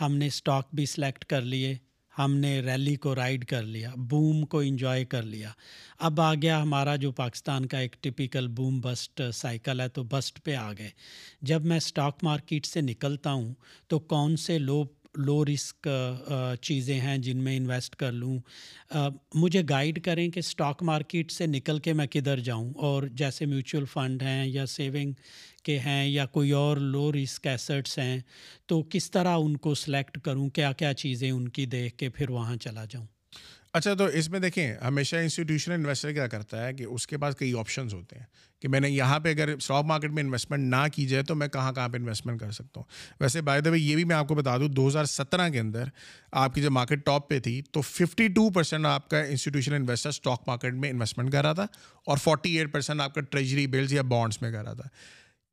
ہم 0.00 0.16
نے 0.16 0.26
اسٹاک 0.26 0.68
بھی 0.72 0.86
سلیکٹ 0.86 1.24
کر 1.24 1.40
لیے۔ 1.40 1.74
ہم 2.18 2.36
نے 2.36 2.60
ریلی 2.60 2.94
کو 2.94 3.14
رائڈ 3.14 3.44
کر 3.44 3.62
لیا، 3.62 3.90
بوم 3.96 4.44
کو 4.46 4.58
انجوائے 4.58 5.04
کر 5.04 5.22
لیا۔ 5.22 5.50
اب 5.98 6.20
آ 6.20 6.34
گیا 6.34 6.62
ہمارا 6.62 6.96
جو 6.96 7.12
پاکستان 7.12 7.66
کا 7.66 7.78
ایک 7.78 7.96
ٹپیکل 8.02 8.48
بوم 8.48 8.80
بسٹ 8.80 9.22
سائیکل 9.34 9.80
ہے 9.80 9.88
تو 9.88 10.02
بسٹ 10.02 10.44
پہ 10.44 10.54
آ 10.54 10.72
گئے۔ 10.72 10.90
جب 11.42 11.64
میں 11.64 11.76
اسٹاک 11.76 12.24
مارکیٹ 12.24 12.66
سے 12.66 12.80
نکلتا 12.80 13.32
ہوں 13.32 13.54
تو 13.88 13.98
کون 13.98 14.36
سے 14.36 14.58
لو 14.58 14.84
لو 15.16 15.44
رسک 15.44 15.88
چیزیں 16.62 17.00
ہیں 17.00 17.16
جن 17.18 17.38
میں 17.38 17.56
انویسٹ 17.56 17.96
کر 17.96 18.12
لوں۔ 18.12 18.38
مجھے 19.34 19.62
گائیڈ 19.68 20.02
کریں 20.04 20.28
کہ 20.30 20.38
اسٹاک 20.38 20.82
مارکیٹ 20.82 21.32
سے 21.32 21.46
نکل 21.46 21.78
کے 21.78 21.92
میں 21.92 22.06
کدھر 22.06 22.40
جاؤں 22.40 22.72
اور 22.76 23.02
جیسے 23.12 23.46
میوچول 23.46 23.84
فنڈ 23.84 24.22
ہیں 24.22 24.46
یا 24.46 24.66
سیونگ 24.66 25.12
کے 25.64 25.78
ہیں 25.78 26.06
یا 26.08 26.26
کوئی 26.26 26.50
اور 26.52 26.76
لو 26.76 27.12
رسک 27.12 27.46
ایسٹس 27.46 27.98
ہیں، 27.98 28.18
تو 28.66 28.82
کس 28.82 29.10
طرح 29.10 29.36
ان 29.38 29.56
کو 29.56 29.74
سلیکٹ 29.74 30.20
کروں، 30.20 30.48
کیا 30.50 30.72
کیا 30.72 30.94
چیزیں 30.94 31.30
ان 31.30 31.48
کی 31.48 31.66
دیکھ 31.66 31.96
کے 31.96 32.08
پھر 32.08 32.30
وہاں 32.30 32.56
چلا 32.56 32.84
جاؤں۔ 32.84 33.06
اچھا 33.72 33.94
تو 33.94 34.04
اس 34.04 34.28
میں 34.30 34.40
دیکھیں، 34.40 34.74
ہمیشہ 34.82 35.16
انسٹیٹیوشنل 35.16 35.74
انویسٹر 35.74 36.12
کیا 36.12 36.26
کرتا 36.26 36.66
ہے 36.66 36.72
کہ 36.74 36.82
اس 36.82 37.06
کے 37.06 37.18
پاس 37.18 37.36
کئی 37.36 37.52
آپشنز 37.58 37.94
ہوتے 37.94 38.16
ہیں۔ 38.16 38.24
کہ 38.60 38.68
میں 38.68 38.80
نے 38.80 38.88
یہاں 38.90 39.18
پہ 39.20 39.30
اگر 39.30 39.48
اسٹاک 39.48 39.84
مارکیٹ 39.84 40.10
میں 40.10 40.22
انویسٹمنٹ 40.22 40.70
نہ 40.70 40.86
کی 40.94 41.06
جائے 41.06 41.22
تو 41.22 41.34
میں 41.34 41.48
کہاں 41.48 41.72
کہاں 41.72 41.88
پہ 41.88 41.98
انویسٹمنٹ 41.98 42.40
کر 42.40 42.50
سکتا 42.50 42.80
ہوں۔ 42.80 42.84
ویسے 43.20 43.40
بائی 43.40 43.60
دا 43.62 43.70
وے 43.70 43.78
یہ 43.78 43.94
بھی 43.96 44.04
میں 44.04 44.16
آپ 44.16 44.28
کو 44.28 44.34
بتا 44.34 44.56
دوں، 44.58 44.68
دو 44.68 44.86
ہزار 44.88 45.04
سترہ 45.04 45.48
کے 45.48 45.60
اندر 45.60 45.88
آپ 46.32 46.54
کی 46.54 46.62
جب 46.62 46.70
مارکیٹ 46.72 47.04
ٹاپ 47.06 47.28
پہ 47.28 47.38
تھی 47.40 47.60
تو 47.72 47.80
ففٹی 47.80 48.28
ٹو 48.28 48.48
پرسینٹ 48.50 48.86
آپ 48.86 49.08
کا 49.10 49.20
انسٹیٹیوشنل 49.20 49.76
انویسٹر 49.76 50.08
اسٹاک 50.08 50.42
مارکیٹ 50.46 50.74
میں 50.74 50.90
انویسٹمنٹ 50.90 51.32
کر 51.32 51.42
رہا 51.42 51.52
تھا 51.52 51.66
اور 52.06 52.16
فورٹی 52.16 52.56
ایٹ 52.58 52.72
پرسینٹ 52.72 53.00
آپ 53.00 53.14
کا 53.14 53.20
ٹریجری 53.20 53.66
بلز 53.66 53.92
یا 53.92 54.02
بانڈس 54.08 54.42
میں 54.42 54.52
کر 54.52 54.64
رہا 54.64 54.74
تھا۔ 54.74 54.88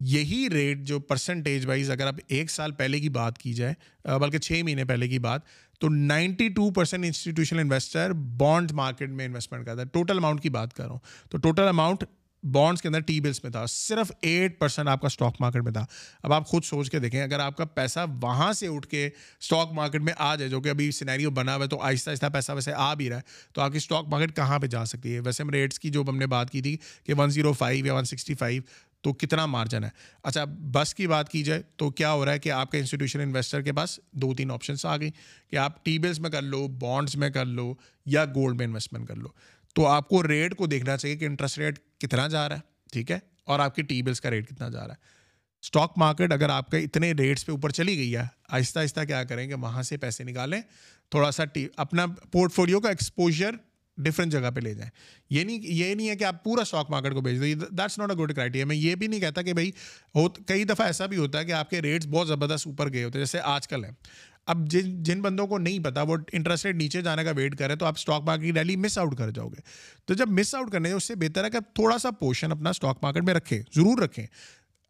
یہی 0.02 0.48
ریٹ 0.52 0.80
جو 0.88 1.00
پرسنٹیج 1.00 1.66
وائز 1.66 1.92
اگر 1.92 2.08
آپ 2.08 2.16
ایک 2.28 2.50
سال 2.52 2.72
پہلے 2.72 3.00
کی 3.00 3.10
بات 3.10 3.38
کی 3.38 3.54
جائے 3.54 3.74
بلکہ 4.20 4.38
چھ 4.38 4.62
مہینے 4.64 4.86
پہلے 4.86 5.08
کی 5.08 5.20
بات، 5.20 5.42
تو 5.82 5.90
ninety 5.90 6.48
two 6.50 6.70
percent 6.72 7.06
institutional 7.06 7.60
investor 7.60 8.14
bond 8.38 8.72
market 8.72 9.10
میں 9.10 9.26
انویسٹمنٹ 9.26 9.66
کرتا 9.66 9.82
ہے 9.82 9.88
ٹوٹل 9.94 10.18
اماؤنٹ 10.18 10.42
کی 10.42 10.50
بات 10.50 10.74
کر 10.74 10.84
رہا 10.84 10.92
ہوں، 10.92 11.30
تو 11.32 11.38
ٹوٹل 11.38 11.68
اماؤنٹ 11.68 12.04
بانڈس 12.44 12.82
کے 12.82 12.88
اندر 12.88 13.00
ٹی 13.00 13.20
بلس 13.20 13.44
میں 13.44 13.52
تھا، 13.52 13.66
صرف 13.66 14.12
ایٹ 14.22 14.60
پرسینٹ 14.60 14.90
آپ 14.90 15.02
کا 15.02 15.08
اسٹاک 15.08 15.36
مارکیٹ 15.40 15.64
میں 15.64 15.72
تھا۔ 15.72 15.86
اب 16.24 16.34
آپ 16.34 16.48
خود 16.48 16.64
سوچ 16.64 16.90
کے 16.90 17.00
دیکھیں، 17.00 17.22
اگر 17.22 17.40
آپ 17.40 17.58
کا 17.58 17.66
پیسہ 17.66 18.00
وہاں 18.22 18.54
سے 18.54 18.68
اٹھ 18.68 18.88
کے 18.88 19.10
اسٹاک 19.42 19.72
مارکیٹ 19.72 20.02
میں 20.02 20.14
آ 20.18 20.36
جائے، 20.36 20.50
جو 20.50 20.62
کہ 20.62 20.70
ابھی 20.70 20.92
سینیریو 20.92 21.32
بنا 21.32 21.56
ہوا 21.56 21.64
ہے، 21.64 21.70
تو 21.70 21.82
آہستہ 21.82 22.10
آہستہ 22.10 22.26
پیسہ 22.34 22.52
ویسے 22.52 22.74
آ 22.74 22.94
بھی 22.94 23.10
رہا 23.10 23.18
ہے، 23.18 23.22
تو 23.54 23.62
آپ 23.62 23.72
کی 23.72 23.78
اسٹاک 23.78 24.08
مارکیٹ 24.08 24.36
کہاں 24.36 24.60
پہ 24.60 24.68
جا 24.68 24.86
سکتی 24.86 25.16
ہے؟ 25.16 25.20
ویسے 25.20 25.44
ہم 25.44 25.50
ریٹس 25.50 25.80
کی 25.80 25.90
جو 25.90 26.04
ہم 26.08 26.18
نے 26.18 26.28
بات 26.28 26.50
کی 26.50 26.62
تھی 26.62 26.78
کہ 27.04 27.14
ون 27.18 27.30
زیرو 27.30 27.54
فائیو 27.54 27.86
یا 27.86 27.94
ون 27.94 28.06
سکسٹی 28.06 28.34
فائیو 28.34 28.64
تو 29.02 29.14
کتنا 29.14 29.46
مارجن 29.46 29.84
ہے؟ 29.84 29.90
اچھا 30.24 30.44
بس 30.46 30.94
کی 30.96 31.08
بات 31.08 31.30
کی 31.30 31.44
جائے 31.44 31.62
تو 31.76 31.90
کیا 31.90 32.12
ہو 32.12 32.26
رہا 32.26 32.34
ہے 32.34 32.40
کہ 32.40 32.52
آپ 32.52 32.72
کے 32.72 32.80
انسٹیٹیوشن 32.80 33.22
انویسٹر 33.22 33.62
کے 33.62 33.74
پاس 33.74 34.00
دو 34.12 34.34
تین 34.34 34.52
آپشنس 34.52 34.86
آ 34.86 34.98
گئی 34.98 35.10
کہ 35.50 35.56
آپ 35.56 35.84
ٹی 35.86 35.98
بلس 36.00 36.20
میں 36.20 36.30
کر 36.30 36.42
لو 36.42 36.68
بانڈس 36.68 37.16
میں 37.16 37.30
کر 37.30 37.46
لو 37.46 37.74
یا 38.06 38.26
گولڈ 38.26 38.58
میں 38.58 38.66
انویسٹمنٹ 38.66 39.08
کر 39.08 39.16
لو۔ 39.16 39.28
تو 39.74 39.86
آپ 39.88 40.10
کو 40.10 40.28
ریٹ 40.28 40.56
کو 40.56 40.66
دیکھنا 40.68 40.98
چاہیے 40.98 41.16
کہ 41.16 41.26
انٹرسٹ 41.26 41.58
ریٹ 41.58 41.80
کتنا 42.00 42.28
جا 42.28 42.48
رہا 42.50 42.56
ہے، 42.56 42.62
ٹھیک 42.92 43.12
ہے؟ 43.12 43.20
اور 43.44 43.60
آپ 43.60 43.76
کی 43.76 43.82
ٹی 43.82 44.02
بلس 44.02 44.22
کا 44.22 44.30
ریٹ 44.30 44.50
کتنا 44.50 44.70
جا 44.70 44.88
رہا 44.88 44.94
ہے۔ 44.94 45.12
اسٹاک 45.64 45.94
مارکیٹ 45.98 46.32
اگر 46.34 46.50
آپ 46.50 46.70
کے 46.72 46.78
اتنے 46.78 47.12
ریٹس 47.12 47.46
پہ 47.46 47.52
اوپر 47.52 47.70
چلی 47.70 47.98
گئی 47.98 48.16
ہے، 48.16 48.24
آہستہ 48.50 48.80
آہستہ 48.80 49.00
کیا 49.08 49.24
کریں 49.24 49.48
کہ 49.48 49.56
وہاں 49.56 49.84
سے 49.84 49.98
پیسے 49.98 50.24
نکالیں، 50.24 50.62
تھوڑا 51.12 51.32
سا 51.32 51.46
ٹی، 51.46 51.68
اپنا 51.78 52.06
پورٹ 52.32 52.54
فولیو 52.54 52.80
کا 52.80 52.90
ایکسپوجر 52.90 53.56
ڈفرینٹ 53.98 54.32
جگہ 54.32 54.50
پہ 54.56 54.60
لے 54.60 54.74
جائیں۔ 54.74 54.90
یہ 55.30 55.44
نہیں 55.44 55.60
یہ 55.62 55.94
نہیں 55.96 56.10
ہے 56.10 56.16
کہ 56.16 56.24
آپ 56.24 56.44
پورا 56.44 56.62
اسٹاک 56.62 56.90
مارکیٹ 56.90 57.14
کو 57.14 57.22
بھیج 57.22 57.42
دیں 57.42 57.54
that's 57.56 57.98
not 57.98 58.12
a 58.12 58.16
good 58.18 58.34
criteria 58.34 58.66
میں 58.66 58.76
یہ 58.76 58.96
بھی 58.96 59.08
نہیں 59.08 59.20
کہتا 59.20 59.42
کہ 59.42 59.54
بھائی 59.54 59.72
کئی 60.46 60.64
دفعہ 60.64 60.86
ایسا 60.88 61.06
بھی 61.06 61.18
ہوتا 61.18 61.40
ہے 61.40 61.46
کہ 61.46 61.52
آپ 61.52 61.70
کے 61.70 61.82
ریٹس 61.82 62.08
بہت 62.08 62.28
زبردست 62.28 62.68
اوپر 62.68 62.94
گئے 62.94 63.04
ہوتے 63.04 63.20
ہیں، 63.20 63.26
جیسے 63.26 63.40
آج 63.44 63.68
کل 63.68 63.86
ہے۔ 63.86 63.90
اب 64.46 64.70
جن 64.70 65.04
جن 65.04 65.22
بندوں 65.22 65.48
کو 65.48 65.58
نہیں 65.58 65.80
پتا، 65.80 66.02
وہ 66.02 66.18
انٹرسٹ 66.32 66.66
ریٹ 66.66 66.76
نیچے 66.76 67.02
جانے 67.02 67.24
کا 67.24 67.32
ویٹ 67.32 67.58
کریں 67.58 67.76
تو 67.76 67.86
آپ 67.86 67.94
اسٹاک 67.98 68.24
مارکیٹ 68.24 68.46
کی 68.46 68.54
ریلی 68.54 68.76
مس 68.76 68.98
آؤٹ 68.98 69.18
کر 69.18 69.32
جاؤ 69.32 69.48
گے۔ 69.48 69.62
تو 70.06 70.14
جب 70.14 70.30
مس 70.30 70.56
آؤٹ 70.56 70.72
کرنے 70.72 70.92
اس 70.92 71.04
سے 71.04 71.16
بہتر 71.16 71.44
ہے 71.44 71.50
کہ 71.50 71.58
آپ 71.58 71.76
تھوڑا 71.76 71.98
سا 71.98 72.12
پورشن 72.12 72.52
اپنا 72.52 72.70
اسٹاک 72.70 73.00
مارکیٹ 73.02 73.24
میں 73.24 73.34
رکھیں، 73.34 73.62
ضرور 73.76 74.02
رکھیں۔ 74.02 74.28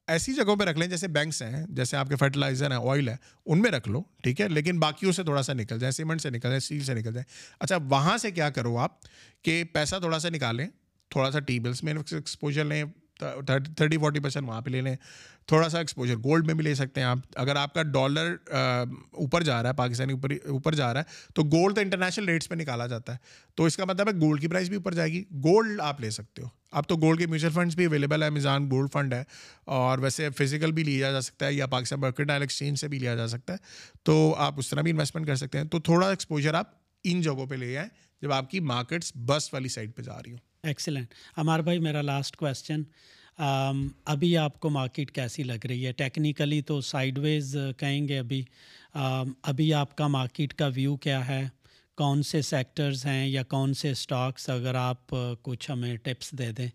ایسی 0.07 0.33
جگہوں 0.33 0.55
پہ 0.55 0.63
رکھ 0.63 0.79
لیں 0.79 0.87
جیسے 0.87 1.07
بینکس 1.07 1.41
ہیں، 1.41 1.65
جیسے 1.69 1.97
آپ 1.97 2.09
کے 2.09 2.15
فرٹیلائزر 2.15 2.71
ہیں 2.71 2.89
آئل 2.89 3.09
ہے 3.09 3.15
ان 3.45 3.61
میں 3.61 3.71
رکھ 3.71 3.89
لو، 3.89 4.03
ٹھیک 4.23 4.41
ہے؟ 4.41 4.47
لیکن 4.47 4.79
باقیوں 4.79 5.11
سے 5.11 5.23
تھوڑا 5.23 5.41
سا 5.41 5.53
نکل 5.53 5.79
جائیں 5.79 5.91
سیمنٹ 5.91 6.21
سے 6.21 6.29
نکل 6.29 6.47
جائیں 6.49 6.57
اسٹیل 6.57 6.83
سے 6.83 6.93
نکل 6.93 7.13
جائیں۔ 7.13 7.55
اچھا 7.59 7.77
وہاں 7.77 8.17
سے 8.17 8.31
کیا 8.31 8.49
کرو 8.49 8.77
آپ 8.77 8.91
کہ 9.41 9.63
پیسہ 9.63 9.95
تھوڑا 9.95 10.19
سا 10.19 10.29
نکالیں، 10.29 10.67
تھوڑا 11.09 11.31
سا 11.31 11.39
ٹی 11.39 11.59
بلس 11.59 11.83
میں 11.83 11.93
ایکسپوجر 12.11 12.63
لیں 12.63 12.83
تھرٹی 13.17 13.97
فورٹی 13.97 14.19
پرسینٹ 14.19 14.47
وہاں 14.47 14.61
پہ 14.61 14.69
لے 14.69 14.81
لیں۔ 14.81 14.95
تھوڑا 15.47 15.69
سا 15.69 15.77
ایکسپوجر 15.77 16.15
گولڈ 16.15 16.45
میں 16.45 16.53
بھی 16.53 16.63
لے 16.63 16.75
سکتے 16.75 17.01
ہیں 17.01 17.07
آپ۔ 17.07 17.17
اگر 17.35 17.55
آپ 17.55 17.73
کا 17.73 17.83
ڈالر 17.83 18.35
اوپر 19.11 19.43
جا 19.43 19.63
رہا 19.63 19.69
ہے، 19.69 19.75
پاکستانی 19.75 20.13
اوپر 20.13 20.31
اوپر 20.31 20.75
جا 20.75 20.93
رہا 20.93 20.99
ہے، 20.99 21.33
تو 21.35 21.43
گولڈ 21.43 21.75
تو 21.75 21.81
انٹرنیشنل 21.81 22.25
ریٹس 22.25 22.49
پہ 22.49 22.55
نکالا 22.55 22.87
جاتا 22.87 23.13
ہے۔ 23.13 23.17
تو 23.55 23.63
اس 23.63 23.77
کا 23.77 23.85
مطلب 23.85 24.07
ہے 24.07 24.13
گولڈ 24.21 24.41
کی 24.41 24.47
پرائز 24.47 24.67
بھی 24.69 24.75
اوپر 24.75 24.93
جائے 24.93 25.11
گی۔ 25.11 25.23
گولڈ 25.31 25.81
آپ 25.81 26.01
لے 26.01 26.09
سکتے 26.09 26.41
ہو۔ 26.41 26.47
اب 26.71 26.87
تو 26.87 26.95
گولڈ 26.95 27.19
کے 27.19 27.27
میوچل 27.27 27.49
فنڈس 27.49 27.75
بھی 27.75 27.85
اویلیبل 27.85 28.23
ہے 28.23 28.29
میزان 28.29 28.71
گولڈ 28.71 28.91
فنڈ 28.93 29.13
ہے۔ 29.13 29.23
اور 29.65 29.97
ویسے 29.97 30.29
فزیکل 30.29 30.71
بھی 30.71 30.83
لیا 30.83 31.11
جا 31.11 31.21
سکتا 31.21 31.45
ہے 31.45 31.53
یا 31.53 31.67
پاکستان 31.67 31.99
مرکیٹائل 31.99 32.41
ایکسچینج 32.41 32.79
سے 32.79 32.87
بھی 32.87 32.99
لیا 32.99 33.15
جا 33.15 33.27
سکتا 33.27 33.53
ہے۔ 33.53 33.57
تو 34.03 34.35
آپ 34.37 34.53
اس 34.57 34.69
طرح 34.69 34.81
بھی 34.81 34.91
انویسٹمنٹ 34.91 35.27
کر 35.27 35.35
سکتے 35.35 35.57
ہیں۔ 35.57 35.65
تو 35.65 35.79
تھوڑا 35.79 36.09
ایکسپوجر 36.09 36.53
آپ 36.53 36.65
ان 37.03 37.21
جگہوں 37.21 37.45
پہ 37.45 37.55
لے 37.55 37.73
جائیں 37.73 37.89
جب 38.21 38.33
آپ 38.33 38.49
کی 38.49 38.59
مارکیٹس 38.59 39.11
بس 39.15 39.53
والی 39.53 39.69
سائڈ 39.69 39.95
پہ 39.95 40.01
جا 40.01 40.17
رہی 40.17 40.31
ہوں۔ 40.31 40.52
ایکسلنٹ 40.63 41.13
امار 41.37 41.59
بھائی 41.59 41.79
میرا 41.79 42.01
لاسٹ 42.01 42.35
کویشچن 42.37 42.83
ابھی 44.05 44.35
آپ 44.37 44.59
کو 44.59 44.69
مارکیٹ 44.69 45.11
کیسی 45.11 45.43
لگ 45.43 45.65
رہی 45.65 45.85
ہے 45.87 45.91
ٹیکنیکلی 45.91 46.61
تو 46.61 46.79
سائڈ 46.81 47.17
ویز 47.17 47.55
کہیں 47.77 48.07
گے 48.07 48.19
ابھی 48.19 48.43
ابھی 49.43 49.73
آپ 49.73 49.95
کا 49.97 50.07
مارکیٹ 50.07 50.53
کا 50.53 50.67
ویو 50.75 50.95
کیا 50.97 51.27
ہے 51.27 51.43
کون 51.97 52.23
سے 52.23 52.41
سیکٹرز 52.41 53.05
ہیں 53.05 53.27
یا 53.27 53.43
کون 53.47 53.73
سے 53.73 53.91
اسٹاکس 53.91 54.49
اگر 54.49 54.75
آپ 54.75 55.15
کچھ 55.41 55.69
ہمیں 55.71 55.95
ٹپس 55.97 56.31
دے 56.31 56.51
دیں 56.51 56.67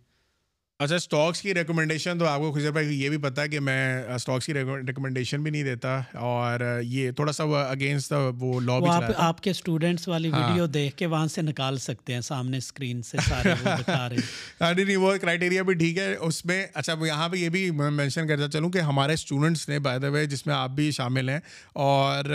اچھا 0.81 0.95
اسٹاکس 0.95 1.41
کی 1.43 1.53
ریکمنڈیشن 1.55 2.19
تو 2.19 2.27
آپ 2.27 2.41
کو 2.41 2.51
خزر 2.53 2.71
بھائی 2.71 3.01
یہ 3.03 3.09
بھی 3.09 3.17
پتا 3.19 3.43
ہے 3.43 3.49
کہ 3.49 3.61
میں 3.61 4.03
اسٹاکس 4.15 4.47
کی 4.47 4.55
ریکمنڈیشن 4.55 5.43
بھی 5.43 5.51
نہیں 5.51 5.65
دیتا 5.65 5.97
اور 6.17 6.61
یہ 6.83 7.11
تھوڑا 7.11 7.33
سا 7.33 7.45
اگینسٹ 7.63 8.13
وہ 8.39 8.61
لا 8.61 8.79
بھی 8.79 9.15
آپ 9.19 9.41
کے 9.41 9.51
اسٹوڈنٹس 9.51 10.07
والی 10.09 10.31
ویڈیو 10.31 10.61
ہاں۔ 10.61 10.67
دیکھ 10.69 10.97
کے 10.97 11.07
وہاں 11.07 11.27
سے 11.27 11.43
نکال 11.43 11.79
سکتے 11.79 12.15
ہیں 12.15 12.21
سامنے 12.21 12.57
اسکرین 12.57 13.03
سے 13.03 13.19
سارے 13.29 13.53
ہاں، 13.89 14.73
نہیں 14.75 14.85
نہیں 14.85 14.97
وہ 14.97 15.13
کرائٹیریا 15.21 15.63
بھی 15.63 15.75
ٹھیک 15.75 15.99
ہے۔ 15.99 16.15
اس 16.21 16.45
میں 16.47 16.67
اچھا 16.75 16.95
یہاں 17.07 17.29
پہ 17.29 17.37
یہ 17.37 17.49
بھی 17.49 17.71
مینشن 17.71 18.29
کرتا 18.29 18.49
چلوں 18.49 18.71
کہ 18.71 18.89
ہمارے 18.89 19.13
اسٹوڈنٹس 19.13 19.69
نے 19.69 19.79
بائی 19.79 20.01
دا 20.01 20.09
وے 20.09 20.27
جس 20.27 20.47
میں 20.47 20.55
آپ 20.55 20.71
بھی 20.71 20.91
شامل 20.93 21.29
ہیں 21.29 21.41
اور 21.83 22.35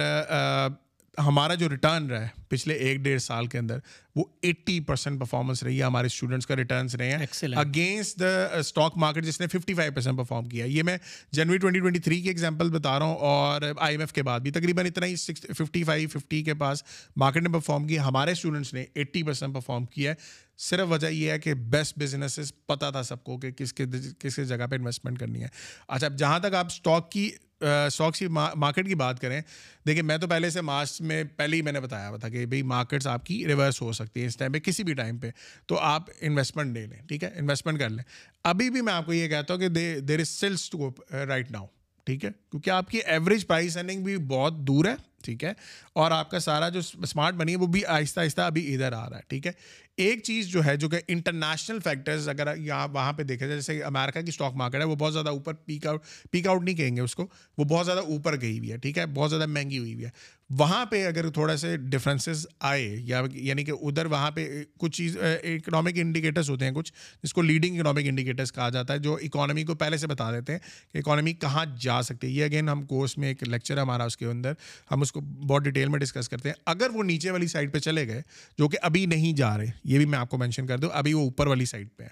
ہمارا 1.18 1.54
جو 1.54 1.70
ریٹرن 1.70 2.08
رہا 2.08 2.22
ہے 2.22 2.28
پچھلے 2.50 2.74
ایک 2.74 3.00
ڈیڑھ 3.00 3.22
سال 3.22 3.48
کے 3.48 3.58
اندر 3.58 3.78
وہ 4.16 4.26
ایٹی 4.42 4.80
پرسینٹ 4.80 5.20
پرفارمنس 5.20 5.64
رہی 5.64 5.78
ہے 5.80 5.84
ہمارے 5.84 6.06
اسٹوڈنٹس 6.06 6.48
کا 6.48 6.56
ریٹرنس 6.56 6.96
رہے 6.96 7.12
ہیں۔ 7.12 7.26
اگینسٹ 7.56 8.20
دا 8.20 8.58
اسٹاک 8.60 8.98
مارکیٹ 8.98 9.26
جس 9.26 9.42
نے 9.42 9.48
ففٹی 9.48 9.74
فائیو 9.74 9.92
پرسینٹ 9.92 10.18
پرفارم 10.18 10.46
کیا۔ 10.46 10.66
یہ 10.66 10.84
میں 10.84 10.98
جنوری 11.32 11.58
ٹوئنٹی 11.58 11.80
ٹوئنٹی 11.80 12.00
تھری 12.00 12.22
کی 12.22 12.28
ایگزامپل 12.28 12.70
بتا 12.70 13.00
رہا 13.00 13.06
ہوں 13.06 13.16
اور 13.16 13.62
آئی 13.78 13.94
ایم 13.94 14.00
ایف 14.00 14.14
کے 14.14 14.24
بعد 14.24 14.40
بھی۔ 14.40 14.52
تقریباً 14.52 14.86
اتنا 14.86 15.06
ہی 15.06 15.16
سکس 15.16 15.46
ففٹی 15.58 15.84
فائیو 15.84 16.10
ففٹی 16.10 16.44
کے 16.44 16.54
پاس 16.54 16.84
مارکیٹ 17.16 17.44
نے 17.44 17.50
پرفارم 17.50 17.88
کیا۔ 17.88 18.08
ہمارے 18.08 18.32
اسٹوڈنٹس 18.32 18.74
نے 18.74 18.86
ایٹی 18.94 19.24
پرسینٹ 19.24 19.54
پرفارم 19.54 19.86
کیا 19.86 20.12
ہے۔ 20.12 20.16
صرف 20.58 20.88
وجہ 20.90 21.08
یہ 21.08 21.32
ہے 21.32 21.40
کہ 21.40 21.54
بیسٹ 21.54 22.00
بزنسز 22.00 22.54
پتہ 22.66 22.92
تھا 22.92 23.04
سب 23.04 23.24
کو 23.24 23.38
کہ 23.38 23.52
کس 23.52 23.74
کے 23.74 23.86
کس 24.20 24.36
کس 24.36 24.50
جگہ 24.50 24.68
پہ 24.72 24.76
انویسٹمنٹ 24.76 25.20
کرنی 25.20 25.44
ہے۔ 25.44 25.48
اچھا 25.88 26.08
جہاں 26.08 26.40
تک 26.40 26.54
آپ 26.56 26.66
اسٹاک 26.66 27.12
کی 27.12 27.30
اسٹاکس 27.64 28.20
کی 28.20 28.28
مارکیٹ 28.28 28.88
کی 28.88 28.96
بات 28.96 29.20
کریں، 29.20 29.40
دیکھیں 29.86 30.04
میں 30.04 30.18
تو 30.18 30.28
پہلے 30.28 30.50
سے 30.50 30.62
مارچ 30.62 31.00
میں 31.02 31.24
پہلے 31.36 31.58
ہی 31.58 31.62
میں 31.62 31.72
نے 31.72 31.80
بتایا 31.80 32.10
ہوا 32.10 32.18
تھا 32.18 32.30
کہ 32.30 32.46
بھائی 32.46 32.62
مارکیٹس 32.64 33.08
آپ 33.08 33.26
کی 33.26 33.46
ریورس 33.48 33.82
ہو 33.82 33.92
سکتی 33.92 34.20
ہیں 34.20 34.28
اس 34.28 34.38
ٹائم 34.38 34.52
پہ 34.52 34.60
کسی 34.60 34.84
بھی 34.84 34.94
ٹائم 34.94 35.18
پہ، 35.18 35.30
تو 35.66 35.80
آپ 35.80 36.10
انویسٹمنٹ 36.22 36.78
لے 36.78 36.86
لیں، 36.86 36.98
ٹھیک 37.08 37.24
ہے؟ 37.24 37.30
انویسٹمنٹ 37.36 37.80
کر 37.80 37.90
لیں۔ 37.90 38.04
ابھی 38.44 38.70
بھی 38.70 38.82
میں 38.82 38.94
آپ 38.94 39.06
کو 39.06 39.14
یہ 39.14 39.28
کہتا 39.28 39.54
ہوں 39.54 39.62
کہ 39.62 40.00
there 40.00 40.20
is 40.20 40.30
sales 40.30 40.70
too 40.70 40.90
right 41.12 41.52
now 41.52 41.66
ٹھیک 42.08 42.26
ہے؟ 42.26 42.30
کیونکہ 42.52 42.70
آپ 42.70 42.90
کی 42.90 43.00
ایوریج 43.06 43.48
پرائز 43.48 43.78
ارننگ 43.78 44.04
بھی 44.04 44.18
بہت 44.18 44.58
دور 44.58 44.86
ہے، 44.86 44.96
ٹھیک 45.24 45.44
ہے؟ 45.44 45.52
اور 45.94 46.12
آپ 46.12 46.32
کا 46.32 46.40
سارا 46.40 46.70
جو 46.70 46.80
اسمارٹ 47.04 47.36
منی 47.36 47.52
ہے 47.52 47.58
وہ 47.58 47.68
بھی 47.68 47.86
آہستہ 47.86 48.20
آہستہ 48.20 48.42
ابھی 48.42 48.74
ادھر 48.74 48.92
آ 48.92 49.10
رہا 49.10 49.18
ہے، 49.18 49.22
ٹھیک 49.28 49.48
ہے؟ 49.48 49.52
ایک 49.98 50.24
چیز 50.24 50.48
جو 50.48 50.66
ہے 50.66 50.76
جو 50.78 50.90
کہ 50.90 50.98
انٹرنیشنل 51.08 51.80
فیکٹرز 51.80 52.30
اگر 52.30 52.56
یہاں 52.58 52.88
وہاں 52.88 53.14
پہ 53.14 53.24
دیکھا 53.24 53.46
جائے، 53.46 53.58
جیسے 53.58 53.84
امریکہ 53.84 54.22
کی 54.22 54.30
اسٹاک 54.30 54.54
مارکیٹ 54.54 54.82
ہے، 54.82 54.86
وہ 54.86 54.96
بہت 54.96 55.14
زیادہ 55.14 55.30
اوپر 55.30 55.54
پیک 55.54 55.88
آؤٹ 55.88 56.04
پیک 56.32 56.48
آؤٹ 56.48 56.64
نہیں 56.64 56.76
کہیں 56.76 56.96
گے 56.96 57.02
اس 57.02 57.16
کو، 57.16 57.28
وہ 57.58 57.64
بہت 57.64 57.86
زیادہ 57.86 58.00
اوپر 58.00 58.42
گئی 58.42 58.58
ہوئی 58.58 58.72
ہے، 58.72 58.78
ٹھیک 58.78 58.98
ہے؟ 58.98 59.06
بہت 59.06 59.30
زیادہ 59.30 59.46
مہنگی 59.46 59.78
ہوئی 59.78 59.94
ہوئی 59.94 60.06
ہے۔ 60.06 60.10
وہاں 60.50 60.86
پہ 60.86 61.06
اگر 61.08 61.30
تھوڑا 61.30 61.58
سے 61.58 61.78
ڈفرینسز 61.78 62.46
آئے، 62.60 62.96
یا 63.00 63.22
یعنی 63.34 63.64
کہ 63.64 63.72
ادھر 63.72 64.06
وہاں 64.06 64.32
پہ 64.32 64.64
کچھ 64.78 64.92
چیز 64.92 65.18
اکنامک 65.18 65.92
انڈیکیٹرس 65.96 66.50
ہوتے 66.50 66.66
ہیں 66.66 66.72
کچھ، 66.72 66.94
جس 67.24 67.34
کو 67.34 67.42
لیڈنگ 67.42 67.80
اکنامک 67.80 68.08
انڈیکیٹرس 68.08 68.52
کہا 68.52 68.70
جاتا 68.70 68.94
ہے، 68.94 69.00
جو 69.00 69.16
اکانومی 69.16 69.64
کو 69.64 69.76
پہلے 69.76 69.98
سے 69.98 70.08
بتا 70.08 70.32
دیتے 70.32 70.52
ہیں 70.52 70.60
کہ 70.92 70.98
اکانومی 70.98 71.34
کہاں 71.34 71.66
جا 71.80 72.02
سکتی 72.02 72.28
ہے۔ 72.28 72.32
یہ 72.32 72.46
اگین 72.46 72.70
ہم 72.70 72.84
کورس 72.84 73.18
میں 73.18 73.28
ایک 73.28 73.44
لیکچر 73.44 73.76
ہے 73.76 73.82
ہمارا 73.82 74.04
اس 74.04 74.18
کے 74.18 74.26
اندر، 74.26 74.54
ہم 74.92 75.02
اس 75.02 75.12
کو 75.12 75.22
بہت 75.22 75.64
ڈیٹیل 75.64 75.88
میں 75.88 76.00
ڈسکس 76.00 76.30
کرتے 76.30 76.50
ہیں۔ 76.50 76.56
اگر 76.66 76.90
وہ 76.94 77.04
نیچے 77.04 77.32
والی 77.32 77.48
سائڈ 77.48 77.74
پہ 77.74 77.80
چلے 77.80 78.08
گئے، 78.08 78.22
جو 78.58 78.68
کہ 78.70 78.78
ابھی 78.82 79.06
نہیں 79.06 79.34
جا 79.34 79.58
رہے 79.58 79.66
یہ 79.84 79.98
بھی 79.98 80.06
میں 80.06 80.20
آپ 80.20 80.30
کو 80.30 80.38
مینشن 80.38 80.68
کر 80.68 80.78
دوں، 80.78 80.90
ابھی 80.94 81.14
وہ 81.14 81.22
اوپر 81.22 81.48
والی 81.48 81.66
سائڈ 81.66 81.88
پہ 81.98 82.04
ہے۔ 82.04 82.10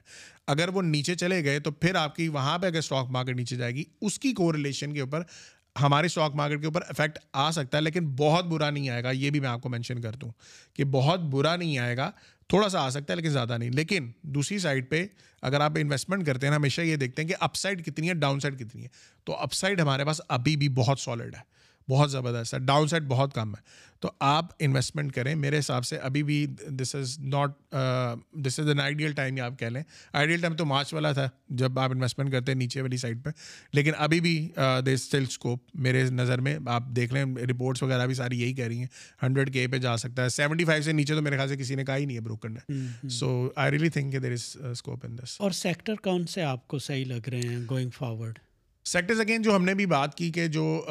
اگر 0.47 0.67
وہ 0.67 0.81
نیچے 0.81 1.15
چلے 1.15 1.43
گئے 1.43 1.59
تو 1.59 1.71
پھر 1.71 1.95
آپ 1.95 2.15
کی 2.15 2.27
وہاں 2.27 2.59
پہ 2.59 2.65
اگر 2.67 2.77
اسٹاک 2.77 3.09
مارکیٹ 3.09 3.35
نیچے 3.35 3.55
جائے 3.55 3.75
گی، 3.75 3.83
اس 4.01 4.19
کی 4.19 4.33
کو 4.33 4.53
ریلیشن 4.53 4.93
کے 4.93 4.99
اوپر 4.99 5.21
ہمارے 5.81 6.05
اسٹاک 6.05 6.35
مارکیٹ 6.35 6.59
کے 6.59 6.65
اوپر 6.65 6.81
افیکٹ 6.87 7.19
آ 7.33 7.51
سکتا 7.51 7.77
ہے، 7.77 7.81
لیکن 7.81 8.07
بہت 8.07 8.45
برا 8.45 8.69
نہیں 8.69 8.89
آئے 8.89 9.03
گا، 9.03 9.11
یہ 9.11 9.29
بھی 9.29 9.39
میں 9.39 9.49
آپ 9.49 9.61
کو 9.61 9.69
مینشن 9.69 10.01
کر 10.01 10.11
دوں 10.11 10.31
کہ 10.73 10.83
بہت 10.83 11.19
برا 11.19 11.55
نہیں 11.55 11.77
آئے 11.77 11.97
گا، 11.97 12.11
تھوڑا 12.47 12.69
سا 12.69 12.79
آ 12.79 12.89
سکتا 12.89 13.13
ہے 13.13 13.15
لیکن 13.15 13.29
زیادہ 13.29 13.57
نہیں۔ 13.57 13.69
لیکن 13.69 14.11
دوسری 14.21 14.59
سائڈ 14.59 14.89
پہ 14.89 15.07
اگر 15.41 15.61
آپ 15.61 15.71
انویسٹمنٹ 15.75 16.25
کرتے 16.25 16.47
ہیں، 16.47 16.53
ہمیشہ 16.53 16.81
یہ 16.81 16.95
دیکھتے 16.95 17.21
ہیں 17.21 17.29
کہ 17.29 17.35
اپ 17.39 17.55
سائڈ 17.55 17.85
کتنی 17.85 18.09
ہے 18.09 18.13
ڈاؤن 18.13 18.39
سائڈ 18.39 18.59
کتنی 18.59 18.83
ہے۔ 18.83 18.87
تو 19.23 19.35
اپ 19.35 19.53
سائڈ 19.53 19.81
ہمارے 19.81 20.05
پاس 20.05 20.21
ابھی 20.27 20.55
بھی 20.55 20.69
بہت 20.69 20.99
سالڈ 20.99 21.35
ہے۔ 21.35 21.60
بہت 21.91 22.11
زبردست 22.11 22.53
ہے۔ 22.53 22.59
ڈاؤن 22.59 22.87
سائڈ 22.87 23.03
بہت 23.03 23.33
کم 23.33 23.55
ہے۔ 23.55 23.89
تو 23.99 24.11
آپ 24.19 24.45
انویسٹمنٹ 24.59 25.11
کریں۔ 25.11 25.35
میرے 25.35 25.59
حساب 25.59 25.85
سے 25.85 25.97
ابھی 25.97 26.23
بھی 26.23 26.45
this 26.67 26.95
is 26.95 27.19
not 27.19 27.51
this 28.33 28.59
is 28.59 28.67
an 28.67 28.79
ideal 28.79 29.11
time 29.13 29.35
آپ 29.41 29.59
کہہ 29.59 29.67
لیں۔ 29.67 29.81
آئیڈیل 30.13 30.41
ٹائم 30.41 30.55
تو 30.55 30.65
مارچ 30.65 30.93
والا 30.93 31.11
تھا 31.11 31.29
جب 31.49 31.79
آپ 31.79 31.91
انویسٹمنٹ 31.91 32.31
کرتے 32.31 32.51
ہیں 32.51 32.59
نیچے 32.59 32.81
والی 32.81 32.97
سائڈ 32.97 33.23
پہ۔ 33.23 33.29
لیکن 33.73 33.91
ابھی 33.97 34.19
بھی 34.19 34.49
دے 34.85 34.93
اسٹل 34.93 35.23
اسکوپ 35.27 35.59
میرے 35.73 36.03
نظر 36.03 36.41
میں 36.41 36.57
آپ 36.65 36.83
دیکھ 36.95 37.13
لیں 37.13 37.25
رپورٹس 37.25 37.83
وغیرہ 37.83 38.05
بھی 38.05 38.15
ساری 38.15 38.41
یہی 38.41 38.53
کہہ 38.53 38.67
رہی 38.67 38.79
ہیں۔ 38.79 38.87
ہنڈریڈ 39.23 39.53
کے 39.53 39.67
پہ 39.67 39.77
جا 39.77 39.97
سکتا 39.97 40.23
ہے۔ 40.23 40.29
سیونٹی 40.29 40.65
فائیو 40.65 40.83
سے 40.83 40.91
نیچے 40.91 41.15
تو 41.15 41.21
میرے 41.21 41.35
خیال 41.35 41.49
سے 41.49 41.57
کسی 41.57 41.75
نے 41.75 41.85
کہا 41.85 41.97
ہی 41.97 42.05
نہیں 42.05 42.17
ہے 42.17 42.21
بروکن 42.21 42.53
نے 42.53 43.09
so 43.09 43.49
I 43.55 43.71
really 43.71 43.89
think 43.89 44.23
there 44.23 44.31
is 44.31 44.57
scope 44.71 45.05
in 45.05 45.17
this 45.17 45.35
اور 45.39 45.51
سیکٹر 45.51 45.95
کون 45.95 46.25
سے 46.27 46.41
آپ 46.41 46.67
کو 46.67 46.79
صحیح 46.79 47.05
لگ 47.05 47.29
رہے 47.29 47.39
ہیں 47.39 47.59
گوئنگ 47.69 47.89
فارورڈ 47.89 48.39
سیکٹرز 48.85 49.19
اگین 49.19 49.41
جو 49.41 49.55
ہم 49.55 49.65
نے 49.65 49.73
بھی 49.73 49.85
بات 49.85 50.15
کی 50.15 50.31
کہ 50.31 50.47
جو 50.47 50.85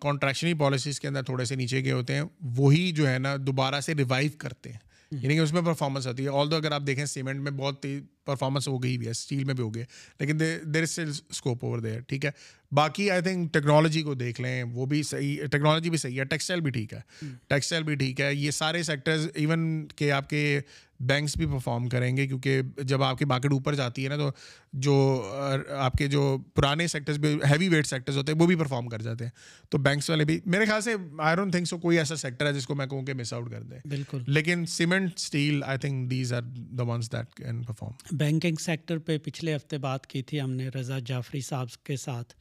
کانٹریکشنی 0.00 0.54
پالیسیز 0.54 1.00
کے 1.00 1.08
اندر 1.08 1.22
تھوڑے 1.22 1.44
سے 1.44 1.54
نیچے 1.54 1.82
کے 1.82 1.92
ہوتے 1.92 2.14
ہیں 2.14 2.22
وہی 2.40 2.92
جو 2.92 3.08
ہے 3.08 3.18
نا 3.18 3.36
دوبارہ 3.40 3.80
سے 3.80 3.94
ریوائو 3.94 4.28
کرتے 4.38 4.70
ہیں۔ 4.70 4.78
یعنی 5.10 5.34
کہ 5.34 5.40
اس 5.40 5.52
میں 5.52 5.62
پرفارمنس 5.62 6.06
آتی 6.06 6.24
ہے۔ 6.24 6.28
آل 6.28 6.50
دو 6.50 6.56
اگر 6.56 6.72
آپ 6.72 6.82
دیکھیں 6.86 7.04
سیمنٹ 7.04 7.40
میں 7.40 7.50
بہت 7.50 7.86
پرفارمنس 8.26 8.68
ہو 8.68 8.82
گئی 8.82 8.98
بھی 8.98 9.06
ہے 9.06 9.10
اسٹیل 9.10 9.44
میں 9.44 9.54
بھی 9.54 9.64
ہو 9.64 9.74
گیا 9.74 9.84
لیکن 10.20 10.40
there 10.40 10.58
is 10.74 10.82
still 10.82 11.10
scope 11.30 11.64
over 11.64 11.78
there 11.78 12.00
ٹھیک 12.00 12.24
ہے۔ 12.24 12.30
باقی 12.72 13.10
آئی 13.10 13.22
تھنک 13.22 13.54
ٹیکنالوجی 13.54 14.02
کو 14.02 14.14
دیکھ 14.14 14.40
لیں 14.40 14.62
وہ 14.62 14.86
بھی 14.86 15.02
صحیح 15.02 15.44
ٹیکنالوجی 15.44 15.90
بھی 15.90 15.98
صحیح 15.98 16.18
ہے 16.18 16.24
ٹیکسٹائل 16.24 16.60
بھی 16.60 16.70
ٹھیک 16.70 16.94
ہے۔ 16.94 17.00
ٹیکسٹائل 17.48 17.82
بھی 17.82 17.94
ٹھیک 17.94 18.20
ہے 18.20 18.34
یہ 18.34 18.50
سارے 18.50 18.82
سیکٹرز 18.82 19.28
ایون 19.34 19.86
کہ 19.96 20.12
آپ 20.12 20.30
کے 20.30 20.60
بینکس 21.00 21.36
بھی 21.36 21.46
پرفارم 21.46 21.88
کریں 21.88 22.16
گے 22.16 22.26
کیونکہ 22.26 22.62
جب 22.82 23.02
آپ 23.02 23.18
کی 23.18 23.24
مارکیٹ 23.24 23.52
اوپر 23.52 23.74
جاتی 23.74 24.04
ہے 24.04 24.08
نا 24.08 24.16
تو 24.16 24.30
جو 24.72 25.28
آپ 25.70 25.92
کے 25.92 26.06
جو 26.06 26.38
پرانے 26.54 26.86
سیکٹرز 26.86 27.18
بھی 27.18 27.28
ہیوی 27.28 27.68
ویٹ 27.68 27.86
سیکٹرز 27.86 28.16
ہوتے 28.16 28.32
ہیں 28.32 28.38
وہ 28.40 28.46
بھی 28.46 28.56
پرفارم 28.56 28.88
کر 28.88 29.02
جاتے 29.02 29.24
ہیں۔ 29.24 29.30
تو 29.70 29.78
بینکس 29.78 30.10
والے 30.10 30.24
بھی 30.24 30.40
میرے 30.46 30.64
خیال 30.64 30.80
سے 30.80 30.94
آئی 31.18 31.36
ڈونٹ 31.36 31.52
تھنک 31.52 31.68
سو 31.68 31.78
کوئی 31.78 31.98
ایسا 31.98 32.16
سیکٹر 32.16 32.46
ہے 32.46 32.52
جس 32.52 32.66
کو 32.66 32.74
میں 32.74 32.86
کہوں 32.86 33.02
کہ 33.02 33.14
مس 33.14 33.32
آؤٹ 33.32 33.50
کر 33.50 33.62
دیں۔ 33.62 33.78
بالکل۔ 33.84 34.22
لیکن 34.26 34.66
cement 34.66 35.12
steel 35.16 35.62
I 35.62 35.78
think 35.78 36.10
these 36.10 36.32
are 36.32 36.42
the 36.42 36.82
ones 36.82 37.12
that 37.12 37.34
can 37.34 37.62
perform 37.62 38.15
banking 38.18 38.56
sector 38.60 38.98
پہ 38.98 39.16
پچھلے 39.18 39.54
ہفتے 39.56 39.78
بات 39.78 40.06
کی 40.06 40.22
تھی 40.22 40.40
ہم 40.40 40.50
نے 40.50 40.68
رضا 40.74 40.98
جعفری 40.98 41.40
صاحب 41.40 41.68
کے 41.84 41.96
ساتھ، 41.96 42.32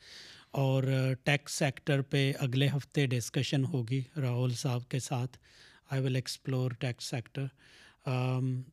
اور 0.51 0.83
ٹیکس 1.23 1.53
سیکٹر 1.53 2.01
پہ 2.01 2.31
اگلے 2.39 2.67
ہفتے 2.75 3.05
ڈسکشن 3.05 3.65
ہوگی 3.65 4.01
راہل 4.17 4.53
صاحب 4.57 4.87
کے 4.89 4.99
ساتھ۔ 4.99 5.37
I 5.91 6.03
will 6.03 6.15
explore 6.15 6.71
tax 6.79 7.09
sector. 7.09 7.45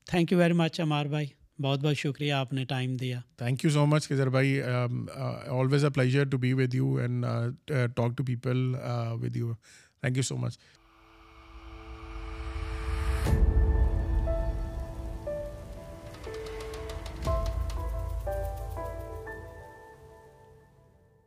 Thank 0.07 0.33
you 0.33 0.39
very 0.39 0.53
much 0.53 0.81
Ammar 0.81 1.07
بھائی۔ 1.07 1.27
بہت 1.63 1.81
بہت 1.81 1.97
شکریہ 1.97 2.33
آپ 2.33 2.53
نے 2.53 2.65
ٹائم 2.65 2.97
دیا۔ 2.97 3.21
تھینک 3.39 3.65
یو 3.65 3.71
سو 3.71 3.87
مچ 3.87 4.09
کزر 4.09 4.29
بھائی۔ 4.31 4.61
Always 4.63 5.85
a 5.85 5.91
pleasure 5.91 6.25
to 6.31 6.39
be 6.39 6.53
with 6.53 6.75
you 6.75 6.95
and 6.97 7.25
talk 7.97 8.17
to 8.17 8.25
people 8.25 8.75
with 9.23 9.37
you 9.37 9.53
thank 10.01 10.17
you 10.17 10.23
so 10.23 10.37
much 10.37 10.59